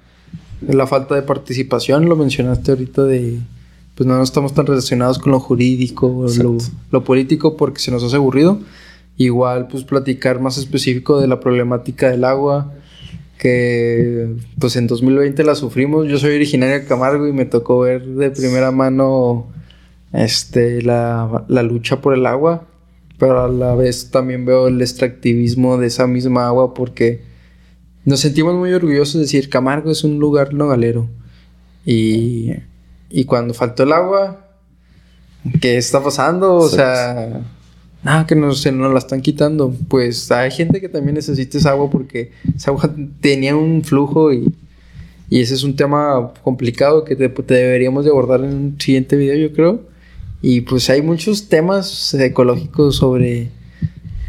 la 0.66 0.86
falta 0.86 1.14
de 1.14 1.22
participación, 1.22 2.08
lo 2.08 2.16
mencionaste 2.16 2.72
ahorita 2.72 3.04
de, 3.04 3.38
pues 3.94 4.06
no 4.06 4.22
estamos 4.22 4.54
tan 4.54 4.66
relacionados 4.66 5.18
con 5.18 5.32
lo 5.32 5.40
jurídico, 5.40 6.26
lo, 6.38 6.58
lo, 6.90 7.04
político, 7.04 7.56
porque 7.56 7.80
se 7.80 7.90
nos 7.90 8.04
hace 8.04 8.16
aburrido. 8.16 8.60
Igual, 9.16 9.66
pues 9.66 9.82
platicar 9.82 10.40
más 10.40 10.58
específico 10.58 11.20
de 11.20 11.26
la 11.26 11.40
problemática 11.40 12.08
del 12.08 12.22
agua, 12.22 12.72
que 13.38 14.36
pues 14.58 14.76
en 14.76 14.86
2020 14.86 15.42
la 15.42 15.56
sufrimos. 15.56 16.06
Yo 16.06 16.18
soy 16.18 16.36
originario 16.36 16.76
de 16.76 16.84
Camargo 16.84 17.26
y 17.26 17.32
me 17.32 17.44
tocó 17.44 17.80
ver 17.80 18.04
de 18.04 18.30
primera 18.30 18.70
mano 18.70 19.48
este, 20.12 20.82
la, 20.82 21.44
la, 21.48 21.62
lucha 21.64 22.00
por 22.00 22.14
el 22.14 22.26
agua, 22.26 22.67
pero 23.18 23.44
a 23.44 23.48
la 23.48 23.74
vez 23.74 24.10
también 24.10 24.44
veo 24.44 24.68
el 24.68 24.80
extractivismo 24.80 25.76
de 25.76 25.88
esa 25.88 26.06
misma 26.06 26.46
agua 26.46 26.72
porque 26.72 27.22
nos 28.04 28.20
sentimos 28.20 28.54
muy 28.54 28.72
orgullosos 28.72 29.14
de 29.14 29.20
decir 29.20 29.50
Camargo 29.50 29.90
es 29.90 30.04
un 30.04 30.18
lugar 30.18 30.54
nogalero. 30.54 31.08
Y, 31.84 32.52
y 33.10 33.24
cuando 33.24 33.54
faltó 33.54 33.82
el 33.82 33.92
agua, 33.92 34.46
¿qué 35.60 35.76
está 35.76 36.02
pasando? 36.02 36.54
O 36.54 36.68
sea, 36.68 37.42
nada, 38.02 38.26
que 38.26 38.34
nos, 38.34 38.60
se 38.60 38.72
nos 38.72 38.92
la 38.92 38.98
están 38.98 39.20
quitando. 39.20 39.74
Pues 39.88 40.30
hay 40.30 40.50
gente 40.50 40.80
que 40.80 40.88
también 40.88 41.16
necesita 41.16 41.58
esa 41.58 41.70
agua 41.70 41.90
porque 41.90 42.32
esa 42.56 42.70
agua 42.70 42.94
tenía 43.20 43.56
un 43.56 43.82
flujo 43.82 44.32
y, 44.32 44.54
y 45.28 45.40
ese 45.40 45.54
es 45.54 45.64
un 45.64 45.76
tema 45.76 46.32
complicado 46.42 47.04
que 47.04 47.16
te, 47.16 47.28
te 47.28 47.54
deberíamos 47.54 48.04
de 48.04 48.10
abordar 48.10 48.40
en 48.40 48.54
un 48.54 48.80
siguiente 48.80 49.16
video, 49.16 49.36
yo 49.36 49.52
creo. 49.52 49.82
Y 50.40 50.62
pues 50.62 50.88
hay 50.90 51.02
muchos 51.02 51.48
temas 51.48 52.14
ecológicos 52.14 52.96
sobre, 52.96 53.48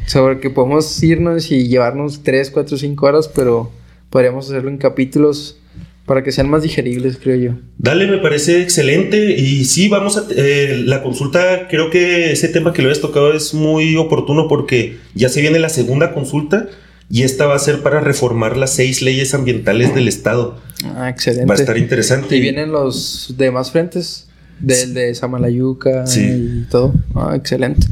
sobre 0.08 0.40
que 0.40 0.50
podemos 0.50 1.02
irnos 1.04 1.52
y 1.52 1.68
llevarnos 1.68 2.24
3, 2.24 2.50
4, 2.52 2.78
5 2.78 3.06
horas, 3.06 3.28
pero 3.28 3.72
podríamos 4.10 4.48
hacerlo 4.48 4.70
en 4.70 4.78
capítulos 4.78 5.58
para 6.06 6.24
que 6.24 6.32
sean 6.32 6.50
más 6.50 6.64
digeribles, 6.64 7.20
creo 7.22 7.36
yo. 7.36 7.52
Dale, 7.78 8.08
me 8.08 8.18
parece 8.18 8.64
excelente. 8.64 9.36
Y 9.36 9.66
sí, 9.66 9.90
vamos 9.90 10.18
a... 10.18 10.26
Eh, 10.36 10.82
la 10.84 11.04
consulta, 11.04 11.68
creo 11.68 11.92
que 11.92 12.32
ese 12.32 12.48
tema 12.48 12.74
que 12.74 12.82
lo 12.82 12.88
habías 12.88 13.00
tocado 13.00 13.32
es 13.32 13.54
muy 13.54 13.96
oportuno 13.96 14.48
porque 14.48 14.98
ya 15.14 15.30
se 15.30 15.42
viene 15.42 15.60
la 15.60 15.70
segunda 15.70 16.12
consulta 16.16 16.68
y 17.12 17.24
esta 17.24 17.46
va 17.46 17.56
a 17.56 17.60
ser 17.60 17.82
para 17.82 18.00
reformar 18.00 18.58
las 18.58 18.74
seis 18.74 19.04
leyes 19.04 19.36
ambientales 19.36 19.94
del 19.94 20.08
Estado. 20.08 20.58
Ah, 20.84 21.10
excelente. 21.10 21.46
Va 21.46 21.54
a 21.54 21.58
estar 21.58 21.78
interesante. 21.78 22.38
Y 22.38 22.42
vienen 22.42 22.72
los 22.72 23.36
demás 23.38 23.72
frentes, 23.72 24.29
del 24.60 24.94
de 24.94 25.16
Samalayuca 25.16 26.06
y 26.16 26.66
todo. 26.70 26.94
Ah, 27.16 27.34
excelente. 27.36 27.88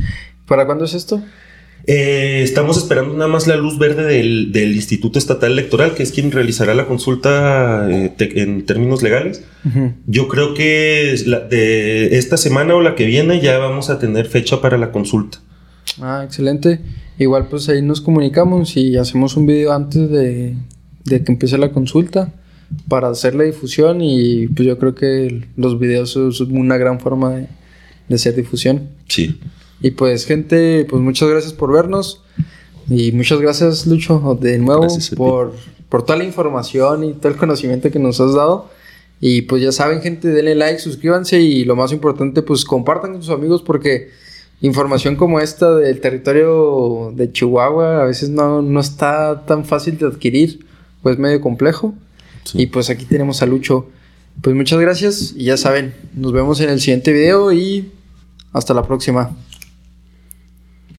¿Para 0.45 0.65
cuándo 0.65 0.85
es 0.85 0.94
esto? 0.94 1.22
Eh, 1.89 2.41
estamos 2.44 2.77
esperando 2.77 3.14
nada 3.14 3.30
más 3.30 3.48
la 3.48 3.56
luz 3.56 3.80
verde 3.80 4.03
del, 4.03 4.76
Instituto 4.76 5.18
Estatal 5.18 5.53
Electoral, 5.53 5.94
que 5.94 6.03
es 6.03 6.11
quien 6.11 6.31
realizará 6.31 6.73
la 6.73 6.85
consulta 6.85 7.89
eh, 7.89 8.14
en 8.19 8.65
términos 8.65 9.02
legales. 9.02 9.44
Yo 10.06 10.27
creo 10.27 10.53
que 10.53 11.15
de 11.49 12.18
esta 12.18 12.38
semana 12.38 12.76
o 12.76 12.81
la 12.81 12.95
que 12.95 13.06
viene 13.06 13.41
ya 13.41 13.57
vamos 13.57 13.89
a 13.89 13.99
tener 13.99 14.26
fecha 14.26 14.61
para 14.61 14.77
la 14.77 14.91
consulta. 14.91 15.39
Ah, 16.02 16.23
excelente. 16.26 16.81
Igual 17.18 17.48
pues 17.48 17.68
ahí 17.69 17.81
nos 17.81 18.02
comunicamos 18.02 18.76
y 18.77 18.98
hacemos 18.98 19.38
un 19.38 19.45
video 19.45 19.72
antes 19.72 20.10
de, 20.10 20.56
que 21.06 21.23
empiece 21.26 21.57
la 21.57 21.72
consulta 21.72 22.34
para 22.88 23.10
hacer 23.10 23.35
la 23.35 23.44
difusión 23.44 24.02
y 24.02 24.48
pues 24.48 24.68
yo 24.68 24.77
creo 24.77 24.95
que 24.95 25.48
los 25.56 25.80
videos 25.80 26.11
son 26.11 26.57
una 26.57 26.77
gran 26.77 26.99
forma 26.99 27.31
de, 27.31 27.48
de 28.07 28.15
hacer 28.15 28.35
difusión. 28.35 28.89
Sí. 29.07 29.39
Y 29.81 29.91
pues, 29.91 30.26
gente, 30.26 30.85
pues 30.89 31.02
muchas 31.02 31.30
gracias 31.30 31.53
por 31.53 31.72
vernos. 31.72 32.23
Y 32.89 33.11
muchas 33.11 33.39
gracias, 33.41 33.85
Lucho, 33.85 34.38
de 34.39 34.57
nuevo, 34.60 34.88
por, 35.18 35.53
por 35.89 36.03
toda 36.03 36.18
la 36.18 36.23
información 36.23 37.03
y 37.03 37.14
todo 37.14 37.31
el 37.31 37.38
conocimiento 37.38 37.91
que 37.91 37.99
nos 37.99 38.19
has 38.22 38.34
dado. 38.34 38.69
Y 39.19 39.44
pues 39.44 39.61
ya 39.61 39.72
saben, 39.72 40.02
gente, 40.02 40.30
denle 40.30 40.56
like, 40.56 40.80
suscríbanse 40.80 41.39
y 41.41 41.65
lo 41.65 41.76
más 41.76 41.91
importante, 41.91 42.41
pues 42.41 42.64
compartan 42.64 43.14
con 43.14 43.23
sus 43.23 43.34
amigos 43.34 43.61
porque 43.61 44.10
información 44.61 45.15
como 45.15 45.39
esta 45.39 45.76
del 45.76 45.99
territorio 45.99 47.11
de 47.15 47.31
Chihuahua 47.31 48.02
a 48.02 48.06
veces 48.06 48.30
no, 48.30 48.61
no 48.61 48.80
está 48.80 49.45
tan 49.45 49.65
fácil 49.65 49.98
de 49.98 50.06
adquirir, 50.06 50.65
pues 51.02 51.18
medio 51.18 51.41
complejo. 51.41 51.94
Y 52.53 52.68
pues 52.68 52.90
aquí 52.90 53.06
tenemos 53.06 53.41
a 53.41 53.45
Lucho. 53.45 53.90
Pues 54.41 54.56
muchas 54.56 54.80
gracias 54.80 55.34
y 55.36 55.45
ya 55.45 55.57
saben, 55.57 55.95
nos 56.14 56.32
vemos 56.32 56.60
en 56.61 56.69
el 56.69 56.80
siguiente 56.80 57.11
video 57.11 57.52
y 57.52 57.91
hasta 58.53 58.74
la 58.74 58.84
próxima. 58.84 59.36